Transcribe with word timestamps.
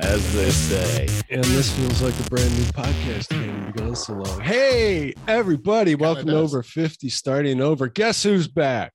as 0.00 0.32
they 0.34 0.50
say. 0.50 1.08
And 1.30 1.44
this 1.44 1.72
feels 1.76 2.02
like 2.02 2.18
a 2.18 2.30
brand 2.30 2.50
new 2.56 2.64
podcast 2.72 3.32
hadn't 3.32 3.72
begun 3.72 3.94
so 3.94 4.14
long. 4.14 4.40
Hey, 4.40 5.14
everybody, 5.28 5.94
welcome 5.94 6.26
to 6.26 6.36
Over 6.36 6.62
50 6.62 7.08
Starting 7.08 7.60
Over. 7.60 7.88
Guess 7.88 8.22
who's 8.22 8.48
back? 8.48 8.92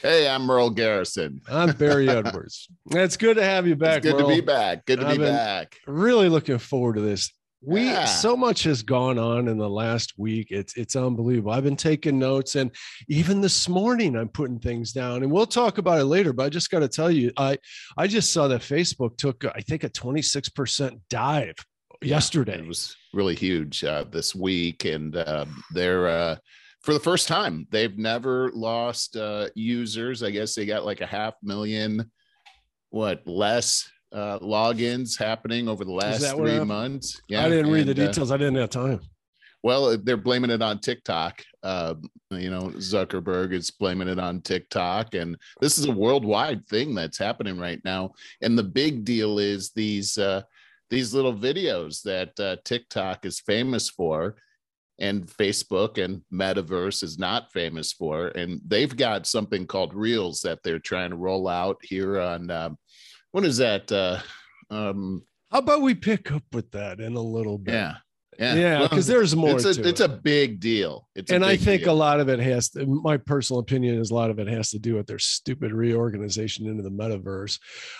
Hey, 0.00 0.26
I'm 0.28 0.42
Merle 0.42 0.70
Garrison. 0.70 1.40
I'm 1.48 1.72
Barry 1.76 2.08
Edwards. 2.08 2.68
It's 2.90 3.16
good 3.16 3.36
to 3.36 3.44
have 3.44 3.66
you 3.66 3.76
back. 3.76 3.98
It's 3.98 4.06
good 4.06 4.16
Merle. 4.16 4.28
to 4.30 4.34
be 4.34 4.40
back. 4.40 4.86
Good 4.86 5.00
to 5.00 5.06
I've 5.06 5.12
be 5.12 5.18
been- 5.18 5.34
back. 5.34 5.76
Really 5.86 6.28
looking 6.28 6.58
forward 6.58 6.94
to 6.96 7.02
this. 7.02 7.30
We 7.66 7.84
Yeah. 7.84 8.04
so 8.04 8.36
much 8.36 8.64
has 8.64 8.82
gone 8.82 9.18
on 9.18 9.48
in 9.48 9.56
the 9.58 9.68
last 9.68 10.14
week. 10.18 10.48
It's 10.50 10.76
it's 10.76 10.96
unbelievable. 10.96 11.52
I've 11.52 11.64
been 11.64 11.76
taking 11.76 12.18
notes, 12.18 12.56
and 12.56 12.70
even 13.08 13.40
this 13.40 13.68
morning 13.68 14.16
I'm 14.16 14.28
putting 14.28 14.58
things 14.58 14.92
down. 14.92 15.22
And 15.22 15.32
we'll 15.32 15.46
talk 15.46 15.78
about 15.78 15.98
it 16.00 16.04
later. 16.04 16.32
But 16.32 16.44
I 16.44 16.48
just 16.50 16.70
got 16.70 16.80
to 16.80 16.88
tell 16.88 17.10
you, 17.10 17.32
I 17.36 17.58
I 17.96 18.06
just 18.06 18.32
saw 18.32 18.48
that 18.48 18.60
Facebook 18.60 19.16
took 19.16 19.44
I 19.44 19.60
think 19.60 19.84
a 19.84 19.88
26 19.88 20.48
percent 20.50 21.00
dive 21.08 21.54
yesterday. 22.02 22.58
It 22.58 22.66
was 22.66 22.94
really 23.12 23.34
huge 23.34 23.82
uh, 23.84 24.04
this 24.10 24.34
week, 24.34 24.84
and 24.84 25.16
uh, 25.16 25.46
they're 25.72 26.08
uh, 26.08 26.36
for 26.82 26.92
the 26.92 27.00
first 27.00 27.28
time 27.28 27.66
they've 27.70 27.96
never 27.96 28.50
lost 28.52 29.16
uh, 29.16 29.48
users. 29.54 30.22
I 30.22 30.30
guess 30.30 30.54
they 30.54 30.66
got 30.66 30.84
like 30.84 31.00
a 31.00 31.06
half 31.06 31.34
million, 31.42 32.10
what 32.90 33.26
less 33.26 33.88
uh, 34.14 34.38
logins 34.38 35.18
happening 35.18 35.68
over 35.68 35.84
the 35.84 35.92
last 35.92 36.24
three 36.34 36.60
months. 36.60 37.20
Yeah, 37.28 37.44
I 37.44 37.48
didn't 37.48 37.70
read 37.70 37.86
the 37.86 37.90
and, 37.90 38.00
uh, 38.00 38.06
details. 38.06 38.30
I 38.30 38.36
didn't 38.36 38.56
have 38.56 38.70
time. 38.70 39.00
Well, 39.64 39.96
they're 39.96 40.16
blaming 40.18 40.50
it 40.50 40.62
on 40.62 40.78
TikTok. 40.78 41.42
Uh, 41.62 41.94
you 42.30 42.50
know, 42.50 42.68
Zuckerberg 42.76 43.52
is 43.54 43.70
blaming 43.70 44.08
it 44.08 44.18
on 44.18 44.42
TikTok, 44.42 45.14
and 45.14 45.36
this 45.60 45.78
is 45.78 45.86
a 45.86 45.92
worldwide 45.92 46.66
thing 46.68 46.94
that's 46.94 47.18
happening 47.18 47.58
right 47.58 47.80
now. 47.84 48.12
And 48.42 48.58
the 48.58 48.62
big 48.62 49.04
deal 49.04 49.38
is 49.38 49.70
these 49.70 50.18
uh, 50.18 50.42
these 50.90 51.14
little 51.14 51.34
videos 51.34 52.02
that 52.02 52.38
uh, 52.38 52.56
TikTok 52.64 53.24
is 53.24 53.40
famous 53.40 53.88
for, 53.88 54.36
and 54.98 55.26
Facebook 55.26 55.96
and 55.96 56.20
Metaverse 56.32 57.02
is 57.02 57.18
not 57.18 57.50
famous 57.50 57.90
for. 57.90 58.28
And 58.28 58.60
they've 58.66 58.94
got 58.94 59.26
something 59.26 59.66
called 59.66 59.94
Reels 59.94 60.40
that 60.42 60.62
they're 60.62 60.78
trying 60.78 61.10
to 61.10 61.16
roll 61.16 61.48
out 61.48 61.78
here 61.82 62.20
on. 62.20 62.50
Um, 62.50 62.78
what 63.34 63.44
is 63.44 63.56
that? 63.56 63.90
Uh, 63.90 64.20
um, 64.70 65.24
How 65.50 65.58
about 65.58 65.82
we 65.82 65.96
pick 65.96 66.30
up 66.30 66.44
with 66.52 66.70
that 66.70 67.00
in 67.00 67.16
a 67.16 67.20
little 67.20 67.58
bit? 67.58 67.74
yeah, 67.74 67.94
yeah, 68.38 68.54
Yeah, 68.54 68.78
Well, 68.78 68.88
because 68.88 69.08
there's 69.08 69.34
more 69.34 69.56
it's 69.56 69.64
a 69.64 69.74
to 69.74 69.88
it's 69.88 70.00
it. 70.00 70.04
a 70.04 70.08
big 70.08 70.60
deal. 70.60 71.08
It's 71.16 71.32
and 71.32 71.44
I 71.44 71.56
think 71.56 71.82
deal. 71.82 71.94
a 71.94 71.96
lot 71.96 72.20
of 72.20 72.28
it 72.28 72.38
has 72.38 72.68
to, 72.70 72.86
my 72.86 73.16
personal 73.16 73.58
opinion 73.58 73.98
is 73.98 74.12
a 74.12 74.14
lot 74.14 74.30
of 74.30 74.38
it 74.38 74.46
has 74.46 74.70
to 74.70 74.78
do 74.78 74.94
with 74.94 75.08
their 75.08 75.18
stupid 75.18 75.72
reorganization 75.72 76.68
into 76.68 76.84
the 76.84 76.92
metaverse. 76.92 77.58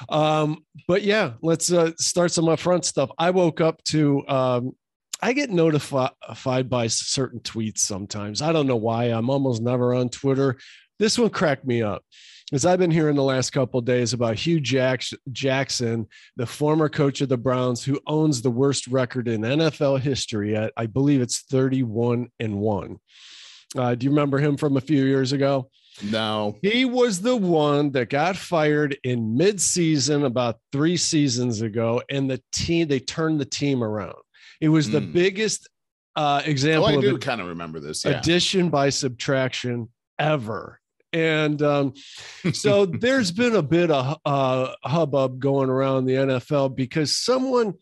Um, 0.09 0.65
but 0.87 1.03
yeah, 1.03 1.33
let's 1.43 1.73
uh, 1.73 1.91
start 1.99 2.31
some 2.31 2.45
upfront 2.45 2.85
stuff. 2.85 3.11
I 3.19 3.31
woke 3.31 3.61
up 3.61 3.83
to, 3.87 4.25
um, 4.29 4.77
I 5.21 5.33
get 5.33 5.51
notified 5.51 6.69
by 6.71 6.87
certain 6.87 7.41
tweets 7.41 7.79
sometimes. 7.79 8.41
I 8.41 8.53
don't 8.53 8.69
know 8.69 8.77
why. 8.77 9.07
I'm 9.07 9.31
almost 9.31 9.63
never 9.63 9.95
on 9.97 10.11
Twitter. 10.11 10.59
This 11.01 11.19
one 11.19 11.31
cracked 11.31 11.65
me 11.67 11.83
up 11.83 12.05
because 12.51 12.67
I've 12.67 12.79
been 12.79 12.91
hearing 12.91 13.17
the 13.17 13.23
last 13.23 13.51
couple 13.51 13.79
of 13.81 13.87
days 13.87 14.13
about 14.13 14.37
Hue 14.37 14.61
Jack- 14.61 15.03
Jackson, 15.33 16.07
the 16.37 16.47
former 16.47 16.89
coach 16.89 17.21
of 17.21 17.29
the 17.29 17.39
Browns, 17.39 17.83
who 17.85 17.99
owns 18.07 18.43
the 18.43 18.51
worst 18.51 18.87
record 18.87 19.29
in 19.29 19.41
NFL 19.43 20.01
history 20.01 20.55
at, 20.57 20.73
I 20.77 20.87
believe 20.87 21.21
it's 21.23 21.41
31 21.43 22.29
and 22.39 22.57
one. 22.59 22.99
Uh, 23.77 23.95
do 23.95 24.05
you 24.05 24.11
remember 24.11 24.39
him 24.39 24.57
from 24.57 24.77
a 24.77 24.81
few 24.81 25.05
years 25.05 25.33
ago? 25.33 25.69
No, 26.03 26.57
He 26.61 26.85
was 26.85 27.21
the 27.21 27.37
one 27.37 27.93
that 27.93 28.11
got 28.11 28.37
fired 28.37 28.99
in 29.05 29.37
mid-season 29.37 30.25
about 30.25 30.59
three 30.73 30.97
seasons 30.97 31.63
ago, 31.63 32.03
and 32.11 32.29
the 32.29 32.43
team 32.53 32.89
they 32.89 32.99
turned 32.99 33.41
the 33.41 33.45
team 33.45 33.83
around. 33.83 34.17
It 34.61 34.69
was 34.71 34.91
the 34.91 35.01
Hmm. 35.01 35.13
biggest 35.13 35.69
uh, 36.17 36.43
oh, 36.45 36.51
example 36.51 36.87
I 36.87 36.93
of 36.95 37.01
do 37.01 37.19
kind 37.19 37.41
of 37.41 37.47
remember 37.49 37.81
this. 37.81 38.05
Yeah, 38.05 38.19
addition 38.19 38.71
by 38.71 38.91
subtraction 38.91 39.89
ever. 40.19 40.81
And 41.15 41.63
um, 41.63 41.95
so 42.53 42.85
there's 42.87 43.31
been 43.31 43.55
a 43.55 43.63
bit 43.63 43.91
of 43.91 44.19
uh, 44.27 44.75
hubbub 44.83 45.39
going 45.39 45.71
around 45.71 46.05
the 46.05 46.15
NFL 46.15 46.75
because 46.75 47.17
someone, 47.17 47.75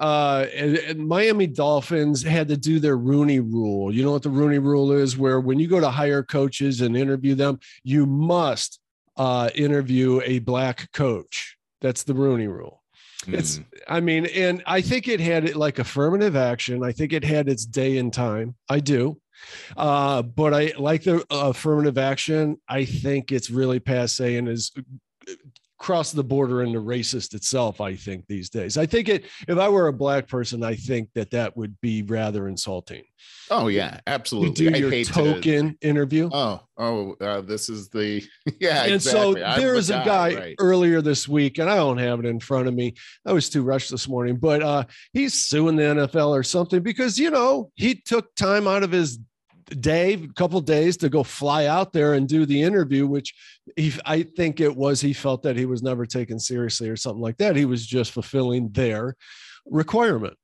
uh, 0.00 0.46
and, 0.54 0.76
and 0.76 1.06
Miami 1.06 1.46
Dolphins 1.46 2.22
had 2.22 2.48
to 2.48 2.56
do 2.56 2.80
their 2.80 2.96
Rooney 2.96 3.38
rule. 3.38 3.94
You 3.94 4.02
know 4.02 4.12
what 4.12 4.24
the 4.24 4.30
Rooney 4.30 4.58
rule 4.58 4.92
is? 4.92 5.16
Where 5.16 5.40
when 5.40 5.60
you 5.60 5.68
go 5.68 5.80
to 5.80 5.90
hire 5.90 6.24
coaches 6.24 6.80
and 6.80 6.96
interview 6.96 7.36
them, 7.36 7.60
you 7.84 8.04
must 8.04 8.80
uh, 9.16 9.50
interview 9.54 10.20
a 10.24 10.40
black 10.40 10.90
coach. 10.92 11.56
That's 11.80 12.02
the 12.02 12.14
Rooney 12.14 12.48
rule. 12.48 12.82
It's, 13.28 13.58
Hmm. 13.58 13.62
I 13.86 14.00
mean, 14.00 14.26
and 14.26 14.62
I 14.66 14.80
think 14.80 15.06
it 15.06 15.20
had 15.20 15.44
it 15.44 15.54
like 15.54 15.78
affirmative 15.78 16.34
action. 16.34 16.82
I 16.82 16.92
think 16.92 17.12
it 17.12 17.22
had 17.22 17.48
its 17.48 17.64
day 17.64 17.98
and 17.98 18.12
time. 18.12 18.56
I 18.68 18.80
do. 18.80 19.20
Uh, 19.76 20.22
but 20.22 20.54
I 20.54 20.72
like 20.78 21.02
the 21.04 21.24
affirmative 21.30 21.98
action. 21.98 22.60
I 22.68 22.84
think 22.84 23.32
it's 23.32 23.50
really 23.50 23.80
passe 23.80 24.36
and 24.36 24.48
is 24.48 24.72
crossed 25.80 26.14
the 26.14 26.22
border 26.22 26.62
into 26.62 26.78
racist 26.78 27.34
itself. 27.34 27.80
I 27.80 27.96
think 27.96 28.26
these 28.28 28.50
days. 28.50 28.76
I 28.76 28.84
think 28.84 29.08
it. 29.08 29.24
If 29.48 29.58
I 29.58 29.68
were 29.68 29.88
a 29.88 29.92
black 29.92 30.28
person, 30.28 30.62
I 30.62 30.74
think 30.76 31.08
that 31.14 31.30
that 31.30 31.56
would 31.56 31.80
be 31.80 32.02
rather 32.02 32.48
insulting. 32.48 33.02
oh 33.50 33.68
yeah, 33.68 33.94
You 33.94 34.00
absolutely. 34.06 34.70
do 34.70 34.74
I 34.74 34.78
your 34.78 34.90
hate 34.90 35.06
to- 35.06 35.12
token 35.14 35.78
interview. 35.80 36.28
oh, 36.32 36.60
oh, 36.76 37.16
uh, 37.22 37.40
this 37.40 37.70
is 37.70 37.88
the 37.88 38.22
yeah. 38.60 38.84
and 38.84 38.94
exactly. 38.94 39.40
so 39.40 39.44
I'm 39.44 39.58
the 39.58 39.66
there's 39.66 39.88
a 39.90 40.02
guy 40.04 40.34
right. 40.34 40.56
earlier 40.58 41.00
this 41.00 41.26
week, 41.26 41.56
and 41.58 41.68
I 41.70 41.76
don't 41.76 41.98
have 41.98 42.20
it 42.20 42.26
in 42.26 42.40
front 42.40 42.68
of 42.68 42.74
me. 42.74 42.94
I 43.26 43.32
was 43.32 43.48
too 43.48 43.62
rushed 43.62 43.90
this 43.90 44.06
morning, 44.06 44.36
but 44.36 44.62
uh, 44.62 44.84
he's 45.14 45.32
suing 45.32 45.76
the 45.76 45.82
NFL 45.82 46.28
or 46.28 46.42
something 46.42 46.82
because 46.82 47.18
you 47.18 47.30
know 47.30 47.70
he 47.74 47.94
took 47.94 48.34
time 48.34 48.66
out 48.68 48.82
of 48.82 48.92
his 48.92 49.18
day, 49.70 50.14
a 50.14 50.28
couple 50.34 50.60
days 50.60 50.96
to 50.98 51.08
go 51.08 51.22
fly 51.22 51.66
out 51.66 51.92
there 51.92 52.14
and 52.14 52.28
do 52.28 52.46
the 52.46 52.62
interview, 52.62 53.06
which 53.06 53.34
he, 53.76 53.92
I 54.04 54.22
think 54.22 54.60
it 54.60 54.74
was 54.74 55.00
he 55.00 55.12
felt 55.12 55.42
that 55.42 55.56
he 55.56 55.66
was 55.66 55.82
never 55.82 56.06
taken 56.06 56.38
seriously 56.38 56.88
or 56.88 56.96
something 56.96 57.22
like 57.22 57.38
that. 57.38 57.56
He 57.56 57.64
was 57.64 57.86
just 57.86 58.12
fulfilling 58.12 58.70
their 58.70 59.16
requirement. 59.66 60.36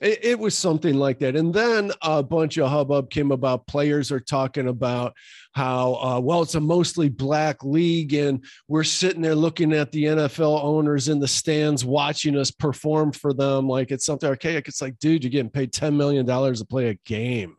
It, 0.00 0.24
it 0.24 0.38
was 0.38 0.56
something 0.56 0.94
like 0.94 1.18
that. 1.20 1.36
And 1.36 1.52
then 1.52 1.92
a 2.02 2.22
bunch 2.22 2.56
of 2.56 2.70
hubbub 2.70 3.10
came 3.10 3.32
about. 3.32 3.66
Players 3.66 4.12
are 4.12 4.20
talking 4.20 4.68
about 4.68 5.14
how, 5.52 5.94
uh, 5.94 6.20
well, 6.20 6.42
it's 6.42 6.54
a 6.54 6.60
mostly 6.60 7.08
black 7.08 7.64
league, 7.64 8.14
and 8.14 8.44
we're 8.68 8.84
sitting 8.84 9.22
there 9.22 9.34
looking 9.34 9.72
at 9.72 9.90
the 9.90 10.04
NFL 10.04 10.62
owners 10.62 11.08
in 11.08 11.18
the 11.18 11.26
stands 11.26 11.84
watching 11.84 12.36
us 12.36 12.50
perform 12.50 13.12
for 13.12 13.32
them 13.32 13.68
like 13.68 13.90
it's 13.90 14.06
something 14.06 14.28
archaic. 14.28 14.68
It's 14.68 14.82
like, 14.82 14.98
dude, 14.98 15.24
you're 15.24 15.30
getting 15.30 15.50
paid 15.50 15.72
$10 15.72 15.96
million 15.96 16.26
to 16.26 16.64
play 16.64 16.90
a 16.90 16.94
game. 17.04 17.56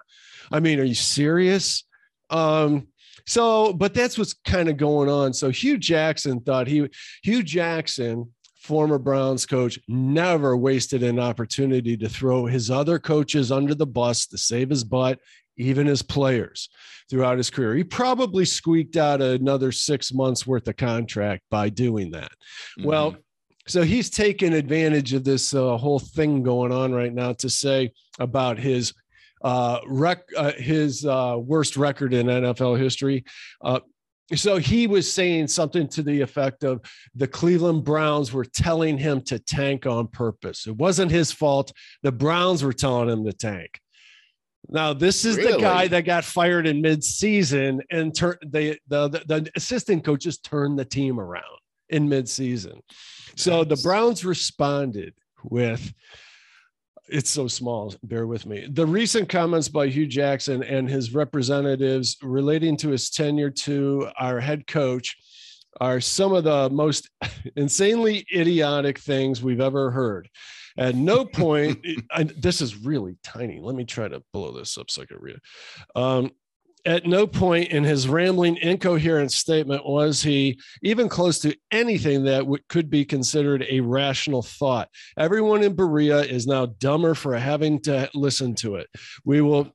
I 0.52 0.60
mean, 0.60 0.80
are 0.80 0.84
you 0.86 0.96
serious? 0.96 1.84
Um, 2.30 2.88
so, 3.26 3.74
but 3.74 3.94
that's 3.94 4.18
what's 4.18 4.34
kind 4.34 4.70
of 4.70 4.78
going 4.78 5.10
on. 5.10 5.34
So 5.34 5.50
Hue 5.50 5.78
Jackson 5.78 6.40
thought 6.42 6.68
he, 6.68 6.88
Hue 7.24 7.44
Jackson, 7.44 8.32
former 8.62 8.98
Browns 8.98 9.46
coach, 9.46 9.80
never 9.88 10.58
wasted 10.58 11.04
an 11.04 11.20
opportunity 11.20 11.96
to 11.98 12.10
throw 12.10 12.46
his 12.46 12.70
other 12.72 13.00
coaches 13.00 13.52
under 13.52 13.76
the 13.76 13.86
bus 13.88 14.26
to 14.28 14.38
save 14.38 14.70
his 14.70 14.84
butt, 14.84 15.20
even 15.58 15.86
his 15.88 16.02
players 16.02 16.70
throughout 17.10 17.38
his 17.38 17.50
career. 17.50 17.76
He 17.76 17.84
probably 17.84 18.46
squeaked 18.46 18.96
out 18.98 19.22
another 19.22 19.72
six 19.72 20.14
months 20.14 20.46
worth 20.48 20.68
of 20.68 20.78
contract 20.78 21.44
by 21.50 21.70
doing 21.70 22.12
that. 22.12 22.32
Well, 22.84 23.14
Mhm. 23.14 23.18
so 23.68 23.82
he's 23.84 24.10
taken 24.10 24.54
advantage 24.54 25.14
of 25.14 25.24
this 25.24 25.54
uh, 25.54 25.78
whole 25.78 26.00
thing 26.00 26.44
going 26.44 26.72
on 26.72 26.94
right 26.94 27.14
now 27.14 27.34
to 27.34 27.50
say 27.50 27.92
about 28.20 28.60
his 28.60 28.94
uh, 29.42 29.80
rec- 29.88 30.30
uh, 30.36 30.54
his 30.54 31.06
uh, 31.06 31.38
worst 31.40 31.78
record 31.78 32.14
in 32.14 32.28
NFL 32.28 32.80
history. 32.80 33.24
Uh, 33.62 33.80
so 34.36 34.58
he 34.58 34.86
was 34.86 35.12
saying 35.12 35.48
something 35.48 35.88
to 35.90 36.04
the 36.04 36.22
effect 36.22 36.64
of 36.64 36.82
the 37.16 37.28
Cleveland 37.28 37.84
Browns 37.84 38.32
were 38.32 38.46
telling 38.46 38.98
him 38.98 39.22
to 39.22 39.40
tank 39.40 39.88
on 39.88 40.08
purpose. 40.08 40.68
It 40.68 40.78
wasn't 40.78 41.12
his 41.12 41.32
fault. 41.32 41.72
The 42.04 42.12
Browns 42.12 42.64
were 42.64 42.74
telling 42.74 43.10
him 43.10 43.26
to 43.26 43.34
tank. 43.34 43.80
Now, 44.68 44.94
this 44.94 45.26
is 45.26 45.38
the 45.38 45.58
guy 45.60 45.88
that 45.88 46.06
got 46.06 46.24
fired 46.24 46.68
in 46.68 46.82
mid-season, 46.82 47.82
and 47.90 48.16
tur- 48.16 48.38
they, 48.46 48.78
the, 48.88 49.08
the 49.08 49.24
the 49.26 49.52
assistant 49.56 50.04
coaches 50.04 50.38
turned 50.38 50.78
the 50.78 50.86
team 50.86 51.20
around 51.20 51.44
in 51.90 52.08
mid-season. 52.08 52.80
So 53.36 53.64
the 53.64 53.78
Browns 53.78 54.24
responded 54.24 55.16
with 55.44 55.92
it's 57.12 57.30
so 57.30 57.48
small, 57.48 57.94
bear 58.04 58.28
with 58.28 58.46
me. 58.46 58.68
The 58.70 58.86
recent 58.86 59.30
comments 59.30 59.68
by 59.68 59.88
Hue 59.88 60.08
Jackson 60.08 60.64
and 60.64 60.90
his 60.90 61.14
representatives 61.14 62.18
relating 62.22 62.78
to 62.78 62.90
his 62.90 63.10
tenure 63.10 63.50
to 63.50 64.10
our 64.20 64.40
head 64.40 64.68
coach 64.68 65.18
are 65.82 66.02
some 66.02 66.34
of 66.34 66.44
the 66.44 66.70
most 66.70 67.10
insanely 67.56 68.26
idiotic 68.34 69.00
things 69.00 69.42
we've 69.42 69.62
ever 69.62 69.92
heard. 69.92 70.30
At 70.78 70.96
no 70.96 71.26
point, 71.26 71.86
I, 72.12 72.24
this 72.24 72.62
is 72.62 72.76
really 72.78 73.18
tiny. 73.24 73.60
Let 73.60 73.76
me 73.76 73.86
try 73.86 74.08
to 74.08 74.24
blow 74.34 74.52
this 74.52 74.78
up 74.78 74.90
so 74.90 75.02
I 75.02 75.06
can 75.06 75.18
read 75.20 75.36
it. 75.36 75.42
Um, 75.96 76.32
at 76.86 77.06
no 77.06 77.28
point 77.28 77.70
in 77.70 77.84
his 77.84 78.08
rambling, 78.08 78.58
incoherent 78.58 79.32
statement 79.32 79.86
was 79.86 80.24
he 80.24 80.60
even 80.82 81.10
close 81.10 81.40
to 81.40 81.56
anything 81.72 82.24
that 82.24 82.40
w- 82.40 82.64
could 82.70 82.90
be 82.90 83.06
considered 83.06 83.66
a 83.70 83.82
rational 83.82 84.42
thought. 84.42 84.90
Everyone 85.18 85.64
in 85.64 85.76
Berea 85.76 86.22
is 86.22 86.48
now 86.48 86.68
dumber 86.68 87.16
for 87.16 87.36
having 87.38 87.82
to 87.82 88.10
listen 88.14 88.56
to 88.56 88.76
it. 88.76 88.88
We 89.26 89.42
will, 89.42 89.74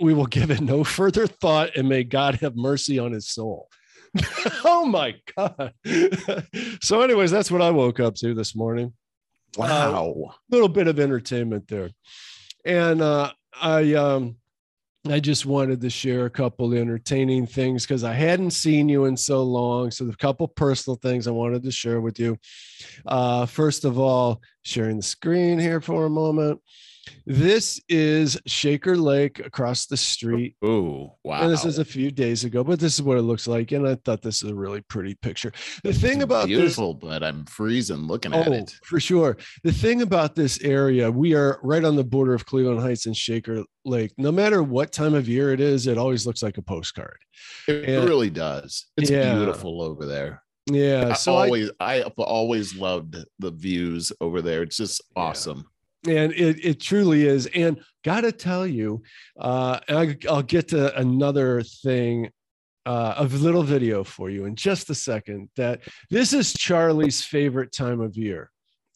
we 0.00 0.14
will 0.14 0.26
give 0.26 0.50
it 0.50 0.60
no 0.60 0.82
further 0.84 1.26
thought, 1.26 1.76
and 1.76 1.88
may 1.88 2.04
God 2.04 2.36
have 2.36 2.56
mercy 2.56 2.98
on 2.98 3.12
his 3.12 3.28
soul. 3.28 3.68
oh 4.64 4.86
my 4.86 5.14
God! 5.36 5.74
so, 6.80 7.02
anyways, 7.02 7.30
that's 7.30 7.50
what 7.50 7.60
I 7.60 7.70
woke 7.70 8.00
up 8.00 8.14
to 8.16 8.32
this 8.32 8.56
morning. 8.56 8.94
Wow. 9.58 10.32
A 10.50 10.54
little 10.54 10.68
bit 10.68 10.88
of 10.88 10.98
entertainment 10.98 11.68
there, 11.68 11.90
and 12.64 13.02
uh, 13.02 13.32
I 13.60 13.92
um 13.94 14.36
I 15.12 15.20
just 15.20 15.46
wanted 15.46 15.80
to 15.80 15.90
share 15.90 16.26
a 16.26 16.30
couple 16.30 16.72
entertaining 16.74 17.46
things 17.46 17.84
because 17.84 18.04
I 18.04 18.12
hadn't 18.12 18.50
seen 18.50 18.88
you 18.88 19.04
in 19.04 19.16
so 19.16 19.42
long. 19.42 19.90
So, 19.90 20.06
a 20.06 20.16
couple 20.16 20.48
personal 20.48 20.96
things 20.96 21.26
I 21.26 21.32
wanted 21.32 21.62
to 21.62 21.70
share 21.70 22.00
with 22.00 22.18
you. 22.18 22.38
Uh, 23.04 23.46
first 23.46 23.84
of 23.84 23.98
all, 23.98 24.42
sharing 24.62 24.96
the 24.96 25.02
screen 25.02 25.58
here 25.58 25.80
for 25.80 26.06
a 26.06 26.10
moment. 26.10 26.60
This 27.28 27.80
is 27.88 28.40
Shaker 28.46 28.96
Lake 28.96 29.40
across 29.40 29.86
the 29.86 29.96
street. 29.96 30.54
Oh, 30.62 31.16
wow. 31.24 31.42
And 31.42 31.52
this 31.52 31.64
is 31.64 31.78
a 31.78 31.84
few 31.84 32.12
days 32.12 32.44
ago, 32.44 32.62
but 32.62 32.78
this 32.78 32.94
is 32.94 33.02
what 33.02 33.18
it 33.18 33.22
looks 33.22 33.48
like. 33.48 33.72
And 33.72 33.86
I 33.86 33.96
thought 33.96 34.22
this 34.22 34.42
is 34.44 34.50
a 34.50 34.54
really 34.54 34.80
pretty 34.82 35.14
picture. 35.16 35.52
The 35.82 35.92
thing 35.92 36.22
about 36.22 36.46
beautiful, 36.46 36.94
this, 36.94 37.08
but 37.08 37.24
I'm 37.24 37.44
freezing 37.46 38.06
looking 38.06 38.32
oh, 38.32 38.42
at 38.42 38.52
it. 38.52 38.74
For 38.84 39.00
sure. 39.00 39.36
The 39.64 39.72
thing 39.72 40.02
about 40.02 40.36
this 40.36 40.60
area, 40.62 41.10
we 41.10 41.34
are 41.34 41.58
right 41.64 41.84
on 41.84 41.96
the 41.96 42.04
border 42.04 42.32
of 42.32 42.46
Cleveland 42.46 42.80
Heights 42.80 43.06
and 43.06 43.16
Shaker 43.16 43.64
Lake. 43.84 44.12
No 44.18 44.30
matter 44.30 44.62
what 44.62 44.92
time 44.92 45.14
of 45.14 45.28
year 45.28 45.52
it 45.52 45.60
is, 45.60 45.88
it 45.88 45.98
always 45.98 46.26
looks 46.26 46.42
like 46.44 46.58
a 46.58 46.62
postcard. 46.62 47.18
It 47.66 47.88
And- 47.88 48.08
really 48.08 48.30
does. 48.30 48.86
It's 48.96 49.10
Yeah. 49.10 49.34
beautiful 49.34 49.82
over 49.82 50.06
there. 50.06 50.42
Yeah. 50.70 51.08
I 51.10 51.12
So 51.14 51.34
I, 51.34 51.44
always 51.44 51.70
I, 51.80 51.94
have 51.96 52.12
always 52.18 52.76
loved 52.76 53.16
the 53.38 53.50
views 53.50 54.12
over 54.20 54.42
there. 54.42 54.62
It's 54.62 54.76
just 54.76 55.02
Yeah. 55.16 55.22
And 56.08 56.32
it, 56.32 56.64
it 56.64 56.80
truly 56.80 57.26
is. 57.26 57.46
And 57.46 57.80
gotta 58.04 58.32
tell 58.32 58.66
you, 58.66 59.02
uh, 59.38 59.80
I, 59.88 60.16
I'll 60.28 60.42
get 60.42 60.68
to 60.68 60.96
another 60.98 61.62
thing, 61.62 62.30
uh, 62.84 63.14
a 63.16 63.24
little 63.24 63.62
video 63.62 64.04
for 64.04 64.30
you 64.30 64.44
in 64.44 64.56
just 64.56 64.90
a 64.90 64.94
second. 64.94 65.48
That 65.56 65.80
this 66.10 66.32
is 66.32 66.52
Charlie's 66.52 67.22
favorite 67.24 67.72
time 67.72 68.00
of 68.00 68.16
year, 68.16 68.50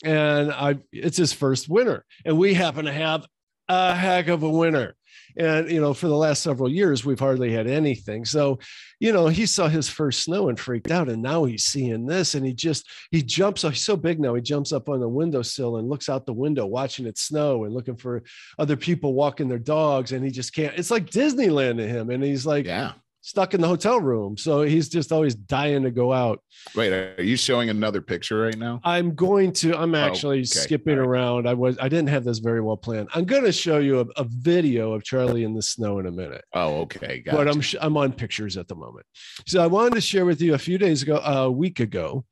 and 0.05 0.53
I 0.53 0.79
it's 0.93 1.17
his 1.17 1.33
first 1.33 1.69
winter, 1.69 2.05
and 2.25 2.39
we 2.39 2.55
happen 2.55 2.85
to 2.85 2.93
have 2.93 3.27
a 3.69 3.95
heck 3.95 4.29
of 4.29 4.43
a 4.43 4.51
winter. 4.51 4.95
And 5.37 5.71
you 5.71 5.81
know, 5.81 5.94
for 5.94 6.09
the 6.09 6.17
last 6.17 6.43
several 6.43 6.69
years, 6.69 7.05
we've 7.05 7.19
hardly 7.19 7.53
had 7.53 7.67
anything. 7.67 8.25
So, 8.25 8.59
you 8.99 9.12
know, 9.12 9.29
he 9.29 9.47
saw 9.47 9.69
his 9.69 9.88
first 9.88 10.25
snow 10.25 10.49
and 10.49 10.59
freaked 10.59 10.91
out, 10.91 11.09
and 11.09 11.23
now 11.23 11.44
he's 11.44 11.65
seeing 11.65 12.06
this, 12.06 12.35
and 12.35 12.44
he 12.44 12.53
just 12.53 12.88
he 13.11 13.23
jumps. 13.23 13.62
He's 13.62 13.85
so 13.85 13.97
big 13.97 14.21
now. 14.21 14.35
He 14.35 14.43
jumps 14.43 14.73
up 14.73 14.88
on 14.88 15.00
the 15.00 15.09
windowsill 15.09 15.77
and 15.77 15.88
looks 15.88 16.09
out 16.09 16.27
the 16.27 16.32
window, 16.32 16.67
watching 16.67 17.06
it 17.06 17.19
snow 17.19 17.65
and 17.65 17.75
looking 17.75 17.97
for 17.97 18.23
other 18.59 18.77
people 18.77 19.15
walking 19.15 19.49
their 19.49 19.59
dogs, 19.59 20.12
and 20.12 20.25
he 20.25 20.31
just 20.31 20.55
can't. 20.55 20.79
It's 20.79 20.91
like 20.91 21.11
Disneyland 21.11 21.76
to 21.79 21.87
him, 21.87 22.11
and 22.11 22.23
he's 22.23 22.47
like 22.47 22.67
Yeah. 22.67 22.93
Stuck 23.22 23.55
in 23.55 23.61
the 23.61 23.69
hotel 23.69 24.00
room. 24.00 24.37
So 24.37 24.62
he's 24.62 24.88
just 24.88 25.12
always 25.12 25.34
dying 25.34 25.82
to 25.82 25.90
go 25.90 26.12
out. 26.12 26.43
Wait, 26.75 26.93
are 26.93 27.22
you 27.22 27.37
showing 27.37 27.70
another 27.70 28.00
picture 28.00 28.40
right 28.40 28.56
now? 28.56 28.81
I'm 28.84 29.14
going 29.14 29.52
to. 29.55 29.76
I'm 29.76 29.94
actually 29.94 30.38
okay. 30.38 30.44
skipping 30.44 30.96
right. 30.99 31.06
around. 31.06 31.49
I 31.49 31.55
was. 31.55 31.78
I 31.78 31.88
didn't 31.88 32.08
have 32.08 32.25
this 32.25 32.38
very 32.38 32.61
well 32.61 32.76
planned. 32.76 33.08
I'm 33.14 33.25
going 33.25 33.44
to 33.44 33.52
show 33.52 33.78
you 33.78 34.00
a, 34.00 34.06
a 34.17 34.25
video 34.25 34.93
of 34.93 35.05
Charlie 35.05 35.44
in 35.44 35.55
the 35.55 35.62
snow 35.62 35.99
in 35.99 36.06
a 36.06 36.12
minute. 36.12 36.44
Oh, 36.55 36.81
okay. 36.82 37.20
Got 37.20 37.37
but 37.37 37.49
I'm 37.49 37.62
I'm 37.81 37.96
on 37.96 38.12
pictures 38.12 38.56
at 38.56 38.69
the 38.69 38.75
moment. 38.75 39.06
So 39.46 39.62
I 39.62 39.66
wanted 39.66 39.94
to 39.94 40.00
share 40.00 40.25
with 40.25 40.40
you 40.40 40.55
a 40.55 40.58
few 40.58 40.78
days 40.78 41.02
ago, 41.02 41.16
a 41.16 41.50
week 41.50 41.81
ago, 41.81 42.25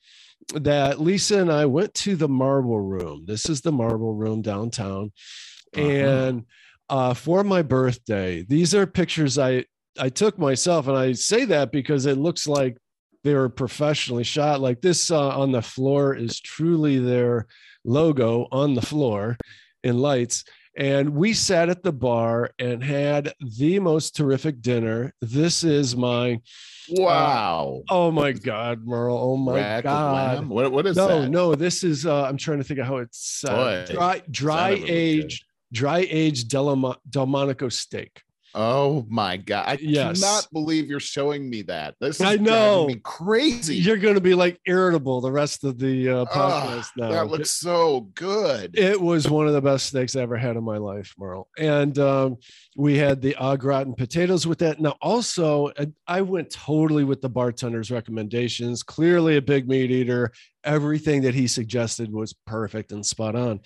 that 0.55 1.01
Lisa 1.01 1.41
and 1.41 1.53
I 1.53 1.67
went 1.67 1.95
to 1.95 2.17
the 2.17 2.29
Marble 2.29 2.81
Room. 2.81 3.25
This 3.27 3.49
is 3.49 3.61
the 3.61 3.73
Marble 3.73 4.15
Room 4.15 4.43
downtown, 4.43 5.13
Uh-huh. 5.75 5.87
and 5.87 6.45
uh, 6.89 7.13
for 7.13 7.45
my 7.45 7.61
birthday, 7.63 8.43
these 8.43 8.75
are 8.75 8.87
pictures 8.87 9.37
I 9.37 9.67
I 9.99 10.09
took 10.09 10.39
myself, 10.39 10.89
and 10.89 10.97
I 10.97 11.13
say 11.13 11.45
that 11.47 11.73
because 11.73 12.07
it 12.07 12.19
looks 12.19 12.47
like 12.47 12.77
they 13.25 13.35
were 13.35 13.49
professionally 13.49 14.25
shot. 14.25 14.61
Like 14.61 14.81
this 14.81 15.11
uh, 15.11 15.29
on 15.31 15.53
the 15.53 15.63
floor 15.63 16.15
is 16.15 16.41
truly 16.41 16.99
their 16.99 17.47
logo 17.85 18.47
on 18.53 18.75
the 18.75 18.83
floor 18.83 19.37
in 19.83 19.99
lights. 19.99 20.45
And 20.77 21.11
we 21.11 21.33
sat 21.33 21.69
at 21.69 21.83
the 21.83 21.93
bar 21.93 22.51
and 22.61 22.85
had 22.85 23.33
the 23.59 23.81
most 23.81 24.15
terrific 24.15 24.63
dinner. 24.63 25.13
This 25.21 25.65
is 25.65 25.97
my 25.97 26.41
wow. 26.91 27.83
oh 27.91 28.13
my 28.13 28.31
god, 28.31 28.87
Merle. 28.87 29.19
Oh 29.19 29.37
my 29.37 29.57
Rack 29.57 29.85
god. 29.85 30.47
What, 30.47 30.71
what 30.71 30.87
is 30.87 30.97
No, 30.97 31.09
that? 31.09 31.29
no, 31.31 31.51
no, 31.51 31.55
this 31.57 31.83
is 31.83 32.07
uh 32.07 32.23
I'm 32.23 32.37
trying 32.37 32.59
to 32.59 32.65
think 32.65 32.79
of 32.79 32.87
how 32.87 32.99
it's 32.99 33.45
uh, 33.45 33.87
Boy, 33.89 33.93
dry 33.93 34.23
dry 34.31 34.69
of 34.71 34.75
it 34.77 34.81
looked 34.83 34.91
aged 34.93 35.45
dry 35.73 36.07
aged 36.09 36.49
Delmonico 36.49 37.69
steak. 37.69 38.23
Oh 38.55 39.05
my 39.09 39.37
god! 39.37 39.65
I 39.69 39.79
Yes. 39.81 40.21
cannot 40.21 40.49
believe 40.53 40.89
you're 40.89 41.01
showing 41.01 41.49
me 41.49 41.63
that. 41.63 41.95
This 42.01 42.17
is 42.17 42.23
I 42.23 42.37
driving 42.37 42.45
know. 42.45 42.87
me 42.87 42.97
crazy. 43.05 43.77
You're 43.77 43.99
going 43.99 44.15
to 44.15 44.21
be 44.21 44.35
like 44.35 44.59
irritable 44.67 45.21
the 45.21 45.31
rest 45.31 45.65
of 45.65 45.79
the 45.79 46.09
uh, 46.09 46.25
podcast 46.25 46.87
Ah, 46.87 46.93
now. 46.97 47.09
That 47.11 47.27
looks 47.29 47.51
so 47.51 48.09
good. 48.15 48.77
It 48.79 49.01
was 49.01 49.29
one 49.29 49.47
of 49.47 49.53
the 49.53 49.61
best 49.61 49.87
steaks 49.87 50.17
I 50.17 50.23
ever 50.23 50.37
had 50.37 50.57
in 50.57 50.65
my 50.65 50.79
life, 50.79 51.15
Merle. 51.19 51.49
And 51.59 51.99
um, 51.99 52.37
we 52.77 52.97
had 52.97 53.21
the 53.21 53.37
au 53.39 53.57
gratin 53.57 53.95
potatoes 53.95 54.47
with 54.47 54.59
that. 54.61 54.81
Now, 54.81 54.97
also, 55.03 55.67
uh, 55.69 55.87
I 56.07 56.23
went 56.23 56.51
totally 56.51 57.05
with 57.05 57.21
the 57.21 57.31
bartender's 57.31 57.91
recommendations. 57.91 58.83
Clearly, 58.83 59.37
a 59.37 59.43
big 59.43 59.69
meat 59.69 59.91
eater. 59.91 60.33
Everything 60.65 61.23
that 61.23 61.35
he 61.35 61.47
suggested 61.47 62.13
was 62.13 62.33
perfect 62.47 62.93
and 62.93 63.05
spot 63.05 63.37
on. 63.37 63.61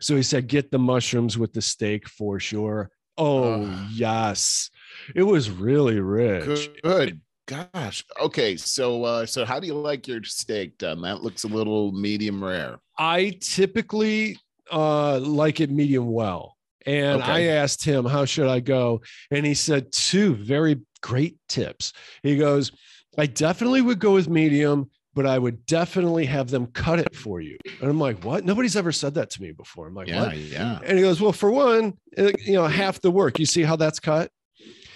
So 0.00 0.14
he 0.16 0.22
said, 0.22 0.46
get 0.46 0.70
the 0.70 0.78
mushrooms 0.78 1.36
with 1.36 1.52
the 1.52 1.60
steak 1.62 2.08
for 2.08 2.38
sure. 2.38 2.90
Oh, 3.18 3.64
Ugh. 3.64 3.86
yes. 3.92 4.70
It 5.14 5.24
was 5.24 5.50
really 5.50 6.00
rich. 6.00 6.70
Good. 6.82 7.20
Gosh. 7.46 8.04
Okay. 8.20 8.56
So, 8.56 9.04
uh, 9.04 9.26
so 9.26 9.44
how 9.44 9.58
do 9.58 9.66
you 9.66 9.74
like 9.74 10.06
your 10.06 10.22
steak 10.22 10.78
done? 10.78 11.02
That 11.02 11.22
looks 11.22 11.44
a 11.44 11.48
little 11.48 11.92
medium 11.92 12.44
rare. 12.44 12.78
I 12.96 13.38
typically 13.40 14.38
uh, 14.70 15.18
like 15.18 15.60
it 15.60 15.70
medium 15.70 16.12
well. 16.12 16.56
And 16.86 17.22
I 17.22 17.42
asked 17.42 17.84
him, 17.84 18.06
how 18.06 18.24
should 18.24 18.48
I 18.48 18.60
go? 18.60 19.02
And 19.30 19.44
he 19.44 19.52
said, 19.52 19.92
two 19.92 20.34
very 20.36 20.80
great 21.02 21.36
tips. 21.48 21.92
He 22.22 22.36
goes, 22.36 22.72
I 23.18 23.26
definitely 23.26 23.82
would 23.82 23.98
go 23.98 24.14
with 24.14 24.28
medium, 24.28 24.90
but 25.18 25.26
I 25.26 25.36
would 25.36 25.66
definitely 25.66 26.26
have 26.26 26.48
them 26.48 26.68
cut 26.68 27.00
it 27.00 27.12
for 27.12 27.40
you. 27.40 27.58
And 27.80 27.90
I'm 27.90 27.98
like, 27.98 28.22
what? 28.24 28.44
Nobody's 28.44 28.76
ever 28.76 28.92
said 28.92 29.14
that 29.14 29.30
to 29.30 29.42
me 29.42 29.50
before. 29.50 29.88
I'm 29.88 29.94
like, 29.94 30.06
Yeah. 30.06 30.26
what? 30.26 30.36
Yeah. 30.36 30.78
And 30.84 30.96
he 30.96 31.02
goes, 31.02 31.20
well, 31.20 31.32
for 31.32 31.50
one, 31.50 31.94
uh, 32.16 32.30
you 32.46 32.52
know, 32.52 32.68
half 32.68 33.00
the 33.00 33.10
work. 33.10 33.40
You 33.40 33.44
see 33.44 33.62
how 33.64 33.74
that's 33.74 33.98
cut? 33.98 34.30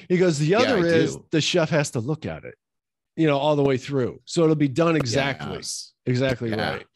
He 0.08 0.18
goes, 0.18 0.38
the 0.38 0.54
other 0.54 0.76
I 0.78 0.82
is 0.82 1.16
do. 1.16 1.24
the 1.32 1.40
chef 1.40 1.70
has 1.70 1.90
to 1.92 1.98
look 1.98 2.24
at 2.24 2.44
it, 2.44 2.54
you 3.16 3.26
know, 3.26 3.36
all 3.36 3.56
the 3.56 3.64
way 3.64 3.76
through. 3.76 4.20
So 4.24 4.44
it'll 4.44 4.54
be 4.54 4.68
done 4.68 4.94
exactly, 4.94 5.56
Yes. 5.56 5.92
exactly 6.06 6.50
Yeah. 6.50 6.70
right. 6.74 6.86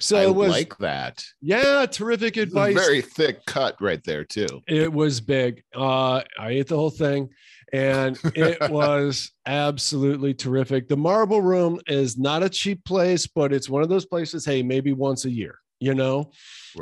So 0.00 0.16
I 0.18 0.24
it 0.24 0.34
was 0.34 0.50
like 0.50 0.76
that. 0.78 1.24
yeah, 1.40 1.86
terrific 1.86 2.36
advice. 2.36 2.74
very 2.74 3.00
thick 3.00 3.44
cut 3.46 3.76
right 3.80 4.02
there 4.04 4.24
too. 4.24 4.48
it 4.66 4.92
was 4.92 5.20
big. 5.20 5.62
Uh, 5.72 6.22
I 6.36 6.48
ate 6.48 6.66
the 6.66 6.74
whole 6.76 6.90
thing, 6.90 7.28
and 7.72 8.18
it 8.34 8.58
was 8.70 9.30
absolutely 9.46 10.34
terrific. 10.34 10.88
The 10.88 10.96
Marble 10.96 11.40
Room 11.40 11.80
is 11.86 12.18
not 12.18 12.42
a 12.42 12.48
cheap 12.48 12.84
place, 12.84 13.26
but 13.26 13.52
it's 13.52 13.68
one 13.68 13.82
of 13.82 13.88
those 13.88 14.06
places. 14.06 14.44
Hey, 14.44 14.62
maybe 14.62 14.92
once 14.92 15.24
a 15.24 15.30
year, 15.30 15.58
you 15.80 15.94
know. 15.94 16.30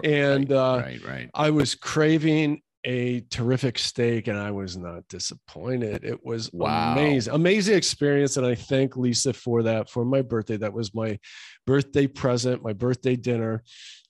And, 0.05 0.51
right, 0.51 0.57
uh, 0.57 0.83
right, 0.85 1.05
right. 1.07 1.31
I 1.35 1.51
was 1.51 1.75
craving 1.75 2.63
a 2.85 3.21
terrific 3.31 3.79
steak, 3.79 4.27
and 4.27 4.39
I 4.39 4.51
was 4.51 4.77
not 4.77 5.07
disappointed. 5.09 6.03
It 6.03 6.25
was 6.25 6.51
Wow. 6.53 6.93
amazing, 6.93 7.35
amazing 7.35 7.77
experience, 7.77 8.37
and 8.37 8.47
I 8.47 8.55
thank 8.55 8.97
Lisa 8.97 9.33
for 9.33 9.63
that 9.65 9.91
for 9.91 10.05
my 10.05 10.23
birthday. 10.23 10.57
That 10.57 10.73
was 10.73 10.95
my 10.95 11.19
birthday 11.67 12.07
present, 12.07 12.63
my 12.63 12.73
birthday 12.73 13.17
dinner, 13.17 13.63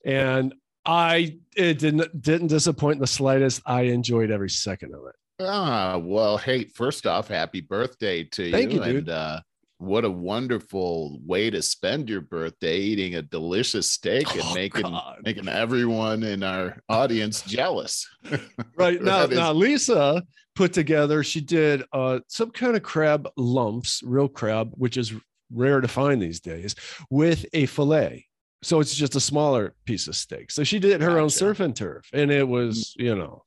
and 0.04 0.54
I 0.87 1.38
it 1.56 1.78
didn't 1.78 2.22
didn't 2.22 2.46
disappoint 2.46 2.96
in 2.96 3.00
the 3.00 3.06
slightest. 3.06 3.60
I 3.66 3.82
enjoyed 3.82 4.30
every 4.30 4.50
second 4.50 4.94
of 4.94 5.00
it. 5.08 5.14
Ah, 5.40 5.97
well, 5.99 6.37
hey, 6.37 6.64
first 6.64 7.06
off, 7.06 7.28
happy 7.28 7.61
birthday 7.61 8.25
to 8.25 8.50
Thank 8.50 8.73
you, 8.73 8.80
dude. 8.85 8.97
And 8.97 9.09
uh 9.09 9.40
what 9.78 10.04
a 10.04 10.11
wonderful 10.11 11.18
way 11.25 11.49
to 11.49 11.62
spend 11.62 12.11
your 12.11 12.20
birthday 12.20 12.76
eating 12.76 13.14
a 13.14 13.23
delicious 13.23 13.90
steak 13.90 14.30
and 14.35 14.42
Oh, 14.44 14.54
making 14.54 14.82
God. 14.82 15.20
making 15.25 15.49
everyone 15.49 16.23
in 16.23 16.42
our 16.42 16.76
audience 16.90 17.40
jealous. 17.42 18.06
Right 18.76 19.00
now, 19.02 19.23
is- 19.25 19.30
now 19.30 19.52
Lisa 19.54 20.23
put 20.54 20.75
together. 20.75 21.23
She 21.23 21.40
did 21.40 21.82
uh, 21.94 22.20
some 22.28 22.50
kind 22.50 22.76
of 22.76 22.82
crab 22.82 23.26
lumps, 23.38 24.02
real 24.04 24.28
crab, 24.28 24.70
which 24.75 24.99
is 24.99 25.14
rare 25.50 25.80
to 25.80 25.88
find 25.88 26.20
these 26.20 26.40
days, 26.40 26.75
with 27.09 27.47
a 27.54 27.64
fillet. 27.66 28.26
So 28.62 28.80
it's 28.80 28.94
just 28.94 29.16
a 29.16 29.20
smaller 29.20 29.75
piece 29.87 30.06
of 30.09 30.14
steak. 30.16 30.50
So 30.50 30.62
she 30.62 30.78
did 30.78 31.00
her 31.00 31.12
own 31.18 31.28
Gotcha. 31.28 31.38
surf 31.38 31.61
and 31.61 31.75
turf, 31.75 32.06
and 32.12 32.30
it 32.30 32.47
was, 32.47 32.94
you 32.99 33.14
know, 33.14 33.44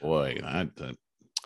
Boy, 0.00 0.38
that- 0.42 0.96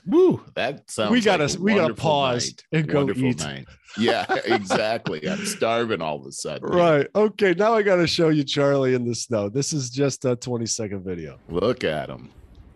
Woo, 0.07 0.41
that 0.55 0.89
sounds. 0.91 1.11
we 1.11 1.21
gotta 1.21 1.47
like 1.47 1.59
a 1.59 1.61
we 1.61 1.75
gotta 1.75 1.95
pause 1.95 2.47
night. 2.49 2.65
and 2.73 2.89
go 2.89 2.99
Wonderful 2.99 3.25
eat. 3.25 3.39
night. 3.41 3.67
Yeah, 3.99 4.25
exactly. 4.45 5.29
I'm 5.29 5.45
starving 5.47 6.01
all 6.01 6.21
of 6.21 6.27
a 6.27 6.33
sudden. 6.33 6.69
Right. 6.69 7.09
Okay. 7.15 7.55
Now 7.55 7.75
I 7.75 7.83
got 7.83 7.97
to 7.97 8.07
show 8.07 8.29
you 8.29 8.45
Charlie 8.45 8.95
in 8.95 9.05
the 9.07 9.15
snow. 9.15 9.49
This 9.49 9.73
is 9.73 9.91
just 9.91 10.25
a 10.25 10.37
20 10.37 10.67
second 10.67 11.03
video. 11.03 11.39
Look 11.49 11.83
at 11.83 12.09
him. 12.11 12.29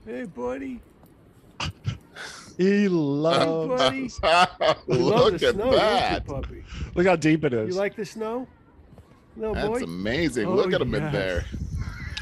Hey, 0.06 0.24
buddy. 0.24 0.80
He 2.56 2.88
loves. 2.88 4.18
buddy. 4.20 4.76
You 4.88 4.94
love 4.94 5.32
Look 5.32 5.42
at 5.42 5.54
snow, 5.54 5.64
don't 5.64 5.72
you, 5.72 5.78
that. 5.78 6.26
puppy? 6.26 6.64
Look 6.94 7.06
how 7.06 7.16
deep 7.16 7.44
it 7.44 7.52
is. 7.54 7.68
You 7.68 7.74
like 7.80 7.96
the 7.96 8.04
snow? 8.04 8.46
No, 9.36 9.54
That's 9.54 9.66
boy. 9.68 9.78
amazing. 9.84 10.46
Oh, 10.46 10.54
Look 10.54 10.72
at 10.72 10.80
him 10.80 10.94
in 10.94 11.10
there. 11.12 11.44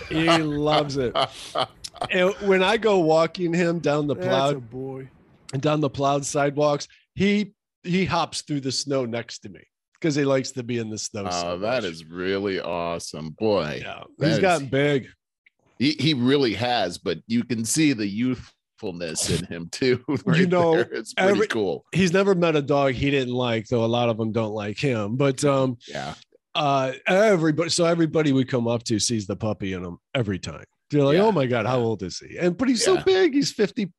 he 0.09 0.29
loves 0.38 0.97
it. 0.97 1.17
And 2.11 2.33
when 2.49 2.62
I 2.62 2.76
go 2.76 2.99
walking 3.00 3.52
him 3.52 3.78
down 3.81 4.07
the 4.07 4.14
That's 4.14 4.26
a 4.26 4.31
plowed 4.31 4.71
boy. 4.71 5.09
and 5.52 5.61
down 5.62 5.81
the 5.81 5.90
plowed 5.90 6.25
sidewalks, 6.25 6.88
he 7.14 7.55
he 7.85 8.05
hops 8.05 8.43
through 8.43 8.61
the 8.61 8.73
snow 8.73 9.05
next 9.05 9.40
to 9.40 9.49
me 9.49 9.61
because 9.95 10.14
he 10.14 10.25
likes 10.25 10.50
to 10.52 10.62
be 10.62 10.78
in 10.78 10.90
the 10.90 10.99
snow. 10.99 11.28
so 11.31 11.49
Oh, 11.52 11.59
that 11.59 11.83
much. 11.83 11.90
is 11.93 12.05
really 12.05 12.61
awesome. 12.61 13.31
Boy, 13.38 13.81
yeah. 13.83 14.02
that 14.19 14.26
He's 14.26 14.37
is- 14.37 14.43
gotten 14.43 14.67
big. 14.69 15.09
he, 15.78 15.93
he 15.99 16.14
really 16.14 16.55
has, 16.55 16.99
but 16.99 17.19
you 17.26 17.45
can 17.45 17.64
see 17.64 17.93
the 17.93 18.07
youthfulness 18.07 19.31
in 19.31 19.45
him 19.47 19.69
too. 19.71 20.05
right 20.25 20.49
know, 20.49 20.73
there. 20.76 20.88
it's 20.93 21.14
pretty 21.14 21.31
every- 21.33 21.47
cool. 21.49 21.85
He's 21.93 22.12
never 22.12 22.35
met 22.35 22.57
a 22.57 22.62
dog 22.62 22.93
he 22.95 23.11
didn't 23.11 23.35
like, 23.35 23.67
though 23.69 23.85
a 23.85 23.87
lot 23.87 24.09
of 24.09 24.17
them 24.19 24.33
don't 24.33 24.52
like 24.55 24.78
him. 24.78 25.17
But 25.17 25.45
um, 25.45 25.78
Yeah. 25.88 26.14
uh 26.55 26.93
everybody 27.07 27.71
so 27.71 27.85
everybody 27.85 28.33
we 28.33 28.45
come 28.45 28.67
up 28.69 28.83
to 28.85 28.99
sees 28.99 29.26
the 29.26 29.37
puppy 29.37 29.73
in 29.73 29.85
him 29.85 29.99
every 30.14 30.38
time 30.38 30.64
they're 30.90 31.02
like 31.02 31.16
Yeah. 31.16 31.23
oh 31.25 31.33
my 31.33 31.47
god 31.47 31.66
how 31.66 31.78
old 31.78 32.02
is 32.02 32.18
he 32.18 32.38
and 32.38 32.57
but 32.57 32.68
he's 32.68 32.85
so 32.85 33.00
big 33.02 33.35
he's 33.35 33.52
50 33.52 33.92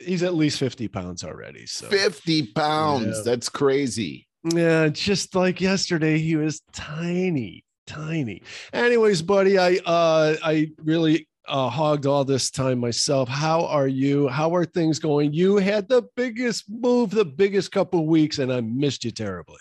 he's 0.00 0.22
at 0.22 0.34
least 0.34 0.58
50 0.58 0.88
pounds 0.88 1.22
already 1.24 1.66
so 1.66 1.86
50 1.88 2.46
pounds. 2.52 3.16
Yeah. 3.18 3.22
That's 3.24 3.48
crazy. 3.48 4.26
yeah 4.54 4.88
just 4.88 5.34
like 5.34 5.60
yesterday 5.60 6.18
he 6.18 6.36
was 6.36 6.62
tiny 6.72 7.64
tiny 7.86 8.42
anyways 8.72 9.22
buddy 9.22 9.58
i 9.58 9.76
uh 9.86 10.34
i 10.42 10.68
really 10.82 11.28
uh, 11.48 11.68
hogged 11.68 12.06
all 12.06 12.24
this 12.24 12.50
time 12.50 12.80
myself. 12.80 13.28
How 13.28 13.66
are 13.66 13.86
you? 13.86 14.26
How 14.26 14.52
are 14.56 14.64
things 14.64 14.98
going? 14.98 15.32
You 15.32 15.58
had 15.58 15.88
the 15.88 16.02
biggest 16.16 16.64
move, 16.68 17.10
the 17.12 17.24
biggest 17.24 17.70
couple 17.70 18.04
weeks, 18.04 18.40
and 18.40 18.52
I 18.52 18.60
missed 18.62 19.04
you 19.04 19.12
terribly. 19.12 19.58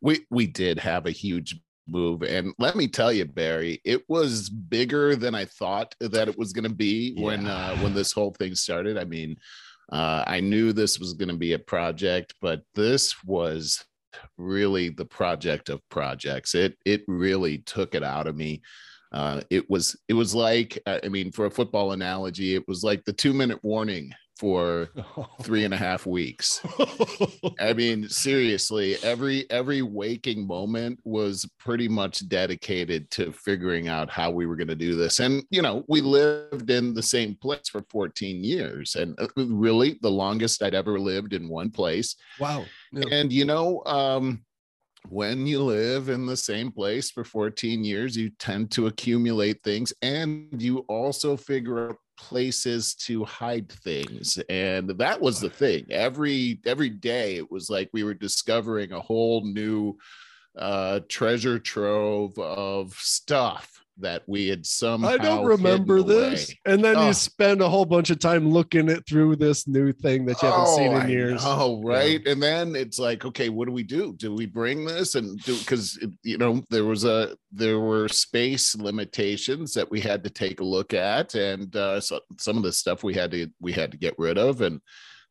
We 0.00 0.20
we 0.30 0.46
did 0.46 0.78
have 0.78 1.06
a 1.06 1.10
huge 1.10 1.58
move. 1.90 2.22
And 2.22 2.52
let 2.58 2.76
me 2.76 2.88
tell 2.88 3.12
you, 3.12 3.24
Barry, 3.24 3.80
it 3.84 4.02
was 4.08 4.48
bigger 4.48 5.16
than 5.16 5.34
I 5.34 5.44
thought 5.44 5.94
that 6.00 6.28
it 6.28 6.38
was 6.38 6.52
gonna 6.52 6.68
be 6.68 7.14
when 7.20 7.46
uh 7.46 7.76
when 7.78 7.94
this 7.94 8.12
whole 8.12 8.32
thing 8.32 8.54
started. 8.54 8.96
I 8.96 9.04
mean, 9.04 9.36
uh 9.92 10.24
I 10.26 10.40
knew 10.40 10.72
this 10.72 10.98
was 10.98 11.14
gonna 11.14 11.36
be 11.36 11.52
a 11.52 11.58
project, 11.58 12.34
but 12.40 12.62
this 12.74 13.14
was 13.24 13.84
really 14.38 14.88
the 14.88 15.04
project 15.04 15.68
of 15.68 15.86
projects. 15.88 16.54
It 16.54 16.76
it 16.84 17.02
really 17.06 17.58
took 17.58 17.94
it 17.94 18.02
out 18.02 18.26
of 18.26 18.36
me. 18.36 18.62
Uh, 19.12 19.40
it 19.50 19.68
was 19.68 19.96
it 20.08 20.14
was 20.14 20.34
like 20.34 20.80
I 20.86 21.08
mean, 21.08 21.32
for 21.32 21.46
a 21.46 21.50
football 21.50 21.92
analogy, 21.92 22.54
it 22.54 22.66
was 22.68 22.84
like 22.84 23.04
the 23.04 23.12
two 23.12 23.32
minute 23.32 23.58
warning 23.62 24.12
for 24.40 24.88
three 25.42 25.64
and 25.66 25.74
a 25.74 25.76
half 25.76 26.06
weeks. 26.06 26.62
I 27.60 27.74
mean, 27.74 28.08
seriously, 28.08 28.96
every 29.02 29.48
every 29.50 29.82
waking 29.82 30.46
moment 30.46 30.98
was 31.04 31.46
pretty 31.58 31.88
much 31.88 32.26
dedicated 32.26 33.10
to 33.10 33.32
figuring 33.32 33.88
out 33.88 34.08
how 34.08 34.30
we 34.30 34.46
were 34.46 34.56
going 34.56 34.68
to 34.68 34.74
do 34.74 34.94
this. 34.94 35.20
And 35.20 35.42
you 35.50 35.60
know, 35.60 35.84
we 35.88 36.00
lived 36.00 36.70
in 36.70 36.94
the 36.94 37.02
same 37.02 37.34
place 37.34 37.68
for 37.68 37.84
14 37.90 38.42
years, 38.42 38.94
and 38.94 39.14
uh, 39.20 39.28
really 39.36 39.98
the 40.00 40.10
longest 40.10 40.62
I'd 40.62 40.74
ever 40.74 40.98
lived 40.98 41.34
in 41.34 41.46
one 41.46 41.70
place. 41.70 42.16
wow. 42.38 42.64
Yeah. 42.92 43.04
And 43.12 43.30
you 43.30 43.44
know, 43.44 43.82
um, 43.84 44.42
when 45.08 45.46
you 45.46 45.62
live 45.62 46.08
in 46.08 46.24
the 46.24 46.36
same 46.36 46.72
place 46.72 47.10
for 47.10 47.24
14 47.24 47.84
years, 47.84 48.16
you 48.16 48.30
tend 48.38 48.70
to 48.72 48.86
accumulate 48.86 49.62
things, 49.62 49.92
and 50.00 50.48
you 50.62 50.78
also 50.88 51.36
figure 51.36 51.90
out 51.90 51.96
places 52.20 52.94
to 52.94 53.24
hide 53.24 53.70
things 53.70 54.38
and 54.48 54.90
that 54.90 55.20
was 55.20 55.40
the 55.40 55.50
thing. 55.50 55.86
Every 55.90 56.60
every 56.66 56.90
day 56.90 57.36
it 57.36 57.50
was 57.50 57.70
like 57.70 57.88
we 57.92 58.04
were 58.04 58.14
discovering 58.14 58.92
a 58.92 59.00
whole 59.00 59.44
new 59.44 59.96
uh 60.56 61.00
treasure 61.08 61.58
trove 61.58 62.38
of 62.38 62.92
stuff 62.94 63.79
that 64.00 64.22
we 64.26 64.48
had 64.48 64.66
somehow 64.66 65.08
I 65.08 65.16
don't 65.18 65.44
remember 65.44 66.02
this. 66.02 66.54
And 66.66 66.84
then 66.84 66.96
Oh. 66.96 67.06
you 67.08 67.12
spend 67.14 67.60
a 67.60 67.68
whole 67.68 67.84
bunch 67.84 68.10
of 68.10 68.18
time 68.18 68.50
looking 68.50 68.88
it 68.88 69.06
through 69.06 69.36
this 69.36 69.66
new 69.66 69.92
thing 69.92 70.26
that 70.26 70.42
you 70.42 70.48
haven't 70.48 70.66
seen 70.68 70.92
in 70.92 71.08
years. 71.08 71.42
Oh, 71.44 71.82
right. 71.82 72.24
And 72.26 72.42
then 72.42 72.74
it's 72.76 72.98
like, 72.98 73.24
okay, 73.24 73.48
what 73.48 73.66
do 73.66 73.72
we 73.72 73.82
do? 73.82 74.12
Do 74.14 74.34
we 74.34 74.46
bring 74.46 74.84
this 74.84 75.14
and 75.14 75.38
do 75.40 75.56
because 75.58 75.98
you 76.22 76.38
know 76.38 76.62
there 76.70 76.84
was 76.84 77.04
a 77.04 77.36
there 77.52 77.78
were 77.80 78.08
space 78.08 78.74
limitations 78.76 79.74
that 79.74 79.90
we 79.90 80.00
had 80.00 80.22
to 80.24 80.30
take 80.30 80.60
a 80.60 80.64
look 80.64 80.94
at, 80.94 81.34
and 81.34 81.74
uh, 81.76 82.00
so 82.00 82.20
some 82.38 82.56
of 82.56 82.62
the 82.62 82.72
stuff 82.72 83.02
we 83.02 83.14
had 83.14 83.30
to 83.32 83.48
we 83.60 83.72
had 83.72 83.90
to 83.92 83.96
get 83.98 84.14
rid 84.18 84.38
of, 84.38 84.60
and, 84.60 84.80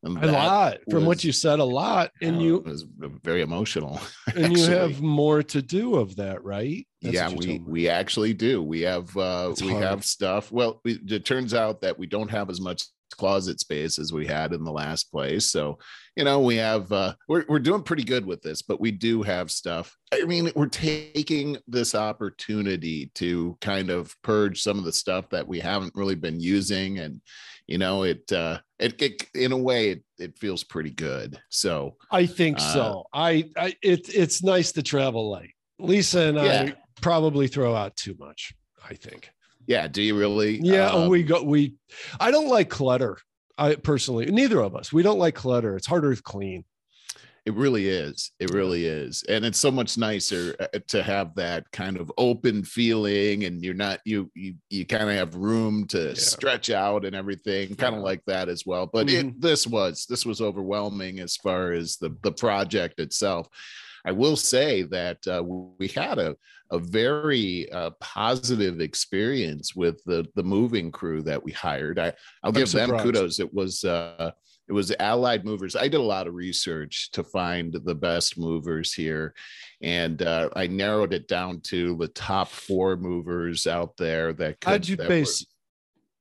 A 0.05 0.09
lot 0.09 0.77
from 0.89 1.05
what 1.05 1.23
you 1.25 1.31
said, 1.33 1.59
a 1.59 1.63
lot, 1.63 2.11
and 2.21 2.37
uh, 2.37 2.39
you 2.39 2.59
was 2.65 2.85
very 3.23 3.41
emotional. 3.41 3.99
and 4.35 4.57
you 4.57 4.65
have 4.67 5.01
more 5.01 5.43
to 5.43 5.61
do 5.61 5.95
of 5.95 6.15
that, 6.17 6.43
right? 6.43 6.87
That's 7.01 7.15
yeah, 7.15 7.29
we 7.29 7.59
we 7.65 7.87
actually 7.87 8.33
do. 8.33 8.61
We 8.61 8.81
have 8.81 9.15
uh 9.15 9.53
we 9.61 9.69
hard. 9.69 9.83
have 9.83 10.05
stuff. 10.05 10.51
Well, 10.51 10.81
we, 10.83 10.99
it 11.07 11.25
turns 11.25 11.53
out 11.53 11.81
that 11.81 11.97
we 11.97 12.07
don't 12.07 12.31
have 12.31 12.49
as 12.49 12.59
much 12.59 12.83
closet 13.11 13.59
space 13.59 13.97
as 13.97 14.13
we 14.13 14.27
had 14.27 14.53
in 14.53 14.63
the 14.63 14.71
last 14.71 15.11
place. 15.11 15.49
So, 15.51 15.79
you 16.15 16.23
know, 16.23 16.41
we 16.41 16.57
have 16.57 16.91
uh 16.91 17.13
we're 17.27 17.45
we're 17.47 17.59
doing 17.59 17.83
pretty 17.83 18.03
good 18.03 18.25
with 18.25 18.41
this, 18.41 18.61
but 18.61 18.81
we 18.81 18.91
do 18.91 19.23
have 19.23 19.49
stuff. 19.49 19.95
I 20.13 20.25
mean, 20.25 20.51
we're 20.55 20.67
taking 20.67 21.57
this 21.67 21.95
opportunity 21.95 23.11
to 23.15 23.57
kind 23.61 23.89
of 23.89 24.15
purge 24.21 24.61
some 24.61 24.77
of 24.77 24.85
the 24.85 24.93
stuff 24.93 25.29
that 25.29 25.47
we 25.47 25.59
haven't 25.59 25.95
really 25.95 26.15
been 26.15 26.39
using 26.39 26.99
and 26.99 27.21
you 27.65 27.77
know, 27.77 28.03
it 28.03 28.29
uh 28.31 28.59
it, 28.79 29.01
it 29.01 29.27
in 29.35 29.51
a 29.51 29.57
way 29.57 29.91
it 29.91 30.03
it 30.17 30.37
feels 30.37 30.63
pretty 30.63 30.91
good. 30.91 31.39
So, 31.49 31.95
I 32.11 32.25
think 32.25 32.57
uh, 32.57 32.73
so. 32.73 33.03
I, 33.13 33.49
I 33.55 33.75
it, 33.81 34.13
it's 34.13 34.43
nice 34.43 34.73
to 34.73 34.83
travel 34.83 35.29
light. 35.29 35.51
Lisa 35.79 36.21
and 36.23 36.37
Yeah. 36.37 36.61
I 36.63 36.75
probably 37.01 37.47
throw 37.47 37.75
out 37.75 37.95
too 37.95 38.15
much. 38.19 38.53
I 38.89 38.93
think. 38.93 39.29
yeah, 39.67 39.87
do 39.87 40.01
you 40.01 40.17
really 40.17 40.59
Yeah, 40.61 40.87
um, 40.89 41.09
we 41.09 41.23
go. 41.23 41.43
We. 41.43 41.75
I 42.19 42.31
don't 42.31 42.47
like 42.47 42.69
clutter. 42.69 43.17
I 43.57 43.75
personally, 43.75 44.25
neither 44.27 44.61
of 44.61 44.75
us. 44.75 44.93
We 44.93 45.03
don't 45.03 45.19
like 45.19 45.35
clutter. 45.35 45.75
It's 45.75 45.85
harder 45.87 46.15
to 46.15 46.21
clean. 46.23 46.63
It 47.45 47.53
really 47.55 47.87
is. 47.87 48.31
It 48.39 48.53
really 48.53 48.85
is. 48.85 49.23
And 49.27 49.43
it's 49.43 49.59
so 49.59 49.71
much 49.71 49.97
nicer 49.97 50.55
uh, 50.59 50.79
to 50.87 51.01
have 51.03 51.33
that 51.35 51.69
kind 51.71 51.97
of 51.97 52.11
open 52.17 52.63
feeling 52.63 53.43
and 53.45 53.63
you're 53.63 53.73
not 53.73 53.99
you 54.05 54.29
you 54.35 54.55
you 54.69 54.85
kind 54.85 55.09
of 55.09 55.15
have 55.15 55.35
room 55.35 55.85
to 55.87 56.09
Yeah. 56.09 56.13
stretch 56.13 56.69
out 56.69 57.05
and 57.05 57.15
everything, 57.15 57.75
kind 57.75 57.95
of 57.95 58.01
like 58.01 58.23
that 58.27 58.49
as 58.49 58.65
well. 58.65 58.85
But 58.87 59.07
Mhm. 59.07 59.29
it 59.29 59.41
this 59.41 59.65
was 59.67 60.05
this 60.07 60.25
was 60.25 60.41
overwhelming 60.41 61.19
as 61.19 61.35
far 61.37 61.71
as 61.73 61.97
the 61.97 62.15
the 62.23 62.31
project 62.31 62.99
itself. 62.99 63.47
I 64.05 64.11
will 64.13 64.35
say 64.37 64.83
that 64.83 65.25
uh, 65.27 65.43
we 65.43 65.87
had 65.89 66.19
a 66.19 66.35
a 66.71 66.79
very 66.79 67.71
uh, 67.71 67.91
positive 67.99 68.79
experience 68.81 69.75
with 69.75 70.03
the 70.05 70.25
the 70.35 70.43
moving 70.43 70.91
crew 70.91 71.21
that 71.23 71.43
we 71.43 71.51
hired. 71.51 71.99
I 71.99 72.07
I'll 72.43 72.49
I'm 72.49 72.53
give 72.53 72.71
them 72.71 72.97
kudos. 72.99 73.39
It 73.39 73.53
was 73.53 73.83
uh, 73.83 74.31
it 74.67 74.73
was 74.73 74.93
Allied 74.99 75.45
Movers. 75.45 75.75
I 75.75 75.87
did 75.87 75.95
a 75.95 76.01
lot 76.01 76.27
of 76.27 76.35
research 76.35 77.09
to 77.11 77.23
find 77.23 77.73
the 77.73 77.95
best 77.95 78.37
movers 78.37 78.93
here, 78.93 79.33
and 79.81 80.21
uh, 80.21 80.49
I 80.55 80.67
narrowed 80.67 81.13
it 81.13 81.27
down 81.27 81.61
to 81.61 81.95
the 81.97 82.07
top 82.09 82.49
four 82.49 82.95
movers 82.97 83.65
out 83.65 83.97
there 83.97 84.33
that 84.33 84.61
could. 84.61 84.69
How'd 84.69 84.87
you 84.87 84.95
that 84.97 85.03
were- 85.03 85.09
base? 85.09 85.45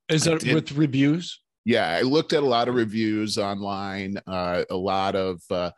Is 0.09 0.25
that 0.25 0.41
did- 0.41 0.55
with 0.55 0.73
reviews? 0.73 1.41
yeah 1.65 1.89
i 1.89 2.01
looked 2.01 2.33
at 2.33 2.43
a 2.43 2.47
lot 2.47 2.69
of 2.69 2.75
reviews 2.77 3.37
online 3.37 4.17
uh, 4.27 4.65
a 4.71 4.77
lot 4.77 5.15
of 5.15 5.43
uh, 5.51 5.71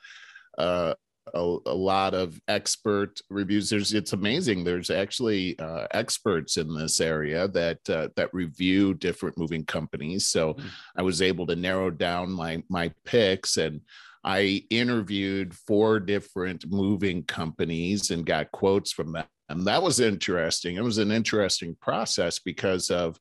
uh, 0.57 0.95
a, 1.35 1.57
a 1.67 1.75
lot 1.75 2.15
of 2.15 2.41
expert 2.49 3.21
reviews. 3.31 3.71
There's 3.71 3.93
it's 3.93 4.13
amazing. 4.13 4.65
There's 4.65 4.91
actually 4.91 5.59
uh, 5.59 5.87
experts 5.93 6.57
in 6.57 6.75
this 6.75 7.01
area 7.01 7.49
that 7.49 7.79
uh, 7.89 8.09
that 8.17 8.33
review 8.33 8.95
different 8.95 9.39
moving 9.39 9.65
companies. 9.65 10.27
So 10.27 10.55
Mhm. 10.55 10.71
i 10.97 11.03
was 11.03 11.23
able 11.23 11.47
to 11.47 11.57
narrow 11.57 11.91
down 11.91 12.31
my 12.31 12.63
my 12.69 12.93
picks 13.05 13.57
and 13.57 13.81
i 14.25 14.63
interviewed 14.71 15.55
four 15.55 16.01
different 16.01 16.67
moving 16.71 17.23
companies 17.25 18.11
and 18.11 18.27
got 18.27 18.51
quotes 18.53 18.93
from 18.93 19.13
them. 19.13 19.27
And 19.49 19.67
that 19.67 19.83
was 19.83 19.99
interesting. 20.01 20.77
It 20.77 20.85
was 20.85 20.99
an 20.99 21.11
interesting 21.11 21.77
process 21.81 22.39
because 22.39 22.91
of 22.91 23.19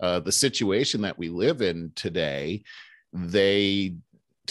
uh, 0.00 0.20
the 0.20 0.32
situation 0.32 1.00
that 1.02 1.18
we 1.18 1.28
live 1.28 1.62
in 1.62 1.92
today, 1.94 2.62
they 3.12 3.94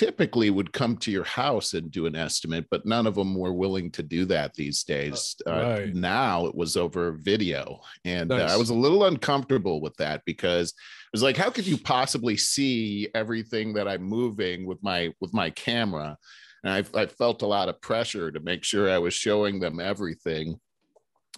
typically 0.01 0.49
would 0.49 0.73
come 0.73 0.97
to 0.97 1.11
your 1.11 1.23
house 1.23 1.75
and 1.75 1.91
do 1.91 2.07
an 2.07 2.15
estimate, 2.15 2.65
but 2.71 2.87
none 2.87 3.05
of 3.05 3.13
them 3.13 3.35
were 3.35 3.53
willing 3.53 3.91
to 3.91 4.01
do 4.01 4.25
that 4.25 4.51
these 4.55 4.83
days. 4.83 5.35
Uh, 5.45 5.51
right. 5.51 5.93
Now 5.93 6.47
it 6.47 6.55
was 6.55 6.75
over 6.75 7.11
video. 7.11 7.79
And 8.03 8.31
uh, 8.31 8.47
I 8.49 8.55
was 8.55 8.71
a 8.71 8.73
little 8.73 9.05
uncomfortable 9.05 9.79
with 9.79 9.95
that 9.97 10.23
because 10.25 10.69
it 10.69 11.13
was 11.13 11.21
like, 11.21 11.37
how 11.37 11.51
could 11.51 11.67
you 11.67 11.77
possibly 11.77 12.35
see 12.35 13.09
everything 13.13 13.73
that 13.73 13.87
I'm 13.87 14.01
moving 14.01 14.65
with 14.65 14.81
my 14.81 15.13
with 15.21 15.35
my 15.35 15.51
camera? 15.51 16.17
And 16.63 16.73
I, 16.73 16.99
I 16.99 17.05
felt 17.05 17.43
a 17.43 17.47
lot 17.47 17.69
of 17.69 17.79
pressure 17.81 18.31
to 18.31 18.39
make 18.39 18.63
sure 18.63 18.89
I 18.89 18.97
was 18.97 19.13
showing 19.13 19.59
them 19.59 19.79
everything 19.79 20.59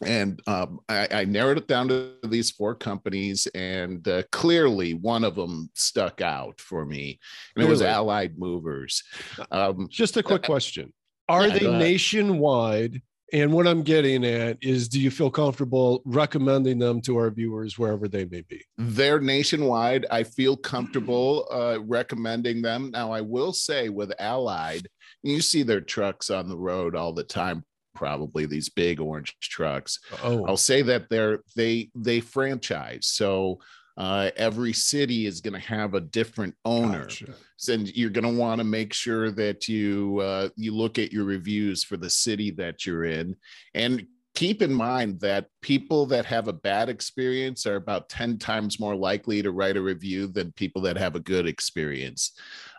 and 0.06 0.42
um, 0.48 0.80
I, 0.90 1.08
I 1.12 1.26
narrowed 1.26 1.58
it 1.58 1.68
down 1.68 1.88
to 1.90 2.14
these 2.24 2.52
four 2.52 2.76
companies, 2.76 3.48
and 3.56 4.08
uh, 4.08 4.24
clearly 4.32 4.94
one 4.94 5.24
of 5.24 5.36
them 5.36 5.70
stuck 5.74 6.22
out 6.22 6.60
for 6.60 6.86
me, 6.86 7.20
and 7.56 7.66
it 7.66 7.70
was 7.70 7.82
Really? 7.82 7.92
Allied 7.94 8.38
Movers. 8.38 9.04
Um, 9.52 9.88
Just 9.90 10.18
a 10.18 10.24
quick 10.24 10.44
question. 10.44 10.94
Are 11.30 11.48
Yeah, 11.48 11.58
they 11.58 11.72
nationwide? 11.78 13.02
And 13.32 13.52
what 13.52 13.66
I'm 13.66 13.82
getting 13.82 14.24
at 14.26 14.60
is 14.62 14.88
do 14.88 15.00
you 15.02 15.10
feel 15.10 15.32
comfortable 15.32 16.04
recommending 16.06 16.78
them 16.78 17.02
to 17.02 17.18
our 17.18 17.32
viewers 17.32 17.80
wherever 17.80 18.08
they 18.08 18.26
may 18.26 18.42
be? 18.42 18.64
they're 18.78 19.20
nationwide. 19.20 20.06
I 20.12 20.24
feel 20.24 20.56
comfortable 20.56 21.48
uh, 21.52 21.80
recommending 21.82 22.62
them. 22.62 22.92
Now, 22.92 23.12
I 23.12 23.22
will 23.22 23.52
say 23.52 23.90
with 23.90 24.14
Allied, 24.20 24.88
you 25.24 25.42
see 25.42 25.64
their 25.64 25.82
trucks 25.82 26.30
on 26.30 26.48
the 26.48 26.58
road 26.58 26.96
all 26.96 27.12
the 27.12 27.24
time. 27.24 27.64
Probably 27.94 28.46
these 28.46 28.70
big 28.70 29.00
orange 29.00 29.36
trucks. 29.42 30.00
Oh, 30.24 30.46
I'll 30.46 30.58
say 30.58 30.82
that 30.84 31.10
they're 31.10 31.40
they 31.56 31.90
they 31.96 32.20
franchise, 32.20 33.08
so 33.08 33.60
uh, 33.98 34.32
every 34.36 34.74
city 34.74 35.26
is 35.26 35.42
going 35.42 35.54
to 35.54 35.68
have 35.68 35.94
a 35.94 36.02
different 36.02 36.56
owner. 36.66 37.04
gotcha. 37.04 37.34
and 37.70 37.96
you're 37.96 38.10
going 38.10 38.24
to 38.24 38.40
want 38.40 38.60
to 38.60 38.64
make 38.64 38.94
sure 38.94 39.30
that 39.32 39.68
you 39.68 40.20
uh, 40.20 40.50
you 40.56 40.74
look 40.74 40.98
at 40.98 41.14
your 41.14 41.26
reviews 41.26 41.84
for 41.84 41.98
the 41.98 42.10
city 42.10 42.52
that 42.52 42.86
you're 42.86 43.06
in 43.06 43.36
and 43.74 44.06
keep 44.36 44.64
in 44.64 44.74
mind 44.74 45.20
that 45.20 45.48
people 45.62 46.06
that 46.08 46.26
have 46.26 46.48
a 46.48 46.54
bad 46.54 46.90
experience 46.90 47.68
are 47.68 47.76
about 47.76 48.10
10 48.10 48.40
times 48.40 48.80
more 48.80 48.96
likely 48.96 49.44
to 49.44 49.52
write 49.52 49.78
a 49.78 49.82
review 49.82 50.28
than 50.28 50.52
people 50.54 50.82
that 50.82 50.98
have 50.98 51.16
a 51.16 51.20
good 51.20 51.48
experience. 51.48 52.32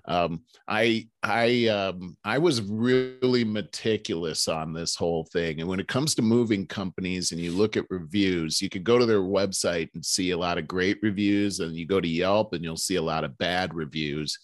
Um, 0.06 0.42
i 0.68 1.08
i 1.22 1.66
um, 1.68 2.14
i 2.24 2.36
was 2.36 2.60
really 2.60 3.42
meticulous 3.42 4.48
on 4.48 4.74
this 4.74 4.94
whole 4.94 5.24
thing. 5.32 5.60
And 5.60 5.68
when 5.68 5.80
it 5.80 5.88
comes 5.88 6.14
to 6.16 6.22
moving 6.22 6.66
companies 6.66 7.32
and 7.32 7.40
you 7.40 7.52
look 7.52 7.78
at 7.78 7.88
reviews 7.88 8.60
you 8.60 8.68
can 8.68 8.82
go 8.82 8.98
to 8.98 9.06
their 9.06 9.22
website 9.22 9.88
and 9.94 10.04
see 10.04 10.32
a 10.32 10.36
lot 10.36 10.58
of 10.58 10.68
great 10.68 10.98
reviews 11.00 11.60
and 11.60 11.74
you 11.74 11.86
go 11.86 12.02
to 12.02 12.08
yelp 12.08 12.52
and 12.52 12.62
you'll 12.62 12.76
see 12.76 12.96
a 12.96 13.02
lot 13.02 13.24
of 13.24 13.38
bad 13.38 13.72
reviews 13.72 14.38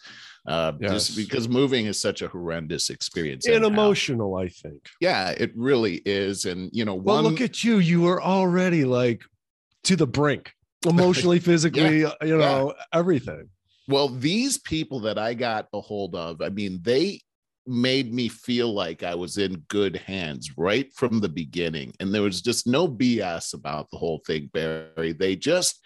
uh, 0.47 0.73
Yes. 0.81 0.91
just 0.93 1.17
because 1.17 1.49
moving 1.49 1.87
is 1.87 2.01
such 2.01 2.23
a 2.23 2.29
horrendous 2.29 2.91
experience. 2.91 3.47
And 3.47 3.57
anyhow. 3.57 3.69
emotional, 3.69 4.37
I 4.37 4.49
think. 4.49 4.83
Yeah, 5.01 5.31
it 5.31 5.53
really 5.55 5.97
is. 6.05 6.47
And 6.47 6.71
you 6.73 6.85
know, 6.85 6.95
Well, 6.95 7.23
one 7.23 7.25
look 7.25 7.41
at 7.41 7.63
you. 7.65 7.79
You 7.79 8.01
were 8.03 8.23
already 8.23 8.85
like 8.85 9.23
to 9.85 9.97
the 9.97 10.07
brink, 10.07 10.53
emotionally, 10.87 11.39
physically, 11.51 12.05
uh, 12.05 12.13
you 12.23 12.37
know, 12.39 12.75
everything. 12.93 13.49
well, 13.89 14.09
these 14.09 14.59
people 14.59 15.01
that 15.01 15.19
I 15.19 15.35
got 15.35 15.69
a 15.73 15.81
hold 15.81 16.15
of, 16.15 16.41
I 16.43 16.49
mean, 16.49 16.81
they 16.83 17.21
made 17.67 18.13
me 18.13 18.29
feel 18.29 18.73
like 18.73 19.03
I 19.03 19.15
was 19.15 19.37
in 19.39 19.57
good 19.69 19.97
hands 19.97 20.57
right 20.57 20.93
from 20.95 21.21
the 21.21 21.29
beginning. 21.29 21.93
And 22.01 22.13
there 22.13 22.23
was 22.23 22.41
just 22.43 22.67
no 22.67 22.89
BS 22.89 23.55
about 23.55 23.91
the 23.91 23.99
whole 23.99 24.21
thing, 24.27 24.51
Barry. 24.53 25.13
They 25.13 25.37
just 25.37 25.79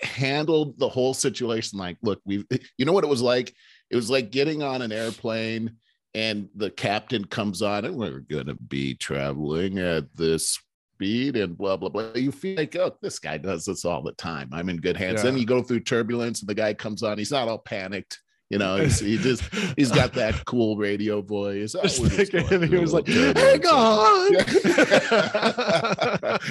handled 0.00 0.78
the 0.78 0.88
whole 0.88 1.14
situation 1.14 1.78
like, 1.78 1.96
look, 2.02 2.20
we 2.24 2.44
you 2.78 2.84
know 2.84 2.92
what 2.92 3.04
it 3.04 3.10
was 3.10 3.22
like? 3.22 3.54
It 3.94 3.96
was 3.96 4.10
like 4.10 4.32
getting 4.32 4.60
on 4.60 4.82
an 4.82 4.90
airplane 4.90 5.76
and 6.14 6.48
the 6.56 6.68
captain 6.68 7.24
comes 7.24 7.62
on 7.62 7.84
and 7.84 7.96
we're 7.96 8.18
going 8.18 8.48
to 8.48 8.56
be 8.56 8.96
traveling 8.96 9.78
at 9.78 10.12
this 10.16 10.58
speed 10.96 11.36
and 11.36 11.56
blah 11.56 11.76
blah 11.76 11.90
blah. 11.90 12.10
You 12.16 12.32
feel 12.32 12.56
like 12.56 12.74
oh 12.74 12.96
this 13.00 13.20
guy 13.20 13.38
does 13.38 13.66
this 13.66 13.84
all 13.84 14.02
the 14.02 14.10
time. 14.14 14.48
I'm 14.52 14.68
in 14.68 14.78
good 14.78 14.96
hands. 14.96 15.22
Then 15.22 15.38
you 15.38 15.46
go 15.46 15.62
through 15.62 15.80
turbulence 15.80 16.40
and 16.40 16.48
the 16.48 16.56
guy 16.56 16.74
comes 16.74 17.04
on. 17.04 17.18
He's 17.18 17.30
not 17.30 17.46
all 17.46 17.58
panicked 17.58 18.18
you 18.50 18.58
know 18.58 18.76
he's, 18.76 19.00
he 19.00 19.16
just 19.16 19.42
he's 19.76 19.90
got 19.90 20.12
that 20.14 20.44
cool 20.44 20.76
radio 20.76 21.22
voice. 21.22 21.74
Oh, 21.78 21.82
Just 21.82 22.00
we're 22.00 22.08
just 22.10 22.30
thinking 22.32 22.62
he 22.68 22.76
was 22.76 22.92
like, 22.92 23.06
hang 23.06 23.66
on. 23.66 24.32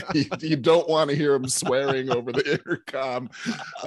you, 0.14 0.26
you 0.42 0.56
don't 0.56 0.88
want 0.90 1.10
to 1.10 1.16
hear 1.16 1.34
him 1.34 1.48
swearing 1.48 2.10
over 2.12 2.32
the 2.32 2.52
intercom. 2.54 3.30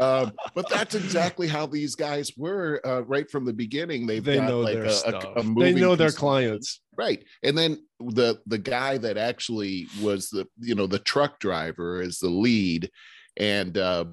Um, 0.00 0.32
but 0.54 0.68
that's 0.68 0.94
exactly 0.94 1.48
how 1.48 1.66
these 1.66 1.94
guys 1.94 2.32
were 2.36 2.80
uh, 2.84 3.00
right 3.02 3.30
from 3.30 3.44
the 3.44 3.52
beginning. 3.52 4.06
They've 4.06 4.24
they 4.24 4.36
got 4.36 4.48
know 4.48 4.60
like 4.60 4.74
their 4.74 4.84
a, 4.84 4.88
a- 4.88 4.92
stuff. 4.92 5.24
a 5.36 5.42
they 5.42 5.48
moving 5.48 5.78
know 5.78 5.96
their 5.96 6.10
clients. 6.10 6.80
right. 6.96 7.24
And 7.42 7.56
then 7.56 7.84
the 8.00 8.40
the 8.46 8.58
guy 8.58 8.98
that 8.98 9.16
actually 9.16 9.88
was 10.00 10.28
the 10.30 10.46
you 10.60 10.74
know 10.74 10.86
the 10.86 10.98
truck 10.98 11.38
driver 11.40 12.00
is 12.02 12.18
the 12.18 12.28
lead. 12.30 12.90
And 13.36 13.76
uh 13.76 14.06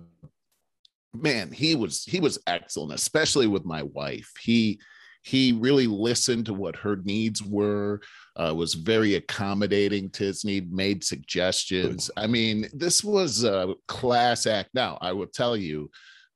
man 1.14 1.52
he 1.52 1.76
was 1.76 2.04
he 2.04 2.20
was 2.20 2.40
excellent 2.48 2.94
especially 2.94 3.48
with 3.48 3.66
my 3.66 3.84
wife. 3.84 4.32
He 4.42 4.80
he 5.26 5.54
really 5.54 5.88
listened 5.88 6.46
to 6.48 6.54
what 6.54 6.76
her 6.76 6.98
needs 7.04 7.42
were 7.42 8.02
uh, 8.36 8.54
was 8.54 8.74
very 8.74 9.16
accommodating 9.16 10.10
to 10.10 10.26
his 10.26 10.44
need 10.44 10.74
made 10.74 11.04
suggestions. 11.04 12.12
I 12.18 12.28
mean 12.28 12.68
this 12.74 13.04
was 13.04 13.44
a 13.44 13.74
class 13.88 14.46
act. 14.48 14.70
Now 14.74 14.98
i 15.02 15.12
will 15.14 15.28
tell 15.28 15.56
you 15.56 15.90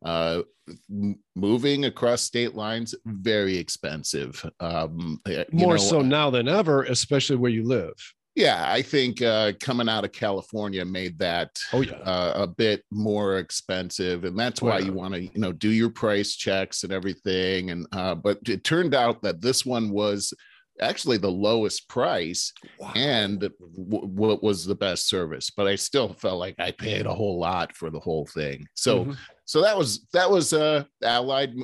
uh 0.05 0.43
m- 0.91 1.17
moving 1.35 1.85
across 1.85 2.21
state 2.21 2.55
lines 2.55 2.93
very 3.05 3.57
expensive. 3.57 4.45
Um 4.59 5.19
you 5.27 5.45
More 5.51 5.73
know, 5.73 5.77
so 5.77 6.01
now 6.01 6.29
than 6.29 6.47
ever, 6.47 6.83
especially 6.83 7.37
where 7.37 7.51
you 7.51 7.63
live. 7.63 7.95
Yeah 8.37 8.71
i 8.71 8.81
think 8.81 9.21
uh 9.21 9.51
coming 9.59 9.89
out 9.89 10.05
of 10.05 10.11
california 10.11 10.85
made 10.85 11.17
that 11.17 11.49
Oh, 11.73 11.81
yeah. 11.81 11.95
uh, 11.95 12.33
a 12.43 12.47
bit 12.47 12.83
more 12.91 13.39
expensive 13.39 14.23
and 14.23 14.37
that's 14.37 14.61
why 14.61 14.77
Yeah. 14.77 14.85
you 14.85 14.93
want 14.93 15.13
to 15.15 15.21
you 15.23 15.31
know 15.43 15.51
do 15.51 15.71
your 15.71 15.89
price 15.89 16.35
checks 16.35 16.83
and 16.83 16.93
everything 16.93 17.71
and 17.71 17.87
uh 17.91 18.15
but 18.15 18.37
it 18.47 18.63
turned 18.63 18.93
out 18.93 19.21
that 19.23 19.41
this 19.41 19.65
one 19.65 19.89
was 19.89 20.33
actually 20.79 21.17
the 21.17 21.31
lowest 21.31 21.89
price 21.89 22.53
and 22.95 23.39
w- 23.39 24.05
what 24.21 24.43
was 24.43 24.63
the 24.63 24.75
best 24.75 25.09
service 25.09 25.49
but 25.49 25.65
i 25.67 25.75
still 25.75 26.13
felt 26.13 26.37
like 26.39 26.53
i 26.59 26.69
paid 26.71 27.07
a 27.07 27.13
whole 27.13 27.39
lot 27.39 27.75
for 27.75 27.89
the 27.89 27.99
whole 27.99 28.27
thing 28.27 28.67
so 28.75 29.05
Mhm. 29.05 29.17
so 29.45 29.61
that 29.63 29.75
was 29.75 30.05
that 30.13 30.29
was 30.29 30.53
uh 30.53 30.83
allied 31.03 31.55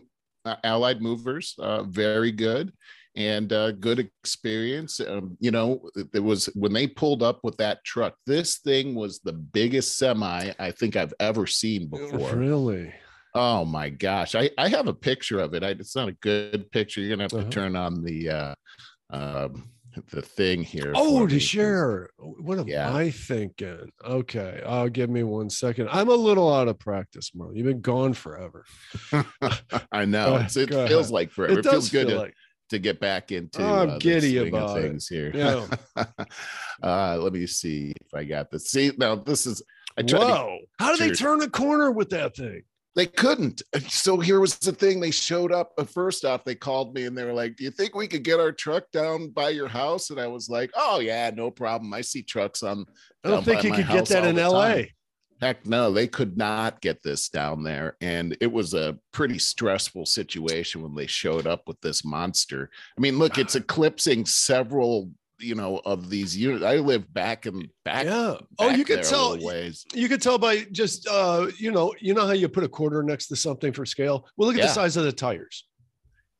uh, 0.46 0.56
allied 0.64 1.00
movers 1.02 1.54
uh 1.60 1.84
very 1.84 2.32
good 2.32 2.74
and 3.15 3.54
uh 3.54 3.71
good 3.73 3.99
experience 3.99 4.99
um 4.99 5.38
you 5.39 5.52
know 5.52 5.88
it 6.13 6.19
was 6.23 6.47
when 6.56 6.73
they 6.73 6.88
pulled 6.88 7.21
up 7.21 7.39
with 7.43 7.56
that 7.58 7.84
truck 7.84 8.15
this 8.26 8.58
thing 8.60 8.95
was 8.95 9.19
the 9.19 9.34
biggest 9.34 9.97
semi 9.97 10.52
i 10.58 10.71
think 10.71 10.95
i've 10.95 11.13
ever 11.19 11.45
seen 11.45 11.88
before 11.88 12.36
Really? 12.36 12.91
oh 13.36 13.65
my 13.65 13.89
gosh 13.89 14.34
i 14.34 14.49
i 14.58 14.67
have 14.67 14.88
a 14.88 14.93
picture 14.93 15.39
of 15.39 15.54
it 15.54 15.63
I, 15.63 15.69
it's 15.69 15.95
not 15.95 16.08
a 16.08 16.13
good 16.13 16.71
picture 16.71 17.02
you're 17.02 17.12
gonna 17.12 17.23
have 17.23 17.32
to 17.32 17.38
Uh-huh. 17.39 17.49
turn 17.49 17.76
on 17.76 18.04
the 18.04 18.30
uh 18.30 18.56
um 19.12 19.69
the 20.10 20.23
thing 20.23 20.63
here 20.63 20.91
Oh, 20.95 21.19
for 21.21 21.28
to 21.28 21.36
me. 21.36 21.39
share. 21.39 22.10
What 22.17 22.58
am 22.58 22.67
Yeah. 22.67 22.91
I 22.91 23.12
thinking? 23.12 23.91
Okay. 24.04 24.60
Uh, 24.65 24.88
give 24.88 25.08
me 25.12 25.21
one 25.21 25.52
second. 25.52 25.88
I'm 25.91 26.10
a 26.10 26.15
little 26.15 26.52
out 26.52 26.67
of 26.67 26.80
practice, 26.80 27.30
Marlon. 27.38 27.56
You've 27.56 27.67
been 27.67 27.82
gone 27.82 28.13
forever. 28.13 28.65
i 29.91 30.04
know 30.04 30.26
Go 30.32 30.36
it's, 30.38 30.58
it 30.58 30.71
ahead. 30.71 30.88
feels 30.88 31.12
like 31.12 31.30
forever 31.30 31.60
it, 31.60 31.63
feels 31.63 31.91
good 31.91 32.08
feel 32.08 32.17
to, 32.17 32.23
like. 32.23 32.34
To 32.74 32.80
get 32.80 33.00
back 33.00 33.32
into 33.32 33.64
I'm 33.64 33.92
uh, 33.92 33.98
giddy 33.98 34.38
about 34.38 34.78
it. 34.78 34.82
things 34.82 35.08
here 35.08 35.32
Yeah. 35.34 35.68
uh 36.84 37.18
let 37.20 37.34
me 37.34 37.48
see 37.48 37.94
if 38.02 38.14
i 38.14 38.24
got 38.24 38.52
this 38.52 38.70
see 38.70 38.92
now 38.98 39.16
this 39.16 39.46
is 39.46 39.62
i 39.98 40.02
tried 40.02 40.20
to 40.20 40.26
Whoa. 40.28 40.60
How 40.80 40.96
do 40.96 40.98
they 41.08 41.14
turn 41.14 41.42
a 41.42 41.50
corner 41.50 41.92
with 41.92 42.10
that 42.10 42.36
thing? 42.36 42.64
they 42.96 43.08
couldn't 43.08 43.62
so 43.88 44.20
here 44.20 44.40
was 44.40 44.58
the 44.60 44.72
thing 44.72 45.00
they 45.00 45.10
showed 45.12 45.52
up 45.52 45.72
first 45.90 46.26
off 46.26 46.44
they 46.44 46.54
called 46.56 46.94
me 46.94 47.06
and 47.06 47.18
they 47.18 47.24
were 47.24 47.34
like 47.34 47.56
do 47.56 47.64
you 47.64 47.72
think 47.72 47.96
we 47.96 48.08
could 48.08 48.24
get 48.24 48.40
our 48.40 48.52
truck 48.52 48.84
down 48.92 49.30
by 49.30 49.50
your 49.50 49.68
house 49.68 50.10
and 50.12 50.20
i 50.20 50.28
was 50.28 50.48
like 50.50 50.70
oh 50.76 51.00
yeah 51.00 51.32
no 51.34 51.50
problem 51.50 51.92
i 51.94 52.02
see 52.02 52.22
trucks 52.22 52.62
on 52.62 52.86
I 53.24 53.30
don't 53.30 53.44
think 53.46 53.64
you 53.64 53.74
could 53.74 53.88
get 53.88 54.06
that 54.08 54.26
in 54.26 54.36
LA. 54.36 54.74
time. 54.74 54.88
Heck 55.43 55.65
no 55.65 55.91
they 55.91 56.08
could 56.08 56.38
not 56.38 56.79
get 56.82 57.03
this 57.03 57.29
down 57.29 57.63
there 57.63 57.95
and 58.01 58.36
it 58.39 58.51
was 58.51 58.73
a 58.73 58.97
pretty 59.12 59.38
stressful 59.38 60.06
situation 60.06 60.82
when 60.82 60.95
they 60.95 61.06
showed 61.08 61.45
up 61.45 61.67
with 61.67 61.79
this 61.82 62.06
monster 62.06 62.69
i 62.97 63.01
mean 63.01 63.19
look 63.19 63.38
it's 63.38 63.56
eclipsing 63.56 64.25
several 64.25 65.10
you 65.39 65.56
know 65.56 65.82
of 65.86 66.10
these 66.10 66.38
units 66.38 66.63
i 66.63 66.75
live 66.77 67.12
back 67.13 67.45
and 67.45 67.67
back 67.84 68.06
Yeah. 68.06 68.36
Oh, 68.60 68.69
you 68.69 68.86
could 68.86 69.03
tell. 69.03 69.38
ways 69.43 69.86
You 69.93 70.08
could 70.08 70.21
tell 70.21 70.38
by 70.38 70.60
just 70.71 71.08
uh, 71.08 71.47
you 71.58 71.71
know, 71.71 71.93
you 71.99 72.13
know 72.13 72.25
how 72.25 72.32
you 72.34 72.47
put 72.47 72.63
a 72.63 72.69
quarter 72.69 73.03
next 73.03 73.27
to 73.27 73.36
something 73.36 73.73
for 73.73 73.86
scale. 73.86 74.25
Well, 74.38 74.47
look 74.47 74.56
at 74.56 74.62
Yeah. 74.62 74.67
the 74.67 74.73
size 74.73 74.95
of 74.95 75.03
the 75.03 75.12
tires. 75.12 75.65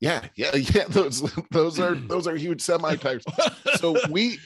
Yeah, 0.00 0.22
yeah, 0.36 0.54
yeah. 0.74 0.84
Those 0.88 1.20
those 1.50 1.78
are 1.80 1.94
those 1.96 2.26
are 2.26 2.36
huge 2.36 2.62
semi 2.62 2.94
tires. 2.96 3.24
So 3.76 3.96
we 4.10 4.38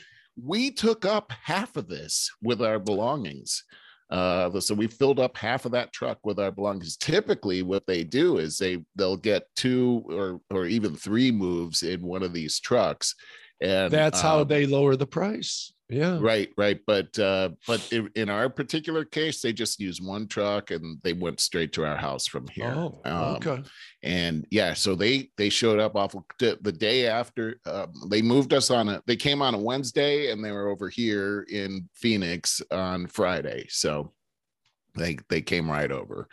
we 0.42 0.70
took 0.72 1.04
up 1.04 1.30
half 1.42 1.76
of 1.76 1.86
this 1.88 2.30
with 2.42 2.60
our 2.62 2.78
belongings. 2.80 3.62
Uh, 4.10 4.58
so 4.58 4.74
we 4.74 4.86
filled 4.86 5.20
up 5.20 5.36
half 5.36 5.66
of 5.66 5.72
that 5.72 5.92
truck 5.92 6.18
with 6.24 6.38
our 6.38 6.50
belongings. 6.50 6.96
Typically, 6.96 7.62
what 7.62 7.86
they 7.86 8.04
do 8.04 8.38
is 8.38 8.56
they 8.56 8.78
they'll 8.96 9.16
get 9.16 9.44
two 9.54 10.02
or 10.08 10.40
or 10.50 10.66
even 10.66 10.96
three 10.96 11.30
moves 11.30 11.82
in 11.82 12.00
one 12.00 12.22
of 12.22 12.32
these 12.32 12.58
trucks, 12.58 13.14
and 13.60 13.92
That's 13.92 14.20
how 14.20 14.40
um, 14.40 14.48
they 14.48 14.66
lower 14.66 14.96
the 14.96 15.06
price. 15.06 15.72
Yeah. 15.90 16.18
Right, 16.20 16.50
right, 16.58 16.80
but 16.86 17.18
uh, 17.18 17.50
but 17.66 17.80
in, 18.14 18.28
our 18.28 18.50
particular 18.50 19.06
case, 19.06 19.40
they 19.40 19.54
just 19.54 19.80
used 19.80 20.04
one 20.04 20.28
truck 20.28 20.70
and 20.70 20.98
they 21.02 21.14
went 21.14 21.40
straight 21.40 21.72
to 21.72 21.84
our 21.86 21.96
house 21.96 22.26
from 22.26 22.46
here. 22.48 22.74
Oh, 22.76 23.00
Um, 23.06 23.36
okay. 23.36 23.62
and 24.02 24.46
yeah 24.50 24.74
so 24.74 24.94
they 24.94 25.30
they 25.36 25.48
showed 25.48 25.78
up 25.80 25.96
off 25.96 26.14
the, 26.38 26.58
the 26.60 26.72
day 26.72 27.06
after 27.06 27.58
um, 27.66 27.92
they 28.10 28.20
moved 28.22 28.52
us 28.52 28.70
on 28.70 28.88
a 28.88 29.02
they 29.06 29.16
came 29.16 29.42
on 29.42 29.54
a 29.54 29.58
wednesday 29.58 30.30
and 30.30 30.44
they 30.44 30.52
were 30.52 30.68
over 30.68 30.88
here 30.88 31.44
in 31.50 31.88
phoenix 31.94 32.62
on 32.70 33.06
friday 33.08 33.66
so 33.68 34.12
they 34.94 35.18
they 35.28 35.40
came 35.40 35.68
right 35.68 35.90
over 35.90 36.28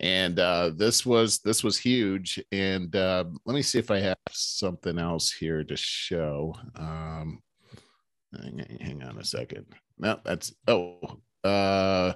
and 0.00 0.38
uh 0.38 0.70
this 0.76 1.06
was 1.06 1.38
this 1.38 1.64
was 1.64 1.78
huge 1.78 2.38
and 2.52 2.94
uh 2.96 3.24
let 3.46 3.54
me 3.54 3.62
see 3.62 3.78
if 3.78 3.90
i 3.90 3.98
have 3.98 4.18
something 4.30 4.98
else 4.98 5.32
here 5.32 5.64
to 5.64 5.76
show 5.76 6.54
um 6.76 7.40
hang, 8.80 9.02
on 9.02 9.18
a 9.18 9.24
second 9.24 9.66
no 9.98 10.18
that's 10.24 10.54
oh 10.68 11.18
uh 11.44 12.12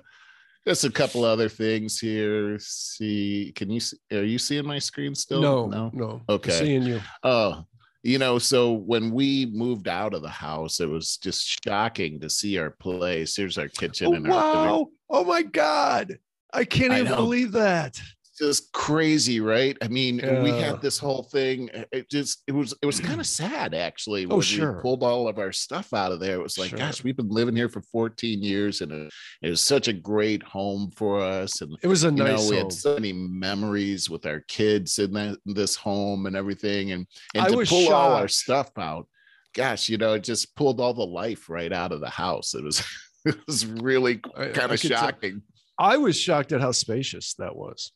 just 0.66 0.84
a 0.84 0.90
couple 0.90 1.24
other 1.24 1.48
things 1.48 2.00
here. 2.00 2.58
See, 2.58 3.52
can 3.54 3.70
you 3.70 3.80
see, 3.80 3.98
are 4.12 4.24
you 4.24 4.38
seeing 4.38 4.66
my 4.66 4.78
screen 4.78 5.14
still? 5.14 5.42
No, 5.42 5.66
no, 5.66 5.90
no. 5.92 6.22
Okay. 6.28 6.52
Seeing 6.52 6.84
you. 6.84 7.02
Oh, 7.22 7.66
you 8.02 8.18
know, 8.18 8.38
so 8.38 8.72
when 8.72 9.10
we 9.10 9.46
moved 9.46 9.88
out 9.88 10.14
of 10.14 10.22
the 10.22 10.28
house, 10.28 10.80
it 10.80 10.88
was 10.88 11.16
just 11.18 11.58
shocking 11.64 12.20
to 12.20 12.30
see 12.30 12.58
our 12.58 12.70
place. 12.70 13.36
Here's 13.36 13.58
our 13.58 13.68
kitchen 13.68 14.08
Oh, 14.08 14.14
and 14.14 14.26
our 14.26 14.32
wow. 14.32 14.86
Oh 15.10 15.24
my 15.24 15.42
God. 15.42 16.18
I 16.52 16.64
can't 16.64 16.92
even 16.92 17.10
know. 17.10 17.16
believe 17.16 17.52
that. 17.52 18.00
Just 18.38 18.72
crazy, 18.72 19.40
right? 19.40 19.76
I 19.80 19.88
mean, 19.88 20.16
we 20.42 20.50
had 20.50 20.82
this 20.82 20.98
whole 20.98 21.22
thing. 21.22 21.70
Uh, 21.72 21.84
it 21.92 22.10
just 22.10 22.42
it 22.46 22.52
was 22.52 22.74
it 22.82 22.86
was 22.86 23.00
kind 23.00 23.20
of 23.20 23.26
sad 23.42 23.74
actually. 23.74 24.26
Oh, 24.28 24.40
sure. 24.40 24.76
We 24.76 24.82
pulled 24.82 25.02
all 25.02 25.28
of 25.28 25.38
our 25.38 25.52
stuff 25.52 25.92
out 25.94 26.12
of 26.12 26.20
there. 26.20 26.34
It 26.34 26.42
was 26.42 26.58
like, 26.58 26.70
Sure. 26.70 26.78
gosh, 26.78 27.04
we've 27.04 27.16
been 27.16 27.28
living 27.28 27.54
here 27.54 27.68
for 27.68 27.80
14 27.80 28.42
years, 28.42 28.80
and 28.80 28.90
it, 28.92 29.12
it 29.42 29.50
was 29.50 29.60
such 29.60 29.88
a 29.88 29.92
great 29.92 30.42
home 30.42 30.90
for 30.96 31.20
us. 31.20 31.60
And 31.60 31.76
It 31.82 31.86
was 31.86 32.04
a 32.04 32.08
you 32.08 32.12
nice 32.14 32.44
know, 32.44 32.50
we 32.50 32.56
had 32.56 32.72
so 32.72 32.94
many 32.94 33.12
memories 33.12 34.10
with 34.10 34.26
our 34.26 34.40
kids 34.48 34.98
in 34.98 35.12
that 35.12 35.38
this 35.46 35.76
home 35.76 36.26
and 36.26 36.36
everything, 36.36 36.92
and 36.92 37.06
and 37.34 37.44
I 37.44 37.48
to 37.48 37.64
pull 37.66 37.92
all 37.92 38.12
our 38.14 38.28
stuff 38.28 38.70
out. 38.78 39.06
Gosh, 39.54 39.88
you 39.88 39.98
know, 39.98 40.14
it 40.14 40.24
just 40.24 40.56
pulled 40.56 40.80
all 40.80 40.94
the 40.94 41.06
life 41.06 41.48
right 41.48 41.72
out 41.72 41.92
of 41.92 42.00
the 42.00 42.10
house. 42.10 42.54
It 42.54 42.64
was 42.64 42.84
it 43.24 43.36
was 43.46 43.64
really 43.66 44.16
kind 44.16 44.72
of 44.72 44.80
could 44.80 44.90
tell- 44.90 45.00
shocking. 45.04 45.42
I 45.78 45.96
was 45.96 46.18
shocked 46.18 46.52
at 46.52 46.60
how 46.60 46.72
spacious 46.72 47.34
that 47.34 47.54
was. 47.56 47.90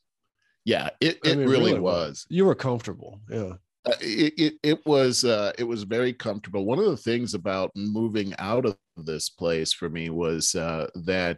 Yeah, 0.69 0.89
it, 1.01 1.17
I 1.25 1.29
it 1.29 1.37
mean, 1.39 1.49
really, 1.49 1.79
was. 1.79 2.27
You 2.29 2.45
were 2.45 2.53
comfortable. 2.53 3.19
Yeah. 3.27 3.53
Uh, 3.85 3.93
it, 4.01 4.33
it 4.37 4.53
it 4.61 4.85
was 4.85 5.23
uh 5.23 5.53
it 5.57 5.63
was 5.63 5.83
very 5.83 6.11
comfortable 6.11 6.65
one 6.65 6.79
of 6.79 6.85
the 6.85 6.97
things 6.97 7.33
about 7.33 7.71
moving 7.77 8.33
out 8.37 8.65
of 8.65 8.77
this 8.97 9.29
place 9.29 9.71
for 9.71 9.89
me 9.89 10.09
was 10.09 10.53
uh 10.53 10.85
that 10.95 11.37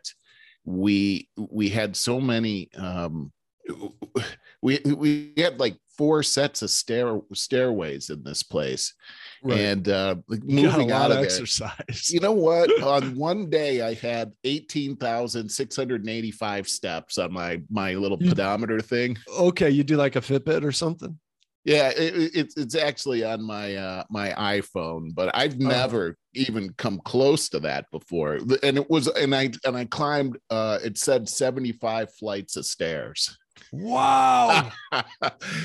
we 0.65 1.29
we 1.37 1.69
had 1.69 1.95
so 1.95 2.19
many 2.19 2.67
um 2.77 3.31
we 4.63 4.79
we 4.97 5.33
had 5.37 5.59
like 5.59 5.77
four 5.95 6.23
sets 6.23 6.63
of 6.63 6.71
stair 6.71 7.19
stairways 7.31 8.09
in 8.09 8.23
this 8.23 8.41
place 8.41 8.95
and 9.49 9.87
uh 9.89 10.15
like 10.27 10.41
You 10.45 10.63
got 10.63 10.75
a 10.75 10.77
moving 10.77 10.91
out 10.91 11.05
of 11.05 11.11
of 11.11 11.17
there 11.17 11.25
exercise. 11.25 12.09
you 12.11 12.19
know 12.19 12.31
what 12.31 12.69
on 12.83 13.15
one 13.15 13.49
day 13.49 13.81
i 13.81 13.93
had 13.95 14.31
18,685 14.43 16.67
steps 16.67 17.17
on 17.17 17.33
my 17.33 17.61
my 17.69 17.93
little 17.95 18.21
You- 18.21 18.29
pedometer 18.29 18.79
thing 18.81 19.17
okay, 19.39 19.69
you 19.69 19.83
do 19.83 19.95
like 19.97 20.15
a 20.15 20.21
Fitbit 20.21 20.63
or 20.63 20.71
something? 20.71 21.17
yeah, 21.63 21.89
it, 21.89 22.15
it- 22.15 22.31
it's 22.35 22.57
it's 22.57 22.75
actually 22.75 23.23
on 23.23 23.41
my 23.43 23.75
uh 23.75 24.03
my 24.09 24.29
iPhone, 24.31 25.13
but 25.13 25.29
I've 25.35 25.53
Oh. 25.55 25.67
never 25.67 26.17
even 26.33 26.73
come 26.77 26.99
close 27.05 27.49
to 27.49 27.59
that 27.59 27.85
before. 27.91 28.39
And 28.63 28.77
it 28.77 28.89
was 28.89 29.07
and 29.07 29.35
I 29.35 29.51
and 29.65 29.77
I 29.77 29.85
climbed 29.85 30.37
uh 30.49 30.79
it 30.83 30.97
said 30.97 31.29
75 31.29 32.13
flights 32.15 32.55
of 32.55 32.65
stairs. 32.65 33.37
Wow. 33.73 34.69
and 34.91 35.03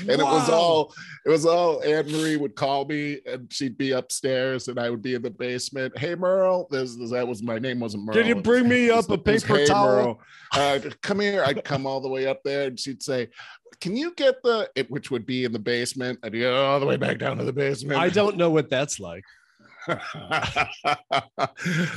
it 0.09 0.19
was 0.19 0.49
all 0.49 0.93
it 1.25 1.29
was 1.29 1.45
all 1.45 1.83
Anne 1.83 2.09
Marie 2.09 2.37
would 2.37 2.55
call 2.55 2.85
me 2.85 3.19
and 3.25 3.51
she'd 3.51 3.77
be 3.77 3.91
upstairs 3.91 4.69
and 4.69 4.79
I 4.79 4.89
would 4.89 5.01
be 5.01 5.15
in 5.15 5.21
the 5.21 5.29
basement. 5.29 5.97
Hey 5.97 6.15
Merle, 6.15 6.67
this, 6.71 6.95
this 6.95 7.11
that 7.11 7.27
was 7.27 7.43
my 7.43 7.59
name 7.59 7.81
wasn't 7.81 8.05
Merle. 8.05 8.15
Can 8.15 8.25
you 8.25 8.35
bring 8.35 8.69
me 8.69 8.89
up 8.89 9.09
a 9.09 9.13
it 9.13 9.25
was, 9.25 9.43
paper 9.43 9.57
"Hey, 9.57 9.65
towel?" 9.65 10.21
Uh, 10.53 10.79
come 11.01 11.19
here. 11.19 11.43
I'd 11.43 11.65
come 11.65 11.85
all 11.85 11.99
the 11.99 12.07
way 12.07 12.27
up 12.27 12.41
there 12.43 12.67
and 12.67 12.79
she'd 12.79 13.03
say, 13.03 13.27
Can 13.81 13.97
you 13.97 14.13
get 14.15 14.41
the 14.41 14.69
it, 14.75 14.89
which 14.89 15.11
would 15.11 15.25
be 15.25 15.43
in 15.43 15.51
the 15.51 15.59
basement? 15.59 16.19
I'd 16.23 16.31
go 16.31 16.65
all 16.65 16.79
the 16.79 16.85
way 16.85 16.95
back 16.95 17.17
down 17.17 17.37
to 17.39 17.43
the 17.43 17.51
basement. 17.51 17.99
I 17.99 18.07
don't 18.07 18.37
know 18.37 18.51
what 18.51 18.69
that's 18.69 19.01
like. 19.01 19.25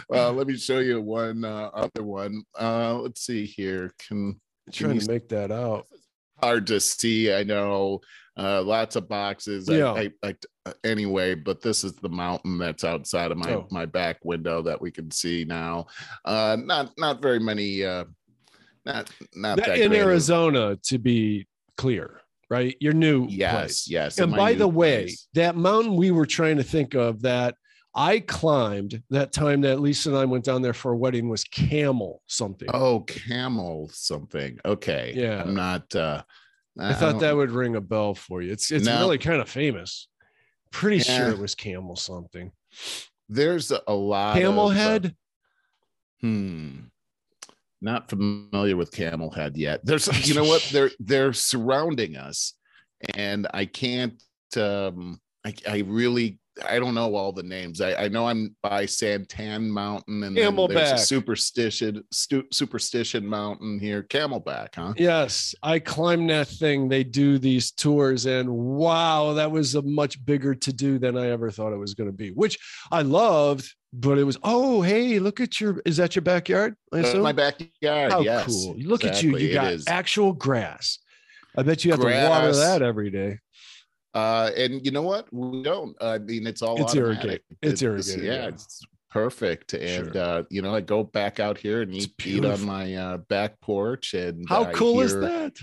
well, 0.09 0.33
let 0.33 0.47
me 0.47 0.57
show 0.57 0.79
you 0.79 1.01
one 1.01 1.45
uh, 1.45 1.71
other 1.73 2.03
one. 2.03 2.43
Uh, 2.59 2.95
let's 2.95 3.21
see 3.25 3.47
here. 3.47 3.93
Can 4.09 4.41
trying 4.73 4.95
you 4.95 5.01
to 5.01 5.09
make 5.11 5.29
that 5.29 5.51
out. 5.51 5.87
Hard 6.43 6.67
to 6.69 6.81
see. 6.81 7.33
I 7.33 7.43
know 7.43 8.01
uh, 8.37 8.63
lots 8.63 8.97
of 8.97 9.09
boxes. 9.09 9.69
I- 9.69 9.77
Yeah. 9.79 9.93
I, 9.93 10.11
I, 10.23 10.35
anyway, 10.85 11.35
but 11.35 11.61
this 11.61 11.85
is 11.85 11.93
the 11.95 12.09
mountain 12.09 12.59
that's 12.59 12.85
outside 12.85 13.31
of 13.31 13.39
my 13.39 13.53
Oh. 13.55 13.67
my 13.71 13.87
back 13.87 14.25
window 14.25 14.63
that 14.63 14.81
we 14.81 14.91
can 14.91 15.11
see 15.11 15.45
now. 15.45 15.87
Uh, 16.25 16.57
not 16.63 16.93
not 16.99 17.21
very 17.23 17.41
many. 17.41 17.85
Uh, 17.85 18.05
not 18.87 19.11
not 19.35 19.57
That- 19.59 19.67
that 19.67 19.79
in 19.79 19.93
Arizona, 19.93 20.77
to 20.85 20.99
be 20.99 21.47
clear, 21.77 22.21
right? 22.49 22.77
Your 22.81 22.93
new 22.95 23.27
Yes, 23.29 23.55
place. 23.55 23.89
yes. 23.89 24.19
And 24.19 24.33
by 24.33 24.55
the 24.55 24.69
way, 24.69 25.03
place. 25.05 25.29
that 25.35 25.57
mountain 25.57 25.97
we 25.97 26.11
were 26.11 26.27
trying 26.27 26.57
to 26.57 26.63
think 26.65 26.95
of 26.95 27.23
that 27.23 27.55
I 27.95 28.21
climbed 28.21 29.03
that 29.11 29.33
time 29.33 29.63
that 29.63 29.81
Lisa 29.81 30.11
and 30.11 30.19
I 30.19 30.25
went 30.25 30.45
down 30.45 30.63
there 30.63 30.73
for 30.73 30.93
a 30.93 30.97
wedding 30.97 31.29
was 31.29 31.43
Camel 31.45 32.23
something. 32.27 32.69
oh, 32.73 33.01
camel 33.01 33.91
something. 33.93 34.59
Okay, 34.65 35.13
Yeah. 35.17 35.43
I'm 35.43 35.55
not. 35.55 35.95
uh 35.95 36.23
I 36.79 36.95
thought 36.95 37.21
that 37.21 37.35
would 37.37 37.51
ring 37.51 37.77
a 37.77 37.81
bell 37.81 38.15
for 38.15 38.41
you. 38.43 38.53
It's 38.53 38.71
it's 38.71 38.87
No. 38.87 39.01
really 39.01 39.19
kind 39.19 39.41
of 39.41 39.49
famous. 39.49 40.09
Pretty 40.71 41.01
sure 41.01 41.29
it 41.31 41.39
was 41.39 41.55
Camel 41.55 41.97
something. 41.97 42.53
there's 43.29 43.71
a 43.73 43.93
lot. 43.93 44.37
of, 44.37 44.43
Camel 44.43 44.67
uh, 44.67 44.71
head. 44.71 45.17
Hmm. 46.21 46.79
Not 47.83 48.11
familiar 48.11 48.77
with 48.77 48.93
camel 48.93 49.31
head 49.31 49.57
yet. 49.57 49.85
There's 49.85 50.07
you 50.29 50.35
know 50.35 50.45
what? 50.45 50.69
They're 50.73 50.91
they're 51.01 51.33
surrounding 51.33 52.17
us 52.17 52.55
and 53.15 53.47
I 53.55 53.65
can't 53.65 54.23
um 54.57 55.21
I, 55.47 55.55
I 55.67 55.79
really 55.87 56.40
I 56.65 56.79
don't 56.79 56.95
know 56.95 57.15
all 57.15 57.33
the 57.33 57.43
names. 57.43 57.81
I, 57.81 57.95
I 57.95 58.09
know 58.09 58.27
I'm 58.27 58.55
by 58.63 58.85
Santan 58.85 59.69
Mountain 59.69 60.23
and 60.23 60.35
then 60.35 60.35
there's 60.35 60.49
a 60.49 60.53
Camelback. 60.53 60.99
superstition 60.99 62.05
stu- 62.13 62.47
superstition 62.53 63.27
mountain 63.27 63.79
here. 63.79 64.03
Camelback, 64.03 64.75
huh? 64.75 64.95
Yes, 64.97 65.55
I 65.63 65.79
climbed 65.79 66.31
that 66.31 66.49
thing. 66.49 66.89
They 66.89 67.05
do 67.05 67.39
these 67.39 67.71
tours, 67.71 68.27
and 68.27 68.49
wow, 68.51 69.33
that 69.35 69.51
was 69.51 69.75
a 69.75 69.83
much 69.83 70.25
bigger 70.25 70.55
to 70.55 70.73
do 70.73 70.99
than 70.99 71.17
I 71.17 71.31
ever 71.31 71.51
thought 71.51 71.73
it 71.73 71.79
was 71.79 71.95
going 71.95 72.09
to 72.11 72.17
be, 72.17 72.31
which 72.31 72.59
I 72.91 73.03
loved. 73.03 73.73
But 73.93 74.19
it 74.19 74.25
was, 74.25 74.39
oh, 74.45 74.83
hey, 74.83 75.19
look 75.19 75.41
at 75.41 75.61
your, 75.61 75.83
is 75.85 75.97
that 75.97 76.15
your 76.15 76.23
backyard? 76.23 76.77
I 76.93 77.01
Uh, 77.01 77.17
my 77.17 77.33
backyard. 77.33 78.13
How 78.13 78.21
yes. 78.21 78.47
cool. 78.47 78.77
Look 78.79 79.05
at 79.05 79.21
you. 79.21 79.37
You 79.37 79.53
got 79.53 79.75
actual 79.89 80.33
grass. 80.33 81.01
I 81.57 81.65
bet 81.65 81.85
you 81.85 81.91
have 81.91 82.01
to 82.01 82.07
water 82.07 82.55
that 82.55 82.83
every 82.83 83.11
day. 83.11 83.41
Uh, 84.15 84.51
and 84.57 84.85
you 84.85 84.91
know 84.91 85.03
what? 85.03 85.33
We 85.33 85.63
don't. 85.63 85.97
I 86.03 86.19
mean, 86.19 86.47
it's 86.47 86.63
all 86.63 86.81
It's 86.83 86.95
irrigated. 86.95 87.43
It's 87.63 87.83
irrigated, 87.83 88.25
Yeah, 88.25 88.33
yeah. 88.35 88.47
it's 88.49 88.83
perfect. 89.11 89.75
And 89.75 90.13
Sure. 90.13 90.19
uh, 90.23 90.43
you 90.51 90.63
know, 90.63 90.75
I 90.75 90.81
go 90.81 91.03
back 91.05 91.39
out 91.41 91.59
here 91.59 91.83
and 91.83 91.95
It's 91.95 92.07
eat, 92.07 92.27
eat 92.27 92.45
on 92.45 92.63
my 92.65 92.95
uh, 92.95 93.17
back 93.29 93.61
porch. 93.61 94.15
And 94.15 94.49
How 94.49 94.65
I 94.65 94.73
cool 94.73 95.01
is 95.01 95.15
that? 95.21 95.57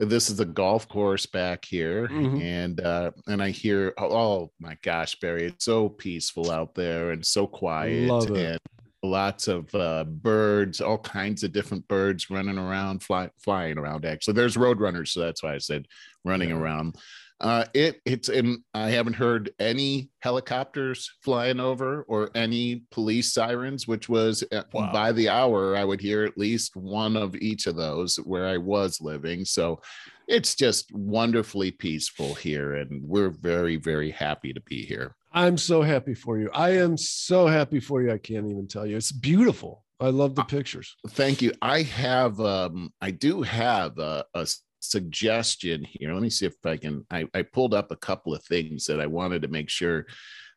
This 0.00 0.30
is 0.30 0.40
a 0.40 0.44
golf 0.44 0.88
course 0.88 1.26
back 1.26 1.64
here, 1.64 2.08
Mhm. 2.08 2.40
and 2.42 2.80
uh, 2.80 3.12
and 3.28 3.40
I 3.40 3.50
hear, 3.50 3.94
oh, 3.98 4.10
oh 4.10 4.52
my 4.58 4.76
gosh, 4.82 5.14
Barry, 5.20 5.44
it's 5.44 5.64
so 5.64 5.88
peaceful 5.88 6.50
out 6.50 6.74
there 6.74 7.12
and 7.12 7.24
so 7.24 7.46
quiet, 7.46 8.08
Love 8.10 8.32
it. 8.32 8.36
and 8.36 8.58
lots 9.04 9.46
of 9.46 9.72
uh, 9.76 10.02
birds, 10.04 10.80
all 10.80 10.98
kinds 10.98 11.44
of 11.44 11.52
different 11.52 11.86
birds 11.86 12.30
running 12.30 12.58
around, 12.58 13.04
fly, 13.04 13.30
flying 13.38 13.78
around. 13.78 14.04
Actually, 14.04 14.34
there's 14.34 14.56
roadrunners, 14.56 15.08
so 15.08 15.20
that's 15.20 15.42
why 15.44 15.54
I 15.54 15.58
said 15.58 15.86
running 16.24 16.48
Yeah. 16.50 16.56
around. 16.56 16.96
Uh, 17.42 17.64
it 17.74 18.00
it's 18.06 18.28
in. 18.28 18.62
I 18.72 18.90
haven't 18.90 19.14
heard 19.14 19.50
any 19.58 20.10
helicopters 20.20 21.10
flying 21.22 21.58
over 21.60 22.02
or 22.04 22.30
any 22.34 22.84
police 22.90 23.32
sirens, 23.32 23.86
which 23.88 24.08
was 24.08 24.44
uh, 24.52 24.62
Wow. 24.72 24.92
by 24.92 25.12
the 25.12 25.28
hour 25.28 25.76
I 25.76 25.84
would 25.84 26.00
hear 26.00 26.24
at 26.24 26.38
least 26.38 26.76
one 26.76 27.16
of 27.16 27.34
each 27.36 27.66
of 27.66 27.76
those 27.76 28.16
where 28.16 28.46
I 28.46 28.58
was 28.58 29.00
living. 29.00 29.44
So 29.44 29.80
it's 30.28 30.54
just 30.54 30.92
wonderfully 30.94 31.72
peaceful 31.72 32.34
here, 32.34 32.74
and 32.76 33.02
we're 33.02 33.30
very 33.30 33.76
very 33.76 34.10
happy 34.10 34.52
to 34.52 34.60
be 34.60 34.84
here. 34.86 35.16
I'm 35.32 35.58
so 35.58 35.82
happy 35.82 36.14
for 36.14 36.38
you. 36.38 36.48
I 36.54 36.70
am 36.76 36.96
so 36.96 37.46
happy 37.46 37.80
for 37.80 38.02
you. 38.02 38.12
I 38.12 38.18
can't 38.18 38.46
even 38.46 38.68
tell 38.68 38.86
you. 38.86 38.96
It's 38.96 39.10
beautiful. 39.12 39.84
I 39.98 40.08
love 40.08 40.34
the 40.34 40.44
pictures. 40.44 40.96
Thank 41.10 41.42
you. 41.42 41.52
I 41.62 41.82
have 41.82 42.38
um 42.40 42.92
I 43.00 43.10
do 43.10 43.42
have 43.42 43.98
a, 43.98 44.24
a 44.34 44.46
suggestion 44.82 45.84
here. 45.84 46.12
Let 46.12 46.22
me 46.22 46.30
see 46.30 46.46
if 46.46 46.54
I 46.64 46.76
can 46.76 47.06
I, 47.10 47.26
I 47.34 47.42
pulled 47.42 47.72
up 47.72 47.90
a 47.90 47.96
couple 47.96 48.34
of 48.34 48.42
things 48.44 48.84
that 48.86 49.00
I 49.00 49.06
wanted 49.06 49.42
to 49.42 49.48
make 49.48 49.70
sure 49.70 50.06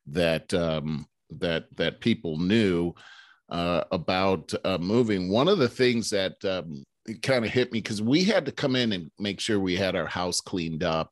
that 0.07 0.53
um 0.53 1.07
that 1.29 1.65
that 1.75 2.01
people 2.01 2.37
knew 2.37 2.93
uh 3.49 3.83
about 3.91 4.51
uh 4.63 4.79
moving. 4.79 5.29
One 5.29 5.47
of 5.47 5.59
the 5.59 5.69
things 5.69 6.09
that 6.09 6.43
um 6.43 6.83
kind 7.21 7.45
of 7.45 7.51
hit 7.51 7.71
me 7.71 7.79
because 7.79 8.01
we 8.01 8.23
had 8.23 8.45
to 8.47 8.51
come 8.51 8.75
in 8.75 8.91
and 8.93 9.11
make 9.19 9.39
sure 9.39 9.59
we 9.59 9.75
had 9.75 9.95
our 9.95 10.07
house 10.07 10.41
cleaned 10.41 10.83
up 10.83 11.11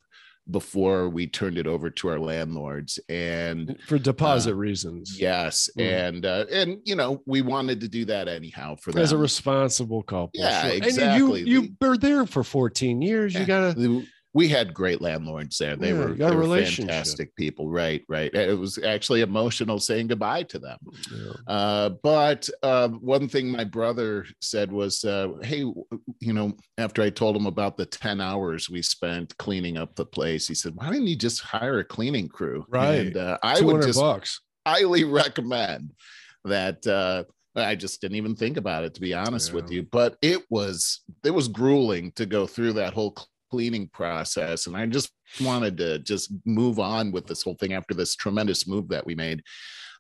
before 0.50 1.10
we 1.10 1.28
turned 1.28 1.58
it 1.58 1.68
over 1.68 1.90
to 1.90 2.10
our 2.10 2.20
landlords 2.20 3.00
and 3.10 3.78
for 3.88 3.98
deposit 3.98 4.52
uh, 4.52 4.56
reasons. 4.56 5.20
Yes, 5.20 5.70
mm. 5.78 5.84
and 5.84 6.26
uh, 6.26 6.46
and 6.52 6.80
you 6.84 6.96
know 6.96 7.22
we 7.26 7.42
wanted 7.42 7.80
to 7.82 7.88
do 7.88 8.06
that 8.06 8.28
anyhow 8.28 8.76
for 8.76 8.92
them. 8.92 9.02
as 9.02 9.12
a 9.12 9.18
responsible 9.18 10.04
couple. 10.04 10.32
Yeah, 10.34 10.64
sure. 10.64 10.72
exactly. 10.72 11.40
And 11.40 11.48
you 11.48 11.62
you 11.62 11.76
were 11.80 11.98
there 11.98 12.26
for 12.26 12.44
14 12.44 13.02
years. 13.02 13.34
You 13.34 13.46
gotta 13.46 14.06
we 14.34 14.48
had 14.48 14.74
great 14.74 15.00
landlords 15.00 15.58
there. 15.60 15.76
They 15.76 15.90
yeah, 15.90 16.00
were, 16.00 16.14
they 16.14 16.36
were 16.36 16.66
fantastic 16.66 17.36
people. 17.36 17.70
Right, 17.70 18.04
right. 18.10 18.34
It 18.34 18.58
was 18.58 18.80
actually 18.80 19.22
emotional 19.22 19.80
saying 19.80 20.08
goodbye 20.08 20.44
to 20.44 20.60
them. 20.60 20.80
Yeah. 21.12 21.32
Uh, 21.48 21.90
but 22.02 22.50
uh, 22.64 22.90
one 22.90 23.30
thing 23.30 23.50
my 23.50 23.64
brother 23.64 24.26
said 24.42 24.72
was, 24.72 25.06
uh, 25.06 25.34
"Hey, 25.44 25.60
you 25.60 26.34
know, 26.34 26.54
after 26.80 27.04
I 27.04 27.12
told 27.12 27.36
him 27.36 27.46
about 27.46 27.78
the 27.78 27.86
ten 27.86 28.20
hours 28.20 28.70
we 28.70 28.82
spent 28.82 29.38
cleaning 29.38 29.78
up 29.78 29.96
the 29.96 30.06
place, 30.06 30.48
he 30.48 30.56
said, 30.56 30.76
"Why 30.76 30.90
didn't 30.90 31.08
you 31.08 31.16
just 31.16 31.42
hire 31.42 31.80
a 31.80 31.86
cleaning 31.86 32.28
crew?" 32.28 32.66
Right. 32.70 33.08
And 33.08 33.18
uh, 33.18 33.38
I 33.44 33.62
would 33.62 33.84
just 33.84 34.00
bucks. 34.00 34.42
highly 34.66 35.04
recommend 35.04 35.94
that 36.44 36.86
uh, 36.88 37.24
I 37.56 37.76
just 37.76 38.02
didn't 38.02 38.18
even 38.18 38.36
think 38.36 38.58
about 38.58 38.84
it 38.84 38.96
to 38.96 39.02
be 39.02 39.14
honest 39.14 39.50
yeah. 39.50 39.56
with 39.56 39.72
you. 39.72 39.84
But 39.84 40.18
it 40.24 40.42
was 40.50 41.02
it 41.24 41.32
was 41.32 41.48
grueling 41.48 42.12
to 42.14 42.26
go 42.26 42.48
through 42.48 42.74
that 42.74 42.94
whole 42.94 43.16
cleaning 43.54 43.88
process. 43.94 44.66
And 44.66 44.76
I 44.76 44.88
just 44.88 45.12
wanted 45.40 45.78
to 45.78 46.00
just 46.00 46.34
move 46.44 46.80
on 46.80 47.12
with 47.12 47.28
this 47.28 47.44
whole 47.44 47.54
thing 47.54 47.74
after 47.74 47.94
this 47.94 48.16
tremendous 48.16 48.68
move 48.68 48.90
that 48.90 49.06
we 49.06 49.14
made. 49.14 49.44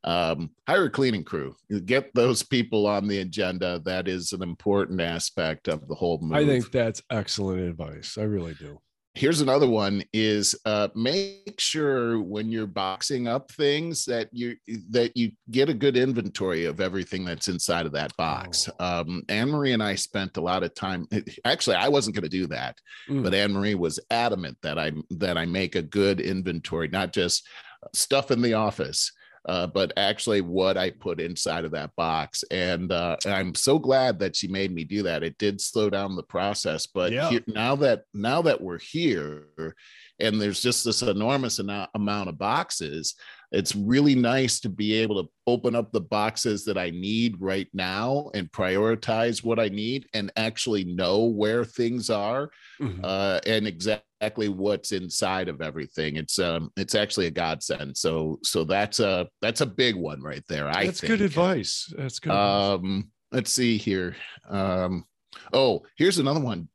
Um, 0.03 0.49
hire 0.67 0.85
a 0.85 0.89
cleaning 0.89 1.23
crew, 1.23 1.55
get 1.85 2.09
those 2.15 2.41
people 2.41 2.87
on 2.87 3.07
the 3.07 3.19
agenda. 3.19 3.79
That 3.85 4.07
is 4.07 4.33
an 4.33 4.41
important 4.41 5.01
aspect 5.01 5.67
of 5.67 5.87
the 5.87 5.93
whole 5.93 6.17
move. 6.19 6.33
I 6.33 6.47
think 6.47 6.71
that's 6.71 7.03
excellent 7.11 7.59
advice. 7.61 8.17
I 8.17 8.23
really 8.23 8.55
do 8.55 8.79
here's 9.15 9.41
another 9.41 9.67
one 9.67 10.03
is 10.11 10.55
uh, 10.65 10.87
make 10.95 11.59
sure 11.59 12.19
when 12.19 12.49
you're 12.49 12.65
boxing 12.65 13.27
up 13.27 13.51
things 13.51 14.05
that 14.05 14.27
you 14.31 14.55
that 14.89 15.15
you 15.15 15.31
get 15.51 15.69
a 15.69 15.73
good 15.73 15.95
inventory 15.95 16.65
of 16.65 16.81
everything 16.81 17.23
that's 17.23 17.47
inside 17.47 17.85
of 17.85 17.91
that 17.91 18.15
box 18.17 18.69
oh. 18.79 19.01
um, 19.01 19.23
anne-marie 19.29 19.73
and 19.73 19.83
i 19.83 19.93
spent 19.93 20.37
a 20.37 20.41
lot 20.41 20.63
of 20.63 20.73
time 20.73 21.07
actually 21.45 21.75
i 21.75 21.87
wasn't 21.87 22.15
going 22.15 22.23
to 22.23 22.29
do 22.29 22.47
that 22.47 22.79
mm. 23.07 23.23
but 23.23 23.33
anne-marie 23.33 23.75
was 23.75 23.99
adamant 24.09 24.57
that 24.63 24.79
i 24.79 24.91
that 25.11 25.37
i 25.37 25.45
make 25.45 25.75
a 25.75 25.81
good 25.81 26.19
inventory 26.19 26.87
not 26.87 27.13
just 27.13 27.47
stuff 27.93 28.31
in 28.31 28.41
the 28.41 28.53
office 28.53 29.11
uh, 29.45 29.67
but 29.67 29.91
actually 29.97 30.41
what 30.41 30.77
I 30.77 30.91
put 30.91 31.19
inside 31.19 31.65
of 31.65 31.71
that 31.71 31.95
box. 31.95 32.43
And, 32.51 32.91
uh, 32.91 33.17
I'm 33.25 33.55
so 33.55 33.79
glad 33.79 34.19
that 34.19 34.35
she 34.35 34.47
made 34.47 34.73
me 34.73 34.83
do 34.83 35.03
that. 35.03 35.23
It 35.23 35.37
did 35.37 35.59
slow 35.59 35.89
down 35.89 36.15
the 36.15 36.23
process, 36.23 36.85
but 36.85 37.11
yeah. 37.11 37.29
here, 37.29 37.43
now 37.47 37.75
that 37.77 38.03
now 38.13 38.41
that 38.43 38.61
we're 38.61 38.79
here, 38.79 39.75
and 40.19 40.39
there's 40.39 40.61
just 40.61 40.85
this 40.85 41.01
enormous 41.01 41.59
amount 41.59 42.29
of 42.29 42.37
boxes, 42.37 43.15
it's 43.53 43.75
really 43.75 44.15
nice 44.15 44.59
to 44.61 44.69
be 44.69 44.93
able 44.93 45.23
to 45.23 45.29
open 45.45 45.75
up 45.75 45.91
the 45.91 46.01
boxes 46.01 46.65
that 46.65 46.77
I 46.77 46.89
need 46.89 47.39
right 47.39 47.67
now 47.71 48.31
and 48.33 48.51
prioritize 48.51 49.43
what 49.43 49.59
I 49.59 49.69
need 49.69 50.07
and 50.15 50.31
actually 50.35 50.83
know 50.83 51.25
where 51.25 51.63
things 51.63 52.09
are 52.09 52.49
mm-hmm. 52.81 53.01
uh, 53.03 53.39
and 53.45 53.67
exactly 53.67 54.49
what's 54.49 54.91
inside 54.91 55.49
of 55.49 55.61
everything. 55.61 56.15
It's 56.15 56.39
um 56.39 56.71
it's 56.77 56.95
actually 56.95 57.27
a 57.27 57.31
godsend. 57.31 57.95
So 57.95 58.39
so 58.41 58.63
that's 58.63 58.99
a 58.99 59.27
that's 59.41 59.61
a 59.61 59.67
big 59.67 59.95
one 59.95 60.21
right 60.21 60.43
there. 60.49 60.67
I 60.67 60.85
that's 60.85 61.01
think. 61.01 61.11
good 61.11 61.21
advice. 61.21 61.93
That's 61.95 62.19
good. 62.19 62.31
Um, 62.31 63.11
let's 63.31 63.51
see 63.51 63.77
here. 63.77 64.15
Um, 64.49 65.05
oh, 65.53 65.83
here's 65.95 66.17
another 66.17 66.39
one 66.39 66.69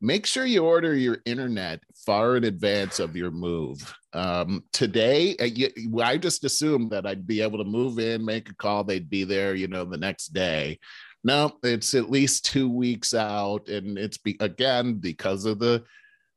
make 0.00 0.26
sure 0.26 0.44
you 0.44 0.64
order 0.64 0.94
your 0.94 1.18
internet 1.24 1.80
far 2.06 2.36
in 2.36 2.44
advance 2.44 3.00
of 3.00 3.16
your 3.16 3.32
move. 3.32 3.94
Um, 4.12 4.64
today, 4.72 5.36
uh, 5.38 6.00
I 6.02 6.16
just 6.16 6.44
assumed 6.44 6.90
that 6.92 7.04
I'd 7.04 7.26
be 7.26 7.42
able 7.42 7.58
to 7.58 7.64
move 7.64 7.98
in, 7.98 8.24
make 8.24 8.48
a 8.48 8.54
call, 8.54 8.84
they'd 8.84 9.10
be 9.10 9.24
there, 9.24 9.54
you 9.54 9.66
know, 9.66 9.84
the 9.84 9.98
next 9.98 10.28
day. 10.28 10.78
No, 11.24 11.52
it's 11.64 11.94
at 11.94 12.08
least 12.08 12.46
two 12.46 12.70
weeks 12.70 13.12
out, 13.12 13.68
and 13.68 13.98
it's 13.98 14.16
be, 14.16 14.36
again 14.38 14.94
because 14.94 15.44
of 15.44 15.58
the 15.58 15.82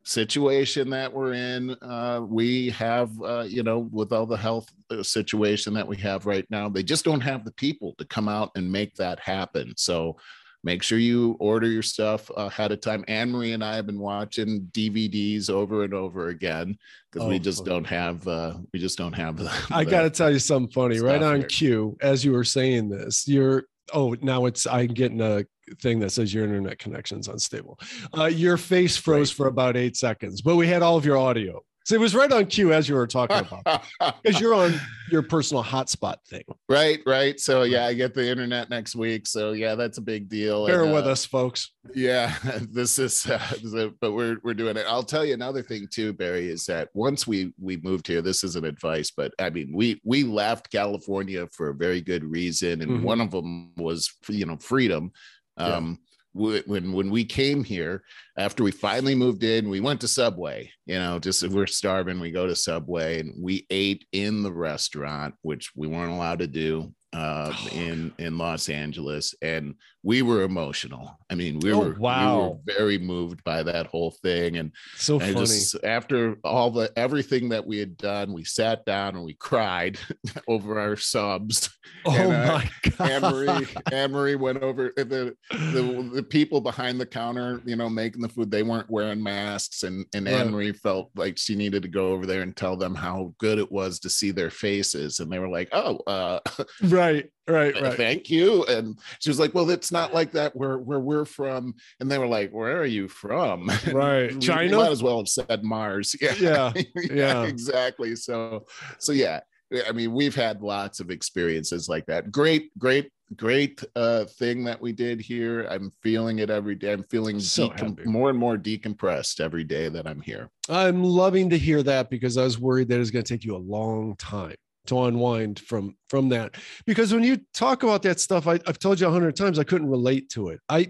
situation 0.04 0.90
that 0.90 1.14
we're 1.14 1.34
in. 1.34 1.76
Uh, 1.82 2.22
we 2.28 2.72
have, 2.72 3.12
uh, 3.22 3.46
you 3.48 3.62
know, 3.62 3.88
with 3.92 4.12
all 4.12 4.26
the 4.26 4.36
health 4.36 4.68
uh, 4.90 5.04
situation 5.04 5.74
that 5.76 5.88
we 5.88 5.96
have 5.98 6.26
right 6.26 6.46
now, 6.50 6.68
they 6.68 6.82
just 6.82 7.06
don't 7.06 7.22
have 7.22 7.46
the 7.46 7.54
people 7.54 7.94
to 8.00 8.06
come 8.06 8.28
out 8.28 8.50
and 8.56 8.72
make 8.72 8.96
that 8.96 9.20
happen. 9.20 9.74
So 9.78 10.18
make 10.64 10.84
sure 10.84 10.98
you 10.98 11.38
order 11.40 11.68
your 11.68 11.82
stuff 11.82 12.30
ahead 12.36 12.72
of 12.72 12.82
time. 12.82 13.06
Anne 13.08 13.32
Marie 13.32 13.54
and 13.54 13.64
I 13.64 13.76
have 13.76 13.86
been 13.86 14.00
watching 14.00 14.70
DVDs 14.72 15.50
over 15.50 15.84
and 15.84 15.94
over 15.94 16.30
again 16.30 16.78
because 17.12 17.26
oh, 17.26 17.30
we 17.30 17.40
just 17.40 17.66
don't 17.66 17.86
have 17.86 18.28
uh, 18.28 18.56
we 18.74 18.80
just 18.80 18.98
don't 18.98 19.14
have 19.14 19.38
the, 19.38 19.52
I 19.72 19.86
got 19.86 20.02
to 20.02 20.10
tell 20.10 20.32
you 20.32 20.40
something 20.40 20.72
funny. 20.72 21.00
Right 21.00 21.22
on 21.22 21.40
here. 21.40 21.48
cue, 21.48 21.98
as 22.02 22.26
you 22.26 22.32
were 22.32 22.44
saying 22.44 22.90
this, 22.90 23.28
you're 23.28 23.66
oh 23.94 24.16
now 24.22 24.46
it's 24.46 24.68
I'm 24.68 24.88
getting 24.88 25.22
a 25.22 25.46
thing 25.82 26.00
that 26.00 26.12
says 26.12 26.34
your 26.34 26.44
internet 26.44 26.80
connection's 26.80 27.28
unstable. 27.28 27.80
Uh, 28.18 28.26
your 28.26 28.58
face 28.58 28.98
froze 28.98 29.32
right. 29.32 29.38
for 29.38 29.48
about 29.48 29.78
eight 29.78 29.96
seconds, 29.96 30.42
but 30.42 30.56
we 30.56 30.68
had 30.68 30.82
all 30.82 30.98
of 30.98 31.06
your 31.06 31.18
audio. 31.18 31.62
So 31.86 31.96
it 31.96 32.00
was 32.00 32.14
right 32.14 32.32
on 32.32 32.46
cue 32.46 32.72
as 32.72 32.88
you 32.88 32.96
were 32.96 33.08
talking 33.08 33.38
about 33.38 33.84
because 34.22 34.40
you're 34.40 34.54
on 34.54 34.80
your 35.12 35.24
personal 35.24 35.64
hotspot 35.64 36.18
thing. 36.28 36.44
Right, 36.68 37.00
right. 37.06 37.40
So 37.40 37.64
yeah, 37.64 37.86
I 37.86 37.94
get 37.94 38.14
the 38.14 38.30
internet 38.30 38.70
next 38.70 38.96
week. 38.96 39.26
So 39.26 39.54
yeah, 39.54 39.76
that's 39.76 39.98
a 39.98 40.02
big 40.02 40.30
deal. 40.30 40.68
Bear 40.68 40.84
and, 40.84 40.94
with 40.94 41.08
uh, 41.08 41.12
us, 41.12 41.26
folks. 41.26 41.72
Yeah, 41.96 42.36
this 42.70 43.00
is, 43.00 43.26
uh, 43.26 43.40
this 43.52 43.74
is, 43.74 43.92
but 44.00 44.12
we're 44.12 44.38
we're 44.44 44.54
doing 44.54 44.78
it. 44.78 44.86
I'll 44.88 45.04
tell 45.04 45.26
you 45.26 45.34
another 45.34 45.64
thing 45.64 45.88
too, 45.92 46.14
Barry, 46.14 46.48
is 46.50 46.66
that 46.66 46.90
once 46.94 47.26
we 47.26 47.54
we 47.60 47.78
moved 47.78 48.08
here, 48.08 48.22
this 48.22 48.44
isn't 48.44 48.66
advice, 48.66 49.12
but 49.12 49.34
I 49.40 49.50
mean 49.50 49.72
we 49.74 50.00
we 50.04 50.24
left 50.24 50.72
California 50.72 51.48
for 51.48 51.70
a 51.70 51.76
very 51.76 52.02
good 52.02 52.24
reason, 52.24 52.82
and 52.82 52.92
mm-hmm. 52.92 53.04
one 53.04 53.22
of 53.22 53.32
them 53.32 53.72
was 53.78 54.14
you 54.28 54.46
know 54.46 54.58
freedom. 54.58 55.12
Um, 55.58 55.98
yeah 56.00 56.06
when 56.34 56.92
when 56.94 57.10
we 57.10 57.26
came 57.26 57.64
here 57.64 58.04
after 58.38 58.64
we 58.64 58.72
finally 58.72 59.16
moved 59.16 59.44
in 59.44 59.68
we 59.68 59.80
went 59.80 60.00
to 60.00 60.08
subway 60.08 60.70
you 60.86 60.98
know 61.00 61.18
just 61.18 61.42
if 61.42 61.52
we're 61.52 61.66
starving 61.66 62.20
we 62.20 62.30
go 62.30 62.46
to 62.46 62.56
subway 62.56 63.20
and 63.20 63.34
we 63.42 63.66
ate 63.72 64.06
in 64.12 64.44
the 64.44 64.52
restaurant 64.52 65.34
which 65.42 65.72
we 65.76 65.88
weren't 65.88 66.12
allowed 66.12 66.40
to 66.40 66.48
do 66.48 66.94
uh, 67.14 67.54
in 67.72 68.14
in 68.18 68.38
Los 68.38 68.70
Angeles, 68.70 69.36
and 69.42 69.76
we 70.04 70.22
were 70.22 70.44
emotional. 70.44 71.18
I 71.30 71.36
mean, 71.36 71.60
we 71.60 71.74
oh, 71.74 71.80
were 71.80 71.96
wow. 72.00 72.36
we 72.66 72.74
were 72.74 72.78
very 72.78 72.98
moved 72.98 73.44
by 73.44 73.64
that 73.64 73.88
whole 73.88 74.12
thing, 74.12 74.58
and 74.58 74.72
so 74.96 75.20
and 75.20 75.34
funny. 75.34 75.46
Just, 75.46 75.84
after 75.84 76.38
all 76.44 76.72
the 76.72 76.92
everything 76.96 77.50
that 77.50 77.66
we 77.66 77.78
had 77.78 77.98
done, 77.98 78.34
we 78.34 78.44
sat 78.44 78.86
down 78.86 79.16
and 79.16 79.26
we 79.26 79.34
cried 79.34 80.00
over 80.48 80.80
our 80.80 80.96
subs. 80.96 81.70
Oh 82.06 82.16
and, 82.16 82.34
uh, 82.34 82.48
my 82.48 82.70
god! 82.98 83.12
Anne 83.12 83.22
Marie, 83.22 83.68
Anne 83.92 84.12
Marie 84.12 84.36
went 84.36 84.64
over 84.64 84.94
uh, 84.98 85.04
the, 85.04 85.36
the 85.52 86.10
the 86.14 86.24
people 86.24 86.62
behind 86.62 87.00
the 87.00 87.06
counter, 87.06 87.62
you 87.66 87.76
know, 87.76 87.90
making 87.90 88.22
the 88.22 88.30
food. 88.30 88.50
They 88.52 88.64
weren't 88.64 88.90
wearing 88.90 89.22
masks, 89.22 89.84
and 89.84 90.06
and 90.14 90.26
right. 90.26 90.36
Anne 90.36 90.52
Marie 90.52 90.72
felt 90.72 91.12
like 91.16 91.38
she 91.38 91.56
needed 91.56 91.84
to 91.84 91.90
go 91.90 92.08
over 92.08 92.26
there 92.26 92.42
and 92.42 92.56
tell 92.56 92.78
them 92.78 92.96
how 92.96 93.34
good 93.38 93.60
it 93.60 93.72
was 93.72 94.00
to 94.00 94.10
see 94.10 94.32
their 94.32 94.50
faces, 94.50 95.20
and 95.20 95.32
they 95.32 95.40
were 95.40 95.50
like, 95.50 95.70
"Oh." 95.72 96.00
uh 96.08 96.40
right 96.84 97.30
right 97.48 97.80
right 97.82 97.96
thank 97.96 98.30
you 98.30 98.64
and 98.66 98.98
she 99.20 99.30
was 99.30 99.40
like 99.40 99.54
well 99.54 99.66
it's 99.90 99.92
not 99.92 100.14
like 100.14 100.34
that 100.34 100.56
where 100.56 100.78
where 100.78 101.00
we're 101.00 101.26
from. 101.26 101.74
And 102.00 102.12
they 102.12 102.20
were 102.20 102.28
like 102.28 102.52
where 102.52 102.78
are 102.78 102.86
you 102.86 103.08
from? 103.08 103.72
Right. 103.92 104.40
china? 104.40 104.78
might 104.78 104.92
as 104.92 105.02
well 105.02 105.18
have 105.18 105.28
said 105.28 105.64
mars. 105.64 106.16
Yeah. 106.22 106.72
Yeah, 106.76 106.84
yeah. 106.96 107.44
exactly. 107.44 108.16
So 108.16 108.68
so 109.00 109.14
yeah. 109.14 109.40
I 109.88 109.92
mean 109.92 110.14
we've 110.14 110.36
had 110.36 110.62
lots 110.62 111.00
of 111.00 111.10
experiences 111.10 111.90
like 111.90 112.06
that. 112.06 112.32
Great 112.32 112.70
great 112.78 113.12
great 113.36 113.84
uh 113.96 114.26
thing 114.26 114.64
that 114.66 114.80
we 114.80 114.92
did 114.92 115.20
here. 115.20 115.66
I'm 115.72 115.92
feeling 116.04 116.38
it 116.38 116.52
every 116.52 116.76
day. 116.76 116.94
I'm 116.94 117.06
feeling 117.06 117.40
so 117.40 117.70
decom- 117.70 118.06
more 118.06 118.30
and 118.30 118.38
more 118.38 118.58
decompressed 118.58 119.40
every 119.40 119.64
day 119.64 119.90
that 119.90 120.06
i'm 120.06 120.22
here. 120.22 120.52
I'm 120.70 121.04
loving 121.04 121.50
to 121.50 121.58
hear 121.58 121.82
that 121.82 122.12
because 122.12 122.38
i 122.38 122.44
was 122.44 122.60
worried 122.60 122.90
that 122.90 123.00
it's 123.00 123.10
going 123.10 123.26
to 123.26 123.34
take 123.34 123.44
you 123.44 123.56
a 123.56 123.66
long 123.78 124.16
time 124.18 124.56
to 124.88 125.04
unwind 125.04 125.60
from 125.60 125.96
from 126.10 126.30
that 126.30 126.56
because 126.86 127.14
when 127.14 127.24
you 127.24 127.38
talk 127.54 127.84
about 127.84 128.02
that 128.04 128.20
stuff 128.20 128.48
I, 128.48 128.60
have 128.66 128.80
told 128.80 129.00
you 129.00 129.08
a 129.08 129.12
hundred 129.12 129.36
times 129.36 129.60
i 129.60 129.64
couldn't 129.64 129.90
relate 129.90 130.30
to 130.30 130.50
it 130.50 130.60
i 130.70 130.88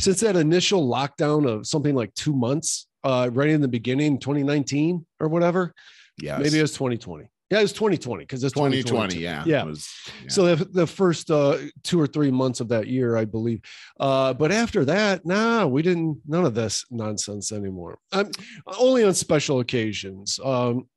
since 0.00 0.20
that 0.20 0.36
initial 0.36 0.86
lockdown 0.88 1.48
of 1.48 1.66
something 1.66 1.94
like 1.94 2.12
two 2.14 2.34
months 2.34 2.86
uh 3.04 3.30
right 3.32 3.48
in 3.48 3.60
the 3.60 3.68
beginning 3.68 4.18
2019 4.18 5.06
or 5.20 5.28
whatever 5.28 5.72
yeah 6.20 6.38
maybe 6.38 6.58
it 6.58 6.62
was 6.62 6.72
2020 6.72 7.30
Yeah, 7.50 7.60
it 7.60 7.62
was 7.62 7.72
2020 7.72 8.24
because 8.24 8.44
it's 8.44 8.52
2020. 8.52 8.82
2020. 8.82 9.22
Yeah. 9.24 9.44
Yeah. 9.46 9.62
it 9.62 9.66
was- 9.68 9.88
yeah. 10.22 10.28
So 10.28 10.54
the, 10.54 10.64
the 10.66 10.86
first 10.86 11.30
uh, 11.30 11.56
two 11.82 11.98
or 11.98 12.06
three 12.06 12.30
months 12.30 12.60
of 12.60 12.68
that 12.68 12.88
year, 12.88 13.16
I 13.16 13.24
believe. 13.24 13.60
Uh, 13.98 14.34
but 14.34 14.52
after 14.52 14.84
that, 14.84 15.24
nah, 15.24 15.64
we 15.66 15.80
didn't. 15.80 16.20
None 16.26 16.44
of 16.44 16.54
this 16.54 16.84
nonsense 16.90 17.50
anymore. 17.52 17.96
Um, 18.12 18.30
only 18.78 19.02
on 19.04 19.14
special 19.14 19.60
occasions. 19.60 20.38
Um, 20.44 20.88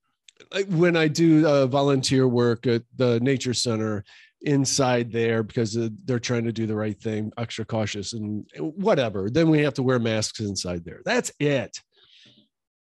when 0.69 0.95
I 0.95 1.07
do 1.07 1.45
uh, 1.47 1.67
volunteer 1.67 2.27
work 2.27 2.67
at 2.67 2.83
the 2.95 3.19
nature 3.19 3.53
center 3.53 4.03
inside 4.41 5.11
there 5.11 5.43
because 5.43 5.77
uh, 5.77 5.89
they're 6.05 6.19
trying 6.19 6.43
to 6.45 6.51
do 6.51 6.65
the 6.65 6.75
right 6.75 6.99
thing, 6.99 7.31
extra 7.37 7.63
cautious 7.65 8.13
and 8.13 8.45
whatever. 8.57 9.29
Then 9.29 9.49
we 9.49 9.59
have 9.63 9.75
to 9.75 9.83
wear 9.83 9.99
masks 9.99 10.39
inside 10.39 10.83
there. 10.83 11.01
That's 11.05 11.31
it. 11.39 11.77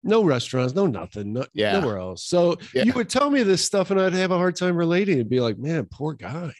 No 0.04 0.22
restaurants, 0.22 0.74
no 0.74 0.86
nothing, 0.86 1.32
no, 1.32 1.44
Yeah. 1.54 1.80
nowhere 1.80 1.98
else. 1.98 2.24
So 2.24 2.56
Yeah. 2.72 2.84
you 2.84 2.92
would 2.92 3.08
tell 3.08 3.30
me 3.30 3.42
this 3.42 3.64
stuff, 3.64 3.90
and 3.90 4.00
I'd 4.00 4.12
have 4.12 4.30
a 4.30 4.36
hard 4.38 4.54
time 4.54 4.76
relating. 4.76 5.14
It'd 5.14 5.28
be 5.28 5.40
like, 5.40 5.58
man, 5.58 5.86
poor 5.90 6.14
guy. 6.14 6.52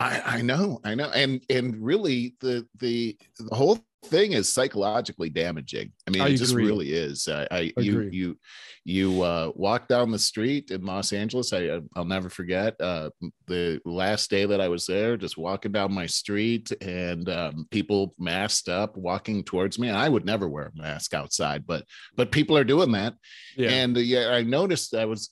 I, 0.00 0.22
I 0.38 0.42
know, 0.42 0.80
I 0.84 0.94
know, 0.94 1.10
and 1.10 1.42
and 1.50 1.76
really 1.76 2.36
the 2.40 2.66
the 2.78 3.18
the 3.38 3.54
whole 3.54 3.84
thing 4.04 4.32
is 4.32 4.52
psychologically 4.52 5.30
damaging. 5.30 5.92
I 6.06 6.10
mean, 6.10 6.22
I 6.22 6.28
it 6.28 6.36
just 6.36 6.54
really 6.54 6.92
is. 6.92 7.28
I, 7.28 7.46
I 7.50 7.72
you 7.76 7.92
Agree. 7.92 8.10
you 8.12 8.38
you 8.84 9.22
uh, 9.22 9.52
walk 9.54 9.88
down 9.88 10.10
the 10.10 10.18
street 10.18 10.70
in 10.70 10.84
Los 10.84 11.12
Angeles. 11.12 11.52
I 11.52 11.80
I'll 11.96 12.04
never 12.04 12.30
forget 12.30 12.80
uh, 12.80 13.10
the 13.46 13.80
last 13.84 14.30
day 14.30 14.46
that 14.46 14.60
I 14.60 14.68
was 14.68 14.86
there. 14.86 15.16
Just 15.16 15.36
walking 15.36 15.72
down 15.72 15.92
my 15.92 16.06
street 16.06 16.70
and 16.80 17.28
um, 17.28 17.66
people 17.70 18.14
masked 18.18 18.68
up, 18.68 18.96
walking 18.96 19.42
towards 19.42 19.78
me. 19.78 19.88
And 19.88 19.96
I 19.96 20.08
would 20.08 20.24
never 20.24 20.48
wear 20.48 20.72
a 20.74 20.80
mask 20.80 21.14
outside, 21.14 21.66
but 21.66 21.84
but 22.16 22.32
people 22.32 22.56
are 22.56 22.64
doing 22.64 22.92
that. 22.92 23.14
Yeah. 23.56 23.70
And 23.70 23.96
uh, 23.96 24.00
yeah, 24.00 24.28
I 24.28 24.42
noticed 24.42 24.94
I 24.94 25.04
was, 25.04 25.30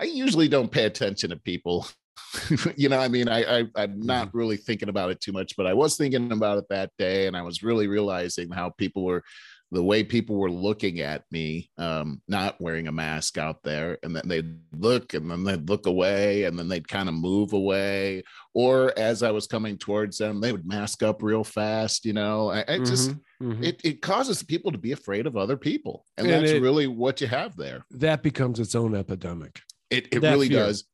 I 0.00 0.04
usually 0.04 0.48
don't 0.48 0.70
pay 0.70 0.84
attention 0.84 1.30
to 1.30 1.36
people. 1.36 1.86
you 2.76 2.88
know, 2.88 2.98
I 2.98 3.08
mean, 3.08 3.28
I, 3.28 3.60
I 3.60 3.64
I'm 3.76 4.00
not 4.00 4.34
really 4.34 4.56
thinking 4.56 4.88
about 4.88 5.10
it 5.10 5.20
too 5.20 5.32
much, 5.32 5.56
but 5.56 5.66
I 5.66 5.74
was 5.74 5.96
thinking 5.96 6.32
about 6.32 6.58
it 6.58 6.64
that 6.70 6.90
day, 6.98 7.26
and 7.26 7.36
I 7.36 7.42
was 7.42 7.62
really 7.62 7.86
realizing 7.88 8.50
how 8.50 8.70
people 8.70 9.04
were, 9.04 9.22
the 9.70 9.82
way 9.82 10.02
people 10.02 10.36
were 10.36 10.50
looking 10.50 11.00
at 11.00 11.24
me, 11.30 11.70
um, 11.76 12.22
not 12.26 12.58
wearing 12.60 12.88
a 12.88 12.92
mask 12.92 13.36
out 13.36 13.62
there, 13.62 13.98
and 14.02 14.16
then 14.16 14.22
they'd 14.26 14.58
look, 14.72 15.12
and 15.14 15.30
then 15.30 15.44
they'd 15.44 15.68
look 15.68 15.86
away, 15.86 16.44
and 16.44 16.58
then 16.58 16.68
they'd 16.68 16.88
kind 16.88 17.08
of 17.08 17.14
move 17.14 17.52
away, 17.52 18.22
or 18.54 18.92
as 18.98 19.22
I 19.22 19.30
was 19.30 19.46
coming 19.46 19.76
towards 19.76 20.16
them, 20.18 20.40
they 20.40 20.52
would 20.52 20.66
mask 20.66 21.02
up 21.02 21.22
real 21.22 21.44
fast. 21.44 22.04
You 22.06 22.14
know, 22.14 22.50
I, 22.50 22.64
I 22.66 22.78
just 22.78 23.10
Mhm, 23.10 23.20
mhm. 23.42 23.64
it, 23.64 23.80
it 23.84 24.00
causes 24.02 24.42
people 24.42 24.72
to 24.72 24.78
be 24.78 24.92
afraid 24.92 25.26
of 25.26 25.36
other 25.36 25.56
people 25.56 26.04
and, 26.16 26.26
And 26.30 26.42
that's 26.42 26.52
it- 26.52 26.62
really 26.62 26.86
what 26.86 27.20
you 27.20 27.26
have 27.28 27.56
there 27.56 27.84
that 27.90 28.22
becomes 28.22 28.58
its 28.58 28.74
own 28.74 28.94
epidemic. 28.94 29.60
it, 29.90 30.08
it 30.12 30.20
That 30.20 30.32
really 30.32 30.48
fear. 30.48 30.58
does 30.60 30.84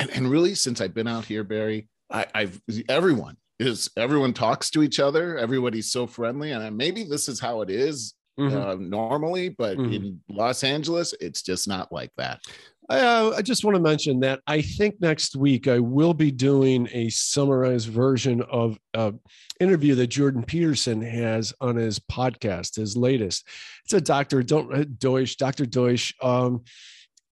and, 0.00 0.10
and 0.10 0.30
really 0.30 0.54
since 0.54 0.80
i've 0.80 0.94
been 0.94 1.06
out 1.06 1.24
here 1.24 1.44
barry 1.44 1.88
I, 2.10 2.26
i've 2.34 2.60
everyone 2.88 3.36
is 3.58 3.90
everyone 3.96 4.32
talks 4.32 4.70
to 4.70 4.82
each 4.82 4.98
other 4.98 5.36
everybody's 5.38 5.92
so 5.92 6.06
friendly 6.06 6.50
and 6.52 6.76
maybe 6.76 7.04
this 7.04 7.28
is 7.28 7.38
how 7.40 7.60
it 7.62 7.70
is 7.70 8.14
Mhm. 8.38 8.54
uh, 8.54 8.76
normally 8.80 9.50
but 9.50 9.76
Mhm. 9.76 9.94
in 9.94 10.20
los 10.30 10.64
angeles 10.64 11.12
it's 11.20 11.42
just 11.42 11.68
not 11.68 11.92
like 11.92 12.10
that 12.16 12.40
Uh, 12.88 13.32
I 13.36 13.42
just 13.42 13.64
want 13.64 13.76
to 13.76 13.80
mention 13.82 14.18
that 14.20 14.40
I 14.48 14.62
think 14.62 15.00
next 15.00 15.36
week 15.36 15.68
I 15.68 15.78
will 15.78 16.12
be 16.12 16.32
doing 16.32 16.88
a 16.90 17.08
summarized 17.10 17.88
version 17.88 18.42
of 18.50 18.80
an 18.94 19.20
interview 19.60 19.94
that 19.94 20.08
Jordan 20.08 20.42
Peterson 20.42 21.00
has 21.00 21.54
on 21.60 21.76
his 21.76 22.00
podcast, 22.00 22.74
his 22.74 22.96
latest. 22.96 23.46
It's 23.84 23.92
a 23.94 24.00
doctor, 24.00 24.42
don't 24.42 24.74
uh, 24.74 24.82
Doidge, 24.98 25.36
Dr. 25.36 25.66
Doidge. 25.66 26.12
Um, 26.20 26.64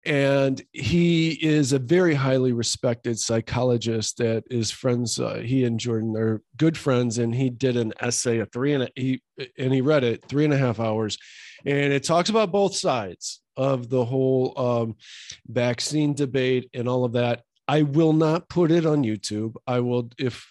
and 0.04 0.62
he 0.72 1.32
is 1.32 1.72
a 1.72 1.78
very 1.78 2.14
highly 2.14 2.52
respected 2.52 3.18
psychologist 3.18 4.16
that 4.18 4.44
is 4.50 4.70
friends. 4.70 5.20
Uh, 5.20 5.42
he 5.44 5.64
and 5.64 5.78
Jordan 5.78 6.16
are 6.16 6.42
good 6.56 6.76
friends, 6.78 7.18
and 7.18 7.34
he 7.34 7.50
did 7.50 7.76
an 7.76 7.92
essay, 8.00 8.38
a 8.38 8.46
three 8.46 8.72
and 8.72 8.84
a, 8.84 8.88
he 8.96 9.22
and 9.58 9.72
he 9.72 9.80
read 9.80 10.04
it 10.04 10.24
three 10.26 10.44
and 10.44 10.54
a 10.54 10.58
half 10.58 10.80
hours, 10.80 11.18
and 11.66 11.92
it 11.92 12.04
talks 12.04 12.30
about 12.30 12.52
both 12.52 12.74
sides 12.74 13.42
of 13.56 13.90
the 13.90 14.04
whole 14.04 14.58
um, 14.58 14.96
vaccine 15.46 16.14
debate 16.14 16.70
and 16.72 16.88
all 16.88 17.04
of 17.04 17.12
that. 17.12 17.42
I 17.68 17.82
will 17.82 18.14
not 18.14 18.48
put 18.48 18.70
it 18.70 18.86
on 18.86 19.04
YouTube. 19.04 19.54
I 19.66 19.80
will 19.80 20.10
if 20.18 20.50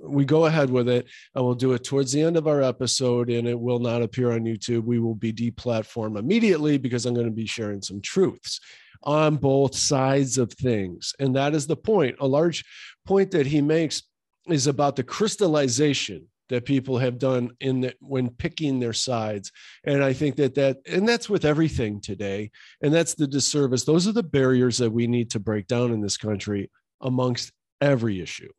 we 0.00 0.24
go 0.24 0.46
ahead 0.46 0.70
with 0.70 0.88
it. 0.88 1.06
I 1.34 1.40
will 1.40 1.54
do 1.54 1.72
it 1.72 1.84
towards 1.84 2.12
the 2.12 2.22
end 2.22 2.38
of 2.38 2.46
our 2.46 2.62
episode, 2.62 3.28
and 3.28 3.46
it 3.46 3.58
will 3.58 3.78
not 3.78 4.00
appear 4.00 4.32
on 4.32 4.44
YouTube. 4.44 4.84
We 4.84 5.00
will 5.00 5.14
be 5.14 5.34
deplatformed 5.34 6.18
immediately 6.18 6.78
because 6.78 7.04
I'm 7.04 7.14
going 7.14 7.26
to 7.26 7.32
be 7.32 7.46
sharing 7.46 7.82
some 7.82 8.00
truths 8.00 8.60
on 9.06 9.36
both 9.36 9.74
sides 9.74 10.36
of 10.36 10.52
things. 10.52 11.14
And 11.18 11.36
that 11.36 11.54
is 11.54 11.66
the 11.66 11.76
point. 11.76 12.16
A 12.20 12.26
large 12.26 12.64
point 13.06 13.30
that 13.30 13.46
he 13.46 13.62
makes 13.62 14.02
is 14.48 14.66
about 14.66 14.96
the 14.96 15.04
crystallization 15.04 16.26
that 16.48 16.64
people 16.64 16.98
have 16.98 17.18
done 17.18 17.50
in 17.60 17.80
the, 17.80 17.94
when 18.00 18.28
picking 18.28 18.78
their 18.78 18.92
sides. 18.92 19.50
And 19.84 20.02
I 20.02 20.12
think 20.12 20.36
that 20.36 20.54
that, 20.56 20.78
and 20.86 21.08
that's 21.08 21.28
with 21.28 21.44
everything 21.44 22.00
today. 22.00 22.50
And 22.82 22.92
that's 22.92 23.14
the 23.14 23.26
disservice. 23.26 23.84
Those 23.84 24.06
are 24.06 24.12
the 24.12 24.22
barriers 24.22 24.78
that 24.78 24.90
we 24.90 25.06
need 25.06 25.30
to 25.30 25.40
break 25.40 25.66
down 25.66 25.92
in 25.92 26.00
this 26.00 26.16
country 26.16 26.70
amongst 27.00 27.52
every 27.80 28.20
issue. 28.20 28.50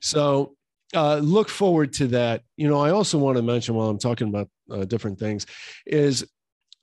So 0.00 0.56
uh, 0.94 1.16
look 1.16 1.48
forward 1.48 1.92
to 1.94 2.06
that. 2.08 2.42
You 2.56 2.68
know, 2.68 2.80
I 2.80 2.90
also 2.90 3.18
want 3.18 3.36
to 3.36 3.42
mention 3.42 3.74
while 3.74 3.88
I'm 3.88 3.98
talking 3.98 4.28
about 4.28 4.48
uh, 4.70 4.84
different 4.84 5.18
things 5.18 5.46
is 5.86 6.26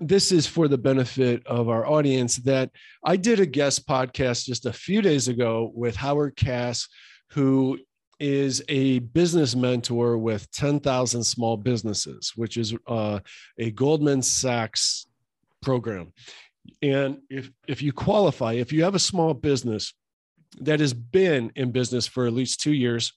this 0.08 0.32
is 0.32 0.48
for 0.48 0.68
the 0.68 0.78
benefit 0.78 1.46
of 1.46 1.70
our 1.70 1.86
audience 1.86 2.38
that 2.38 2.70
I 3.04 3.16
did 3.16 3.40
a 3.40 3.46
guest 3.46 3.88
podcast 3.88 4.46
just 4.46 4.66
a 4.66 4.74
few 4.74 5.02
days 5.02 5.28
ago 5.28 5.72
with 5.74 5.96
Howard 5.96 6.36
Cass, 6.36 6.88
who 7.32 7.80
is 8.20 8.64
a 8.70 9.00
business 9.00 9.56
mentor 9.56 10.18
with 10.18 10.50
10,000 10.52 11.24
small 11.24 11.58
businesses, 11.58 12.32
which 12.36 12.58
is 12.58 12.76
uh, 12.88 13.20
a 13.58 13.72
Goldman 13.72 14.22
Sachs 14.22 15.08
program. 15.62 16.14
And 16.82 17.20
if, 17.30 17.52
if 17.68 17.82
you 17.82 17.92
qualify, 17.92 18.54
if 18.54 18.72
you 18.72 18.84
have 18.84 18.96
a 18.96 19.00
small 19.00 19.34
business 19.34 19.94
that 20.62 20.80
has 20.80 20.94
been 20.94 21.52
in 21.56 21.72
business 21.72 22.08
for 22.08 22.28
at 22.28 22.34
least 22.34 22.62
two 22.62 22.74
years, 22.74 23.14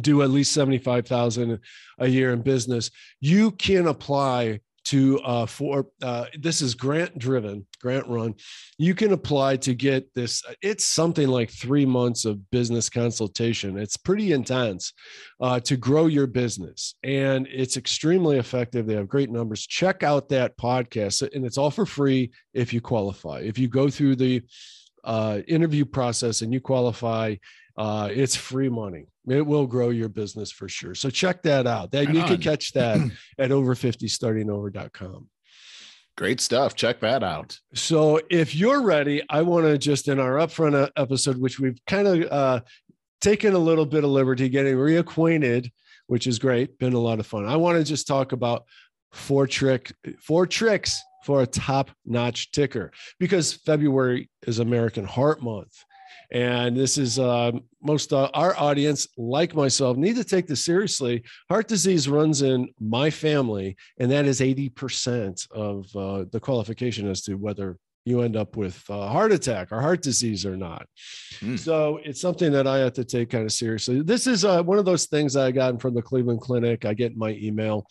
do 0.00 0.22
at 0.22 0.30
least 0.30 0.52
75,000 0.52 1.58
a 1.98 2.06
year 2.06 2.32
in 2.32 2.42
business, 2.42 2.90
you 3.20 3.50
can 3.52 3.86
apply 3.86 4.60
to 4.84 5.20
uh, 5.20 5.46
for 5.46 5.86
uh, 6.02 6.26
this 6.38 6.60
is 6.60 6.74
grant 6.74 7.18
driven 7.18 7.66
grant 7.80 8.06
run. 8.08 8.34
You 8.78 8.94
can 8.94 9.12
apply 9.12 9.56
to 9.58 9.74
get 9.74 10.12
this 10.14 10.42
it's 10.60 10.84
something 10.84 11.28
like 11.28 11.50
three 11.50 11.86
months 11.86 12.24
of 12.24 12.50
business 12.50 12.88
consultation. 12.88 13.78
It's 13.78 13.96
pretty 13.96 14.32
intense 14.32 14.92
uh, 15.40 15.60
to 15.60 15.76
grow 15.76 16.06
your 16.06 16.26
business 16.26 16.94
and 17.02 17.46
it's 17.50 17.76
extremely 17.76 18.38
effective. 18.38 18.86
They 18.86 18.94
have 18.94 19.08
great 19.08 19.30
numbers. 19.30 19.66
Check 19.66 20.02
out 20.02 20.28
that 20.30 20.56
podcast 20.56 21.28
and 21.34 21.44
it's 21.44 21.58
all 21.58 21.70
for 21.70 21.86
free 21.86 22.32
if 22.54 22.72
you 22.72 22.80
qualify. 22.80 23.40
If 23.40 23.58
you 23.58 23.68
go 23.68 23.88
through 23.88 24.16
the 24.16 24.42
uh, 25.04 25.40
interview 25.48 25.84
process 25.84 26.42
and 26.42 26.52
you 26.52 26.60
qualify 26.60 27.36
uh, 27.76 28.08
it's 28.12 28.36
free 28.36 28.68
money 28.68 29.06
it 29.28 29.46
will 29.46 29.66
grow 29.66 29.90
your 29.90 30.08
business 30.08 30.50
for 30.50 30.68
sure. 30.68 30.94
So 30.94 31.10
check 31.10 31.42
that 31.42 31.66
out. 31.66 31.92
That 31.92 32.06
Right 32.06 32.14
you 32.14 32.22
can 32.24 32.38
catch 32.38 32.72
that 32.72 32.98
at 33.38 33.52
over 33.52 33.74
50 33.74 34.06
startingover.com 34.06 35.28
great 36.16 36.40
stuff. 36.40 36.74
Check 36.74 37.00
that 37.00 37.22
out. 37.22 37.58
So 37.74 38.20
if 38.30 38.54
you're 38.54 38.82
ready 38.82 39.22
i 39.30 39.42
want 39.42 39.66
to 39.66 39.78
just 39.78 40.08
in 40.08 40.20
our 40.20 40.34
upfront 40.34 40.74
uh, 40.74 40.90
episode 40.96 41.38
which 41.38 41.58
we've 41.58 41.80
kind 41.86 42.06
of 42.06 42.30
uh, 42.30 42.60
taken 43.20 43.54
a 43.54 43.58
little 43.58 43.86
bit 43.86 44.04
of 44.04 44.10
liberty 44.10 44.48
getting 44.48 44.74
reacquainted 44.76 45.70
which 46.06 46.26
is 46.26 46.38
great 46.38 46.78
been 46.78 46.92
a 46.92 46.98
lot 46.98 47.20
of 47.20 47.26
fun. 47.26 47.46
I 47.46 47.56
want 47.56 47.78
to 47.78 47.84
just 47.84 48.06
talk 48.06 48.32
about 48.32 48.64
four 49.12 49.46
trick 49.46 49.92
four 50.20 50.46
tricks 50.46 51.00
for 51.24 51.42
a 51.42 51.46
top 51.46 51.90
notch 52.04 52.50
ticker 52.50 52.90
because 53.20 53.52
february 53.52 54.30
is 54.46 54.58
american 54.58 55.04
heart 55.04 55.42
month 55.42 55.84
and 56.30 56.76
this 56.76 56.98
is 56.98 57.18
uh, 57.18 57.52
most 57.82 58.12
uh, 58.12 58.30
our 58.34 58.56
audience 58.58 59.06
like 59.16 59.54
myself 59.54 59.96
need 59.96 60.16
to 60.16 60.24
take 60.24 60.46
this 60.46 60.64
seriously. 60.64 61.22
Heart 61.48 61.68
disease 61.68 62.08
runs 62.08 62.42
in 62.42 62.68
my 62.80 63.10
family 63.10 63.76
and 63.98 64.10
that 64.10 64.24
is 64.24 64.40
80% 64.40 65.50
of 65.50 65.86
uh, 65.94 66.24
the 66.30 66.40
qualification 66.40 67.08
as 67.08 67.22
to 67.22 67.34
whether 67.34 67.76
you 68.04 68.22
end 68.22 68.36
up 68.36 68.56
with 68.56 68.82
a 68.88 69.08
heart 69.08 69.30
attack 69.30 69.70
or 69.70 69.80
heart 69.80 70.02
disease 70.02 70.44
or 70.44 70.56
not. 70.56 70.86
Hmm. 71.40 71.56
so 71.56 72.00
it's 72.02 72.20
something 72.20 72.52
that 72.52 72.66
i 72.66 72.78
have 72.78 72.92
to 72.94 73.04
take 73.04 73.30
kind 73.30 73.44
of 73.44 73.52
seriously. 73.52 74.02
This 74.02 74.26
is 74.26 74.44
uh, 74.44 74.62
one 74.62 74.78
of 74.78 74.84
those 74.84 75.06
things 75.06 75.36
i 75.36 75.50
got 75.50 75.80
from 75.80 75.94
the 75.94 76.02
cleveland 76.02 76.40
clinic. 76.40 76.84
I 76.84 76.94
get 76.94 77.12
in 77.12 77.18
my 77.18 77.30
email 77.30 77.86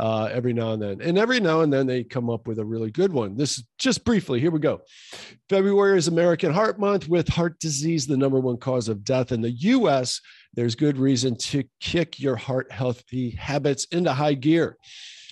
uh, 0.00 0.30
every 0.32 0.54
now 0.54 0.72
and 0.72 0.82
then. 0.82 1.00
And 1.02 1.18
every 1.18 1.40
now 1.40 1.60
and 1.60 1.70
then 1.70 1.86
they 1.86 2.02
come 2.02 2.30
up 2.30 2.48
with 2.48 2.58
a 2.58 2.64
really 2.64 2.90
good 2.90 3.12
one. 3.12 3.36
This 3.36 3.58
is 3.58 3.64
just 3.78 4.02
briefly, 4.02 4.40
here 4.40 4.50
we 4.50 4.58
go. 4.58 4.80
February 5.50 5.98
is 5.98 6.08
American 6.08 6.52
Heart 6.52 6.80
Month 6.80 7.06
with 7.06 7.28
heart 7.28 7.60
disease, 7.60 8.06
the 8.06 8.16
number 8.16 8.40
one 8.40 8.56
cause 8.56 8.88
of 8.88 9.04
death 9.04 9.30
in 9.30 9.42
the 9.42 9.50
US. 9.50 10.22
There's 10.54 10.74
good 10.74 10.96
reason 10.96 11.36
to 11.36 11.64
kick 11.80 12.18
your 12.18 12.34
heart 12.34 12.72
healthy 12.72 13.32
habits 13.32 13.84
into 13.92 14.12
high 14.12 14.34
gear. 14.34 14.78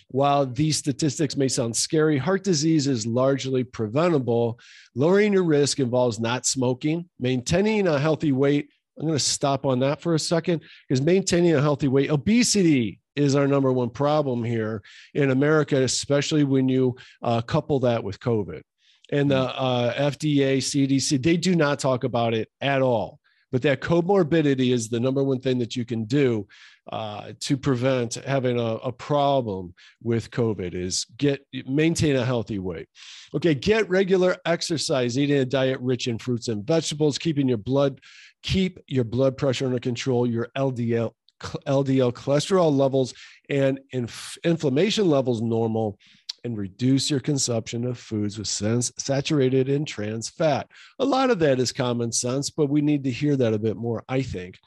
While 0.08 0.44
these 0.44 0.76
statistics 0.76 1.36
may 1.36 1.48
sound 1.48 1.74
scary, 1.74 2.18
heart 2.18 2.44
disease 2.44 2.86
is 2.86 3.06
largely 3.06 3.64
preventable. 3.64 4.58
Lowering 4.94 5.32
your 5.32 5.44
risk 5.44 5.80
involves 5.80 6.20
not 6.20 6.44
smoking, 6.44 7.08
maintaining 7.18 7.86
a 7.86 7.98
healthy 7.98 8.32
weight. 8.32 8.68
I'm 8.98 9.06
going 9.06 9.18
to 9.18 9.24
stop 9.24 9.64
on 9.64 9.80
that 9.80 10.02
for 10.02 10.14
a 10.14 10.18
second 10.18 10.60
because 10.86 11.00
maintaining 11.00 11.54
a 11.54 11.60
healthy 11.60 11.88
weight, 11.88 12.10
obesity 12.10 13.00
is 13.18 13.34
our 13.34 13.46
number 13.46 13.72
one 13.72 13.90
problem 13.90 14.44
here 14.44 14.82
in 15.14 15.30
America, 15.30 15.76
especially 15.76 16.44
when 16.44 16.68
you 16.68 16.96
uh, 17.22 17.40
couple 17.42 17.80
that 17.80 18.02
with 18.02 18.20
COVID. 18.20 18.62
And 19.10 19.30
the 19.30 19.38
uh, 19.38 19.94
FDA, 19.94 20.58
CDC, 20.58 21.22
they 21.22 21.36
do 21.36 21.56
not 21.56 21.78
talk 21.78 22.04
about 22.04 22.34
it 22.34 22.48
at 22.60 22.82
all. 22.82 23.18
But 23.50 23.62
that 23.62 23.80
comorbidity 23.80 24.74
is 24.74 24.90
the 24.90 25.00
number 25.00 25.24
one 25.24 25.40
thing 25.40 25.58
that 25.60 25.74
you 25.74 25.86
can 25.86 26.04
do 26.04 26.46
uh, 26.92 27.32
to 27.40 27.56
prevent 27.56 28.14
having 28.14 28.58
a, 28.58 28.74
a, 28.76 28.92
problem 28.92 29.74
with 30.02 30.30
COVID 30.30 30.74
is 30.74 31.06
get 31.16 31.46
maintain 31.66 32.16
a 32.16 32.24
healthy 32.24 32.58
weight. 32.58 32.88
Okay, 33.34 33.54
get 33.54 33.88
regular 33.88 34.36
exercise, 34.44 35.18
eating 35.18 35.38
a 35.38 35.44
diet 35.46 35.80
rich 35.80 36.08
in 36.08 36.18
fruits 36.18 36.48
and 36.48 36.66
vegetables, 36.66 37.18
keeping 37.18 37.48
your 37.48 37.58
blood 37.58 38.00
keep 38.42 38.78
your 38.86 39.04
blood 39.04 39.36
pressure 39.36 39.66
under 39.66 39.78
control, 39.78 40.26
your 40.26 40.48
LDL 40.56 41.12
LDL 41.40 42.12
cholesterol 42.12 42.76
levels 42.76 43.14
and 43.48 43.80
inf- 43.90 44.38
inflammation 44.44 45.08
levels 45.08 45.40
normal 45.40 45.98
and 46.44 46.56
reduce 46.56 47.10
your 47.10 47.20
consumption 47.20 47.84
of 47.84 47.98
foods 47.98 48.38
with 48.38 48.46
saturated 48.48 49.68
and 49.68 49.86
trans 49.86 50.28
fat. 50.28 50.68
A 50.98 51.04
lot 51.04 51.30
of 51.30 51.38
that 51.40 51.58
is 51.58 51.72
common 51.72 52.12
sense, 52.12 52.50
but 52.50 52.70
we 52.70 52.80
need 52.80 53.04
to 53.04 53.10
hear 53.10 53.36
that 53.36 53.54
a 53.54 53.58
bit 53.58 53.76
more, 53.76 54.04
I 54.08 54.22
think. 54.22 54.58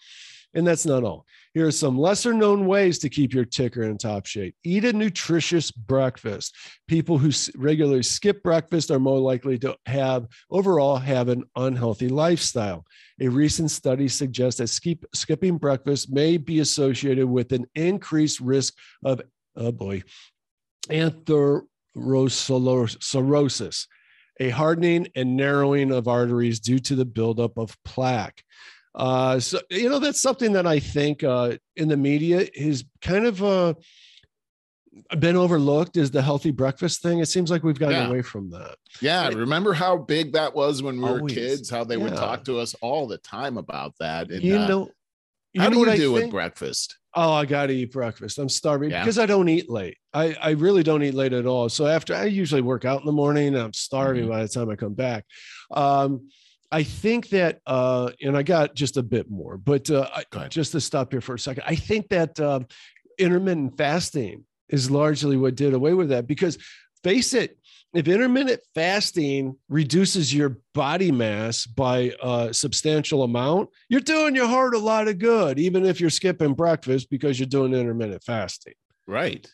And 0.53 0.67
that's 0.67 0.85
not 0.85 1.03
all. 1.03 1.25
Here 1.53 1.67
are 1.67 1.71
some 1.71 1.99
lesser 1.99 2.33
known 2.33 2.65
ways 2.65 2.97
to 2.99 3.09
keep 3.09 3.33
your 3.33 3.43
ticker 3.43 3.83
in 3.83 3.97
top 3.97 4.25
shape. 4.25 4.55
Eat 4.63 4.85
a 4.85 4.93
nutritious 4.93 5.69
breakfast. 5.69 6.55
People 6.87 7.17
who 7.17 7.29
regularly 7.57 8.03
skip 8.03 8.41
breakfast 8.41 8.89
are 8.89 8.99
more 8.99 9.19
likely 9.19 9.59
to 9.59 9.75
have 9.85 10.27
overall 10.49 10.95
have 10.95 11.27
an 11.27 11.43
unhealthy 11.57 12.07
lifestyle. 12.07 12.85
A 13.19 13.27
recent 13.27 13.69
study 13.69 14.07
suggests 14.07 14.59
that 14.59 14.67
skip, 14.67 15.03
skipping 15.13 15.57
breakfast 15.57 16.09
may 16.09 16.37
be 16.37 16.59
associated 16.59 17.27
with 17.27 17.51
an 17.51 17.65
increased 17.75 18.39
risk 18.39 18.73
of, 19.03 19.21
oh 19.57 19.73
boy, 19.73 20.03
atherosclerosis, 20.87 23.87
a 24.39 24.49
hardening 24.49 25.05
and 25.15 25.35
narrowing 25.35 25.91
of 25.91 26.07
arteries 26.07 26.61
due 26.61 26.79
to 26.79 26.95
the 26.95 27.03
buildup 27.03 27.57
of 27.57 27.75
plaque. 27.83 28.41
Uh, 28.93 29.39
so 29.39 29.59
you 29.69 29.89
know 29.89 29.99
that's 29.99 30.21
something 30.21 30.53
that 30.53 30.67
I 30.67 30.79
think 30.79 31.23
uh, 31.23 31.57
in 31.75 31.87
the 31.87 31.97
media 31.97 32.47
is 32.53 32.83
kind 33.01 33.25
of 33.25 33.41
uh, 33.43 33.73
been 35.19 35.37
overlooked 35.37 35.95
is 35.95 36.11
the 36.11 36.21
healthy 36.21 36.51
breakfast 36.51 37.01
thing. 37.01 37.19
It 37.19 37.27
seems 37.27 37.49
like 37.49 37.63
we've 37.63 37.79
gotten 37.79 37.95
yeah. 37.95 38.07
away 38.07 38.21
from 38.21 38.49
that. 38.51 38.75
Yeah, 38.99 39.29
remember 39.29 39.73
how 39.73 39.97
big 39.97 40.33
that 40.33 40.53
was 40.53 40.83
when 40.83 40.97
we 40.97 41.07
Always. 41.07 41.21
were 41.21 41.29
kids? 41.29 41.69
How 41.69 41.83
they 41.83 41.95
yeah. 41.95 42.03
would 42.03 42.15
talk 42.15 42.43
to 42.45 42.59
us 42.59 42.75
all 42.81 43.07
the 43.07 43.17
time 43.19 43.57
about 43.57 43.93
that. 43.99 44.29
And, 44.29 44.43
you 44.43 44.57
uh, 44.57 44.67
know, 44.67 44.89
you 45.53 45.61
how 45.61 45.69
know 45.69 45.85
do 45.85 45.91
you 45.91 45.97
do 45.97 46.11
with 46.11 46.29
breakfast? 46.29 46.97
Oh, 47.13 47.33
I 47.33 47.45
got 47.45 47.67
to 47.67 47.73
eat 47.73 47.91
breakfast. 47.91 48.37
I'm 48.37 48.47
starving 48.47 48.91
yeah. 48.91 49.03
because 49.03 49.19
I 49.19 49.25
don't 49.25 49.49
eat 49.49 49.69
late. 49.69 49.97
I, 50.13 50.35
I 50.41 50.51
really 50.51 50.81
don't 50.81 51.03
eat 51.03 51.13
late 51.13 51.33
at 51.33 51.45
all. 51.45 51.67
So 51.67 51.87
after 51.87 52.15
I 52.15 52.25
usually 52.25 52.61
work 52.61 52.85
out 52.85 53.01
in 53.01 53.05
the 53.05 53.11
morning, 53.11 53.55
I'm 53.55 53.73
starving 53.73 54.23
mm-hmm. 54.23 54.31
by 54.31 54.43
the 54.43 54.47
time 54.47 54.69
I 54.69 54.75
come 54.75 54.93
back. 54.93 55.25
Um, 55.71 56.29
I 56.71 56.83
think 56.83 57.29
that, 57.29 57.59
uh, 57.67 58.11
and 58.21 58.37
I 58.37 58.43
got 58.43 58.75
just 58.75 58.97
a 58.97 59.03
bit 59.03 59.29
more, 59.29 59.57
but 59.57 59.89
uh, 59.89 60.07
just 60.49 60.71
to 60.71 60.81
stop 60.81 61.11
here 61.11 61.21
for 61.21 61.35
a 61.35 61.39
second, 61.39 61.63
I 61.67 61.75
think 61.75 62.09
that 62.09 62.39
uh, 62.39 62.61
intermittent 63.17 63.77
fasting 63.77 64.45
is 64.69 64.89
largely 64.89 65.35
what 65.35 65.55
did 65.55 65.73
away 65.73 65.93
with 65.93 66.09
that 66.09 66.27
because 66.27 66.57
face 67.03 67.33
it, 67.33 67.57
if 67.93 68.07
intermittent 68.07 68.61
fasting 68.73 69.57
reduces 69.67 70.33
your 70.33 70.59
body 70.73 71.11
mass 71.11 71.65
by 71.65 72.13
a 72.23 72.53
substantial 72.53 73.23
amount, 73.23 73.69
you're 73.89 73.99
doing 73.99 74.33
your 74.33 74.47
heart 74.47 74.73
a 74.73 74.79
lot 74.79 75.09
of 75.09 75.19
good, 75.19 75.59
even 75.59 75.85
if 75.85 75.99
you're 75.99 76.09
skipping 76.09 76.53
breakfast 76.53 77.09
because 77.09 77.37
you're 77.37 77.47
doing 77.47 77.73
intermittent 77.73 78.23
fasting. 78.23 78.73
Right. 79.07 79.45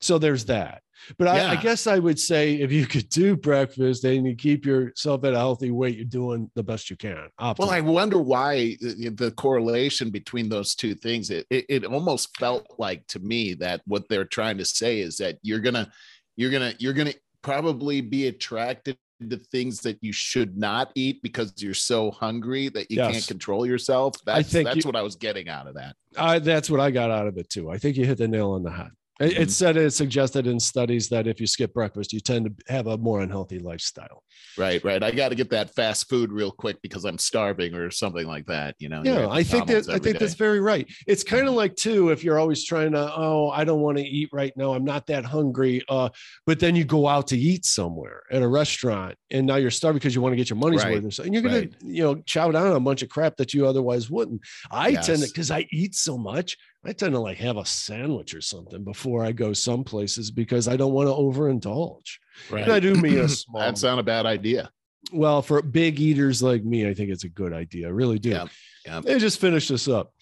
So 0.00 0.18
there's 0.18 0.44
that. 0.46 0.82
But 1.18 1.26
yeah. 1.26 1.50
I, 1.50 1.52
I, 1.52 1.56
guess 1.56 1.86
I 1.86 1.98
would 1.98 2.18
say 2.18 2.54
if 2.54 2.72
you 2.72 2.86
could 2.86 3.08
do 3.08 3.36
breakfast 3.36 4.04
and 4.04 4.26
you 4.26 4.34
keep 4.34 4.64
yourself 4.64 5.24
at 5.24 5.34
a 5.34 5.38
healthy 5.38 5.70
weight, 5.70 5.96
you're 5.96 6.04
doing 6.04 6.50
the 6.54 6.62
best 6.62 6.90
you 6.90 6.96
can. 6.96 7.28
Optimally. 7.40 7.58
Well, 7.58 7.70
I 7.70 7.80
wonder 7.80 8.18
why 8.18 8.76
the 8.80 9.32
correlation 9.36 10.10
between 10.10 10.48
those 10.48 10.74
two 10.74 10.94
things. 10.94 11.30
It, 11.30 11.46
it 11.50 11.66
it 11.68 11.84
almost 11.84 12.36
felt 12.36 12.66
like 12.78 13.06
to 13.08 13.20
me 13.20 13.54
that 13.54 13.82
what 13.86 14.08
they're 14.08 14.24
trying 14.24 14.58
to 14.58 14.64
say 14.64 15.00
is 15.00 15.16
that 15.18 15.38
you're 15.42 15.60
gonna 15.60 15.90
you're 16.36 16.50
gonna 16.50 16.74
you're 16.78 16.92
gonna 16.92 17.14
probably 17.42 18.00
be 18.00 18.26
attracted 18.26 18.96
to 19.30 19.36
things 19.36 19.80
that 19.80 19.98
you 20.02 20.12
should 20.12 20.58
not 20.58 20.90
eat 20.94 21.22
because 21.22 21.52
you're 21.56 21.74
so 21.74 22.10
hungry 22.10 22.68
that 22.68 22.90
you 22.90 22.96
yes. 22.96 23.12
can't 23.12 23.26
control 23.26 23.66
yourself. 23.66 24.14
That's, 24.24 24.38
I 24.38 24.42
think 24.42 24.66
that's 24.66 24.76
you, 24.78 24.82
what 24.84 24.96
I 24.96 25.02
was 25.02 25.16
getting 25.16 25.48
out 25.48 25.66
of 25.66 25.74
that. 25.74 25.96
I, 26.16 26.38
that's 26.38 26.68
what 26.68 26.80
I 26.80 26.90
got 26.90 27.10
out 27.10 27.26
of 27.26 27.38
it 27.38 27.48
too. 27.48 27.70
I 27.70 27.78
think 27.78 27.96
you 27.96 28.04
hit 28.04 28.18
the 28.18 28.28
nail 28.28 28.50
on 28.50 28.62
the 28.62 28.70
head. 28.70 28.90
It, 29.18 29.32
mm-hmm. 29.32 29.48
said 29.48 29.76
it 29.76 29.92
suggested 29.92 30.46
in 30.46 30.60
studies 30.60 31.08
that 31.08 31.26
if 31.26 31.40
you 31.40 31.46
skip 31.46 31.72
breakfast, 31.72 32.12
you 32.12 32.20
tend 32.20 32.44
to 32.46 32.72
have 32.72 32.86
a 32.86 32.98
more 32.98 33.20
unhealthy 33.20 33.58
lifestyle. 33.58 34.22
Right, 34.58 34.82
right. 34.84 35.02
I 35.02 35.10
got 35.10 35.30
to 35.30 35.34
get 35.34 35.50
that 35.50 35.74
fast 35.74 36.08
food 36.08 36.32
real 36.32 36.50
quick 36.50 36.80
because 36.82 37.04
I'm 37.04 37.18
starving 37.18 37.74
or 37.74 37.90
something 37.90 38.26
like 38.26 38.46
that. 38.46 38.74
You 38.78 38.88
know. 38.88 39.02
Yeah, 39.04 39.28
I 39.28 39.42
think 39.42 39.66
that 39.68 39.88
I 39.88 39.98
think 39.98 40.18
day. 40.18 40.18
that's 40.18 40.34
very 40.34 40.60
right. 40.60 40.86
It's 41.06 41.22
kind 41.24 41.42
of 41.42 41.48
mm-hmm. 41.48 41.56
like 41.56 41.76
too 41.76 42.10
if 42.10 42.22
you're 42.22 42.38
always 42.38 42.64
trying 42.64 42.92
to 42.92 43.12
oh 43.16 43.50
I 43.50 43.64
don't 43.64 43.80
want 43.80 43.98
to 43.98 44.04
eat 44.04 44.28
right 44.32 44.52
now 44.56 44.72
I'm 44.72 44.84
not 44.84 45.06
that 45.06 45.24
hungry 45.24 45.82
uh 45.88 46.08
but 46.46 46.60
then 46.60 46.76
you 46.76 46.84
go 46.84 47.06
out 47.06 47.26
to 47.28 47.38
eat 47.38 47.64
somewhere 47.64 48.22
at 48.30 48.42
a 48.42 48.48
restaurant 48.48 49.16
and 49.30 49.46
now 49.46 49.56
you're 49.56 49.70
starving 49.70 49.98
because 49.98 50.14
you 50.14 50.20
want 50.20 50.32
to 50.32 50.36
get 50.36 50.50
your 50.50 50.58
money's 50.58 50.84
right. 50.84 51.02
worth 51.02 51.18
and 51.18 51.32
you're 51.32 51.42
gonna 51.42 51.60
right. 51.60 51.74
you 51.82 52.02
know 52.02 52.16
chow 52.26 52.50
down 52.50 52.66
on 52.68 52.76
a 52.76 52.80
bunch 52.80 53.02
of 53.02 53.08
crap 53.08 53.36
that 53.36 53.54
you 53.54 53.66
otherwise 53.66 54.10
wouldn't. 54.10 54.40
I 54.70 54.88
yes. 54.88 55.06
tend 55.06 55.22
to 55.22 55.28
because 55.28 55.50
I 55.50 55.66
eat 55.70 55.94
so 55.94 56.16
much. 56.18 56.56
I 56.86 56.92
tend 56.92 57.12
to 57.14 57.20
like 57.20 57.38
have 57.38 57.56
a 57.56 57.66
sandwich 57.66 58.34
or 58.34 58.40
something 58.40 58.84
before 58.84 59.24
I 59.24 59.32
go 59.32 59.52
some 59.52 59.84
places 59.84 60.30
because 60.30 60.68
I 60.68 60.76
don't 60.76 60.92
want 60.92 61.08
to 61.08 61.14
overindulge. 61.14 62.18
Right. 62.50 62.62
And 62.62 62.72
I 62.72 62.80
do 62.80 62.94
mean 62.94 63.18
a 63.18 63.28
small. 63.28 63.60
That's 63.60 63.82
not 63.82 63.98
a 63.98 64.02
bad 64.02 64.26
idea. 64.26 64.70
Well, 65.12 65.40
for 65.42 65.62
big 65.62 66.00
eaters 66.00 66.42
like 66.42 66.64
me, 66.64 66.88
I 66.88 66.94
think 66.94 67.10
it's 67.10 67.24
a 67.24 67.28
good 67.28 67.52
idea. 67.52 67.86
I 67.86 67.90
really 67.90 68.18
do. 68.18 68.30
Yeah. 68.30 68.46
Yeah. 68.84 69.02
And 69.06 69.20
just 69.20 69.40
finish 69.40 69.66
this 69.68 69.88
up. 69.88 70.12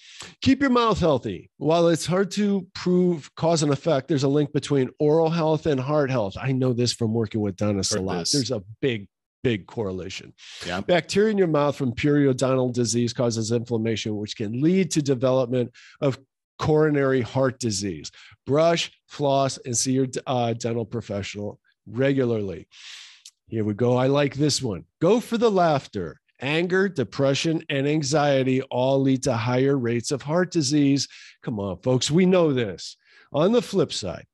Keep 0.41 0.63
your 0.63 0.71
mouth 0.71 0.99
healthy. 0.99 1.51
While 1.59 1.89
it's 1.89 2.07
hard 2.07 2.31
to 2.33 2.67
prove 2.75 3.31
cause 3.35 3.63
and 3.63 3.71
effect, 3.71 4.09
there's 4.09 4.23
a 4.23 4.29
link 4.29 4.53
between 4.55 4.91
oral 4.99 5.29
health 5.29 5.67
and 5.67 5.79
heart 5.79 6.11
health. 6.11 6.35
I 6.41 6.53
know 6.53 6.73
this 6.73 6.93
from 6.93 7.13
working 7.13 7.43
with 7.43 7.57
dentists 7.57 7.95
a 7.95 8.01
lot. 8.01 8.21
This. 8.21 8.33
There's 8.33 8.51
a 8.51 8.63
big 8.81 9.07
big 9.43 9.67
correlation. 9.67 10.33
Yeah. 10.67 10.81
Bacteria 10.81 11.31
in 11.31 11.39
your 11.39 11.47
mouth 11.47 11.77
from 11.77 11.93
periodontal 11.93 12.73
disease 12.73 13.13
causes 13.13 13.53
inflammation, 13.53 14.17
which 14.17 14.37
can 14.37 14.63
lead 14.63 14.91
to 14.93 15.03
development 15.03 15.71
of 16.01 16.19
coronary 16.59 17.21
heart 17.21 17.59
disease. 17.59 18.11
Brush, 18.47 18.93
floss, 19.07 19.59
and 19.59 19.77
see 19.77 19.93
your 19.93 20.07
uh, 20.27 20.53
dental 20.55 20.85
professional 20.85 21.61
regularly. 21.87 22.67
Here 23.49 23.65
we 23.65 23.75
go. 23.75 23.97
I 23.97 24.07
like 24.07 24.35
this 24.35 24.63
one. 24.63 24.85
Go 25.01 25.21
for 25.21 25.39
the 25.39 25.51
laughter. 25.51 26.21
Anger, 26.41 26.89
depression, 26.89 27.63
and 27.69 27.87
anxiety 27.87 28.61
all 28.63 29.01
lead 29.01 29.23
to 29.25 29.35
higher 29.35 29.79
rates 29.79 30.11
of 30.11 30.23
heart 30.23 30.51
disease. 30.51 31.09
Come 31.43 31.61
on, 31.61 31.79
folks, 31.79 32.11
we 32.11 32.27
know 32.27 32.53
this. 32.53 32.97
On 33.33 33.53
the 33.53 33.63
flip 33.63 33.93
side, 33.93 34.27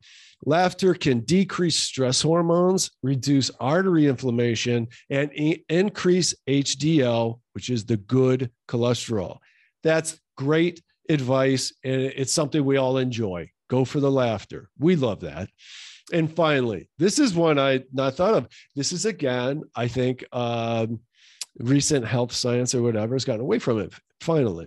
laughter 0.44 0.94
can 0.94 1.20
decrease 1.20 1.76
stress 1.76 2.22
hormones, 2.22 2.90
reduce 3.02 3.50
artery 3.60 4.06
inflammation, 4.06 4.88
and 5.10 5.30
increase 5.68 6.34
HDL, 6.48 7.40
which 7.52 7.70
is 7.70 7.84
the 7.84 7.96
good 7.96 8.50
cholesterol. 8.68 9.38
That's 9.82 10.18
great 10.36 10.82
advice, 11.10 11.72
and 11.84 12.00
it's 12.00 12.32
something 12.32 12.64
we 12.64 12.76
all 12.76 12.98
enjoy. 12.98 13.50
Go 13.68 13.84
for 13.84 14.00
the 14.00 14.10
laughter. 14.10 14.68
We 14.78 14.96
love 14.96 15.20
that. 15.20 15.48
And 16.12 16.34
finally, 16.34 16.88
this 16.98 17.18
is 17.18 17.34
one 17.34 17.58
I 17.58 17.84
not 17.92 18.14
thought 18.14 18.34
of. 18.34 18.48
This 18.74 18.92
is 18.92 19.04
again, 19.04 19.62
I 19.76 19.86
think, 19.88 20.24
um, 20.32 21.00
recent 21.58 22.06
health 22.06 22.32
science 22.32 22.74
or 22.74 22.82
whatever 22.82 23.14
has 23.14 23.24
gotten 23.24 23.42
away 23.42 23.58
from 23.58 23.80
it. 23.80 23.92
Finally, 24.20 24.66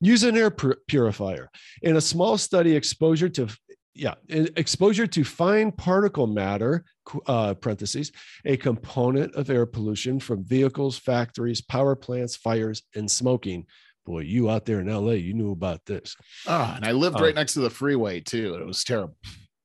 use 0.00 0.22
an 0.22 0.36
air 0.36 0.50
purifier. 0.50 1.50
In 1.82 1.96
a 1.96 2.00
small 2.00 2.38
study, 2.38 2.74
exposure 2.74 3.28
to 3.30 3.48
yeah, 3.96 4.14
exposure 4.28 5.06
to 5.06 5.22
fine 5.22 5.70
particle 5.70 6.26
matter, 6.26 6.84
uh, 7.26 7.54
parentheses, 7.54 8.10
a 8.44 8.56
component 8.56 9.32
of 9.36 9.50
air 9.50 9.66
pollution 9.66 10.18
from 10.18 10.44
vehicles, 10.44 10.98
factories, 10.98 11.60
power 11.60 11.94
plants, 11.94 12.34
fires, 12.34 12.82
and 12.96 13.08
smoking 13.08 13.66
boy, 14.04 14.20
you 14.20 14.50
out 14.50 14.64
there 14.64 14.80
in 14.80 14.86
LA, 14.86 15.12
you 15.12 15.34
knew 15.34 15.52
about 15.52 15.84
this. 15.86 16.16
Oh, 16.46 16.72
and 16.76 16.84
I 16.84 16.92
lived 16.92 17.20
right 17.20 17.30
um, 17.30 17.34
next 17.36 17.54
to 17.54 17.60
the 17.60 17.70
freeway 17.70 18.20
too. 18.20 18.54
It 18.54 18.66
was 18.66 18.84
terrible. 18.84 19.16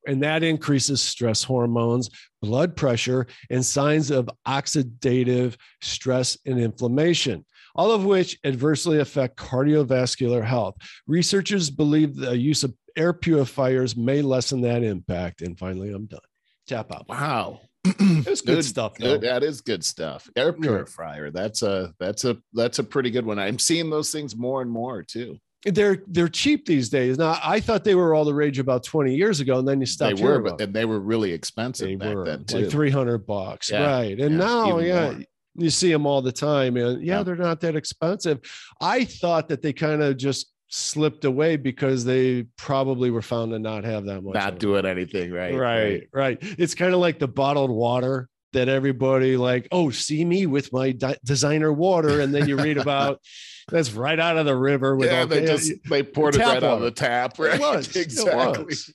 And 0.07 0.23
that 0.23 0.43
increases 0.43 1.01
stress 1.01 1.43
hormones, 1.43 2.09
blood 2.41 2.75
pressure, 2.75 3.27
and 3.49 3.65
signs 3.65 4.11
of 4.11 4.29
oxidative 4.47 5.55
stress 5.81 6.37
and 6.45 6.59
inflammation, 6.59 7.45
all 7.75 7.91
of 7.91 8.05
which 8.05 8.39
adversely 8.43 8.99
affect 8.99 9.37
cardiovascular 9.37 10.43
health. 10.43 10.75
Researchers 11.05 11.69
believe 11.69 12.15
the 12.15 12.37
use 12.37 12.63
of 12.63 12.73
air 12.95 13.13
purifiers 13.13 13.95
may 13.95 14.21
lessen 14.21 14.61
that 14.61 14.83
impact. 14.83 15.41
And 15.41 15.57
finally, 15.59 15.91
I'm 15.91 16.05
done. 16.05 16.19
Tap 16.67 16.91
out. 16.91 17.07
Wow. 17.07 17.61
It's 17.99 18.41
good, 18.41 18.63
stuff. 18.65 18.95
Good. 18.95 19.21
That 19.21 19.43
is 19.43 19.61
good 19.61 19.83
stuff. 19.83 20.29
Air 20.35 20.53
purifier. 20.53 21.31
That's 21.31 21.61
a 21.63 21.93
that's 21.99 22.25
a 22.25 22.37
that's 22.53 22.79
a 22.79 22.83
pretty 22.83 23.09
good 23.09 23.25
one. 23.25 23.39
I'm 23.39 23.59
seeing 23.59 23.89
those 23.89 24.11
things 24.11 24.35
more 24.35 24.61
and 24.61 24.69
more 24.69 25.01
too. 25.03 25.37
They're 25.65 26.03
they're 26.07 26.27
cheap 26.29 26.65
these 26.65 26.89
days. 26.89 27.17
Now 27.17 27.39
I 27.43 27.59
thought 27.59 27.83
they 27.83 27.95
were 27.95 28.13
all 28.13 28.25
the 28.25 28.33
rage 28.33 28.59
about 28.59 28.83
20 28.83 29.15
years 29.15 29.39
ago, 29.39 29.59
and 29.59 29.67
then 29.67 29.79
you 29.79 29.85
stopped. 29.85 30.17
they 30.17 30.23
were, 30.23 30.39
but 30.41 30.59
and 30.61 30.73
they 30.73 30.85
were 30.85 30.99
really 30.99 31.31
expensive 31.31 31.87
they 31.87 31.95
back 31.95 32.15
were 32.15 32.25
then 32.25 32.43
too. 32.45 32.59
like 32.59 32.69
300 32.71 33.19
bucks, 33.25 33.69
Yeah. 33.71 33.85
right? 33.85 34.19
And 34.19 34.31
Yeah, 34.31 34.37
now, 34.37 34.79
yeah, 34.79 35.11
more. 35.11 35.23
you 35.55 35.69
see 35.69 35.91
them 35.91 36.05
all 36.05 36.21
the 36.21 36.31
time, 36.31 36.77
and 36.77 37.01
yeah, 37.03 37.17
Yeah. 37.17 37.23
they're 37.23 37.35
not 37.35 37.59
that 37.61 37.75
expensive. 37.75 38.39
I 38.81 39.03
thought 39.05 39.49
that 39.49 39.61
they 39.61 39.73
kind 39.73 40.01
of 40.01 40.15
just 40.17 40.51
slipped 40.69 41.25
away 41.25 41.57
because 41.57 42.05
they 42.05 42.43
probably 42.57 43.09
were 43.11 43.21
found 43.21 43.51
to 43.51 43.59
not 43.59 43.83
have 43.83 44.05
that 44.05 44.21
much. 44.21 44.35
Not 44.35 44.49
of 44.49 44.53
it. 44.55 44.59
doing 44.59 44.85
anything 44.85 45.31
right. 45.31 45.55
right, 45.55 46.07
right. 46.13 46.37
It's 46.41 46.75
kind 46.75 46.93
of 46.93 46.99
like 46.99 47.19
the 47.19 47.27
bottled 47.27 47.71
water 47.71 48.29
that 48.53 48.67
everybody 48.69 49.37
like, 49.37 49.67
oh, 49.71 49.89
see 49.89 50.23
me 50.25 50.45
with 50.45 50.71
my 50.73 50.91
di- 50.91 51.17
designer 51.23 51.71
water, 51.73 52.21
and 52.21 52.33
then 52.33 52.47
you 52.47 52.55
read 52.57 52.77
about 52.85 53.19
that's 53.67 53.91
right 53.91 54.19
out 54.19 54.37
of 54.37 54.47
the 54.47 54.55
river 54.55 54.95
with 54.95 55.11
Yeah, 55.11 55.19
all 55.21 55.27
they 55.27 55.41
the- 55.41 55.47
just 55.47 55.71
they 55.89 56.01
poured 56.03 56.35
it 56.35 56.39
tap 56.39 56.47
right 56.47 56.63
out 56.63 56.77
of 56.77 56.81
the 56.81 56.91
tap. 56.91 57.37
Right. 57.37 57.59
was, 57.59 57.95
it 57.95 58.01
exactly. 58.01 58.63
was. 58.65 58.91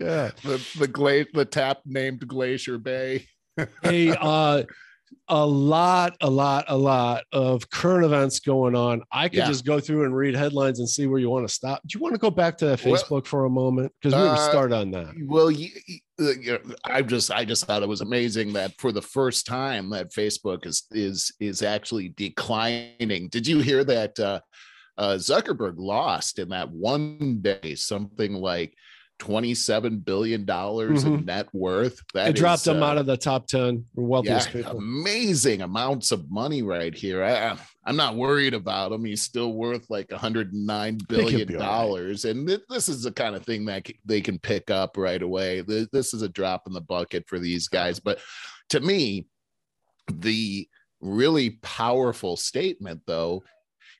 yeah. 0.00 0.30
The 0.42 0.66
the 0.78 0.88
gla- 0.88 1.26
the 1.34 1.44
tap 1.44 1.80
named 1.84 2.26
Glacier 2.26 2.78
Bay. 2.78 3.26
hey 3.82 4.10
uh 4.20 4.62
a 5.28 5.46
lot 5.46 6.14
a 6.20 6.28
lot 6.28 6.66
a 6.68 6.76
lot 6.76 7.24
of 7.32 7.68
current 7.70 8.04
events 8.04 8.40
going 8.40 8.74
on 8.74 9.02
i 9.10 9.26
could 9.28 9.38
Yeah. 9.38 9.46
just 9.46 9.64
go 9.64 9.80
through 9.80 10.04
and 10.04 10.14
read 10.14 10.34
headlines 10.34 10.80
and 10.80 10.88
see 10.88 11.06
where 11.06 11.18
you 11.18 11.30
want 11.30 11.48
to 11.48 11.54
stop 11.54 11.80
do 11.86 11.96
you 11.96 12.02
want 12.02 12.14
to 12.14 12.18
go 12.18 12.30
back 12.30 12.58
to 12.58 12.66
Well, 12.66 12.76
facebook 12.76 13.26
for 13.26 13.46
a 13.46 13.50
moment 13.50 13.90
because 14.00 14.14
we 14.14 14.20
would 14.22 14.32
uh, 14.32 14.50
start 14.50 14.72
on 14.72 14.90
that 14.90 15.14
Well, 15.24 15.50
you, 15.50 15.70
you 16.18 16.52
know, 16.52 16.58
I 16.84 17.00
just 17.02 17.30
I 17.30 17.44
just 17.44 17.64
thought 17.64 17.82
it 17.82 17.88
was 17.88 18.02
amazing 18.02 18.52
that 18.52 18.72
for 18.78 18.92
the 18.92 19.02
first 19.02 19.46
time 19.46 19.88
that 19.90 20.12
Facebook 20.12 20.66
is 20.66 20.84
is 20.92 21.32
is 21.40 21.62
actually 21.62 22.10
declining. 22.10 23.28
Did 23.30 23.46
you 23.46 23.58
hear 23.60 23.82
that 23.84 24.18
uh, 24.20 24.40
uh, 24.96 25.14
Zuckerberg 25.14 25.74
lost 25.76 26.38
in 26.38 26.50
that 26.50 26.70
one 26.70 27.40
day 27.40 27.74
something 27.74 28.34
like 28.34 28.74
twenty 29.18 29.54
seven 29.54 29.98
billion 29.98 30.44
dollars 30.44 31.04
in 31.04 31.24
net 31.24 31.48
worth? 31.52 32.00
That 32.14 32.30
it 32.30 32.36
dropped 32.36 32.60
is, 32.60 32.64
them 32.64 32.82
uh, 32.82 32.86
out 32.86 32.98
of 32.98 33.06
the 33.06 33.16
top 33.16 33.46
10 33.46 33.84
wealthiest 33.94 34.48
yeah, 34.48 34.52
people 34.52 34.78
amazing 34.78 35.62
amounts 35.62 36.12
of 36.12 36.30
money 36.30 36.62
right 36.62 36.94
here. 36.94 37.22
I, 37.22 37.56
I'm 37.84 37.96
not 37.96 38.16
worried 38.16 38.54
about 38.54 38.92
him. 38.92 39.04
He's 39.04 39.22
still 39.22 39.52
worth 39.52 39.88
like 39.90 40.10
109 40.10 40.98
think 40.98 41.10
he'll 41.10 41.18
billion 41.18 41.48
be 41.48 41.54
all 41.56 41.60
right. 41.60 41.66
dollars, 41.66 42.24
and 42.24 42.46
th- 42.46 42.62
this 42.68 42.88
is 42.88 43.02
the 43.02 43.12
kind 43.12 43.34
of 43.34 43.44
thing 43.44 43.64
that 43.66 43.86
c- 43.86 43.98
they 44.04 44.20
can 44.20 44.38
pick 44.38 44.70
up 44.70 44.96
right 44.96 45.22
away. 45.22 45.62
Th- 45.62 45.88
This 45.92 46.14
is 46.14 46.22
a 46.22 46.28
drop 46.28 46.66
in 46.66 46.72
the 46.72 46.80
bucket 46.80 47.28
for 47.28 47.38
these 47.38 47.68
guys. 47.68 48.00
But 48.00 48.20
to 48.70 48.80
me, 48.80 49.26
the 50.12 50.68
really 51.00 51.50
powerful 51.62 52.36
statement, 52.36 53.02
though, 53.06 53.42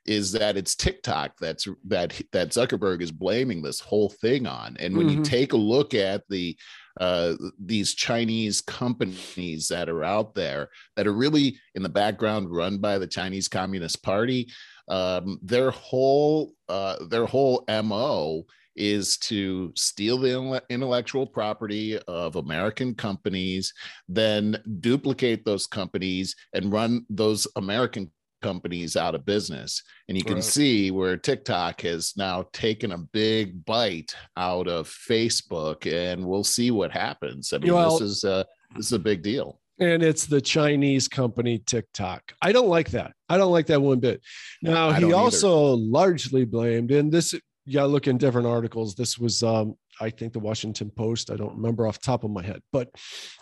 is 0.07 0.32
that 0.32 0.57
it's 0.57 0.74
TikTok 0.74 1.38
that's 1.40 1.66
that 1.86 2.20
that 2.32 2.50
Zuckerberg 2.50 3.00
is 3.02 3.11
blaming 3.12 3.62
this 3.62 3.80
whole 3.80 4.11
thing 4.11 4.46
on. 4.46 4.76
And 4.78 4.96
when 4.96 5.09
you 5.09 5.18
Mhm. 5.18 5.24
take 5.24 5.52
a 5.52 5.57
look 5.57 5.94
at 5.94 6.22
the 6.28 6.57
uh, 7.00 7.34
these 7.59 7.92
Chinese 7.94 8.61
companies 8.61 9.66
that 9.66 9.88
are 9.88 10.05
out 10.05 10.34
there 10.34 10.68
that 10.94 11.09
are 11.09 11.12
really 11.12 11.59
in 11.74 11.82
the 11.82 11.88
background 11.88 12.55
run 12.55 12.78
by 12.78 12.98
the 12.98 13.07
Chinese 13.07 13.48
Communist 13.48 14.00
Party, 14.02 14.48
um, 14.88 15.40
their 15.42 15.70
whole 15.70 16.55
uh, 16.68 17.05
their 17.07 17.26
whole 17.26 17.64
mo 17.68 18.44
is 18.76 19.16
to 19.18 19.72
steal 19.76 20.18
the 20.18 20.62
intellectual 20.68 21.26
property 21.26 21.98
of 22.09 22.36
American 22.36 22.94
companies, 22.94 23.72
then 24.09 24.57
duplicate 24.80 25.44
those 25.44 25.66
companies 25.66 26.34
and 26.52 26.72
run 26.72 27.07
those 27.09 27.46
American 27.57 28.11
companies 28.49 28.97
out 28.97 29.14
of 29.14 29.24
business. 29.24 29.82
And 30.09 30.16
you 30.18 30.24
can 30.24 30.34
Right. 30.34 30.45
see 30.45 30.90
where 30.90 31.16
TikTok 31.16 31.80
has 31.80 32.12
now 32.16 32.47
taken 32.53 32.92
a 32.92 32.99
big 32.99 33.64
bite 33.64 34.14
out 34.36 34.68
of 34.68 34.88
Facebook, 34.88 35.86
and 35.90 36.26
we'll 36.28 36.45
see 36.45 36.70
what 36.70 36.90
happens. 36.92 37.53
I 37.53 37.59
mean, 37.59 37.72
Well- 37.72 37.99
this 37.99 38.09
is 38.18 38.24
a 38.24 38.47
this 38.76 38.86
is 38.86 38.92
a 38.92 38.99
big 38.99 39.22
deal. 39.22 39.61
and 39.80 40.03
it's 40.05 40.26
the 40.26 40.40
chinese 40.40 41.07
company 41.09 41.59
tiktok 41.59 42.20
i 42.47 42.51
don't 42.53 42.68
like 42.76 42.90
that 42.90 43.11
i 43.28 43.36
don't 43.36 43.51
like 43.57 43.66
that 43.66 43.80
one 43.82 43.99
bit 43.99 44.20
now 44.62 44.92
he 44.92 45.01
don't 45.01 45.11
either. 45.11 45.18
also 45.24 45.53
largely 45.99 46.45
blamed 46.45 46.90
and 46.92 47.11
this 47.11 47.34
yeah, 47.66 47.82
look 47.84 48.07
in 48.07 48.16
different 48.18 48.47
articles 48.47 48.95
this 48.95 49.18
was 49.18 49.42
um 49.42 49.74
i 50.01 50.09
think 50.11 50.32
the 50.32 50.38
washington 50.49 50.90
post 50.90 51.28
i 51.32 51.36
don't 51.36 51.57
remember 51.57 51.86
off 51.88 51.99
the 52.01 52.07
top 52.07 52.22
of 52.24 52.30
my 52.30 52.42
head 52.51 52.61
but 52.72 52.88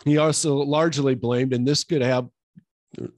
he 0.05 0.17
also 0.17 0.55
largely 0.55 1.13
blamed 1.13 1.51
and 1.53 1.67
this 1.67 1.83
could 1.83 2.01
have 2.01 2.25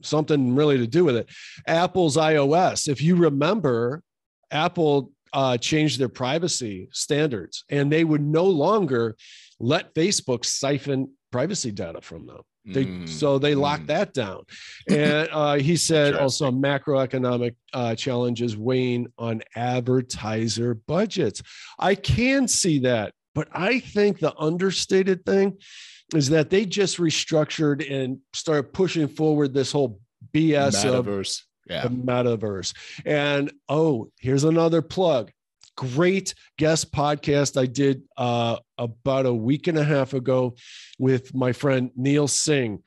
something 0.02 0.54
really 0.54 0.78
to 0.78 0.86
do 0.86 1.04
with 1.04 1.16
it. 1.16 1.28
Apple's 1.66 2.16
ios 2.16 2.88
if 2.88 3.02
you 3.02 3.16
remember 3.16 4.02
apple 4.50 5.10
uh, 5.32 5.56
changed 5.58 5.98
their 5.98 6.08
privacy 6.08 6.88
standards 6.92 7.64
and 7.68 7.92
they 7.92 8.04
would 8.04 8.22
no 8.22 8.44
longer 8.44 9.16
let 9.58 9.94
facebook 9.94 10.44
siphon 10.44 11.10
privacy 11.30 11.70
data 11.70 12.00
from 12.00 12.26
them. 12.26 12.40
They 12.64 12.84
Mm, 12.84 13.08
so 13.08 13.38
they 13.38 13.54
locked 13.54 13.84
mm. 13.84 13.88
that 13.88 14.12
down, 14.12 14.42
and 14.88 15.28
uh, 15.30 15.54
he 15.54 15.76
said 15.76 16.14
also 16.14 16.50
macroeconomic 16.50 17.54
uh, 17.72 17.94
challenges 17.94 18.56
weighing 18.56 19.06
on 19.18 19.42
advertiser 19.54 20.74
budgets. 20.74 21.42
I 21.78 21.94
can 21.94 22.48
see 22.48 22.80
that, 22.80 23.14
but 23.36 23.46
I 23.52 23.78
think 23.78 24.18
the 24.18 24.34
understated 24.36 25.24
thing 25.24 25.58
is 26.14 26.28
that 26.30 26.50
they 26.50 26.64
just 26.64 26.98
restructured 26.98 27.90
and 27.90 28.18
started 28.32 28.72
pushing 28.72 29.08
forward 29.08 29.52
this 29.52 29.72
whole 29.72 30.00
BS 30.32 30.84
of 30.84 31.06
metaverse. 31.06 31.42
Yeah. 31.68 31.82
the 31.82 31.88
metaverse. 31.88 32.74
And 33.04 33.52
oh, 33.68 34.10
here's 34.20 34.44
another 34.44 34.82
plug. 34.82 35.32
Great 35.76 36.34
guest 36.56 36.92
podcast 36.92 37.60
I 37.60 37.66
did 37.66 38.02
uh, 38.16 38.56
about 38.78 39.26
a 39.26 39.34
week 39.34 39.66
and 39.66 39.76
a 39.76 39.84
half 39.84 40.14
ago 40.14 40.54
with 40.98 41.34
my 41.34 41.52
friend 41.52 41.90
Neil 41.96 42.28
Singh. 42.28 42.82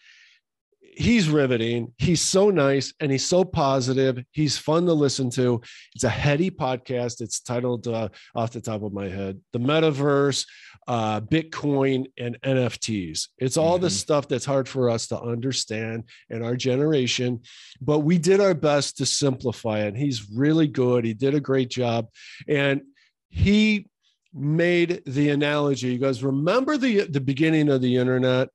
He's 1.00 1.30
riveting. 1.30 1.93
He's 1.97 2.22
so 2.22 2.50
nice 2.50 2.93
and 3.00 3.10
he's 3.10 3.26
so 3.26 3.45
positive. 3.45 4.22
He's 4.32 4.58
fun 4.58 4.86
to 4.88 4.93
listen 4.93 5.30
to. 5.32 5.62
It's 5.95 6.04
a 6.04 6.10
heady 6.10 6.52
podcast. 6.52 7.22
It's 7.22 7.39
titled, 7.39 7.88
uh, 7.88 8.10
off 8.36 8.52
the 8.52 8.60
top 8.60 8.84
of 8.84 8.91
my 8.91 9.08
head, 9.08 9.39
The 9.54 9.60
Metaverse, 9.60 10.45
uh, 10.89 11.22
Bitcoin, 11.22 12.08
and 12.18 12.38
NFTs. 12.43 13.30
It's 13.38 13.56
all 13.56 13.80
the 13.80 13.88
Mhm. 13.88 13.91
stuff 13.91 14.28
that's 14.28 14.43
hard 14.43 14.68
for 14.68 14.89
us 14.89 15.08
to 15.08 15.22
understand 15.22 16.04
in 16.30 16.43
our 16.43 16.58
generation 16.58 17.39
but 17.82 18.00
we 18.00 18.18
did 18.18 18.41
our 18.41 18.54
best 18.54 18.97
to 18.97 19.06
simplify 19.06 19.80
it. 19.86 19.95
He's 19.95 20.30
really 20.30 20.68
good. 20.68 21.06
He 21.06 21.14
did 21.14 21.34
a 21.34 21.39
great 21.39 21.70
job. 21.70 22.10
And 22.47 22.82
he 23.30 23.88
made 24.34 25.02
the 25.06 25.30
analogy. 25.30 25.91
He 25.91 25.97
goes, 25.97 26.22
Remember 26.24 26.76
the, 26.78 27.08
the 27.08 27.22
beginning 27.22 27.70
of 27.70 27.82
the 27.82 27.95
internet? 27.95 28.50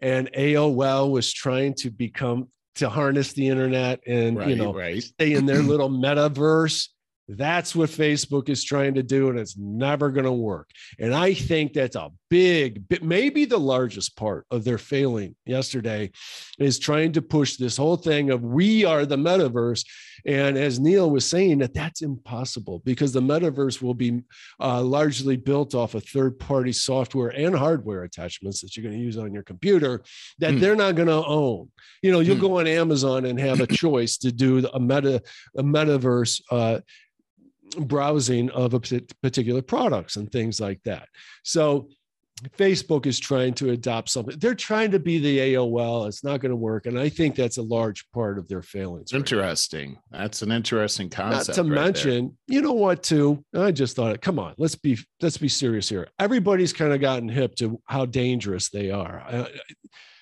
And 0.00 0.30
AOL 0.32 1.10
was 1.10 1.32
trying 1.32 1.74
to 1.74 1.90
become 1.90 2.48
to 2.76 2.88
harness 2.88 3.32
the 3.32 3.48
internet 3.48 4.00
and 4.06 4.38
Right. 4.38 4.48
you 4.48 4.56
know 4.56 4.72
right. 4.72 5.02
stay 5.02 5.34
in 5.34 5.46
their 5.46 5.62
little 5.72 5.90
metaverse. 5.90 6.88
That's 7.28 7.76
what 7.76 7.90
Facebook 7.90 8.48
is 8.48 8.64
trying 8.64 8.94
to 8.94 9.04
do, 9.04 9.28
and 9.28 9.38
it's 9.38 9.56
never 9.56 10.10
going 10.10 10.24
to 10.24 10.32
work. 10.32 10.68
And 10.98 11.14
I 11.14 11.32
think 11.32 11.74
that's 11.74 11.94
a 11.94 12.10
big, 12.28 12.82
maybe 13.02 13.44
the 13.44 13.56
largest 13.58 14.16
part 14.16 14.46
of 14.50 14.64
their 14.64 14.78
failing 14.78 15.36
yesterday 15.46 16.10
is 16.58 16.80
trying 16.80 17.12
to 17.12 17.22
push 17.22 17.56
this 17.56 17.76
whole 17.76 17.96
thing 17.96 18.30
of 18.30 18.42
we 18.42 18.84
are 18.84 19.06
the 19.06 19.16
metaverse. 19.16 19.84
And 20.26 20.56
as 20.58 20.78
Neil 20.78 21.10
was 21.10 21.28
saying, 21.28 21.58
that 21.58 21.74
that's 21.74 22.02
impossible 22.02 22.82
because 22.84 23.12
the 23.12 23.20
metaverse 23.20 23.80
will 23.82 23.94
be 23.94 24.22
uh, 24.60 24.82
largely 24.82 25.36
built 25.36 25.74
off 25.74 25.94
of 25.94 26.04
third 26.04 26.38
party 26.38 26.72
software 26.72 27.28
and 27.28 27.54
hardware 27.54 28.04
attachments 28.04 28.60
that 28.60 28.76
you're 28.76 28.84
going 28.84 28.98
to 28.98 29.04
use 29.04 29.16
on 29.18 29.32
your 29.32 29.42
computer 29.42 30.02
that 30.38 30.52
Hmm. 30.54 30.58
they're 30.60 30.76
not 30.76 30.94
going 30.96 31.08
to 31.08 31.24
own. 31.26 31.70
You 32.02 32.12
know, 32.12 32.20
you'll 32.20 32.36
Hmm. 32.36 32.40
go 32.42 32.58
on 32.60 32.66
Amazon 32.66 33.24
and 33.24 33.38
have 33.40 33.60
a 33.60 33.66
choice 33.84 34.16
to 34.18 34.32
do 34.32 34.66
a 34.72 34.80
meta, 34.80 35.22
a 35.56 35.62
metaverse 35.62 36.40
uh, 36.50 36.80
browsing 37.78 38.50
of 38.50 38.74
a 38.74 38.80
particular 39.22 39.62
products 39.62 40.16
and 40.16 40.30
things 40.32 40.60
like 40.60 40.82
that. 40.84 41.08
So 41.44 41.88
Facebook 42.56 43.06
is 43.06 43.18
trying 43.18 43.54
to 43.54 43.70
adopt 43.70 44.08
something. 44.08 44.38
They're 44.38 44.54
trying 44.54 44.90
to 44.92 44.98
be 44.98 45.18
the 45.18 45.38
AOL. 45.54 46.08
It's 46.08 46.24
not 46.24 46.40
going 46.40 46.50
to 46.50 46.56
work, 46.56 46.86
and 46.86 46.98
I 46.98 47.08
think 47.08 47.34
that's 47.34 47.58
a 47.58 47.62
large 47.62 48.10
part 48.12 48.38
of 48.38 48.48
their 48.48 48.62
failings. 48.62 49.12
right. 49.12 49.18
Interesting. 49.18 49.98
That's 50.10 50.42
an 50.42 50.52
interesting 50.52 51.10
concept. 51.10 51.56
Not 51.56 51.62
to 51.64 51.70
right 51.70 51.74
there. 51.74 51.84
mention, 51.84 52.38
you 52.46 52.62
know 52.62 52.72
what? 52.72 53.02
Too, 53.02 53.44
I 53.54 53.72
just 53.72 53.96
thought, 53.96 54.20
come 54.20 54.38
on, 54.38 54.54
let's 54.58 54.74
be 54.74 54.98
let's 55.20 55.38
be 55.38 55.48
serious 55.48 55.88
here. 55.88 56.08
Everybody's 56.18 56.72
kind 56.72 56.92
of 56.92 57.00
gotten 57.00 57.28
hip 57.28 57.54
to 57.56 57.80
how 57.86 58.06
dangerous 58.06 58.68
they 58.70 58.90
are. 58.90 59.48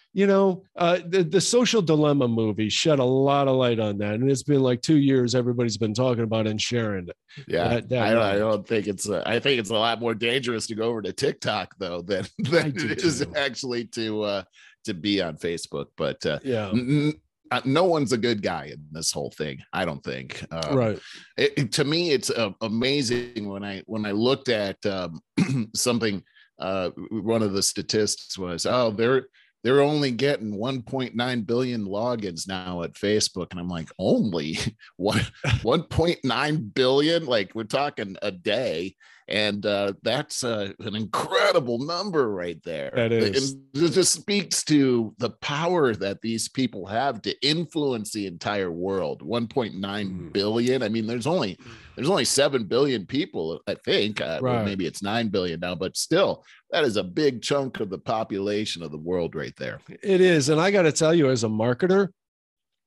Uh, 0.09 0.19
you 0.19 0.27
know, 0.27 0.63
uh, 0.77 0.99
the, 1.07 1.23
the 1.23 1.41
social 1.41 1.83
dilemma 1.83 2.27
movie 2.27 2.69
shed 2.69 2.99
a 2.99 3.05
lot 3.05 3.47
of 3.49 3.57
light 3.57 3.79
on 3.79 3.99
that. 3.99 4.15
And 4.15 4.31
it's 4.31 4.43
been 4.43 4.63
like 4.63 4.81
two 4.81 4.97
years, 4.99 5.35
everybody's 5.35 5.77
been 5.77 5.95
talking 5.95 6.25
about 6.25 6.47
and 6.47 6.61
sharing 6.61 7.09
it. 7.09 7.17
Yeah, 7.47 7.69
That- 7.69 7.89
that 7.91 8.03
I, 8.09 8.13
don't, 8.15 8.23
I 8.23 8.39
don't 8.39 8.67
think 8.67 8.87
it's. 8.87 9.09
A, 9.09 9.23
I 9.29 9.39
think 9.39 9.61
it's 9.61 9.71
a 9.71 9.75
lot 9.75 10.01
more 10.01 10.15
dangerous 10.15 10.67
to 10.69 10.75
go 10.75 10.85
over 10.89 11.03
to 11.03 11.13
TikTok 11.13 11.75
though 11.79 12.03
than 12.03 12.25
than 12.39 12.73
it 12.77 13.03
is 13.05 13.21
too. 13.21 13.33
actually 13.37 13.85
to 13.87 14.23
uh 14.23 14.43
to 14.87 14.95
be 14.95 15.21
on 15.23 15.37
Facebook. 15.37 15.87
But 15.97 16.25
uh, 16.27 16.39
Yeah. 16.43 16.71
n- 16.71 17.15
uh, 17.51 17.61
no 17.65 17.85
one's 17.85 18.13
a 18.13 18.19
good 18.19 18.43
guy 18.43 18.67
in 18.67 18.79
this 18.91 19.11
whole 19.13 19.31
thing. 19.31 19.59
I 19.73 19.85
don't 19.87 20.03
think. 20.05 20.45
Um, 20.51 20.77
right. 20.77 20.99
it, 21.37 21.53
it- 21.57 21.73
to 21.73 21.85
me 21.85 22.11
it's 22.11 22.31
uh, 22.31 22.51
amazing 22.63 23.49
when 23.49 23.63
i 23.65 23.83
when 23.87 24.05
i 24.07 24.11
looked 24.13 24.49
at 24.49 24.85
um, 24.87 25.21
something 25.77 26.23
uh 26.59 26.91
one 27.11 27.43
of 27.43 27.53
the 27.53 27.63
statistics 27.63 28.37
was 28.37 28.67
oh 28.67 28.91
they're 28.91 29.29
they're 29.63 29.81
only 29.81 30.11
getting 30.11 30.55
1.9 30.55 31.47
billion 31.47 31.85
logins 31.85 32.47
now 32.47 32.83
at 32.83 32.95
facebook. 32.95 33.49
And 33.51 33.61
i'm 33.61 33.69
like 33.69 33.91
only 33.99 34.59
one 34.97 35.21
1.9 35.45 36.75
billion? 36.75 37.27
Like 37.27 37.55
we're 37.55 37.65
talking 37.65 38.17
a 38.23 38.31
day 38.31 38.97
and 39.29 39.67
uh 39.67 39.93
that's 40.03 40.43
uh, 40.43 40.73
an 40.81 40.95
incredible 40.97 41.79
number 41.79 42.31
right 42.31 42.63
there 42.65 42.91
That 42.95 43.13
is. 43.13 43.53
and 43.53 43.85
it 43.85 43.91
just 43.91 44.13
speaks 44.13 44.65
to 44.65 45.15
the 45.19 45.31
power 45.31 45.95
that 45.95 46.23
these 46.23 46.49
people 46.49 46.87
have 46.87 47.21
to 47.23 47.35
influence 47.47 48.11
the 48.13 48.27
entire 48.27 48.71
world 48.73 49.23
1.9 49.23 49.79
Mm. 49.79 50.33
billion. 50.33 50.83
i 50.83 50.89
mean 50.89 51.07
there's 51.07 51.27
only 51.27 51.59
there's 51.95 52.09
only 52.11 52.25
7 52.25 52.65
billion 52.65 53.05
people 53.07 53.61
i 53.67 53.75
think 53.75 54.21
uh, 54.21 54.39
well, 54.41 54.55
Right. 54.57 54.65
maybe 54.65 54.87
it's 54.87 55.03
9 55.03 55.29
billion 55.29 55.61
now 55.61 55.75
but 55.75 55.97
still 55.97 56.45
that 56.71 56.85
is 56.85 56.97
a 56.97 57.05
big 57.05 57.43
chunk 57.43 57.81
of 57.81 57.91
the 57.91 57.99
population 57.99 58.83
of 58.83 58.91
the 58.93 58.99
world 58.99 59.35
right 59.35 59.55
there 59.57 59.81
It 60.03 60.21
is. 60.21 60.49
And 60.49 60.61
I 60.61 60.71
got 60.71 60.83
to 60.83 60.93
tell 60.93 61.15
you, 61.15 61.31
as 61.31 61.45
a 61.45 61.49
marketer, 61.49 62.09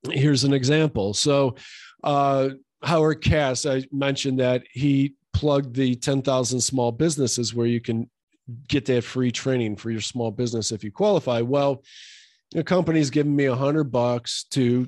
here's 0.09 0.43
an 0.43 0.53
example. 0.53 1.13
So, 1.13 1.55
uh, 2.03 2.49
Howard 2.83 3.21
Cass, 3.23 3.65
I 3.65 3.83
mentioned 3.91 4.39
that 4.39 4.63
he 4.71 5.15
plugged 5.33 5.75
the 5.75 5.95
10,000 5.95 6.61
small 6.61 6.91
businesses 6.91 7.53
where 7.53 7.67
you 7.67 7.81
can 7.81 8.09
get 8.67 8.85
that 8.85 9.03
free 9.03 9.31
training 9.31 9.75
for 9.75 9.91
your 9.91 10.01
small 10.01 10.31
business 10.31 10.71
if 10.71 10.83
you 10.83 10.91
qualify. 10.91 11.41
Well, 11.41 11.83
the 12.51 12.63
company's 12.63 13.09
giving 13.09 13.35
me 13.35 13.45
a 13.45 13.55
hundred 13.55 13.85
bucks 13.85 14.43
to 14.51 14.87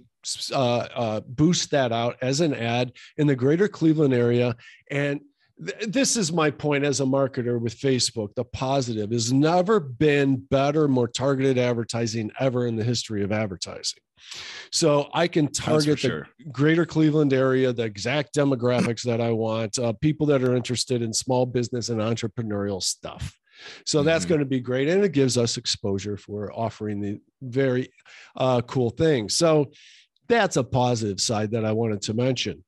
uh, 0.52 0.88
uh, 0.96 1.20
boost 1.22 1.72
that 1.72 1.91
out 1.91 2.18
as 2.22 2.41
an 2.41 2.54
ad 2.54 2.94
in 3.18 3.28
the 3.28 3.36
greater 3.36 3.68
Cleveland 3.68 4.14
area. 4.14 4.56
And 4.89 5.22
th- 5.60 5.91
this 5.91 6.16
is 6.18 6.32
my 6.32 6.51
point 6.51 6.84
as 6.84 6.99
a 6.99 7.06
marketer 7.06 7.60
with 7.60 7.78
Facebook. 7.78 8.34
The 8.36 8.45
positive 8.45 9.12
has 9.12 9.32
never 9.34 9.80
been 9.80 10.38
better, 10.38 10.88
more 10.88 11.08
targeted 11.08 11.58
advertising 11.58 12.32
ever 12.39 12.68
in 12.68 12.76
the 12.76 12.84
history 12.84 13.24
of 13.24 13.32
advertising. 13.32 13.99
So 14.72 15.10
I 15.14 15.28
can 15.28 15.47
target 15.47 16.01
the 16.01 16.08
sure 16.08 16.28
greater 16.51 16.86
Cleveland 16.86 17.34
area, 17.34 17.74
the 17.74 17.84
exact 17.84 18.34
demographics 18.34 19.04
that 19.04 19.20
I 19.20 19.32
want, 19.32 19.78
uh, 19.78 19.93
people 19.93 20.26
that 20.28 20.43
are 20.43 20.56
interested 20.56 21.01
in 21.01 21.14
small 21.14 21.45
business 21.45 21.89
and 21.89 21.99
entrepreneurial 21.99 22.82
stuff. 22.82 23.38
So 23.86 24.01
that's 24.01 24.26
Mhm. 24.26 24.30
going 24.30 24.39
to 24.39 24.45
be 24.45 24.60
great. 24.60 24.88
And 24.88 25.04
it 25.04 25.12
gives 25.12 25.38
us 25.38 25.58
exposure 25.58 26.18
for 26.18 26.51
offering 26.54 27.01
the 27.01 27.20
very 27.41 27.91
uh, 28.36 28.62
cool 28.62 28.89
things. 28.89 29.36
So 29.36 29.72
that's 30.28 30.58
a 30.58 30.64
positive 30.64 31.20
side 31.20 31.51
that 31.51 31.66
I 31.66 31.72
wanted 31.74 32.01
to 32.04 32.14
mention. 32.14 32.64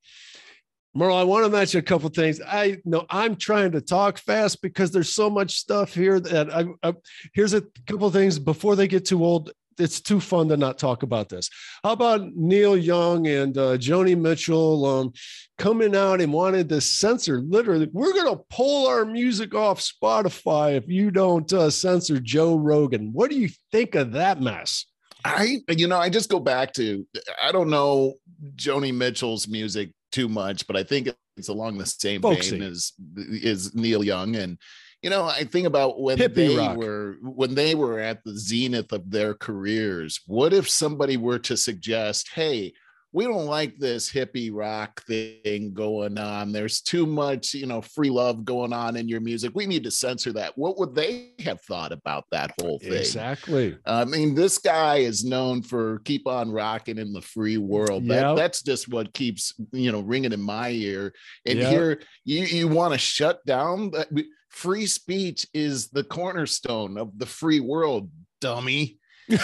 Merle, 0.98 1.18
I 1.18 1.24
want 1.24 1.44
to 1.44 1.52
mention 1.52 1.80
a 1.80 1.84
couple 1.84 2.08
things. 2.10 2.40
I 2.48 2.78
know 2.86 3.06
I'm 3.10 3.36
trying 3.36 3.74
to 3.74 3.82
talk 3.82 4.18
fast 4.18 4.62
because 4.62 4.92
there's 4.92 5.14
so 5.14 5.30
much 5.30 5.58
stuff 5.58 5.94
here 5.94 6.22
that 6.22 6.54
I, 6.54 6.66
I 6.88 6.94
here's 7.34 7.54
a 7.54 7.64
couple 7.86 8.10
things 8.12 8.40
before 8.40 8.78
they 8.78 8.88
get 8.88 9.04
too 9.04 9.24
old. 9.24 9.52
It's 9.78 10.00
too 10.00 10.22
fun 10.22 10.48
to 10.48 10.56
not 10.56 10.78
talk 10.78 11.04
about 11.04 11.28
this. 11.28 11.50
How 11.84 11.92
about 11.92 12.34
Neil 12.34 12.78
Young 12.78 13.28
and 13.28 13.58
uh, 13.58 13.76
Joni 13.78 14.18
Mitchell 14.18 14.86
um, 14.86 15.12
coming 15.58 15.98
out 15.98 16.22
and 16.22 16.32
wanted 16.32 16.70
to 16.70 16.80
censor? 16.80 17.42
Literally, 17.42 17.90
we're 17.92 18.14
going 18.14 18.34
to 18.34 18.42
pull 18.50 18.88
our 18.88 19.04
music 19.04 19.54
off 19.54 19.82
Spotify 19.82 20.78
if 20.78 20.88
you 20.88 21.12
don't 21.12 21.52
uh, 21.52 21.70
censor 21.70 22.22
Joe 22.22 22.56
Rogan. 22.56 23.12
What 23.12 23.30
do 23.30 23.38
you 23.38 23.50
think 23.74 23.96
of 23.96 24.14
that 24.14 24.40
mess? 24.40 24.86
I, 25.26 25.58
you 25.68 25.88
know, 25.88 25.98
I 25.98 26.10
just 26.10 26.30
go 26.30 26.40
back 26.40 26.72
to 26.74 27.06
I 27.44 27.52
don't 27.52 27.70
know 27.70 28.14
Joni 28.56 28.94
Mitchell's 28.94 29.48
music 29.50 29.90
too 30.16 30.30
much, 30.30 30.66
but 30.68 30.78
I 30.78 30.84
think 30.84 31.10
it's 31.38 31.50
along 31.50 31.78
the 31.78 31.86
same 31.86 32.22
Folksy. 32.22 32.52
vein 32.52 32.64
as 32.64 32.94
is 33.18 33.76
Neil 33.76 34.04
Young. 34.04 34.36
And 34.36 34.58
you 35.04 35.10
know, 35.10 35.26
I 35.26 35.44
think 35.44 35.68
about 35.68 36.02
when 36.02 36.18
Hippie 36.18 36.34
they 36.36 36.56
rock. 36.56 36.78
were 36.78 37.18
when 37.22 37.54
they 37.54 37.76
were 37.76 38.00
at 38.00 38.24
the 38.24 38.36
zenith 38.38 38.92
of 38.92 39.12
their 39.12 39.34
careers. 39.34 40.20
What 40.26 40.54
if 40.54 40.70
somebody 40.70 41.18
were 41.18 41.40
to 41.40 41.58
suggest, 41.58 42.30
"Hey, 42.34 42.74
we 43.16 43.24
don't 43.24 43.46
like 43.46 43.78
this 43.80 44.12
hippie 44.12 44.52
rock 44.54 45.02
thing 45.06 45.74
going 45.74 46.18
on. 46.18 46.52
There's 46.52 46.82
too 46.82 47.06
much, 47.06 47.54
you 47.54 47.66
know, 47.66 47.82
free 47.82 48.10
love 48.10 48.44
going 48.44 48.74
on 48.74 48.98
in 48.98 49.08
your 49.08 49.22
music. 49.22 49.54
We 49.56 49.66
need 49.66 49.86
to 49.86 49.92
censor 49.92 50.34
that." 50.34 50.58
What 50.58 50.78
would 50.78 50.94
they 50.94 51.32
have 51.40 51.62
thought 51.62 51.94
about 51.94 52.26
that 52.32 52.52
whole 52.60 52.80
thing? 52.80 52.92
Exactly. 52.92 53.78
I 53.86 54.04
mean, 54.04 54.36
this 54.36 54.58
guy 54.58 54.98
is 54.98 55.24
known 55.24 55.62
for 55.62 56.00
keep 56.00 56.28
on 56.28 56.52
rocking 56.52 56.98
in 56.98 57.14
the 57.14 57.22
free 57.22 57.58
world. 57.58 58.06
That, 58.08 58.36
That's 58.36 58.62
just 58.62 58.90
what 58.90 59.14
keeps 59.14 59.54
you 59.72 59.92
know 59.94 60.02
ringing 60.02 60.34
in 60.34 60.42
my 60.42 60.70
ear. 60.70 61.14
And 61.46 61.60
Yep. 61.60 61.72
here 61.72 62.02
you 62.26 62.44
you 62.44 62.68
want 62.68 62.94
to 62.94 63.00
shut 63.00 63.46
down 63.46 63.92
free 64.56 64.86
speech 64.86 65.46
is 65.54 65.90
the 65.90 66.04
cornerstone 66.04 66.98
of 66.98 67.18
the 67.18 67.26
free 67.26 67.60
world, 67.60 68.10
dummy. 68.40 68.98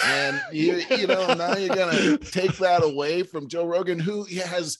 And 0.04 0.40
you 0.52 0.82
you 0.90 1.06
know 1.06 1.34
now 1.34 1.56
you're 1.56 1.74
gonna 1.74 2.16
take 2.18 2.56
that 2.58 2.82
away 2.84 3.22
from 3.22 3.48
Joe 3.48 3.66
Rogan, 3.66 3.98
who 3.98 4.24
has, 4.24 4.78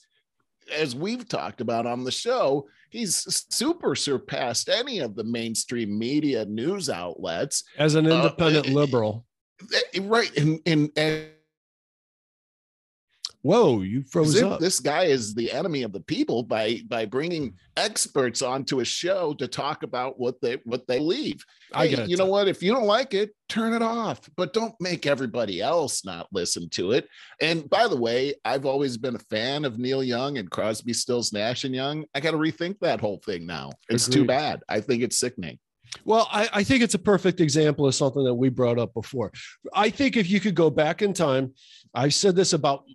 as 0.73 0.95
we've 0.95 1.27
talked 1.27 1.59
about 1.59 1.85
on 1.85 2.03
the 2.03 2.11
show, 2.11 2.67
he's 2.89 3.45
super 3.49 3.95
surpassed 3.95 4.69
any 4.69 4.99
of 4.99 5.15
the 5.15 5.23
mainstream 5.23 5.97
media 5.99 6.45
news 6.45 6.89
outlets. 6.89 7.63
As 7.77 7.95
an 7.95 8.09
Uh, 8.09 8.15
independent 8.15 8.69
uh, 8.69 8.71
liberal. 8.71 9.25
Eh, 9.93 9.99
right 10.03 10.35
and 10.37 10.59
and, 10.65 10.89
and 10.95 11.27
Whoa, 13.43 13.81
you 13.81 14.03
froze 14.03 14.41
up. 14.41 14.61
this 14.61 14.79
guy 14.79 15.03
is 15.03 15.35
the 15.35 15.51
enemy 15.51 15.83
of 15.83 15.91
the 15.91 15.99
people 15.99 16.43
by 16.43 16.79
by 16.87 17.05
bringing 17.05 17.55
experts 17.75 18.41
onto 18.41 18.79
a 18.79 18.85
show 18.85 19.33
to 19.33 19.49
talk 19.49 19.83
about 19.83 20.17
what 20.17 20.39
they 20.41 20.59
what 20.63 20.87
they 20.87 20.97
believe. 20.97 21.43
I 21.73 21.85
Hey, 21.87 21.89
get 21.89 21.99
it. 21.99 22.09
you 22.09 22.15
know 22.15 22.25
what? 22.25 22.47
If 22.47 22.63
you 22.63 22.73
don't 22.73 22.85
like 22.85 23.13
it 23.13 23.31
turn 23.49 23.73
it 23.73 23.81
off 23.83 24.21
but 24.35 24.51
don't 24.53 24.73
make 24.79 25.05
everybody 25.05 25.61
else 25.61 26.03
not 26.05 26.27
listen 26.31 26.69
to 26.69 26.91
it. 26.93 27.07
And 27.41 27.69
by 27.69 27.87
the 27.87 27.97
way 27.97 28.33
i've 28.45 28.65
always 28.65 28.97
been 28.97 29.15
a 29.15 29.19
fan 29.19 29.63
of 29.65 29.77
neil 29.77 30.03
young 30.03 30.37
and 30.39 30.49
crosby 30.49 30.93
stills 30.93 31.33
nash 31.33 31.63
and 31.65 31.75
young. 31.75 32.05
I 32.15 32.19
got 32.21 32.31
to 32.31 32.37
rethink 32.37 32.79
that 32.79 33.01
whole 33.01 33.21
thing 33.25 33.45
now. 33.45 33.71
It's 33.89 34.07
too 34.07 34.25
bad. 34.25 34.61
I 34.69 34.79
think 34.79 35.03
it's 35.03 35.19
sickening. 35.19 35.59
Well, 36.05 36.27
I, 36.31 36.49
I 36.53 36.63
think 36.63 36.81
it's 36.81 36.95
a 36.95 36.99
perfect 36.99 37.39
example 37.41 37.85
of 37.85 37.93
something 37.93 38.23
that 38.23 38.33
we 38.33 38.49
brought 38.49 38.79
up 38.79 38.93
before. 38.95 39.31
I 39.75 39.89
think 39.91 40.17
if 40.17 40.27
you 40.29 40.39
could 40.39 40.55
go 40.55 40.69
back 40.71 41.01
in 41.03 41.13
time, 41.13 41.53
I've 41.93 42.15
said 42.15 42.35
this 42.35 42.53
about 42.53 42.85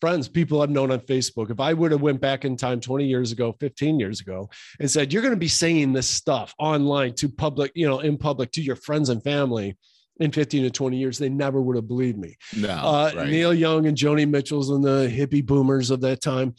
friends, 0.00 0.28
people 0.28 0.62
I've 0.62 0.70
known 0.70 0.90
on 0.90 1.00
Facebook. 1.00 1.50
If 1.50 1.60
I 1.60 1.72
would 1.72 1.92
have 1.92 2.00
went 2.00 2.20
back 2.20 2.44
in 2.44 2.56
time 2.56 2.80
20 2.80 3.06
years 3.06 3.32
ago, 3.32 3.54
15 3.60 4.00
years 4.00 4.20
ago, 4.20 4.50
and 4.78 4.90
said, 4.90 5.12
you're 5.12 5.22
going 5.22 5.34
to 5.34 5.40
be 5.40 5.48
saying 5.48 5.92
this 5.92 6.08
stuff 6.08 6.54
online 6.58 7.14
to 7.14 7.28
public, 7.28 7.72
you 7.74 7.86
know, 7.86 8.00
in 8.00 8.16
public 8.16 8.50
to 8.52 8.62
your 8.62 8.76
friends 8.76 9.08
and 9.08 9.22
family 9.22 9.76
in 10.18 10.30
15 10.30 10.64
to 10.64 10.70
20 10.70 10.98
years, 10.98 11.18
they 11.18 11.28
never 11.28 11.60
would 11.60 11.76
have 11.76 11.88
believed 11.88 12.18
me. 12.18 12.36
no 12.56 12.68
uh, 12.68 13.12
right. 13.14 13.28
Neil 13.28 13.54
Young 13.54 13.86
and 13.86 13.96
Joni 13.96 14.28
Mitchell's 14.28 14.70
and 14.70 14.84
the 14.84 15.08
hippie 15.08 15.44
boomers 15.44 15.90
of 15.90 16.02
that 16.02 16.20
time. 16.20 16.54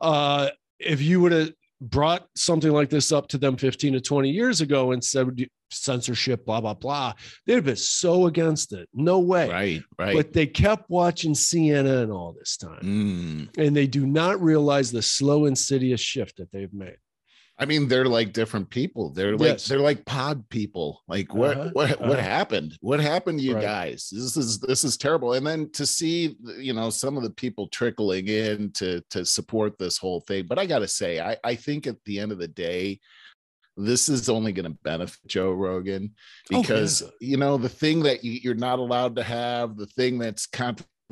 Uh, 0.00 0.50
if 0.78 1.00
you 1.00 1.20
would 1.22 1.32
have 1.32 1.52
brought 1.80 2.26
something 2.34 2.72
like 2.72 2.90
this 2.90 3.12
up 3.12 3.28
to 3.28 3.38
them 3.38 3.56
15 3.56 3.94
to 3.94 4.00
20 4.00 4.30
years 4.30 4.60
ago 4.60 4.92
and 4.92 5.02
said 5.02 5.28
censorship, 5.70 6.46
blah, 6.46 6.60
blah, 6.60 6.74
blah, 6.74 7.12
they'd 7.46 7.54
have 7.54 7.64
been 7.64 7.76
so 7.76 8.26
against 8.26 8.72
it. 8.72 8.88
No 8.94 9.18
way. 9.18 9.48
right 9.48 9.82
right 9.98 10.16
But 10.16 10.32
they 10.32 10.46
kept 10.46 10.88
watching 10.88 11.32
CNN 11.32 12.14
all 12.14 12.34
this 12.38 12.56
time. 12.56 12.80
Mm. 12.82 13.58
And 13.58 13.76
they 13.76 13.86
do 13.86 14.06
not 14.06 14.40
realize 14.40 14.90
the 14.90 15.02
slow, 15.02 15.46
insidious 15.46 16.00
shift 16.00 16.36
that 16.38 16.50
they've 16.52 16.72
made. 16.72 16.96
I 17.58 17.64
mean, 17.64 17.88
they're 17.88 18.04
like 18.06 18.34
different 18.34 18.68
people. 18.68 19.10
They're 19.10 19.32
like 19.32 19.40
Yes. 19.40 19.66
they're 19.66 19.78
like 19.80 20.04
pod 20.04 20.46
people. 20.50 21.02
Like 21.08 21.34
what 21.34 21.56
Uh-huh, 21.56 21.70
what 21.72 22.00
what 22.00 22.18
uh-huh. 22.18 22.20
happened? 22.20 22.76
What 22.80 23.00
happened 23.00 23.38
to 23.38 23.44
you 23.44 23.54
Right. 23.54 23.62
guys? 23.62 24.10
This 24.12 24.36
is 24.36 24.58
this 24.60 24.84
is 24.84 24.96
terrible. 24.96 25.32
And 25.32 25.46
then 25.46 25.70
to 25.72 25.86
see 25.86 26.36
you 26.58 26.74
know 26.74 26.90
some 26.90 27.16
of 27.16 27.22
the 27.22 27.30
people 27.30 27.68
trickling 27.68 28.28
in 28.28 28.72
to 28.72 29.00
to 29.10 29.24
support 29.24 29.78
this 29.78 29.96
whole 29.96 30.20
thing. 30.20 30.46
But 30.46 30.58
I 30.58 30.66
gotta 30.66 30.88
say, 30.88 31.18
I 31.20 31.36
I 31.44 31.54
think 31.54 31.86
at 31.86 31.96
the 32.04 32.20
end 32.20 32.30
of 32.32 32.38
the 32.38 32.48
day, 32.48 33.00
this 33.76 34.08
is 34.08 34.28
only 34.28 34.52
going 34.52 34.70
to 34.70 34.78
benefit 34.84 35.18
Joe 35.26 35.52
Rogan 35.52 36.14
Oh, 36.52 36.62
because 36.62 37.02
you 37.20 37.36
know 37.36 37.58
the 37.58 37.68
thing 37.68 38.02
that 38.04 38.24
you, 38.24 38.32
you're 38.42 38.54
not 38.54 38.78
allowed 38.78 39.16
to 39.16 39.22
have, 39.22 39.76
the 39.76 39.86
thing 39.86 40.18
that's 40.18 40.46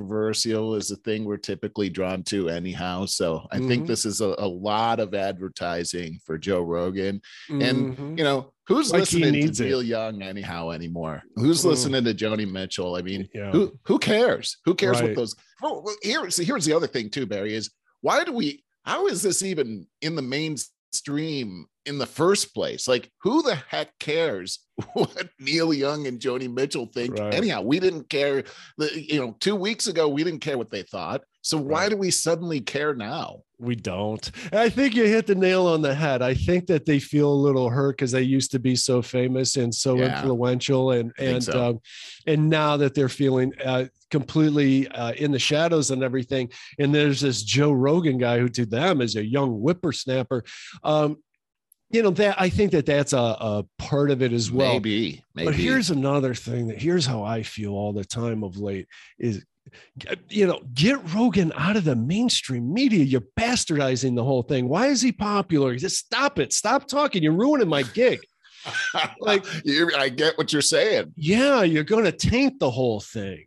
controversial 0.05 0.75
is 0.75 0.91
a 0.91 0.97
thing 0.97 1.25
we're 1.25 1.37
typically 1.37 1.89
drawn 1.89 2.23
to 2.25 2.49
anyhow. 2.49 3.07
So 3.07 3.47
I 3.51 3.59
think 3.59 3.85
Mhm. 3.85 3.87
this 3.87 4.05
is 4.05 4.21
a, 4.21 4.35
a 4.39 4.47
lot 4.47 5.01
of 5.01 5.15
advertising 5.15 6.19
for 6.25 6.39
Joe 6.39 6.63
Rogan. 6.63 7.21
And 7.49 7.97
Mhm. 7.97 8.19
you 8.19 8.25
know, 8.25 8.51
Who's 8.67 8.91
Like 8.93 9.01
listening 9.01 9.53
to. 9.53 9.63
Neil 9.63 9.83
Young 9.83 10.23
anyhow 10.23 10.71
anymore? 10.71 11.23
Who's 11.37 11.61
Mm. 11.61 11.65
listening 11.67 12.05
to 12.05 12.15
Joni 12.15 12.51
Mitchell? 12.51 12.97
I 12.97 13.03
mean, 13.03 13.29
Yeah. 13.35 13.53
who 13.53 13.79
who 13.85 13.99
cares? 13.99 14.57
Who 14.65 14.75
cares 14.75 15.01
Right. 15.03 15.09
what 15.11 15.17
those? 15.17 15.35
Oh, 15.63 15.83
well, 15.85 15.95
here's 16.03 16.39
here's 16.39 16.65
the 16.65 16.73
other 16.73 16.87
thing 16.87 17.11
too, 17.11 17.27
Barry. 17.27 17.53
Is 17.55 17.69
why 18.01 18.25
do 18.25 18.33
we? 18.33 18.65
How 18.87 19.07
is 19.07 19.21
this 19.21 19.43
even 19.43 19.87
in 20.01 20.15
the 20.17 20.23
mainstream 20.95 21.67
in 21.87 21.99
the 21.99 22.07
first 22.07 22.55
place? 22.55 22.87
Like, 22.89 23.11
who 23.23 23.43
the 23.43 23.57
heck 23.69 23.91
cares 23.99 24.61
what 24.95 25.29
Neil 25.39 25.73
Young 25.73 26.07
and 26.07 26.21
Joni 26.21 26.53
Mitchell 26.53 26.87
think? 26.87 27.19
Right. 27.19 27.35
Anyhow, 27.35 27.63
we 27.63 27.81
didn't 27.81 28.09
care. 28.09 28.45
You 28.79 29.21
know, 29.21 29.37
two 29.41 29.57
weeks 29.57 29.87
ago 29.87 30.09
we 30.09 30.25
didn't 30.25 30.41
care 30.41 30.59
what 30.59 30.71
they 30.71 30.83
thought. 30.83 31.23
So 31.43 31.59
why 31.59 31.83
Right. 31.83 31.91
do 31.91 31.97
we 31.97 32.11
suddenly 32.11 32.61
care 32.61 32.95
now? 32.95 33.41
We 33.65 33.75
don't. 33.77 34.31
I 34.53 34.69
think 34.69 34.95
you 34.95 35.05
hit 35.05 35.27
the 35.27 35.35
nail 35.35 35.67
on 35.67 35.83
the 35.83 35.95
head. 35.95 36.23
I 36.23 36.35
think 36.35 36.67
that 36.67 36.85
they 36.87 36.99
feel 36.99 37.33
a 37.33 37.35
little 37.35 37.69
hurt 37.71 37.97
because 37.97 38.13
they 38.13 38.23
used 38.23 38.51
to 38.53 38.59
be 38.59 38.77
so 38.77 39.03
famous 39.03 39.57
and 39.57 39.75
so 39.75 39.97
Yeah. 39.99 40.17
influential, 40.17 40.91
and 40.93 41.13
and 41.19 41.43
so. 41.43 41.71
um, 41.71 41.81
and 42.27 42.49
now 42.51 42.77
that 42.77 42.95
they're 42.95 43.09
feeling 43.09 43.53
uh, 43.65 43.87
completely 44.11 44.87
uh, 44.89 45.13
in 45.13 45.33
the 45.33 45.39
shadows 45.39 45.91
and 45.91 46.03
everything. 46.03 46.51
And 46.79 46.95
there's 46.95 47.21
this 47.23 47.43
Joe 47.43 47.73
Rogan 47.73 48.19
guy 48.19 48.39
who 48.39 48.49
to 48.51 48.67
them 48.67 49.01
is 49.01 49.17
a 49.17 49.25
young 49.25 49.51
whippersnapper. 49.61 50.45
Um, 50.83 51.17
you 51.91 52.03
know 52.03 52.11
that 52.11 52.41
I 52.41 52.49
think 52.49 52.73
that 52.73 52.87
that's 52.87 53.13
a, 53.13 53.17
a 53.19 53.65
part 53.79 54.11
of 54.11 54.21
it 54.23 54.33
as 54.33 54.51
well. 54.51 54.73
maybe, 54.73 55.23
maybe. 55.35 55.47
But 55.47 55.55
here's 55.55 55.91
another 55.91 56.35
thing 56.35 56.67
that 56.69 56.81
here's 56.83 57.07
how 57.07 57.23
I 57.23 57.43
feel 57.43 57.73
all 57.73 57.93
the 57.93 58.05
time 58.05 58.43
of 58.43 58.57
late 58.57 58.89
is 59.19 59.45
you 60.29 60.47
know, 60.47 60.61
get 60.75 60.99
Rogan 61.15 61.53
out 61.57 61.77
of 61.77 61.85
the 61.85 61.97
mainstream 61.97 62.73
media. 62.73 63.05
You're 63.05 63.25
bastardizing 63.39 64.15
the 64.17 64.25
whole 64.25 64.43
thing. 64.43 64.69
Why 64.69 64.87
is 64.89 65.01
he 65.03 65.13
popular? 65.13 65.77
Just 65.77 65.97
stop 65.99 66.39
it. 66.39 66.53
Stop 66.53 66.87
talking. 66.87 67.23
You're 67.23 67.33
ruining 67.33 67.69
my 67.69 67.83
gig. 67.83 68.21
like- 69.21 69.45
you 69.65 69.91
I 69.97 70.09
get 70.09 70.39
what 70.39 70.53
you're 70.53 70.63
saying. 70.63 71.13
Yeah, 71.17 71.63
you're 71.63 71.85
going 71.85 72.05
to 72.05 72.13
taint 72.13 72.61
the 72.61 72.71
whole 72.71 73.01
thing. 73.01 73.47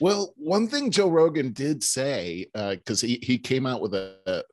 Well, 0.00 0.32
one 0.36 0.68
thing 0.68 0.90
Joe 0.90 1.08
Rogan 1.08 1.52
did 1.52 1.82
say, 1.82 2.46
because 2.54 3.00
he 3.00 3.18
he 3.22 3.38
came 3.38 3.66
out 3.66 3.80
with 3.80 3.94
a 3.94 4.44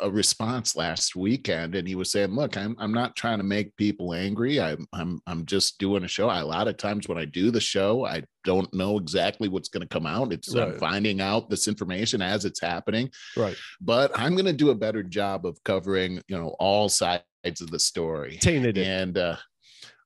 a 0.00 0.10
response 0.10 0.74
last 0.74 1.14
weekend, 1.14 1.74
and 1.74 1.86
he 1.86 1.94
was 1.94 2.10
saying, 2.10 2.30
"Look, 2.30 2.56
I'm 2.56 2.74
I'm 2.78 2.92
not 2.92 3.14
trying 3.16 3.38
to 3.38 3.44
make 3.44 3.76
people 3.76 4.12
angry. 4.12 4.60
I'm 4.60 4.86
I'm 4.92 5.20
I'm 5.26 5.46
just 5.46 5.78
doing 5.78 6.04
a 6.04 6.08
show. 6.08 6.28
I, 6.28 6.40
a 6.40 6.46
lot 6.46 6.68
of 6.68 6.76
times 6.76 7.08
when 7.08 7.18
I 7.18 7.24
do 7.24 7.50
the 7.50 7.60
show, 7.60 8.04
I 8.04 8.24
don't 8.44 8.72
know 8.74 8.98
exactly 8.98 9.48
what's 9.48 9.68
going 9.68 9.82
to 9.82 9.88
come 9.88 10.06
out. 10.06 10.32
It's 10.32 10.54
I'm 10.54 10.78
finding 10.78 11.20
out 11.20 11.48
this 11.48 11.68
information 11.68 12.22
as 12.22 12.44
it's 12.44 12.60
happening. 12.60 13.10
Right. 13.36 13.56
But 13.80 14.10
I'm 14.14 14.34
going 14.34 14.46
to 14.46 14.52
do 14.52 14.70
a 14.70 14.74
better 14.74 15.02
job 15.02 15.46
of 15.46 15.62
covering, 15.64 16.20
you 16.28 16.36
know, 16.36 16.56
all 16.58 16.88
sides 16.88 17.22
of 17.60 17.70
the 17.70 17.78
story. 17.78 18.38
Tainted. 18.38 18.78
And 18.78 19.16
uh, 19.16 19.36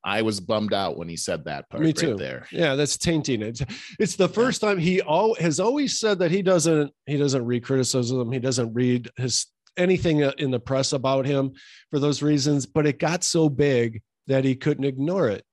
I 0.06 0.22
was 0.22 0.38
bummed 0.38 0.72
out 0.72 0.96
when 0.96 1.08
he 1.08 1.16
said 1.16 1.44
that 1.46 1.68
part 1.68 1.82
Me 1.82 1.88
right 1.88 1.96
too. 1.96 2.14
there. 2.16 2.46
Yeah, 2.52 2.76
that's 2.76 2.96
tainting 2.96 3.42
it. 3.42 3.60
It's 3.98 4.14
the 4.14 4.28
first 4.28 4.60
time 4.60 4.78
he 4.78 5.00
all 5.02 5.34
has 5.34 5.58
always 5.58 5.98
said 5.98 6.20
that 6.20 6.30
he 6.30 6.42
doesn't 6.42 6.92
he 7.06 7.16
doesn't 7.16 7.44
read 7.44 7.64
criticism. 7.64 8.30
He 8.30 8.38
doesn't 8.38 8.72
read 8.72 9.10
his 9.16 9.46
anything 9.76 10.20
in 10.38 10.52
the 10.52 10.60
press 10.60 10.92
about 10.92 11.26
him 11.26 11.52
for 11.90 11.98
those 11.98 12.22
reasons. 12.22 12.66
But 12.66 12.86
it 12.86 13.00
got 13.00 13.24
so 13.24 13.48
big 13.48 14.00
that 14.28 14.44
he 14.44 14.54
couldn't 14.54 14.84
ignore 14.84 15.28
it. 15.28 15.44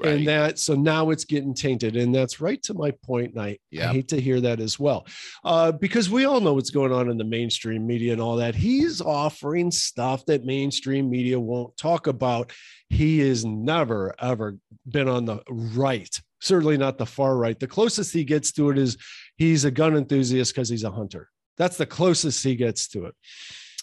Right. 0.00 0.14
and 0.14 0.26
that 0.26 0.58
so 0.58 0.74
now 0.74 1.10
it's 1.10 1.24
getting 1.24 1.54
tainted 1.54 1.94
and 1.94 2.12
that's 2.12 2.40
right 2.40 2.60
to 2.64 2.74
my 2.74 2.90
point. 3.04 3.34
and 3.34 3.40
i, 3.40 3.56
I 3.80 3.92
hate 3.92 4.08
to 4.08 4.20
hear 4.20 4.40
that 4.40 4.58
as 4.58 4.76
well 4.76 5.06
uh, 5.44 5.70
because 5.70 6.10
we 6.10 6.24
all 6.24 6.40
know 6.40 6.54
what's 6.54 6.70
going 6.70 6.90
on 6.90 7.08
in 7.08 7.16
the 7.16 7.22
mainstream 7.22 7.86
media 7.86 8.10
and 8.12 8.20
all 8.20 8.34
that 8.38 8.56
he's 8.56 9.00
offering 9.00 9.70
stuff 9.70 10.26
that 10.26 10.44
mainstream 10.44 11.08
media 11.08 11.38
won't 11.38 11.76
talk 11.76 12.08
about 12.08 12.52
he 12.94 13.18
has 13.20 13.44
never 13.44 14.14
ever 14.18 14.56
been 14.86 15.08
on 15.08 15.24
the 15.24 15.42
right 15.48 16.20
certainly 16.44 16.76
not 16.76 16.98
the 16.98 17.06
far 17.06 17.36
right. 17.36 17.58
The 17.58 17.66
closest 17.66 18.12
he 18.12 18.24
gets 18.24 18.52
to 18.52 18.70
it 18.70 18.78
is 18.78 18.96
he's 19.36 19.64
a 19.64 19.70
gun 19.70 19.96
enthusiast 19.96 20.54
because 20.54 20.68
he's 20.68 20.84
a 20.84 20.90
hunter. 20.90 21.30
That's 21.56 21.76
the 21.76 21.86
closest 21.86 22.44
he 22.44 22.54
gets 22.54 22.88
to 22.88 23.06
it. 23.06 23.14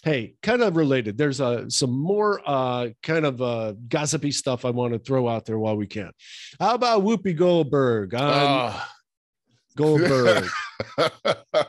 Hey 0.04 0.34
kind 0.42 0.62
of 0.62 0.76
related. 0.76 1.18
There's 1.18 1.40
uh, 1.40 1.68
some 1.68 1.90
more 1.90 2.40
uh, 2.44 2.88
kind 3.02 3.24
of 3.24 3.40
uh, 3.40 3.74
gossipy 3.88 4.32
stuff 4.32 4.64
i 4.64 4.70
want 4.70 4.92
to 4.92 4.98
throw 4.98 5.28
out 5.28 5.44
there 5.44 5.58
while 5.58 5.76
we 5.76 5.86
can. 5.86 6.10
How 6.58 6.74
about 6.74 7.02
whoopi 7.02 7.36
goldberg? 7.36 8.14
On 8.14 8.20
Ah. 8.22 8.90
goldberg 9.76 10.48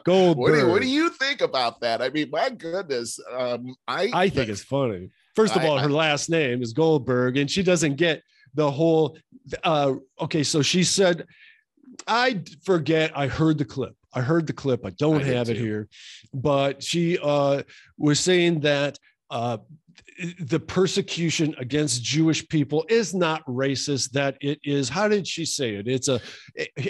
goldberg. 0.03 0.37
What, 0.37 0.51
do 0.51 0.57
you, 0.59 0.67
what 0.67 0.81
do 0.81 0.87
you 0.87 1.09
think 1.09 1.41
about 1.41 1.81
that? 1.81 2.01
I 2.01 2.09
mean, 2.09 2.29
my 2.31 2.49
goodness. 2.49 3.19
Um, 3.31 3.75
I 3.87 4.09
i 4.13 4.29
think 4.29 4.49
it's 4.49 4.63
funny 4.63 5.09
first 5.36 5.55
of 5.55 5.61
I- 5.61 5.67
all 5.67 5.77
I- 5.77 5.84
her 5.84 5.89
last 5.89 6.29
name 6.29 6.61
is 6.61 6.73
goldberg 6.73 7.38
and 7.38 7.49
she 7.49 7.63
doesn't 7.63 7.95
get 7.95 8.21
the 8.53 8.69
whole 8.69 9.17
uh 9.63 9.93
okay 10.21 10.43
so 10.43 10.61
she 10.61 10.84
said 10.84 11.25
i 12.07 12.41
forget 12.63 13.11
i 13.17 13.27
heard 13.27 13.57
the 13.57 13.65
clip 13.65 13.95
i 14.13 14.21
heard 14.21 14.45
the 14.47 14.53
clip 14.53 14.86
i 14.86 14.89
don't 14.91 15.21
I 15.23 15.25
have 15.36 15.49
it 15.49 15.55
too. 15.55 15.63
here 15.63 15.89
but 16.34 16.81
she 16.84 17.17
uh 17.21 17.63
was 17.97 18.19
saying 18.19 18.61
that 18.61 18.97
uh 19.29 19.57
the 20.39 20.59
persecution 20.59 21.55
against 21.57 22.03
Jewish 22.03 22.47
people 22.47 22.86
is 22.88 23.15
not 23.15 23.43
racist. 23.47 24.11
That 24.11 24.38
it 24.41 24.59
is. 24.63 24.88
How 24.88 25.07
did 25.07 25.27
she 25.27 25.43
say 25.43 25.73
it? 25.73 25.88
It's 25.88 26.07
a 26.07 26.21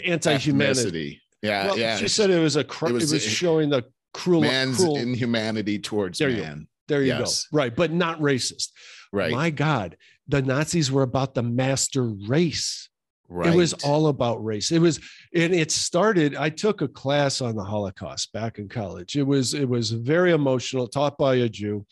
anti-humanity. 0.06 0.82
ethnicity. 0.82 1.20
Yeah, 1.41 1.68
Well, 1.68 1.80
yeah. 1.80 1.96
She 1.98 2.10
said 2.10 2.30
it 2.30 2.39
was 2.39 2.58
a. 2.58 2.64
Cr- 2.66 2.88
It 2.88 2.89
it 2.89 2.94
was- 2.96 3.14
was, 3.14 3.24
showing 3.24 3.70
the 3.70 3.84
cruel. 4.14 4.41
man's 4.41 4.76
cruel 4.78 4.98
inhumanity 4.98 5.80
towards 5.80 6.20
man. 6.20 6.68
There 6.88 7.02
you 7.02 7.08
yes. 7.08 7.48
go. 7.52 7.58
Right, 7.58 7.76
but 7.76 7.92
not 7.92 8.20
racist. 8.20 8.70
Right. 9.12 9.32
My 9.32 9.50
God, 9.50 9.98
the 10.28 10.42
Nazis 10.42 10.92
were 10.92 11.04
about 11.04 11.34
the 11.36 11.44
master 11.44 12.04
race. 12.28 12.90
right. 13.30 13.54
It 13.54 13.56
was 13.56 13.74
all 13.86 14.08
about 14.08 14.44
race. 14.44 14.72
It 14.72 14.80
was, 14.80 15.00
and 15.36 15.54
it 15.54 15.72
started. 15.72 16.36
I 16.36 16.50
took 16.50 16.82
a 16.82 16.88
class 16.88 17.42
on 17.42 17.56
the 17.56 17.64
Holocaust 17.64 18.32
back 18.34 18.58
in 18.60 18.70
college. 18.70 19.16
It 19.16 19.24
was, 19.24 19.54
it 19.54 19.68
was 19.70 19.92
very 19.92 20.32
emotional, 20.32 20.88
taught 20.88 21.18
by 21.18 21.36
a 21.36 21.50
Jew, 21.50 21.86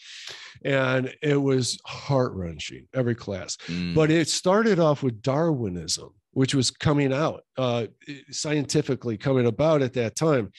and 0.66 1.14
it 1.22 1.36
was 1.42 1.80
heart 1.86 2.34
wrenching. 2.34 2.88
Every 2.94 3.16
class, 3.16 3.58
Mm. 3.68 3.94
but 3.96 4.10
it 4.12 4.28
started 4.28 4.80
off 4.80 5.04
with 5.04 5.22
Darwinism, 5.22 6.10
which 6.34 6.54
was 6.56 6.72
coming 6.72 7.14
out 7.14 7.44
uh, 7.58 7.88
scientifically 8.32 9.18
coming 9.18 9.46
about 9.46 9.82
at 9.82 9.94
that 9.94 10.16
time. 10.16 10.52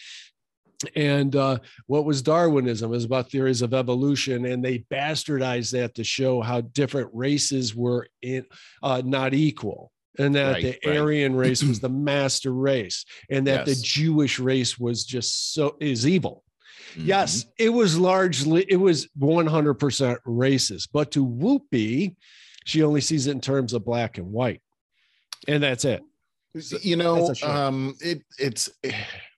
And 0.96 1.34
uh, 1.36 1.58
what 1.86 2.04
was 2.04 2.22
Darwinism? 2.22 2.90
It 2.90 2.94
was 2.94 3.04
about 3.04 3.30
theories 3.30 3.62
of 3.62 3.74
evolution, 3.74 4.46
and 4.46 4.64
they 4.64 4.80
bastardized 4.90 5.72
that 5.72 5.94
to 5.96 6.04
show 6.04 6.40
how 6.40 6.60
different 6.62 7.10
races 7.12 7.74
were 7.74 8.08
in 8.22 8.44
uh, 8.82 9.02
not 9.04 9.34
equal, 9.34 9.92
and 10.18 10.34
that 10.34 10.52
Right, 10.52 10.62
the 10.82 10.88
right. 10.88 10.98
Aryan 10.98 11.34
race 11.34 11.62
was 11.62 11.80
the 11.80 11.88
master 11.88 12.52
race, 12.52 13.04
and 13.30 13.46
that 13.46 13.66
the 13.66 13.74
Jewish 13.74 14.38
race 14.38 14.78
was 14.78 15.04
just 15.04 15.54
so 15.54 15.76
is 15.80 16.06
evil. 16.06 16.44
Mhm. 16.94 17.06
Yes, 17.06 17.46
it 17.58 17.70
was 17.70 17.98
largely, 17.98 18.66
it 18.68 18.76
was 18.76 19.08
100% 19.18 20.18
racist, 20.26 20.88
but 20.92 21.10
to 21.12 21.24
Whoopi, 21.26 22.16
she 22.66 22.82
only 22.82 23.00
sees 23.00 23.26
it 23.26 23.32
in 23.32 23.40
terms 23.40 23.72
of 23.72 23.84
black 23.84 24.18
and 24.18 24.30
white. 24.30 24.60
And 25.48 25.62
that's 25.62 25.84
it. 25.84 26.02
you 26.82 26.96
know 26.96 27.32
um 27.42 27.96
it 28.00 28.22
it's 28.38 28.68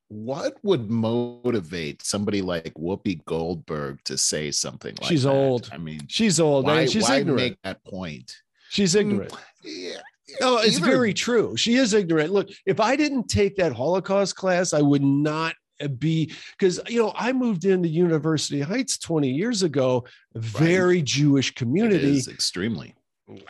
what 0.08 0.56
would 0.62 0.90
motivate 0.90 2.02
somebody 2.02 2.42
like 2.42 2.72
whoopi 2.74 3.24
goldberg 3.24 3.98
to 4.04 4.16
say 4.18 4.50
something 4.50 4.92
like 4.94 5.00
that? 5.00 5.06
She's 5.06 5.22
that? 5.24 5.30
old. 5.32 5.70
i 5.72 5.78
mean 5.78 6.00
She's 6.08 6.38
old 6.40 6.66
why, 6.66 6.86
she's 6.86 7.08
why 7.08 7.18
ignorant. 7.18 7.36
make 7.42 7.58
that 7.62 7.82
point 7.84 8.36
she's 8.68 8.92
hmm, 8.92 9.00
ignorant. 9.00 9.32
yeah 9.64 9.98
No, 10.40 10.58
it's 10.58 10.76
either- 10.78 10.86
very 10.86 11.14
true. 11.14 11.56
She 11.56 11.74
is 11.76 11.92
ignorant. 11.94 12.32
Look, 12.32 12.48
if 12.66 12.80
I 12.80 12.96
didn't 12.96 13.28
take 13.28 13.56
that 13.56 13.72
Holocaust 13.72 14.36
class, 14.36 14.72
I 14.72 14.80
would 14.80 15.02
not 15.02 15.54
be 15.98 16.32
because 16.58 16.80
you 16.88 16.98
know 17.02 17.12
I 17.16 17.32
moved 17.32 17.64
into 17.64 17.88
University 17.88 18.60
Heights 18.60 18.96
20 18.98 19.28
years 19.28 19.62
ago, 19.62 20.04
very 20.34 21.02
Jewish 21.02 21.50
it 21.50 21.56
community. 21.56 22.18
extremely 22.30 22.94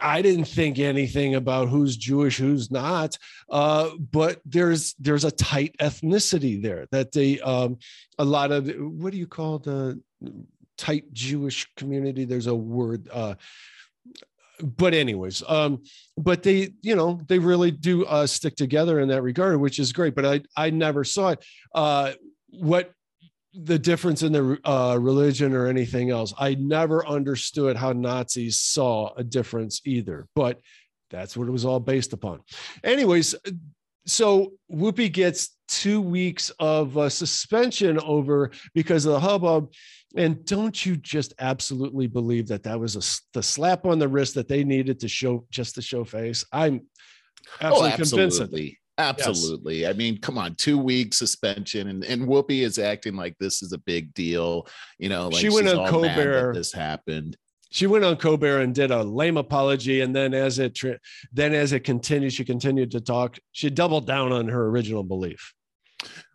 I 0.00 0.22
didn't 0.22 0.44
think 0.44 0.78
anything 0.78 1.34
about 1.34 1.68
who's 1.68 1.96
Jewish, 1.96 2.38
who's 2.38 2.70
not. 2.70 3.18
Uh, 3.50 3.90
but 4.12 4.40
there's 4.44 4.94
there's 4.98 5.24
a 5.24 5.30
tight 5.30 5.74
ethnicity 5.80 6.62
there 6.62 6.86
that 6.92 7.12
they 7.12 7.40
um, 7.40 7.78
a 8.18 8.24
lot 8.24 8.52
of 8.52 8.68
what 8.76 9.12
do 9.12 9.18
you 9.18 9.26
call 9.26 9.58
the 9.58 10.00
tight 10.78 11.12
Jewish 11.12 11.68
community? 11.76 12.24
There's 12.24 12.46
a 12.46 12.54
word. 12.54 13.08
Uh, 13.12 13.34
but 14.60 14.94
anyways, 14.94 15.42
um, 15.48 15.82
but 16.16 16.44
they 16.44 16.70
you 16.82 16.94
know 16.94 17.20
they 17.26 17.40
really 17.40 17.72
do 17.72 18.04
uh, 18.04 18.26
stick 18.26 18.54
together 18.54 19.00
in 19.00 19.08
that 19.08 19.22
regard, 19.22 19.60
which 19.60 19.80
is 19.80 19.92
great. 19.92 20.14
But 20.14 20.24
I 20.24 20.40
I 20.56 20.70
never 20.70 21.02
saw 21.02 21.30
it. 21.30 21.44
Uh, 21.74 22.12
what 22.50 22.92
the 23.54 23.78
difference 23.78 24.22
in 24.22 24.32
the 24.32 24.58
uh, 24.64 24.98
religion 25.00 25.54
or 25.54 25.66
anything 25.66 26.10
else. 26.10 26.34
I 26.38 26.54
never 26.54 27.06
understood 27.06 27.76
how 27.76 27.92
Nazis 27.92 28.60
saw 28.60 29.14
a 29.16 29.24
difference 29.24 29.80
either, 29.84 30.26
but 30.34 30.60
that's 31.10 31.36
what 31.36 31.48
it 31.48 31.52
was 31.52 31.64
all 31.64 31.80
based 31.80 32.12
upon. 32.12 32.40
Anyways, 32.82 33.34
so 34.06 34.52
Whoopi 34.70 35.12
gets 35.12 35.56
two 35.68 36.00
weeks 36.00 36.50
of 36.58 36.98
uh, 36.98 37.08
suspension 37.08 37.98
over 38.00 38.50
because 38.74 39.06
of 39.06 39.12
the 39.12 39.20
hubbub. 39.20 39.72
And 40.16 40.44
don't 40.44 40.84
you 40.84 40.96
just 40.96 41.34
absolutely 41.38 42.06
believe 42.06 42.46
that 42.48 42.62
that 42.64 42.78
was 42.78 42.96
a, 42.96 43.32
the 43.32 43.42
slap 43.42 43.84
on 43.84 43.98
the 43.98 44.08
wrist 44.08 44.34
that 44.34 44.48
they 44.48 44.62
needed 44.62 45.00
to 45.00 45.08
show 45.08 45.46
just 45.50 45.74
to 45.76 45.82
show 45.82 46.04
face? 46.04 46.44
I'm 46.52 46.82
absolutely 47.60 47.92
oh, 47.92 47.96
convinced. 47.96 48.42
Absolutely. 48.98 49.84
Absolutely. 49.84 49.86
I 49.86 49.92
mean, 49.92 50.20
come 50.20 50.38
on, 50.38 50.54
two 50.54 50.78
week 50.78 51.14
suspension, 51.14 51.88
and, 51.88 52.04
and 52.04 52.22
Whoopi 52.22 52.62
is 52.62 52.78
acting 52.78 53.16
like 53.16 53.36
this 53.38 53.62
is 53.62 53.72
a 53.72 53.78
big 53.78 54.12
deal. 54.14 54.66
You 54.98 55.08
know, 55.08 55.28
like 55.28 55.40
She 55.40 55.50
went 55.50 55.68
on 55.68 55.88
Colbert. 55.88 56.54
This 56.54 56.72
happened. 56.72 57.36
She 57.70 57.88
went 57.88 58.04
on 58.04 58.16
Colbert 58.16 58.60
and 58.60 58.72
did 58.72 58.92
a 58.92 59.02
lame 59.02 59.36
apology, 59.36 60.02
and 60.02 60.14
then 60.14 60.32
as 60.32 60.58
it 60.58 60.78
then 61.32 61.54
as 61.54 61.72
it 61.72 61.80
continued, 61.80 62.32
she 62.32 62.44
continued 62.44 62.92
to 62.92 63.00
talk. 63.00 63.38
She 63.52 63.68
doubled 63.70 64.06
down 64.06 64.32
on 64.32 64.48
her 64.48 64.66
original 64.66 65.02
belief. 65.02 65.52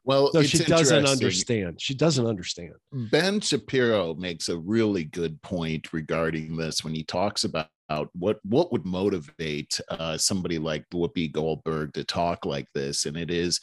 Well, 0.10 0.32
So 0.32 0.42
she 0.42 0.58
doesn't 0.64 1.06
understand. 1.06 1.80
She 1.80 1.94
doesn't 1.94 2.26
understand. 2.26 2.74
Ben 2.92 3.40
Shapiro 3.40 4.16
makes 4.16 4.50
a 4.50 4.58
really 4.58 5.04
good 5.04 5.40
point 5.44 5.94
regarding 5.94 6.58
this 6.58 6.84
when 6.84 6.96
he 6.96 7.04
talks 7.04 7.44
about 7.44 7.68
what 8.14 8.40
what 8.44 8.72
would 8.72 8.88
motivate 8.88 9.80
uh, 9.90 10.18
somebody 10.18 10.58
like 10.58 10.84
Whoopi 10.92 11.32
Goldberg 11.32 11.94
to 11.94 12.04
talk 12.04 12.44
like 12.44 12.66
this, 12.74 13.06
and 13.06 13.16
it 13.16 13.30
is 13.30 13.60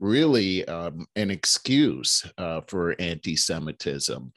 really 0.00 0.66
um, 0.68 1.06
an 1.16 1.30
excuse 1.30 2.24
uh, 2.38 2.62
for 2.66 2.96
anti-Semitism. 2.98 4.32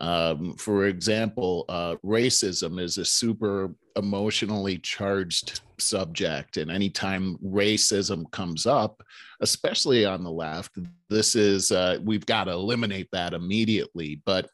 Um, 0.00 0.54
for 0.54 0.86
example, 0.86 1.64
uh, 1.68 1.96
racism 2.04 2.80
is 2.80 2.98
a 2.98 3.04
super 3.04 3.74
emotionally 3.96 4.78
charged 4.78 5.60
subject, 5.78 6.56
and 6.56 6.70
anytime 6.70 7.36
racism 7.38 8.30
comes 8.30 8.66
up, 8.66 9.02
especially 9.40 10.04
on 10.04 10.22
the 10.22 10.30
left, 10.30 10.78
this 11.08 11.34
is 11.34 11.72
uh, 11.72 11.98
we've 12.02 12.26
got 12.26 12.44
to 12.44 12.52
eliminate 12.52 13.08
that 13.12 13.34
immediately. 13.34 14.22
But 14.24 14.48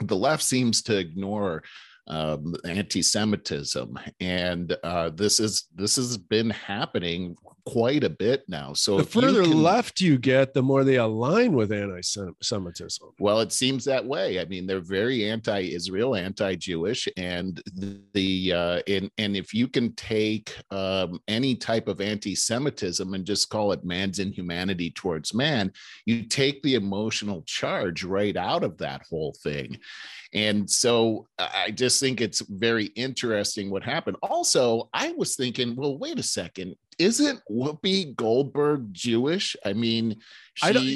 the 0.00 0.16
left 0.16 0.42
seems 0.42 0.82
to 0.82 0.96
ignore 0.96 1.62
um, 2.06 2.54
anti-Semitism, 2.64 3.98
and 4.20 4.76
uh, 4.82 5.10
this 5.10 5.38
is 5.40 5.66
this 5.74 5.96
has 5.96 6.16
been 6.16 6.50
happening 6.50 7.36
quite 7.72 8.02
a 8.02 8.10
bit 8.10 8.44
now. 8.48 8.72
So 8.72 8.96
the 8.96 9.02
if 9.02 9.14
you 9.14 9.20
further 9.20 9.42
can- 9.42 9.62
left 9.62 10.00
you 10.00 10.16
get, 10.16 10.54
the 10.54 10.62
more 10.62 10.84
they 10.84 10.96
align 10.96 11.52
with 11.52 11.70
anti-Semitism. 11.70 13.08
Well, 13.18 13.40
it 13.40 13.52
seems 13.52 13.84
that 13.84 14.04
way. 14.04 14.40
I 14.40 14.44
mean, 14.46 14.66
they're 14.66 14.80
very 14.80 15.28
anti-Israel, 15.28 16.16
anti-Jewish, 16.16 17.08
and 17.16 17.62
the 18.14 18.52
uh, 18.52 18.80
and 18.88 19.10
and 19.18 19.36
if 19.36 19.52
you 19.52 19.68
can 19.68 19.92
take 19.94 20.56
um, 20.70 21.20
any 21.28 21.54
type 21.54 21.88
of 21.88 22.00
anti-Semitism 22.00 23.12
and 23.14 23.24
just 23.26 23.50
call 23.50 23.72
it 23.72 23.84
man's 23.84 24.18
inhumanity 24.18 24.90
towards 24.90 25.34
man, 25.34 25.70
you 26.06 26.22
take 26.22 26.62
the 26.62 26.74
emotional 26.74 27.42
charge 27.42 28.02
right 28.02 28.36
out 28.36 28.64
of 28.64 28.78
that 28.78 29.02
whole 29.10 29.34
thing. 29.42 29.78
And 30.34 30.68
so 30.70 31.26
I 31.38 31.70
just 31.70 32.00
think 32.00 32.20
it's 32.20 32.40
very 32.40 32.86
interesting 32.94 33.70
what 33.70 33.82
happened. 33.82 34.18
Also, 34.22 34.90
I 34.92 35.12
was 35.12 35.36
thinking, 35.36 35.74
well, 35.74 35.96
wait 35.96 36.18
a 36.18 36.22
second, 36.22 36.76
isn't 36.98 37.40
Whoopi 37.50 38.14
Goldberg 38.16 38.92
Jewish? 38.92 39.56
I 39.64 39.72
mean, 39.72 40.16
I 40.62 40.72
don't- 40.72 40.86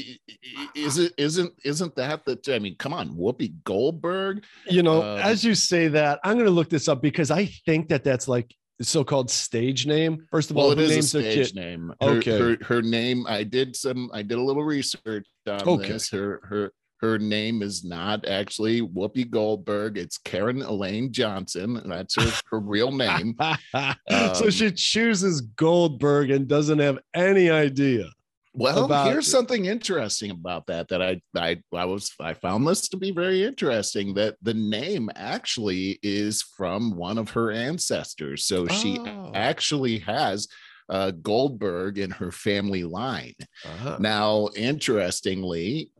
is 0.75 0.99
it 0.99 1.13
isn't 1.17 1.53
isn't 1.65 1.95
that 1.97 2.25
the 2.25 2.55
I 2.55 2.59
mean, 2.59 2.77
come 2.77 2.93
on, 2.93 3.11
Whoopi 3.17 3.53
Goldberg. 3.65 4.45
You 4.69 4.83
know, 4.83 5.03
Um, 5.03 5.19
as 5.19 5.45
you 5.45 5.55
say 5.55 5.89
that, 5.89 6.19
I'm 6.25 6.35
going 6.35 6.47
to 6.47 6.51
look 6.53 6.69
this 6.71 6.89
up 6.89 7.01
because 7.03 7.31
I 7.31 7.47
think 7.67 7.89
that 7.89 8.05
that's 8.05 8.29
like 8.29 8.55
so-called 8.81 9.31
stage 9.31 9.87
name. 9.87 10.27
First 10.31 10.51
of 10.51 10.57
all, 10.57 10.65
Well, 10.69 10.73
it 10.73 10.79
who 10.79 10.85
is 10.85 10.91
a 10.91 10.95
names 10.95 11.13
their 11.13 11.33
stage 11.45 11.55
name. 11.55 11.93
Her, 12.01 12.09
Okay. 12.19 12.39
her 12.39 12.59
her 12.63 12.83
name. 12.83 13.27
I 13.29 13.45
did 13.45 13.77
some. 13.77 14.11
I 14.13 14.23
did 14.23 14.39
a 14.39 14.43
little 14.43 14.65
research 14.65 15.27
on 15.47 15.61
Okay. 15.63 15.93
this. 15.93 16.11
Her 16.11 16.41
her 16.45 16.73
her 17.03 17.19
name 17.19 17.63
is 17.63 17.85
not 17.85 18.27
actually 18.27 18.81
Whoopi 18.81 19.29
Goldberg. 19.29 19.99
It's 19.99 20.17
Karen 20.19 20.63
Elaine 20.63 21.13
Johnson. 21.13 21.83
That's 21.85 22.15
her 22.15 22.33
her 22.51 22.61
real 22.61 22.93
name. 22.93 23.37
so 23.75 24.45
Um, 24.45 24.51
she 24.51 24.71
chooses 24.71 25.41
Goldberg 25.41 26.31
and 26.31 26.47
doesn't 26.49 26.79
have 26.79 26.99
any 27.13 27.51
idea. 27.51 28.09
Well, 28.55 28.85
about 28.85 29.07
here's 29.09 29.27
something 29.31 29.65
interesting 29.65 30.31
about 30.31 30.67
that 30.67 30.89
that 30.89 31.01
I 31.03 31.21
I 31.35 31.61
I 31.75 31.87
was 31.87 32.13
I 32.21 32.35
found 32.35 32.67
this 32.67 32.89
to 32.91 32.97
be 32.99 33.11
very 33.11 33.43
interesting 33.43 34.15
that 34.15 34.37
the 34.43 34.53
name 34.55 35.09
actually 35.17 35.99
is 36.03 36.43
from 36.43 36.95
one 36.97 37.17
of 37.19 37.31
her 37.31 37.51
ancestors. 37.51 38.45
So 38.45 38.67
she 38.69 38.99
Oh. 39.01 39.31
actually 39.35 39.99
has 40.01 40.49
uh, 40.91 41.13
Goldberg 41.13 41.97
in 41.99 42.11
her 42.11 42.31
family 42.31 42.85
line. 42.85 43.35
Uh-huh. 43.65 43.97
Now, 43.99 44.49
interestingly, 44.55 45.91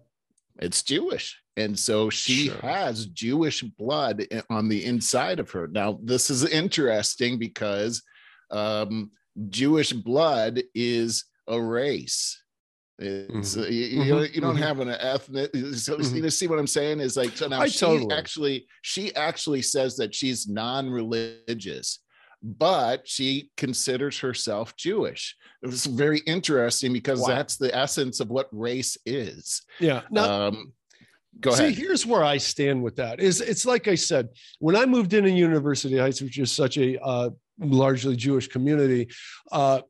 it's 0.61 0.83
Jewish. 0.83 1.39
And 1.57 1.79
so 1.79 2.09
she 2.09 2.47
Sure. 2.47 2.57
has 2.63 3.07
Jewish 3.07 3.63
blood 3.63 4.27
on 4.49 4.69
the 4.69 4.85
inside 4.85 5.39
of 5.39 5.51
her. 5.51 5.67
Now, 5.67 5.99
this 6.03 6.31
is 6.31 6.45
interesting 6.45 7.39
because 7.39 8.03
um, 8.51 9.11
Jewish 9.49 9.93
blood 9.93 10.63
is 10.75 11.25
a 11.49 11.61
race. 11.61 12.39
It's, 12.99 13.57
uh, 13.57 13.63
you, 13.63 14.03
you 14.03 14.09
don't, 14.15 14.35
you 14.35 14.41
don't 14.41 14.57
Mhm. 14.57 14.61
have 14.61 14.81
an 14.81 14.89
ethnic. 14.91 15.51
So 15.75 15.97
Mhm. 15.97 16.23
you 16.23 16.31
see 16.31 16.47
what 16.47 16.59
I'm 16.59 16.67
saying 16.67 17.01
is 17.01 17.17
like 17.17 17.37
so 17.37 17.49
now 17.49 17.63
I 17.63 17.69
she 17.69 17.79
totally- 17.81 18.15
actually 18.15 18.67
she 18.83 19.15
actually 19.17 19.63
says 19.63 19.97
that 19.97 20.15
she's 20.15 20.47
non-religious, 20.49 21.99
but 22.43 23.07
she 23.07 23.51
considers 23.57 24.19
herself 24.19 24.77
Jewish. 24.77 25.37
It 25.63 25.69
was 25.69 25.87
very 25.87 26.19
interesting 26.27 26.93
because 26.93 27.21
Wow. 27.21 27.29
that's 27.29 27.57
the 27.57 27.75
essence 27.77 28.21
of 28.21 28.31
what 28.31 28.49
race 28.51 28.97
is. 29.07 29.63
Yeah. 29.79 30.03
Now, 30.11 30.49
um, 30.49 30.73
go 31.41 31.53
See, 31.53 31.65
ahead. 31.67 31.79
here's 31.79 32.05
where 32.05 32.25
I 32.25 32.39
stand 32.39 32.83
with 32.83 32.97
that. 32.97 33.21
Is 33.21 33.41
it's 33.41 33.65
like 33.65 33.87
I 33.87 33.95
said, 33.95 34.29
when 34.59 34.75
I 34.77 34.87
moved 34.87 35.15
into 35.15 35.31
University 35.31 35.99
Heights, 35.99 36.21
which 36.21 36.39
is 36.39 36.51
such 36.51 36.79
a 36.79 37.01
uh, 37.01 37.31
largely 37.61 38.17
Jewish 38.17 38.49
community, 38.49 39.09
uh, 39.53 39.83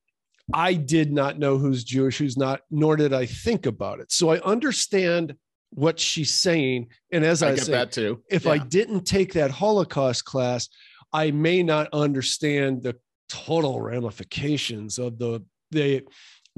I 0.53 0.75
did 0.75 1.11
not 1.13 1.39
know 1.39 1.57
who's 1.57 1.85
Jewish, 1.85 2.19
who's 2.19 2.37
not, 2.37 2.61
nor 2.71 2.97
did 2.97 3.15
I 3.15 3.25
think 3.27 3.65
about 3.65 4.01
it. 4.01 4.13
So 4.13 4.29
I 4.31 4.41
understand 4.41 5.35
what 5.71 5.99
she's 5.99 6.35
saying. 6.35 6.89
And 7.13 7.25
as 7.25 7.43
I, 7.43 7.53
I 7.53 7.55
get 7.55 7.65
say, 7.65 7.73
that 7.73 7.93
too. 7.93 8.23
if 8.31 8.47
I 8.47 8.59
didn't 8.59 9.05
take 9.05 9.33
that 9.35 9.51
Holocaust 9.51 10.27
class, 10.27 10.69
I 11.13 11.31
may 11.31 11.63
not 11.63 11.89
understand 11.93 12.83
the 12.83 12.97
total 13.29 13.81
ramifications 13.81 14.99
of 14.99 15.19
the 15.19 15.45
the 15.71 16.05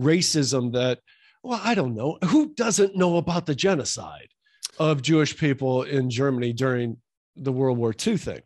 racism 0.00 0.72
that. 0.72 1.00
Well, 1.42 1.60
I 1.62 1.74
don't 1.74 1.94
know 1.94 2.16
who 2.24 2.54
doesn't 2.54 2.96
know 2.96 3.18
about 3.18 3.44
the 3.44 3.54
genocide 3.54 4.28
of 4.78 5.02
Jewish 5.02 5.36
people 5.36 5.82
in 5.82 6.08
Germany 6.08 6.54
during 6.54 6.96
the 7.36 7.52
World 7.52 7.78
War 7.78 7.94
II 8.06 8.16
thing. 8.16 8.40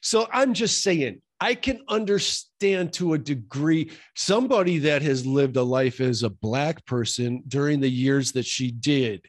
So 0.00 0.28
I'm 0.32 0.54
just 0.54 0.82
saying, 0.82 1.20
I 1.40 1.54
can 1.54 1.80
understand 1.88 2.92
to 2.94 3.14
a 3.14 3.18
degree 3.18 3.90
somebody 4.16 4.78
that 4.78 5.02
has 5.02 5.26
lived 5.26 5.56
a 5.56 5.62
life 5.62 6.00
as 6.00 6.22
a 6.22 6.30
black 6.30 6.84
person 6.86 7.42
during 7.46 7.80
the 7.80 7.90
years 7.90 8.32
that 8.32 8.46
she 8.46 8.70
did. 8.70 9.26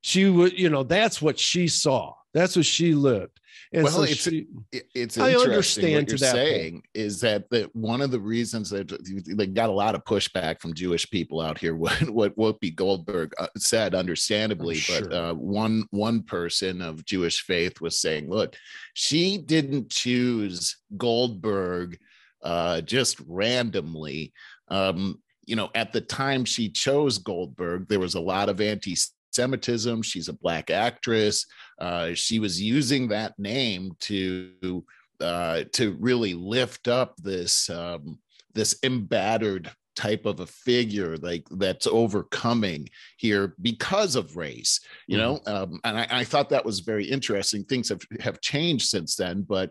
She 0.00 0.28
would, 0.28 0.58
you 0.58 0.70
know, 0.70 0.82
that's 0.82 1.22
what 1.22 1.38
she 1.38 1.68
saw. 1.68 2.14
That's 2.34 2.56
what 2.56 2.66
she 2.66 2.94
lived. 2.94 3.38
And 3.72 3.84
Well, 3.84 3.92
so 3.92 4.02
it's- 4.04 4.18
she, 4.22 4.46
It- 4.72 4.88
it's 4.94 5.18
I 5.18 5.32
interesting 5.32 5.46
understand 5.48 5.94
what 5.94 6.06
to 6.06 6.12
you're 6.12 6.18
that 6.18 6.34
point. 6.34 6.48
saying 6.48 6.82
is 6.94 7.20
that 7.20 7.50
that 7.50 7.74
one 7.74 8.00
of 8.00 8.10
the 8.10 8.20
reasons 8.20 8.70
that 8.70 8.88
they 9.36 9.46
got 9.46 9.70
a 9.70 9.72
lot 9.72 9.94
of 9.94 10.04
pushback 10.04 10.60
from 10.60 10.72
Jewish 10.74 11.08
people 11.10 11.40
out 11.40 11.58
here 11.58 11.74
what 11.84 12.00
what 12.10 12.36
Whoopi 12.36 12.74
Goldberg 12.74 13.32
uh, 13.38 13.48
said 13.56 13.94
understandably 13.94 14.78
but 14.88 15.12
uh, 15.12 15.34
one 15.34 15.84
one 15.90 16.22
person 16.22 16.80
of 16.80 17.04
Jewish 17.04 17.42
faith 17.42 17.80
was 17.80 18.00
saying 18.00 18.30
look 18.30 18.56
she 18.94 19.36
didn't 19.38 19.90
choose 19.90 20.76
Goldberg 20.96 21.98
uh, 22.42 22.80
just 22.82 23.18
randomly 23.26 24.32
um, 24.68 25.20
you 25.44 25.56
know 25.56 25.70
at 25.74 25.92
the 25.92 26.00
time 26.00 26.44
she 26.44 26.68
chose 26.68 27.18
Goldberg 27.18 27.88
there 27.88 28.00
was 28.00 28.14
a 28.14 28.20
lot 28.20 28.48
of 28.48 28.60
anti 28.60 28.94
Semitism. 29.36 30.02
She's 30.02 30.28
a 30.28 30.32
black 30.32 30.70
actress. 30.70 31.46
Uh, 31.78 32.14
she 32.14 32.38
was 32.38 32.60
using 32.60 33.08
that 33.08 33.38
name 33.38 33.92
to 34.00 34.84
uh, 35.20 35.64
to 35.72 35.96
really 36.00 36.34
lift 36.34 36.88
up 36.88 37.16
this 37.18 37.70
um, 37.70 38.18
this 38.54 38.78
embattered 38.82 39.70
type 39.94 40.26
of 40.26 40.40
a 40.40 40.46
figure 40.46 41.16
like 41.16 41.46
that's 41.52 41.86
overcoming 41.86 42.86
here 43.16 43.54
because 43.62 44.14
of 44.14 44.36
race 44.36 44.78
you 45.06 45.16
know 45.16 45.40
um, 45.46 45.80
and 45.84 45.98
I, 45.98 46.06
I 46.10 46.24
thought 46.24 46.50
that 46.50 46.66
was 46.66 46.80
very 46.80 47.06
interesting 47.06 47.64
things 47.64 47.88
have 47.88 48.02
have 48.20 48.42
changed 48.42 48.88
since 48.88 49.16
then 49.16 49.40
but 49.40 49.70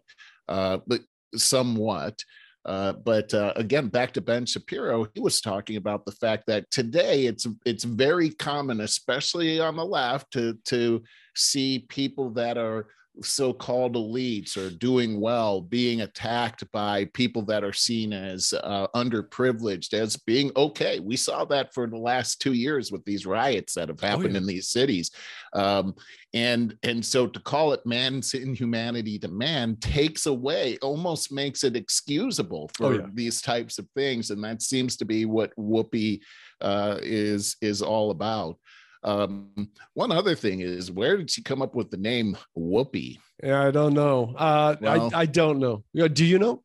uh 0.50 0.80
but 0.88 1.02
somewhat 1.36 2.24
uh, 2.66 2.94
but 2.94 3.34
uh, 3.34 3.54
again, 3.56 3.90
back 3.90 4.14
to 4.14 4.22
Ben 4.22 4.46
Shapiro, 4.46 5.08
he 5.14 5.20
was 5.20 5.40
talking 5.40 5.76
about 5.78 6.04
the 6.04 6.12
fact 6.12 6.48
that 6.48 6.70
today 6.72 7.28
it's 7.28 7.46
it's 7.64 7.84
very 7.84 8.32
common, 8.32 8.82
especially 8.82 9.60
on 9.60 9.76
the 9.76 9.86
left, 9.86 10.32
to 10.34 10.58
to 10.66 11.04
see 11.36 11.86
people 11.90 12.32
that 12.32 12.58
are 12.58 12.88
so-called 13.22 13.96
elites 13.96 14.58
or 14.58 14.70
doing 14.70 15.20
well 15.20 15.62
being 15.62 16.02
attacked 16.02 16.70
by 16.72 17.06
people 17.14 17.42
that 17.42 17.64
are 17.64 17.74
seen 17.74 18.14
as 18.14 18.54
uh, 18.64 18.88
underprivileged 18.96 19.94
as 19.94 20.18
being 20.18 20.52
okay 20.56 21.00
we 21.00 21.16
saw 21.16 21.46
that 21.46 21.74
for 21.74 21.88
the 21.88 21.98
last 21.98 22.42
two 22.42 22.54
years 22.54 22.92
with 22.92 23.04
these 23.06 23.26
riots 23.26 23.74
that 23.74 23.90
have 23.90 24.00
happened 24.00 24.28
oh, 24.28 24.32
yeah. 24.32 24.38
in 24.38 24.46
these 24.46 24.68
cities 24.68 25.12
um, 25.54 25.94
and 26.34 26.78
and 26.84 27.04
so 27.04 27.26
to 27.28 27.40
call 27.40 27.74
it 27.74 27.86
man's 27.86 28.34
inhumanity 28.34 29.18
to 29.18 29.28
man 29.28 29.76
takes 29.78 30.26
away 30.26 30.78
almost 30.82 31.32
makes 31.32 31.64
it 31.64 31.76
excusable 31.76 32.70
for 32.76 32.86
oh, 32.86 32.92
yeah. 32.92 33.08
these 33.14 33.42
types 33.42 33.80
of 33.80 33.88
things 33.96 34.30
and 34.30 34.44
that 34.44 34.62
seems 34.62 34.98
to 34.98 35.06
be 35.06 35.26
what 35.26 35.56
whoopi 35.58 36.20
uh, 36.62 36.98
is 37.02 37.56
is 37.62 37.82
all 37.82 38.12
about 38.12 38.58
um, 39.06 39.70
one 39.94 40.12
other 40.12 40.36
thing 40.36 40.60
is, 40.60 40.92
where 40.92 41.16
did 41.16 41.32
she 41.32 41.42
come 41.42 41.62
up 41.62 41.76
with 41.76 41.92
the 41.92 41.98
name 41.98 42.36
Whoopi? 42.58 43.20
Yeah, 43.42 43.66
I 43.66 43.72
don't 43.72 43.94
know. 43.94 44.34
Uh, 44.36 44.76
I, 44.84 45.22
I 45.22 45.26
don't 45.26 45.60
know. 45.60 45.84
Do 46.08 46.26
you 46.26 46.40
know? 46.40 46.64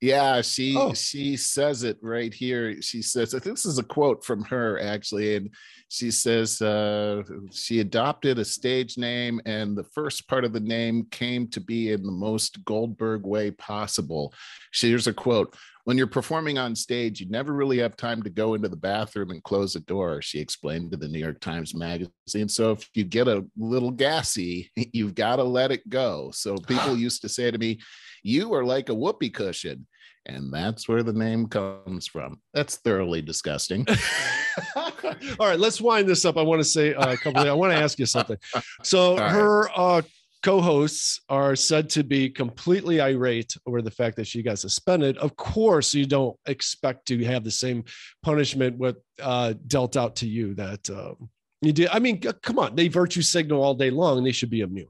Yeah, 0.00 0.42
she 0.42 0.76
oh. 0.76 0.94
she 0.94 1.36
says 1.36 1.82
it 1.82 1.98
right 2.00 2.32
here. 2.32 2.80
She 2.80 3.02
says 3.02 3.32
this 3.32 3.66
is 3.66 3.78
a 3.78 3.82
quote 3.82 4.24
from 4.24 4.44
her 4.44 4.80
actually, 4.80 5.34
and 5.34 5.50
she 5.88 6.12
says 6.12 6.62
uh, 6.62 7.22
she 7.50 7.80
adopted 7.80 8.38
a 8.38 8.44
stage 8.44 8.96
name, 8.96 9.40
and 9.44 9.76
the 9.76 9.88
first 9.94 10.28
part 10.28 10.44
of 10.44 10.52
the 10.52 10.60
name 10.60 11.08
came 11.10 11.48
to 11.48 11.60
be 11.60 11.90
in 11.90 12.04
the 12.04 12.12
most 12.12 12.64
Goldberg 12.64 13.26
way 13.26 13.50
possible. 13.50 14.32
She, 14.70 14.88
Here's 14.88 15.08
a 15.08 15.12
quote: 15.12 15.56
when 15.88 15.96
you're 15.96 16.06
performing 16.06 16.58
on 16.58 16.76
stage, 16.76 17.18
you 17.18 17.30
never 17.30 17.54
really 17.54 17.78
have 17.78 17.96
time 17.96 18.22
to 18.22 18.28
go 18.28 18.52
into 18.52 18.68
the 18.68 18.76
bathroom 18.76 19.30
and 19.30 19.42
close 19.42 19.72
the 19.72 19.80
door, 19.80 20.20
she 20.20 20.38
explained 20.38 20.90
to 20.90 20.98
the 20.98 21.08
New 21.08 21.18
York 21.18 21.40
Times 21.40 21.74
Magazine. 21.74 22.50
So 22.50 22.72
if 22.72 22.86
you 22.92 23.04
get 23.04 23.26
a 23.26 23.46
little 23.56 23.90
gassy, 23.90 24.70
you've 24.92 25.14
got 25.14 25.36
to 25.36 25.44
let 25.44 25.72
it 25.72 25.88
go. 25.88 26.30
So 26.34 26.56
people 26.56 26.94
used 26.98 27.22
to 27.22 27.28
say 27.30 27.50
to 27.50 27.56
me, 27.56 27.80
You 28.22 28.54
are 28.54 28.64
like 28.64 28.88
a 28.88 28.94
whoopee 28.94 29.30
cushion. 29.30 29.86
And 30.26 30.52
that's 30.52 30.86
where 30.86 31.02
the 31.02 31.12
name 31.12 31.46
comes 31.46 32.06
from. 32.06 32.40
That's 32.52 32.76
thoroughly 32.76 33.22
disgusting. 33.22 33.86
All 34.76 34.92
right, 35.40 35.58
let's 35.58 35.80
wind 35.80 36.06
this 36.06 36.26
up. 36.26 36.36
I 36.36 36.42
want 36.42 36.60
to 36.60 36.64
say 36.64 36.92
uh, 36.92 37.12
a 37.12 37.16
couple. 37.16 37.40
Of, 37.40 37.48
I 37.48 37.52
want 37.54 37.72
to 37.72 37.78
ask 37.78 37.98
you 37.98 38.06
something. 38.06 38.36
So 38.82 39.16
right. 39.16 39.30
her 39.30 39.70
uh, 39.74 40.02
co-hosts 40.42 41.20
are 41.28 41.56
said 41.56 41.90
to 41.90 42.04
be 42.04 42.30
completely 42.30 43.00
irate 43.00 43.56
over 43.66 43.82
the 43.82 43.90
fact 43.90 44.16
that 44.16 44.26
she 44.26 44.42
got 44.42 44.58
suspended 44.58 45.18
of 45.18 45.34
course 45.36 45.92
you 45.92 46.06
don't 46.06 46.36
expect 46.46 47.06
to 47.06 47.24
have 47.24 47.42
the 47.42 47.50
same 47.50 47.84
punishment 48.22 48.76
what 48.76 48.96
uh, 49.20 49.54
dealt 49.66 49.96
out 49.96 50.14
to 50.16 50.28
you 50.28 50.54
that 50.54 50.88
um, 50.90 51.28
you 51.60 51.72
did 51.72 51.88
i 51.90 51.98
mean 51.98 52.20
come 52.20 52.58
on 52.58 52.76
they 52.76 52.86
virtue 52.86 53.22
signal 53.22 53.62
all 53.62 53.74
day 53.74 53.90
long 53.90 54.18
and 54.18 54.26
they 54.26 54.32
should 54.32 54.50
be 54.50 54.60
immune 54.60 54.86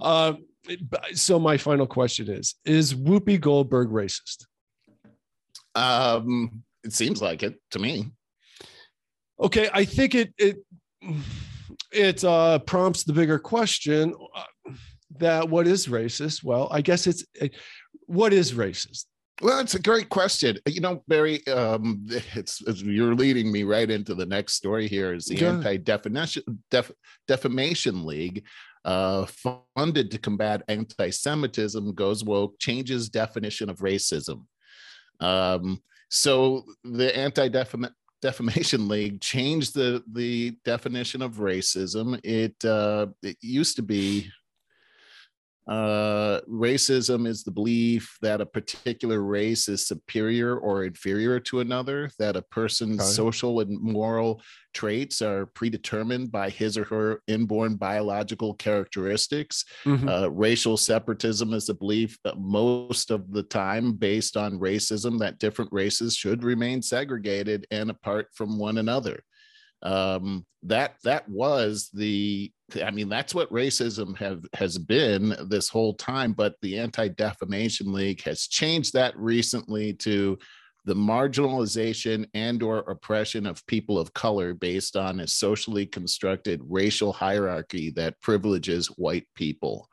uh, 0.00 0.34
so 1.14 1.38
my 1.38 1.56
final 1.56 1.86
question 1.86 2.28
is 2.30 2.54
is 2.64 2.94
whoopi 2.94 3.40
goldberg 3.40 3.88
racist 3.88 4.46
um 5.74 6.62
it 6.84 6.92
seems 6.92 7.20
like 7.20 7.42
it 7.42 7.60
to 7.70 7.78
me 7.78 8.10
okay 9.40 9.68
i 9.72 9.84
think 9.84 10.14
it 10.14 10.32
it 10.38 10.58
it 11.92 12.24
uh, 12.24 12.58
prompts 12.60 13.04
the 13.04 13.12
bigger 13.12 13.38
question 13.38 14.14
that 15.18 15.48
what 15.48 15.66
is 15.66 15.86
racist? 15.86 16.42
Well, 16.42 16.68
I 16.70 16.80
guess 16.80 17.06
it's 17.06 17.24
eh, 17.40 17.48
what 18.06 18.32
is 18.32 18.52
racist? 18.52 19.06
Well, 19.40 19.60
it's 19.60 19.74
a 19.74 19.80
great 19.80 20.08
question. 20.08 20.58
You 20.66 20.80
know, 20.80 21.02
Barry, 21.08 21.46
um, 21.48 22.04
it's, 22.34 22.60
it's, 22.66 22.82
you're 22.82 23.14
leading 23.14 23.50
me 23.50 23.64
right 23.64 23.90
into 23.90 24.14
the 24.14 24.26
next 24.26 24.54
story 24.54 24.88
here. 24.88 25.14
Is 25.14 25.26
the 25.26 25.36
yeah. 25.36 25.76
Def, 26.70 26.90
Defamation 27.26 28.04
League, 28.04 28.44
uh, 28.84 29.26
funded 29.76 30.10
to 30.10 30.18
combat 30.18 30.62
anti-Semitism, 30.68 31.94
goes 31.94 32.24
woke, 32.24 32.58
changes 32.58 33.08
definition 33.08 33.70
of 33.70 33.78
racism. 33.78 34.44
Um, 35.20 35.82
so 36.10 36.64
the 36.84 37.16
Anti-Defamation 37.16 37.94
Defamation 38.22 38.86
League 38.86 39.20
changed 39.20 39.74
the 39.74 40.04
the 40.12 40.56
definition 40.64 41.22
of 41.22 41.38
racism. 41.38 42.20
It 42.22 42.64
uh, 42.64 43.08
it 43.20 43.36
used 43.40 43.74
to 43.76 43.82
be 43.82 44.30
uh, 45.68 46.40
racism 46.48 47.26
is 47.26 47.44
the 47.44 47.50
belief 47.50 48.18
that 48.20 48.40
a 48.40 48.46
particular 48.46 49.22
race 49.22 49.68
is 49.68 49.86
superior 49.86 50.58
or 50.58 50.84
inferior 50.84 51.38
to 51.38 51.60
another, 51.60 52.10
that 52.18 52.36
a 52.36 52.42
person's 52.42 53.00
okay. 53.00 53.08
social 53.08 53.60
and 53.60 53.80
moral 53.80 54.42
traits 54.74 55.22
are 55.22 55.46
predetermined 55.46 56.32
by 56.32 56.50
his 56.50 56.76
or 56.76 56.84
her 56.84 57.22
inborn 57.28 57.76
biological 57.76 58.54
characteristics. 58.54 59.64
Mm-hmm. 59.84 60.08
Uh, 60.08 60.28
racial 60.28 60.76
separatism 60.76 61.52
is 61.52 61.66
the 61.66 61.74
belief 61.74 62.18
that 62.24 62.40
most 62.40 63.12
of 63.12 63.30
the 63.32 63.42
time, 63.44 63.92
based 63.92 64.36
on 64.36 64.58
racism, 64.58 65.18
that 65.20 65.38
different 65.38 65.72
races 65.72 66.16
should 66.16 66.42
remain 66.42 66.82
segregated 66.82 67.66
and 67.70 67.88
apart 67.88 68.28
from 68.34 68.58
one 68.58 68.78
another 68.78 69.22
um, 69.82 70.44
that 70.64 70.94
that 71.04 71.28
was 71.28 71.90
the 71.92 72.52
i 72.84 72.90
mean 72.90 73.08
that's 73.08 73.34
what 73.34 73.52
racism 73.52 74.16
have 74.16 74.44
has 74.54 74.78
been 74.78 75.34
this 75.48 75.68
whole 75.68 75.92
time 75.94 76.32
but 76.32 76.54
the 76.62 76.78
anti-defamation 76.78 77.92
league 77.92 78.22
has 78.22 78.46
changed 78.46 78.92
that 78.92 79.16
recently 79.18 79.92
to 79.92 80.38
the 80.84 80.94
marginalization 80.94 82.26
and 82.34 82.62
or 82.62 82.78
oppression 82.78 83.46
of 83.46 83.64
people 83.66 83.98
of 83.98 84.12
color 84.14 84.52
based 84.52 84.96
on 84.96 85.20
a 85.20 85.26
socially 85.26 85.86
constructed 85.86 86.60
racial 86.68 87.12
hierarchy 87.12 87.90
that 87.90 88.20
privileges 88.20 88.88
white 88.88 89.26
people. 89.36 89.88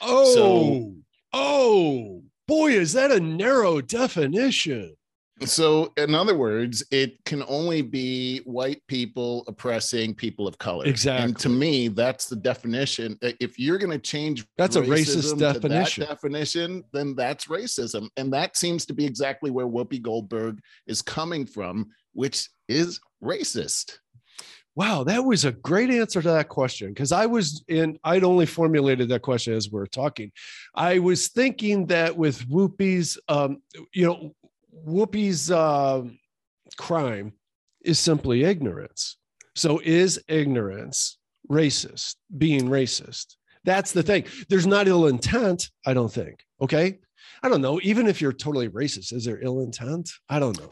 Oh 0.00 0.34
so, 0.34 0.94
oh 1.32 2.22
boy 2.48 2.72
is 2.72 2.94
that 2.94 3.12
a 3.12 3.20
narrow 3.20 3.80
definition 3.80 4.96
so, 5.44 5.92
in 5.96 6.14
other 6.14 6.36
words, 6.36 6.82
it 6.90 7.24
can 7.24 7.42
only 7.48 7.82
be 7.82 8.38
white 8.44 8.82
people 8.88 9.44
oppressing 9.48 10.14
people 10.14 10.46
of 10.46 10.58
color. 10.58 10.86
Exactly. 10.86 11.24
And 11.24 11.38
to 11.38 11.48
me, 11.48 11.88
that's 11.88 12.28
the 12.28 12.36
definition. 12.36 13.18
If 13.22 13.58
you're 13.58 13.78
going 13.78 13.92
to 13.92 13.98
change 13.98 14.46
that's 14.58 14.76
a 14.76 14.82
racist 14.82 15.38
definition. 15.38 16.06
definition, 16.06 16.84
then 16.92 17.14
that's 17.14 17.46
racism. 17.46 18.08
And 18.16 18.32
that 18.32 18.56
seems 18.56 18.84
to 18.86 18.92
be 18.92 19.04
exactly 19.04 19.50
where 19.50 19.66
Whoopi 19.66 20.02
Goldberg 20.02 20.60
is 20.86 21.02
coming 21.02 21.46
from, 21.46 21.90
which 22.12 22.48
is 22.68 23.00
racist. 23.22 23.98
Wow, 24.76 25.02
that 25.04 25.24
was 25.24 25.44
a 25.44 25.52
great 25.52 25.90
answer 25.90 26.22
to 26.22 26.28
that 26.28 26.48
question 26.48 26.88
because 26.88 27.12
I 27.12 27.26
was 27.26 27.64
in, 27.66 27.98
I'd 28.04 28.24
only 28.24 28.46
formulated 28.46 29.08
that 29.08 29.20
question 29.20 29.52
as 29.54 29.70
we 29.70 29.80
are 29.80 29.86
talking. 29.86 30.30
I 30.74 31.00
was 31.00 31.28
thinking 31.28 31.86
that 31.88 32.16
with 32.16 32.48
Whoopi's, 32.48 33.18
um, 33.28 33.62
you 33.92 34.06
know, 34.06 34.34
Whoopi's 34.86 35.50
uh, 35.50 36.02
crime 36.76 37.32
is 37.82 37.98
simply 37.98 38.44
ignorance. 38.44 39.16
So 39.54 39.80
is 39.84 40.22
ignorance 40.28 41.18
racist, 41.50 42.16
being 42.36 42.68
racist? 42.68 43.36
That's 43.64 43.92
the 43.92 44.02
thing. 44.02 44.24
There's 44.48 44.66
not 44.66 44.88
ill 44.88 45.06
intent, 45.06 45.68
I 45.86 45.94
don't 45.94 46.12
think. 46.12 46.44
Okay. 46.60 46.98
I 47.42 47.48
don't 47.48 47.60
know. 47.60 47.80
Even 47.82 48.06
if 48.06 48.20
you're 48.20 48.32
totally 48.32 48.68
racist, 48.68 49.12
is 49.12 49.24
there 49.24 49.42
ill 49.42 49.60
intent? 49.60 50.10
I 50.28 50.38
don't 50.38 50.58
know. 50.58 50.70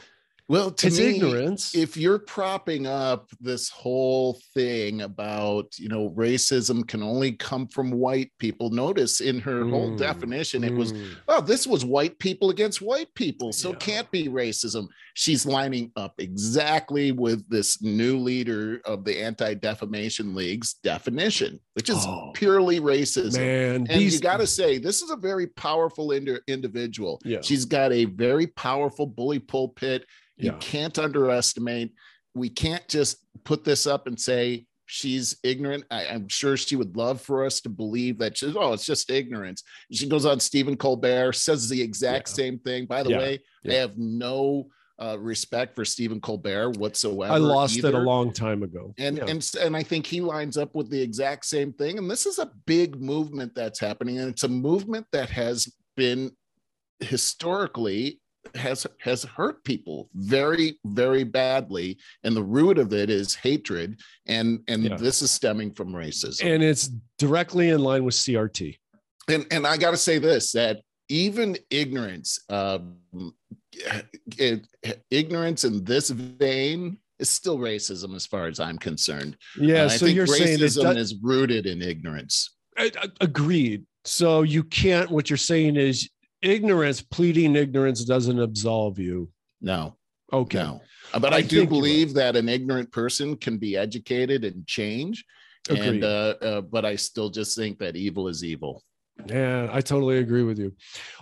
Well, 0.48 0.70
to 0.70 0.86
it's 0.86 0.98
me, 0.98 1.16
ignorance. 1.16 1.74
If 1.74 1.98
you're 1.98 2.18
propping 2.18 2.86
up 2.86 3.28
this 3.38 3.68
whole 3.68 4.40
thing 4.54 5.02
about, 5.02 5.78
you 5.78 5.90
know, 5.90 6.08
racism 6.16 6.88
can 6.88 7.02
only 7.02 7.32
come 7.32 7.66
from 7.68 7.90
white 7.90 8.30
people, 8.38 8.70
notice 8.70 9.20
in 9.20 9.40
her 9.40 9.64
mm, 9.64 9.70
whole 9.70 9.94
definition, 9.94 10.64
it 10.64 10.72
mm. 10.72 10.78
was, 10.78 10.94
oh, 11.28 11.42
this 11.42 11.66
was 11.66 11.84
white 11.84 12.18
people 12.18 12.48
against 12.48 12.80
white 12.80 13.14
people. 13.14 13.52
So 13.52 13.72
yeah. 13.72 13.76
can't 13.76 14.10
be 14.10 14.28
racism. 14.28 14.86
She's 15.12 15.44
lining 15.44 15.92
up 15.96 16.14
exactly 16.16 17.12
with 17.12 17.46
this 17.50 17.82
new 17.82 18.16
leader 18.16 18.80
of 18.86 19.04
the 19.04 19.22
Anti 19.22 19.52
Defamation 19.52 20.34
League's 20.34 20.74
definition, 20.82 21.60
which 21.74 21.90
is 21.90 22.06
oh, 22.06 22.30
purely 22.32 22.80
racism. 22.80 23.36
Man, 23.36 23.74
and 23.74 24.00
these... 24.00 24.14
you 24.14 24.20
got 24.20 24.38
to 24.38 24.46
say, 24.46 24.78
this 24.78 25.02
is 25.02 25.10
a 25.10 25.16
very 25.16 25.46
powerful 25.46 26.12
ind- 26.12 26.40
individual. 26.46 27.20
Yeah. 27.22 27.40
She's 27.42 27.66
got 27.66 27.92
a 27.92 28.06
very 28.06 28.46
powerful 28.46 29.04
bully 29.04 29.40
pulpit 29.40 30.06
you 30.38 30.52
yeah. 30.52 30.58
can't 30.58 30.98
underestimate. 30.98 31.92
We 32.34 32.48
can't 32.48 32.86
just 32.88 33.24
put 33.44 33.64
this 33.64 33.86
up 33.86 34.06
and 34.06 34.18
say 34.18 34.66
she's 34.86 35.36
ignorant. 35.42 35.84
I, 35.90 36.04
am 36.04 36.28
sure 36.28 36.56
she 36.56 36.76
would 36.76 36.96
love 36.96 37.20
for 37.20 37.44
us 37.44 37.60
to 37.62 37.68
believe 37.68 38.18
that 38.18 38.38
she's, 38.38 38.56
oh, 38.56 38.72
it's 38.72 38.86
just 38.86 39.10
ignorance. 39.10 39.62
She 39.92 40.08
goes 40.08 40.24
on 40.24 40.40
Stephen 40.40 40.76
Colbert, 40.76 41.34
says 41.34 41.68
the 41.68 41.80
exact 41.80 42.28
yeah. 42.30 42.34
same 42.34 42.58
thing. 42.60 42.86
By 42.86 43.02
the 43.02 43.10
yeah. 43.10 43.18
way, 43.18 43.38
I 43.68 43.74
have 43.74 43.98
no 43.98 44.68
uh, 45.00 45.16
respect 45.18 45.76
for 45.76 45.84
Stephen 45.84 46.20
Colbert 46.20 46.76
whatsoever. 46.78 47.32
I 47.32 47.36
lost 47.36 47.76
either. 47.76 47.88
it 47.88 47.94
a 47.94 47.98
long 47.98 48.32
time 48.32 48.62
ago. 48.62 48.94
And 48.98 49.18
yeah. 49.18 49.26
and 49.28 49.50
and 49.60 49.76
I 49.76 49.82
think 49.82 50.06
he 50.06 50.20
lines 50.20 50.56
up 50.56 50.74
with 50.74 50.90
the 50.90 51.00
exact 51.00 51.44
same 51.44 51.72
thing. 51.72 51.98
And 51.98 52.10
this 52.10 52.26
is 52.26 52.38
a 52.38 52.50
big 52.66 53.00
movement 53.00 53.54
that's 53.54 53.78
happening, 53.78 54.18
and 54.18 54.28
it's 54.28 54.44
a 54.44 54.48
movement 54.48 55.06
that 55.12 55.30
has 55.30 55.72
been 55.96 56.32
historically 57.00 58.20
has 58.54 58.86
has 59.00 59.24
hurt 59.24 59.62
people 59.64 60.08
very 60.14 60.78
very 60.86 61.24
badly 61.24 61.98
and 62.24 62.34
the 62.36 62.42
root 62.42 62.78
of 62.78 62.92
it 62.92 63.10
is 63.10 63.34
hatred 63.34 64.00
and 64.26 64.60
and 64.68 64.84
yeah. 64.84 64.96
this 64.96 65.22
is 65.22 65.30
stemming 65.30 65.72
from 65.72 65.92
racism 65.92 66.44
and 66.44 66.62
it's 66.62 66.90
directly 67.18 67.70
in 67.70 67.80
line 67.80 68.04
with 68.04 68.14
crt 68.14 68.76
and 69.28 69.46
and 69.50 69.66
I 69.66 69.76
got 69.76 69.92
to 69.92 69.96
say 69.96 70.18
this 70.18 70.52
that 70.52 70.80
even 71.08 71.56
ignorance, 71.70 72.40
um, 72.48 72.96
it, 74.36 74.66
ignorance 75.10 75.64
in 75.64 75.84
this 75.84 76.10
vein 76.10 76.98
is 77.18 77.28
still 77.28 77.58
racism 77.58 78.14
as 78.14 78.26
far 78.26 78.46
as 78.46 78.60
I'm 78.60 78.78
concerned. 78.78 79.36
Yeah. 79.58 79.84
I 79.84 79.88
so 79.88 80.06
think 80.06 80.16
you're 80.16 80.26
saying 80.26 80.60
it 80.60 80.62
racism 80.62 80.94
does, 80.94 81.12
is 81.12 81.16
rooted 81.22 81.66
in 81.66 81.82
ignorance. 81.82 82.56
I- 82.76 82.92
I- 82.96 83.08
agreed. 83.20 83.84
So 84.04 84.42
you 84.42 84.64
can't. 84.64 85.10
What 85.10 85.28
you're 85.28 85.36
saying 85.36 85.76
is 85.76 86.08
ignorance. 86.42 87.00
Pleading 87.00 87.56
ignorance 87.56 88.04
doesn't 88.04 88.40
absolve 88.40 88.98
you. 88.98 89.30
No, 89.60 89.96
Okay. 90.32 90.58
no. 90.58 90.80
Uh, 91.12 91.18
But 91.18 91.32
I, 91.32 91.38
I 91.38 91.42
do 91.42 91.66
believe 91.66 92.14
that 92.14 92.36
an 92.36 92.48
ignorant 92.48 92.92
person 92.92 93.36
can 93.36 93.58
be 93.58 93.76
educated 93.76 94.44
and 94.44 94.66
change. 94.66 95.24
Agreed. 95.68 95.88
And 95.88 96.04
uh, 96.04 96.34
uh, 96.40 96.60
but 96.62 96.84
I 96.84 96.96
still 96.96 97.30
just 97.30 97.56
think 97.56 97.78
that 97.78 97.96
evil 97.96 98.28
is 98.28 98.44
evil. 98.44 98.82
Yeah, 99.26 99.68
I 99.72 99.80
totally 99.80 100.18
agree 100.18 100.44
with 100.44 100.58
you. 100.60 100.74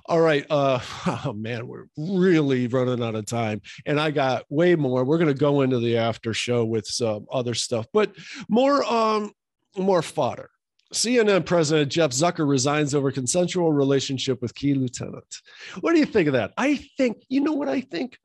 All 0.04 0.20
right. 0.20 0.44
Uh 0.50 0.80
oh 1.24 1.32
man, 1.32 1.66
we're 1.66 1.86
really 1.96 2.66
running 2.66 3.02
out 3.02 3.14
of 3.14 3.24
time. 3.26 3.62
And 3.86 3.98
I 3.98 4.10
got 4.10 4.44
way 4.50 4.74
more. 4.76 5.04
We're 5.04 5.18
gonna 5.18 5.32
go 5.34 5.62
into 5.62 5.78
the 5.80 5.96
after 5.96 6.34
show 6.34 6.64
with 6.64 6.86
some 6.86 7.26
other 7.32 7.54
stuff, 7.54 7.86
but 7.92 8.12
more 8.48 8.84
um 8.84 9.32
more 9.78 10.02
fodder. 10.02 10.50
CNN 10.94 11.44
President 11.44 11.90
Jeff 11.90 12.10
Zucker 12.10 12.48
resigns 12.48 12.94
over 12.94 13.10
consensual 13.10 13.72
relationship 13.72 14.40
with 14.40 14.54
key 14.54 14.74
lieutenant. 14.74 15.24
What 15.80 15.92
do 15.92 15.98
you 15.98 16.06
think 16.06 16.28
of 16.28 16.32
that? 16.34 16.52
I 16.56 16.76
think, 16.96 17.24
you 17.28 17.40
know 17.40 17.54
what 17.54 17.68
I 17.68 17.80
think? 17.80 18.18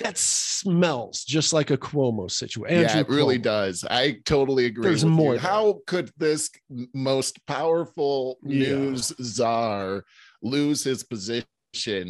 That 0.00 0.18
smells 0.18 1.24
just 1.24 1.52
like 1.52 1.70
a 1.70 1.76
Cuomo 1.76 2.30
situation. 2.30 2.80
yeah, 2.80 2.98
it 2.98 3.08
really 3.08 3.38
does. 3.38 3.84
I 3.88 4.18
totally 4.24 4.66
agree. 4.66 4.82
There's 4.84 5.04
with 5.04 5.12
more. 5.14 5.36
How 5.36 5.80
could 5.86 6.10
this 6.16 6.50
most 6.92 7.44
powerful 7.46 8.38
Yeah. 8.42 8.68
news 8.68 9.12
czar 9.22 10.04
lose 10.42 10.82
his 10.82 11.04
position 11.04 11.46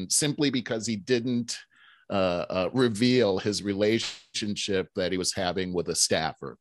simply 0.09 0.51
because 0.51 0.86
he 0.86 0.97
didn't 0.97 1.59
uh, 2.11 2.45
uh, 2.51 2.68
reveal 2.72 3.38
his 3.38 3.62
relationship 3.62 4.88
that 4.97 5.12
he 5.12 5.18
was 5.18 5.34
having 5.34 5.72
with 5.72 5.88
a 5.88 5.95
staffer? 5.95 6.57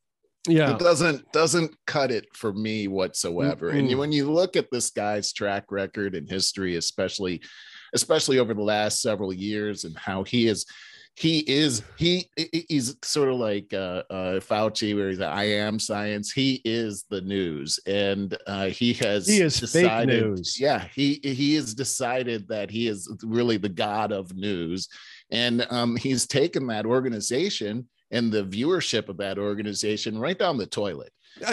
Yeah. 0.48 0.74
It 0.74 0.78
doesn't 0.78 1.30
doesn't 1.32 1.76
cut 1.86 2.10
it 2.10 2.26
for 2.34 2.52
me 2.52 2.88
whatsoever. 2.88 3.70
And 3.70 3.88
you, 3.88 3.98
when 3.98 4.10
you 4.10 4.30
look 4.30 4.56
at 4.56 4.70
this 4.72 4.90
guy's 4.90 5.32
track 5.32 5.70
record 5.70 6.14
and 6.14 6.28
history, 6.28 6.76
especially 6.76 7.42
especially 7.94 8.38
over 8.38 8.54
the 8.54 8.62
last 8.62 9.02
several 9.02 9.32
years, 9.32 9.84
and 9.84 9.96
how 9.96 10.24
he 10.24 10.48
is 10.48 10.66
he 11.14 11.40
is 11.40 11.82
he 11.98 12.28
he's 12.68 12.96
sort 13.04 13.28
of 13.28 13.36
like 13.36 13.72
uh, 13.74 14.02
uh, 14.10 14.40
Fauci, 14.40 14.96
where 14.96 15.10
he's 15.10 15.18
like, 15.18 15.28
I 15.28 15.44
am 15.44 15.78
science. 15.78 16.32
He 16.32 16.62
is 16.64 17.04
the 17.10 17.20
news, 17.20 17.78
and 17.86 18.36
uh, 18.46 18.66
he 18.66 18.94
has 18.94 19.28
He 19.28 19.42
is 19.42 19.60
fake 19.60 20.08
news. 20.08 20.58
Yeah, 20.58 20.86
he 20.94 21.20
he 21.22 21.54
has 21.56 21.74
decided 21.74 22.48
that 22.48 22.70
he 22.70 22.88
is 22.88 23.14
really 23.22 23.58
the 23.58 23.68
god 23.68 24.10
of 24.10 24.34
news, 24.34 24.88
and 25.30 25.66
um, 25.70 25.96
he's 25.96 26.26
taken 26.26 26.66
that 26.68 26.86
organization 26.86 27.88
and 28.12 28.30
the 28.30 28.44
viewership 28.44 29.08
of 29.08 29.16
that 29.16 29.38
organization 29.38 30.18
right 30.18 30.38
down 30.38 30.58
the 30.58 30.66
toilet. 30.66 31.12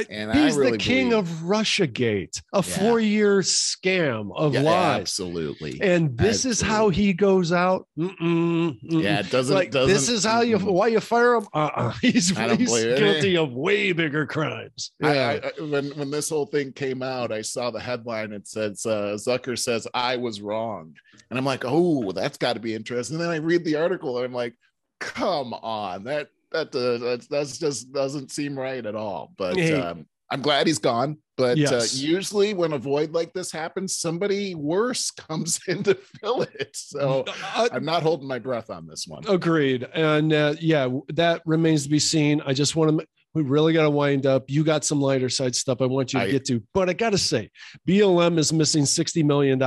And 0.09 0.33
He's 0.33 0.57
really 0.57 0.71
the 0.73 0.77
king 0.77 1.11
believe- 1.11 1.23
of 1.31 1.39
Russiagate, 1.39 2.41
a 2.53 2.57
Yeah. 2.57 2.61
four-year 2.61 3.39
scam 3.39 4.29
of 4.35 4.53
Yeah, 4.53 4.61
lies. 4.63 4.99
absolutely. 4.99 5.79
And 5.81 6.17
this 6.17 6.43
is 6.43 6.59
how 6.59 6.89
he 6.89 7.13
goes 7.13 7.53
out. 7.53 7.87
Mm-mm, 7.97 8.17
mm-mm. 8.19 9.01
yeah, 9.03 9.21
it 9.21 9.29
doesn't. 9.31 9.55
like 9.55 9.71
doesn't 9.71 9.93
this 9.93 10.09
is 10.09 10.25
how 10.25 10.41
you 10.41 10.59
why 10.59 10.87
you 10.87 10.99
fire 10.99 11.35
him. 11.35 11.47
Uh-uh. 11.53 11.91
He's, 12.01 12.37
he's 12.37 12.69
guilty 12.69 13.37
of 13.37 13.53
way 13.53 13.93
bigger 13.93 14.25
crimes. 14.27 14.91
Yeah. 14.99 15.39
I, 15.45 15.47
I- 15.47 15.61
when 15.65 15.91
when 15.91 16.11
this 16.11 16.29
whole 16.29 16.45
thing 16.45 16.73
came 16.73 17.01
out, 17.01 17.31
I 17.31 17.41
saw 17.41 17.71
the 17.71 17.79
headline. 17.79 18.33
It 18.33 18.49
says 18.49 18.85
uh, 18.85 19.15
Zucker 19.17 19.57
says 19.57 19.87
I 19.93 20.17
was 20.17 20.41
wrong, 20.41 20.93
and 21.29 21.39
I'm 21.39 21.45
like, 21.45 21.63
oh, 21.65 22.11
that's 22.11 22.37
got 22.37 22.53
to 22.53 22.59
be 22.59 22.75
interesting. 22.75 23.15
And 23.15 23.23
then 23.23 23.31
I 23.31 23.37
read 23.37 23.63
the 23.63 23.77
article, 23.77 24.17
and 24.17 24.25
I'm 24.25 24.33
like, 24.33 24.55
come 24.99 25.53
on, 25.53 26.03
that 26.03 26.27
that 26.51 26.75
uh, 26.75 26.97
that's, 27.03 27.27
that's 27.27 27.57
just 27.57 27.91
doesn't 27.93 28.31
seem 28.31 28.57
right 28.57 28.85
at 28.85 28.95
all. 28.95 29.33
But 29.37 29.57
Hey. 29.57 29.79
um, 29.79 30.05
I'm 30.31 30.41
glad 30.41 30.67
he's 30.67 30.79
gone. 30.79 31.17
But 31.37 31.57
uh, 31.59 31.81
usually, 31.93 32.53
when 32.53 32.73
a 32.73 32.77
void 32.77 33.13
like 33.13 33.33
this 33.33 33.51
happens, 33.51 33.95
somebody 33.95 34.55
worse 34.55 35.09
comes 35.29 35.59
in 35.67 35.83
to 35.83 35.95
fill 35.95 36.41
it. 36.41 36.71
So 36.73 37.23
Uh, 37.55 37.69
I'm 37.71 37.85
not 37.85 38.03
holding 38.03 38.27
my 38.27 38.39
breath 38.39 38.69
on 38.69 38.85
this 38.85 39.05
one. 39.07 39.23
Agreed. 39.27 39.87
And 39.93 40.33
uh, 40.33 40.55
yeah, 40.59 40.89
that 41.13 41.41
remains 41.45 41.83
to 41.83 41.89
be 41.89 41.99
seen. 41.99 42.41
I 42.45 42.53
just 42.53 42.75
want 42.75 42.99
to, 42.99 43.07
we 43.35 43.43
really 43.43 43.73
got 43.73 43.83
to 43.83 43.89
wind 43.89 44.25
up. 44.25 44.45
You 44.49 44.63
got 44.63 44.83
some 44.83 44.99
lighter 45.01 45.29
side 45.29 45.55
stuff 45.55 45.81
I 45.81 45.85
want 45.85 46.13
you 46.13 46.19
to 46.19 46.25
I- 46.25 46.31
get 46.31 46.45
to, 46.45 46.63
but 46.73 46.89
I 46.89 46.93
got 46.93 47.11
to 47.11 47.17
say, 47.17 47.49
BLM 47.87 48.37
is 48.37 48.51
missing 48.51 48.83
$60 48.83 49.23
million. 49.23 49.59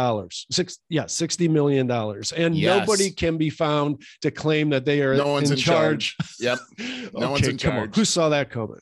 Six, 0.51 0.79
yeah, 0.89 1.05
$60 1.05 1.49
million. 1.49 1.91
And 1.91 2.57
Yes. 2.57 2.81
nobody 2.81 3.11
can 3.11 3.37
be 3.39 3.51
found 3.51 4.03
to 4.23 4.31
claim 4.31 4.71
that 4.71 4.85
they 4.85 5.01
are 5.03 5.15
No 5.17 5.29
one's 5.29 5.51
in, 5.51 5.57
in 5.57 5.63
charge. 5.63 6.17
Yep. 6.41 6.59
No 7.15 7.31
one's 7.33 7.47
in 7.47 7.59
come 7.59 7.73
on. 7.75 7.79
charge. 7.85 7.97
Who 7.97 8.05
saw 8.05 8.29
that 8.31 8.51
coming? 8.51 8.79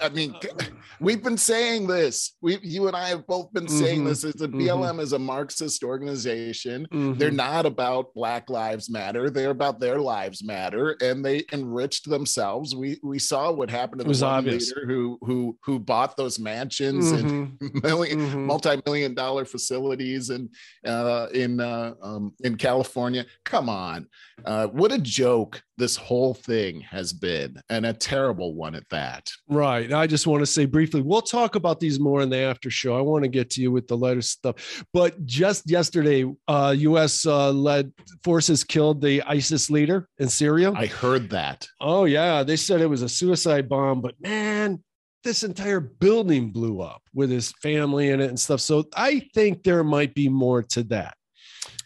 I 0.00 0.08
mean, 0.08 0.34
we've 1.00 1.22
been 1.22 1.36
saying 1.36 1.86
this. 1.86 2.36
We, 2.40 2.58
you 2.62 2.86
and 2.86 2.96
I 2.96 3.08
have 3.08 3.26
both 3.26 3.52
been 3.52 3.68
saying 3.68 4.02
Mhm, 4.02 4.08
this. 4.08 4.24
Is 4.24 4.34
the. 4.34 4.48
BLM 4.48 5.00
is 5.00 5.12
a 5.12 5.18
Marxist 5.18 5.82
organization. 5.82 6.86
Mhm. 6.92 7.18
They're 7.18 7.30
not 7.30 7.66
about 7.66 8.14
Black 8.14 8.50
Lives 8.50 8.88
Matter. 8.90 9.30
They're 9.30 9.50
about 9.50 9.80
their 9.80 9.98
lives 9.98 10.44
matter, 10.44 10.96
and 11.02 11.24
they 11.24 11.44
enriched 11.52 12.08
themselves. 12.08 12.74
We 12.74 12.98
we 13.02 13.18
saw 13.18 13.50
what 13.52 13.70
happened 13.70 14.00
to 14.02 14.04
the 14.12 14.24
one 14.24 14.38
obvious. 14.38 14.68
leader 14.68 14.86
who 14.86 15.18
who 15.22 15.58
who 15.64 15.78
bought 15.78 16.16
those 16.16 16.38
mansions 16.38 17.10
and 17.10 17.58
Mhm, 17.58 17.80
1000000 17.82 18.16
mhm. 18.16 18.46
multi-million 18.46 19.14
dollar 19.14 19.44
facilities 19.44 20.30
and 20.30 20.48
uh, 20.86 21.26
in 21.34 21.60
uh, 21.60 21.94
um, 22.02 22.32
in 22.44 22.56
California. 22.56 23.26
Come 23.44 23.68
on, 23.68 24.06
uh, 24.44 24.66
what 24.68 24.92
a 24.92 24.98
joke 24.98 25.62
this 25.76 25.96
whole 25.96 26.34
thing 26.34 26.80
has 26.82 27.12
been, 27.12 27.60
and 27.68 27.86
a 27.86 27.92
terrible 27.92 28.54
one 28.54 28.74
at 28.74 28.88
that. 28.90 29.30
Right. 29.48 29.92
I 29.92 30.06
just 30.06 30.26
want 30.26 30.40
to 30.40 30.46
say 30.46 30.66
briefly, 30.66 31.00
we'll 31.00 31.22
talk 31.22 31.54
about 31.54 31.80
these 31.80 31.98
more 31.98 32.22
in 32.22 32.30
the 32.30 32.38
after 32.38 32.70
show. 32.70 32.96
I 32.96 33.00
want 33.00 33.24
to 33.24 33.28
get 33.28 33.50
to 33.50 33.62
you 33.62 33.72
with 33.72 33.88
the 33.88 33.96
latest 33.96 34.30
stuff. 34.30 34.84
But 34.92 35.24
just 35.26 35.68
yesterday, 35.68 36.32
uh, 36.48 36.74
U.S. 36.78 37.26
Uh, 37.26 37.52
led 37.52 37.92
forces 38.22 38.64
killed 38.64 39.00
the 39.00 39.22
ISIS 39.22 39.70
leader 39.70 40.08
in 40.18 40.28
Syria. 40.28 40.72
I 40.72 40.86
heard 40.86 41.30
that. 41.30 41.66
oh, 41.80 42.04
yeah. 42.04 42.42
They 42.42 42.56
said 42.56 42.80
it 42.80 42.86
was 42.86 43.02
a 43.02 43.08
suicide 43.08 43.68
bomb, 43.68 44.00
but 44.00 44.14
man, 44.20 44.82
this 45.24 45.42
entire 45.42 45.80
building 45.80 46.50
blew 46.50 46.80
up 46.80 47.02
with 47.14 47.30
his 47.30 47.52
family 47.62 48.10
in 48.10 48.20
it 48.20 48.28
and 48.28 48.38
stuff. 48.38 48.60
So 48.60 48.84
I 48.94 49.28
think 49.34 49.62
there 49.62 49.82
might 49.82 50.14
be 50.14 50.28
more 50.28 50.62
to 50.62 50.82
that. 50.84 51.16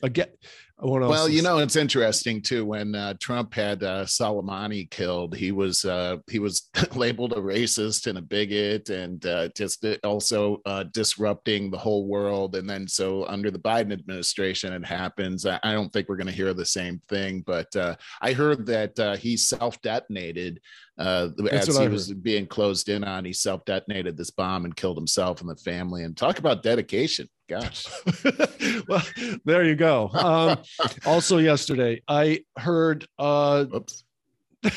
Again, 0.02 0.28
Well, 1.08 1.26
is- 1.26 1.34
you 1.34 1.42
know, 1.42 1.58
it's 1.58 1.74
interesting 1.74 2.40
too. 2.40 2.64
When 2.64 2.94
uh, 2.94 3.14
Trump 3.20 3.52
had 3.52 3.82
uh, 3.82 4.04
Soleimani 4.04 4.88
killed, 4.90 5.34
he 5.34 5.50
was 5.50 5.84
uh, 5.84 6.18
he 6.30 6.38
was 6.38 6.70
labeled 6.94 7.32
a 7.32 7.40
racist 7.40 8.06
and 8.06 8.18
a 8.18 8.22
bigot, 8.22 8.88
and 8.88 9.24
uh, 9.26 9.48
just 9.56 9.84
also 10.04 10.60
uh, 10.66 10.84
disrupting 10.92 11.70
the 11.70 11.78
whole 11.78 12.06
world. 12.06 12.54
And 12.54 12.70
then, 12.70 12.86
so 12.86 13.26
under 13.26 13.50
the 13.50 13.58
Biden 13.58 13.92
administration, 13.92 14.72
it 14.72 14.84
happens. 14.86 15.46
I, 15.46 15.58
I 15.64 15.72
don't 15.72 15.92
think 15.92 16.08
we're 16.08 16.16
going 16.16 16.28
to 16.28 16.32
hear 16.32 16.54
the 16.54 16.64
same 16.64 17.00
thing, 17.08 17.42
but 17.44 17.74
uh, 17.74 17.96
I 18.20 18.32
heard 18.32 18.64
that 18.66 18.98
uh, 19.00 19.16
he 19.16 19.36
self 19.36 19.80
detonated 19.82 20.60
uh, 20.98 21.28
That's 21.36 21.68
as 21.68 21.78
he 21.78 21.88
was 21.88 22.12
being 22.12 22.46
closed 22.46 22.88
in 22.88 23.04
on. 23.04 23.24
He 23.24 23.32
self 23.32 23.64
detonated 23.64 24.16
this 24.16 24.30
bomb 24.30 24.64
and 24.64 24.74
killed 24.74 24.96
himself 24.96 25.40
and 25.40 25.48
the 25.48 25.56
family. 25.56 26.04
And 26.04 26.16
talk 26.16 26.38
about 26.38 26.62
dedication. 26.62 27.28
Gosh. 27.48 27.86
well, 28.88 29.02
there 29.44 29.64
you 29.64 29.76
go. 29.76 30.10
Um, 30.12 30.58
also, 31.06 31.38
yesterday 31.38 32.02
I 32.08 32.44
heard. 32.56 33.06
Uh, 33.18 33.66
Oops. 33.74 34.04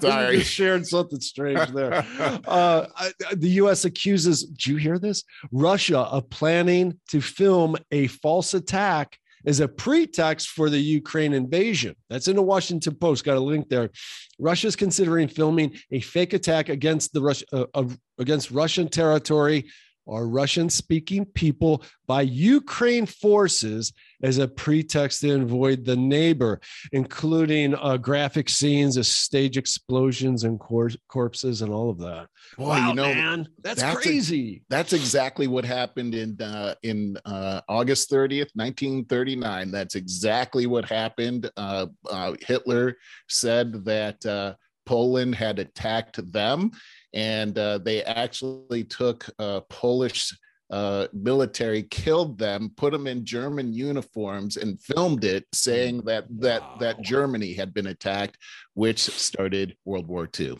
Sorry, 0.00 0.40
shared 0.40 0.86
something 0.86 1.20
strange 1.20 1.70
there. 1.70 2.04
Uh, 2.46 2.86
I- 2.96 3.12
the 3.34 3.50
U.S. 3.50 3.84
accuses. 3.84 4.44
Did 4.44 4.66
you 4.66 4.76
hear 4.76 4.98
this? 4.98 5.22
Russia 5.52 6.00
of 6.00 6.28
planning 6.30 6.98
to 7.10 7.20
film 7.20 7.76
a 7.92 8.08
false 8.08 8.54
attack 8.54 9.18
as 9.46 9.60
a 9.60 9.68
pretext 9.68 10.48
for 10.48 10.68
the 10.68 10.78
Ukraine 10.78 11.32
invasion. 11.32 11.94
That's 12.10 12.28
in 12.28 12.36
the 12.36 12.42
Washington 12.42 12.96
Post. 12.96 13.24
Got 13.24 13.36
a 13.36 13.40
link 13.40 13.68
there. 13.68 13.90
Russia's 14.38 14.76
considering 14.76 15.28
filming 15.28 15.76
a 15.90 16.00
fake 16.00 16.32
attack 16.32 16.68
against 16.68 17.12
the 17.12 17.22
Rus- 17.22 17.44
uh, 17.52 17.66
uh, 17.72 17.84
against 18.18 18.50
Russian 18.50 18.88
territory 18.88 19.66
or 20.04 20.28
Russian 20.28 20.68
speaking 20.68 21.24
people 21.24 21.82
by 22.06 22.22
Ukraine 22.22 23.06
forces 23.06 23.92
as 24.22 24.38
a 24.38 24.48
pretext 24.48 25.20
to 25.20 25.40
avoid 25.40 25.84
the 25.84 25.96
neighbor, 25.96 26.60
including 26.92 27.74
uh, 27.74 27.96
graphic 27.96 28.48
scenes 28.48 28.96
of 28.96 29.06
stage 29.06 29.56
explosions 29.56 30.44
and 30.44 30.58
cor- 30.58 30.90
corpses 31.08 31.62
and 31.62 31.72
all 31.72 31.90
of 31.90 31.98
that. 31.98 32.28
Boy, 32.56 32.68
wow, 32.68 32.88
you 32.88 32.94
know, 32.94 33.14
man, 33.14 33.48
that's, 33.62 33.82
that's 33.82 33.96
a- 33.96 34.00
crazy. 34.00 34.62
That's 34.68 34.92
exactly 34.92 35.46
what 35.46 35.64
happened 35.64 36.14
in 36.14 36.40
uh, 36.40 36.74
in 36.82 37.18
uh, 37.24 37.60
August 37.68 38.10
30th, 38.10 38.50
1939. 38.54 39.70
That's 39.70 39.94
exactly 39.94 40.66
what 40.66 40.84
happened. 40.84 41.50
Uh, 41.56 41.86
uh, 42.10 42.34
Hitler 42.40 42.96
said 43.28 43.84
that 43.84 44.24
uh, 44.24 44.54
Poland 44.86 45.34
had 45.34 45.58
attacked 45.58 46.32
them, 46.32 46.70
and 47.12 47.58
uh, 47.58 47.78
they 47.78 48.02
actually 48.04 48.84
took 48.84 49.28
uh, 49.38 49.60
Polish 49.68 50.32
uh, 50.70 51.06
military 51.12 51.82
killed 51.84 52.38
them, 52.38 52.72
put 52.76 52.92
them 52.92 53.06
in 53.06 53.24
German 53.24 53.72
uniforms, 53.72 54.56
and 54.56 54.80
filmed 54.80 55.24
it, 55.24 55.44
saying 55.52 56.02
that 56.02 56.24
that 56.40 56.62
that 56.80 57.02
Germany 57.02 57.52
had 57.52 57.72
been 57.72 57.86
attacked, 57.86 58.36
which 58.74 58.98
started 58.98 59.76
World 59.84 60.08
War 60.08 60.28
II. 60.38 60.58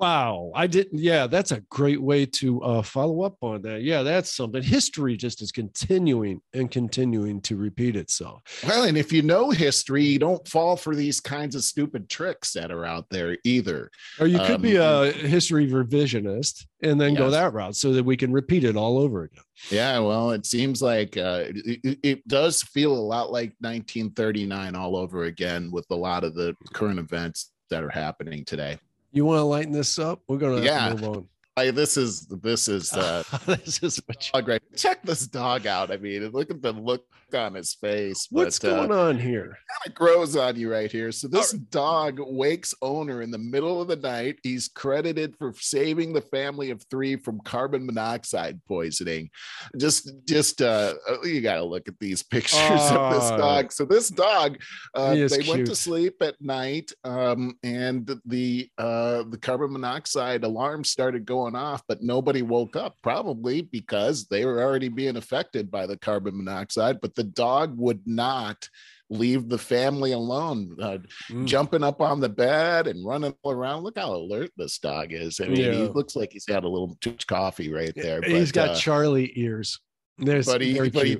Wow, 0.00 0.50
I 0.54 0.66
didn't. 0.66 0.98
Yeah, 0.98 1.26
that's 1.26 1.52
a 1.52 1.60
great 1.68 2.00
way 2.00 2.24
to 2.26 2.62
uh, 2.62 2.82
follow 2.82 3.22
up 3.22 3.36
on 3.42 3.60
that. 3.62 3.82
Yeah, 3.82 4.02
that's 4.02 4.32
something. 4.34 4.62
History 4.62 5.14
just 5.16 5.42
is 5.42 5.52
continuing 5.52 6.40
and 6.54 6.70
continuing 6.70 7.40
to 7.42 7.56
repeat 7.56 7.96
itself. 7.96 8.42
Well, 8.66 8.84
and 8.84 8.96
if 8.96 9.12
you 9.12 9.20
know 9.20 9.50
history, 9.50 10.02
you 10.04 10.18
don't 10.18 10.46
fall 10.48 10.76
for 10.76 10.94
these 10.96 11.20
kinds 11.20 11.54
of 11.54 11.62
stupid 11.64 12.08
tricks 12.08 12.52
that 12.54 12.70
are 12.70 12.86
out 12.86 13.06
there 13.10 13.36
either. 13.44 13.90
Or 14.18 14.26
you 14.26 14.38
could 14.38 14.62
be 14.62 14.78
Um, 14.78 15.04
a 15.08 15.12
history 15.12 15.66
revisionist 15.68 16.64
and 16.82 16.98
then 16.98 17.14
go 17.14 17.30
that 17.30 17.52
route 17.52 17.76
so 17.76 17.92
that 17.92 18.04
we 18.04 18.16
can 18.16 18.32
repeat 18.32 18.64
it 18.64 18.76
all 18.76 18.96
over 18.98 19.24
again. 19.24 19.44
Yeah, 19.70 19.98
well, 19.98 20.30
it 20.30 20.46
seems 20.46 20.80
like 20.80 21.18
uh, 21.18 21.44
it- 21.48 21.98
it 22.02 22.26
does 22.28 22.62
feel 22.62 22.92
a 22.94 22.98
lot 22.98 23.30
like 23.30 23.52
1939 23.60 24.74
all 24.74 24.96
over 24.96 25.24
again 25.24 25.70
with 25.70 25.84
a 25.90 25.94
lot 25.94 26.24
of 26.24 26.34
the 26.34 26.56
current 26.72 26.98
events 26.98 27.50
that 27.68 27.84
are 27.84 27.90
happening 27.90 28.44
today. 28.46 28.78
You 29.12 29.24
want 29.24 29.38
to 29.38 29.44
lighten 29.44 29.72
this 29.72 29.98
up? 29.98 30.20
We're 30.28 30.38
gonna 30.38 30.60
Yeah. 30.62 30.90
move 30.90 31.04
on. 31.04 31.28
I, 31.56 31.70
this 31.72 31.96
is 31.96 32.26
this 32.26 32.68
is 32.68 32.92
uh, 32.92 33.22
this 33.46 33.82
is 33.82 34.00
what 34.06 34.30
you- 34.34 34.40
right. 34.46 34.62
Check 34.76 35.02
this 35.02 35.26
dog 35.26 35.66
out. 35.66 35.90
I 35.90 35.96
mean, 35.96 36.28
look 36.30 36.50
at 36.50 36.62
the 36.62 36.72
look 36.72 37.04
on 37.34 37.54
his 37.54 37.74
face. 37.74 38.26
what's 38.30 38.58
but, 38.58 38.68
uh, 38.72 38.86
going 38.86 38.92
on 38.92 39.18
here. 39.18 39.46
kind 39.46 39.86
of 39.88 39.94
grows 39.94 40.36
on 40.36 40.56
you 40.56 40.70
right 40.70 40.90
here. 40.90 41.12
So 41.12 41.28
this 41.28 41.52
dog 41.52 42.18
wakes 42.20 42.74
owner 42.82 43.22
in 43.22 43.30
the 43.30 43.38
middle 43.38 43.80
of 43.80 43.88
the 43.88 43.96
night. 43.96 44.38
He's 44.42 44.68
credited 44.68 45.36
for 45.38 45.52
saving 45.54 46.12
the 46.12 46.20
family 46.22 46.70
of 46.70 46.82
three 46.90 47.16
from 47.16 47.40
carbon 47.44 47.86
monoxide 47.86 48.60
poisoning. 48.66 49.30
Just, 49.78 50.10
just 50.26 50.62
uh, 50.62 50.94
you 51.24 51.40
got 51.40 51.56
to 51.56 51.64
look 51.64 51.88
at 51.88 51.98
these 51.98 52.22
pictures 52.30 52.60
of 52.60 53.12
this 53.14 53.30
Oh. 53.30 53.36
dog. 53.38 53.72
So 53.72 53.84
this 53.84 54.08
dog, 54.08 54.58
uh, 54.94 55.14
they 55.14 55.44
went 55.48 55.66
to 55.66 55.74
sleep 55.74 56.20
at 56.22 56.40
night, 56.40 56.90
um, 57.04 57.56
and 57.62 58.10
the 58.24 58.68
uh, 58.78 59.24
the 59.28 59.38
carbon 59.38 59.72
monoxide 59.72 60.42
alarm 60.44 60.84
started 60.84 61.24
going 61.24 61.54
off, 61.54 61.82
but 61.86 62.02
nobody 62.02 62.42
woke 62.42 62.76
up. 62.76 62.96
Probably 63.02 63.62
because 63.62 64.26
they 64.26 64.44
were 64.44 64.62
already 64.62 64.88
being 64.88 65.16
affected 65.16 65.70
by 65.70 65.86
the 65.86 65.96
carbon 65.96 66.36
monoxide. 66.36 67.00
But 67.00 67.14
the 67.20 67.24
dog 67.24 67.76
would 67.76 68.00
not 68.06 68.66
leave 69.10 69.48
the 69.50 69.58
family 69.58 70.12
alone, 70.12 70.74
uh, 70.80 70.96
Mm. 71.28 71.44
jumping 71.44 71.82
up 71.84 72.00
on 72.00 72.18
the 72.20 72.28
bed 72.30 72.86
and 72.86 73.04
running 73.04 73.34
all 73.42 73.52
around. 73.52 73.82
Look 73.82 73.98
how 73.98 74.14
alert 74.14 74.52
this 74.56 74.78
dog 74.78 75.12
is. 75.12 75.38
I 75.38 75.48
mean, 75.48 75.72
he 75.74 75.82
looks 75.88 76.16
like 76.16 76.32
he's 76.32 76.46
had 76.48 76.64
a 76.64 76.68
little 76.68 76.96
too 77.02 77.10
much 77.10 77.26
coffee 77.26 77.70
right 77.70 77.92
there. 77.94 78.22
He's 78.22 78.52
got 78.52 78.70
uh, 78.70 78.74
Charlie 78.76 79.32
ears. 79.34 79.78
There's 80.16 80.46
but 80.46 80.62
he, 80.62 80.78
but 80.88 81.06
he. 81.06 81.18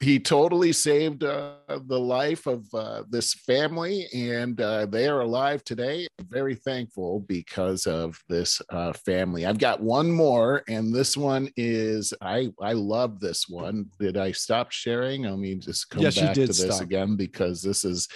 He 0.00 0.18
totally 0.18 0.72
saved 0.72 1.24
uh, 1.24 1.56
the 1.68 1.98
life 1.98 2.46
of 2.46 2.64
uh, 2.72 3.02
this 3.10 3.34
family, 3.34 4.06
and 4.14 4.58
uh, 4.60 4.86
they 4.86 5.06
are 5.06 5.20
alive 5.20 5.62
today. 5.62 6.06
I'm 6.18 6.26
very 6.30 6.54
thankful 6.54 7.20
because 7.20 7.86
of 7.86 8.18
this 8.26 8.62
uh, 8.70 8.94
family. 8.94 9.44
I've 9.44 9.58
got 9.58 9.82
one 9.82 10.10
more, 10.10 10.62
and 10.68 10.94
this 10.94 11.18
one 11.18 11.50
is 11.58 12.14
I 12.22 12.50
I 12.62 12.72
love 12.72 13.20
this 13.20 13.46
one. 13.46 13.86
Did 13.98 14.16
I 14.16 14.32
stop 14.32 14.72
sharing? 14.72 15.24
Let 15.24 15.38
me 15.38 15.56
just 15.56 15.90
come 15.90 16.02
Yes, 16.02 16.14
back 16.16 16.34
to 16.34 16.46
this 16.46 16.56
stop. 16.58 16.80
again 16.80 17.16
because 17.16 17.60
this 17.62 17.84
is 17.84 18.08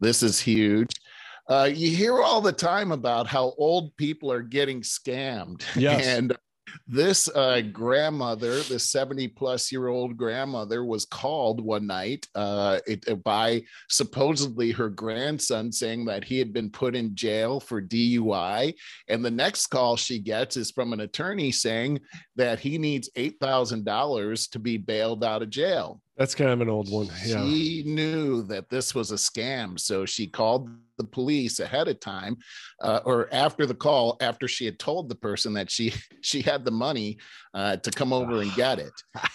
this 0.00 0.22
is 0.22 0.40
huge. 0.40 0.90
Uh, 1.48 1.70
you 1.72 1.90
hear 1.94 2.22
all 2.22 2.40
the 2.40 2.50
time 2.50 2.90
about 2.92 3.26
how 3.26 3.52
old 3.58 3.94
people 3.96 4.32
are 4.32 4.42
getting 4.42 4.80
scammed, 4.80 5.62
Yes. 5.76 6.04
and 6.06 6.36
this 6.86 7.28
uh, 7.34 7.60
grandmother, 7.72 8.60
this 8.62 8.90
70 8.90 9.28
plus 9.28 9.70
year 9.70 9.88
old 9.88 10.16
grandmother, 10.16 10.84
was 10.84 11.04
called 11.04 11.60
one 11.60 11.86
night 11.86 12.28
uh, 12.34 12.78
it, 12.86 13.22
by 13.22 13.62
supposedly 13.88 14.70
her 14.72 14.88
grandson 14.88 15.72
saying 15.72 16.04
that 16.06 16.24
he 16.24 16.38
had 16.38 16.52
been 16.52 16.70
put 16.70 16.94
in 16.94 17.14
jail 17.14 17.60
for 17.60 17.82
DUI. 17.82 18.74
And 19.08 19.24
the 19.24 19.30
next 19.30 19.68
call 19.68 19.96
she 19.96 20.18
gets 20.18 20.56
is 20.56 20.70
from 20.70 20.92
an 20.92 21.00
attorney 21.00 21.52
saying 21.52 22.00
that 22.36 22.60
he 22.60 22.78
needs 22.78 23.10
$8,000 23.16 24.50
to 24.50 24.58
be 24.58 24.76
bailed 24.76 25.24
out 25.24 25.42
of 25.42 25.50
jail. 25.50 26.00
That's 26.16 26.34
kind 26.34 26.50
of 26.50 26.62
an 26.62 26.70
old 26.70 26.90
one. 26.90 27.06
Yeah. 27.24 27.44
She 27.44 27.82
knew 27.84 28.42
that 28.44 28.70
this 28.70 28.94
was 28.94 29.12
a 29.12 29.16
scam. 29.16 29.78
So 29.78 30.06
she 30.06 30.26
called 30.26 30.70
the 30.96 31.04
police 31.04 31.60
ahead 31.60 31.88
of 31.88 32.00
time 32.00 32.38
uh, 32.80 33.00
or 33.04 33.28
after 33.32 33.66
the 33.66 33.74
call, 33.74 34.16
after 34.22 34.48
she 34.48 34.64
had 34.64 34.78
told 34.78 35.10
the 35.10 35.14
person 35.14 35.52
that 35.54 35.70
she 35.70 35.92
she 36.22 36.40
had 36.40 36.64
the 36.64 36.70
money 36.70 37.18
uh, 37.52 37.76
to 37.76 37.90
come 37.90 38.12
over 38.12 38.40
and 38.40 38.54
get 38.54 38.78
it. 38.78 38.92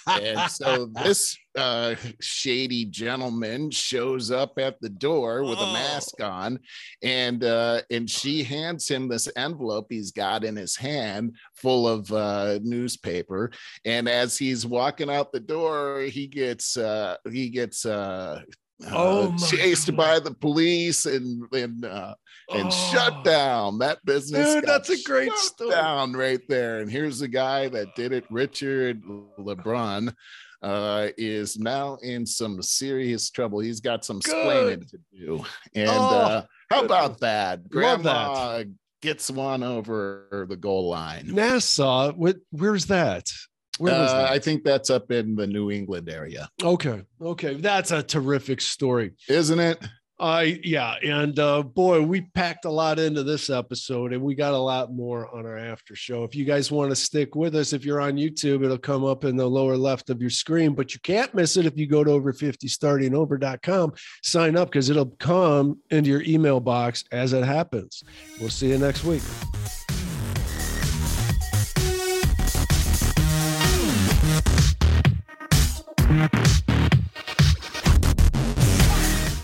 And 0.08 0.50
so 0.50 0.86
this 1.04 1.38
uh, 1.58 1.96
shady 2.22 2.86
gentleman 2.86 3.72
shows 3.72 4.32
up 4.32 4.58
at 4.58 4.80
the 4.82 4.90
door 4.90 5.44
with 5.44 5.58
a 5.60 5.62
Oh. 5.64 5.74
mask 5.74 6.22
on, 6.22 6.60
and 7.04 7.44
uh, 7.44 7.82
and 7.90 8.10
she 8.10 8.44
hands 8.44 8.88
him 8.88 9.08
this 9.08 9.28
envelope 9.36 9.88
he's 9.90 10.12
got 10.12 10.44
in 10.44 10.56
his 10.56 10.76
hand 10.76 11.36
full 11.56 11.88
of 11.88 12.12
uh, 12.12 12.60
newspaper. 12.64 13.52
And 13.86 14.08
as 14.10 14.38
he's 14.38 14.66
walking 14.66 15.10
out 15.10 15.32
the 15.32 15.40
door, 15.40 16.02
he 16.02 16.28
gets 16.28 16.78
uh, 16.78 17.18
he 17.32 17.50
gets 17.50 17.86
uh, 17.86 18.42
Oh 18.90 19.32
uh, 19.32 19.38
chased 19.38 19.88
God. 19.90 19.98
by 19.98 20.20
the 20.20 20.34
police 20.34 21.06
and 21.06 21.44
and 21.54 21.86
uh, 21.86 22.16
and 22.54 22.68
Oh. 22.68 22.92
shut 22.92 23.24
down. 23.24 23.78
That 23.78 24.04
business, 24.06 24.56
Dude, 24.56 24.64
that's 24.66 24.90
a 24.90 25.02
great 25.04 25.32
story. 25.34 25.70
Down 25.72 26.14
right 26.14 26.42
there. 26.50 26.80
And 26.80 26.90
here's 26.90 27.20
the 27.20 27.28
guy 27.28 27.68
that 27.70 27.96
did 27.96 28.12
it, 28.12 28.26
Richard 28.32 29.04
LeBron. 29.40 30.14
Uh, 30.62 31.08
is 31.18 31.58
now 31.58 31.96
in 32.04 32.24
some 32.26 32.62
serious 32.62 33.32
trouble. 33.32 33.60
He's 33.60 33.80
got 33.80 34.06
some 34.06 34.20
Good. 34.20 34.34
splaining 34.36 34.90
to 34.92 35.00
do. 35.12 35.44
And 35.74 35.90
Oh, 35.90 35.94
uh, 36.20 36.44
how 36.70 36.86
about 36.86 37.20
that? 37.22 37.68
Grandma 37.68 38.64
gets 39.02 39.32
one 39.32 39.64
over 39.64 40.46
the 40.48 40.56
goal 40.56 40.88
line. 40.90 41.28
Nassau. 41.34 42.12
What? 42.14 42.38
Where's 42.52 42.86
that? 42.86 43.32
Where 43.80 44.00
was 44.00 44.12
Uh, 44.12 44.18
that? 44.18 44.30
I 44.32 44.38
think 44.38 44.64
that's 44.64 44.92
up 44.92 45.10
in 45.12 45.36
the 45.36 45.48
New 45.48 45.72
England 45.72 46.08
area, 46.10 46.48
okay. 46.62 47.02
Okay. 47.20 47.56
That's 47.56 47.90
a 47.90 48.04
terrific 48.04 48.62
story. 48.62 49.14
isn't 49.28 49.60
it? 49.60 49.84
I 50.22 50.44
uh, 50.44 50.56
yeah, 50.64 50.96
and 51.04 51.38
uh, 51.40 51.64
boy, 51.64 52.04
we 52.04 52.22
packed 52.22 52.66
a 52.66 52.70
lot 52.70 53.00
into 53.00 53.24
this 53.24 53.50
episode, 53.50 54.14
and 54.14 54.22
we 54.22 54.36
got 54.36 54.54
a 54.54 54.58
lot 54.58 54.94
more 54.94 55.28
on 55.36 55.48
our 55.48 55.58
after 55.58 55.96
show. 55.96 56.24
If 56.24 56.36
you 56.36 56.46
guys 56.46 56.72
want 56.72 56.92
to 56.92 56.96
stick 56.96 57.34
with 57.34 57.56
us, 57.56 57.74
if 57.74 57.84
you're 57.84 58.00
on 58.00 58.14
YouTube, 58.14 58.64
it'll 58.64 58.78
come 58.78 59.04
up 59.04 59.24
in 59.24 59.36
the 59.36 59.48
lower 59.48 59.76
left 59.76 60.12
of 60.12 60.22
your 60.22 60.30
screen, 60.30 60.76
but 60.76 60.94
you 60.94 61.00
can't 61.00 61.34
miss 61.34 61.58
it 61.58 61.66
if 61.66 61.76
you 61.76 61.88
go 61.88 62.04
to 62.04 62.12
over50startingover.com, 62.12 63.94
Sign 64.22 64.56
up 64.56 64.70
because 64.70 64.92
it'll 64.92 65.08
come 65.18 65.80
into 65.90 66.12
your 66.12 66.22
email 66.22 66.60
box 66.60 67.04
as 67.12 67.34
it 67.34 67.44
happens. 67.44 68.04
We'll 68.40 68.50
see 68.50 68.70
you 68.70 68.78
next 68.78 69.04
week. 69.04 69.24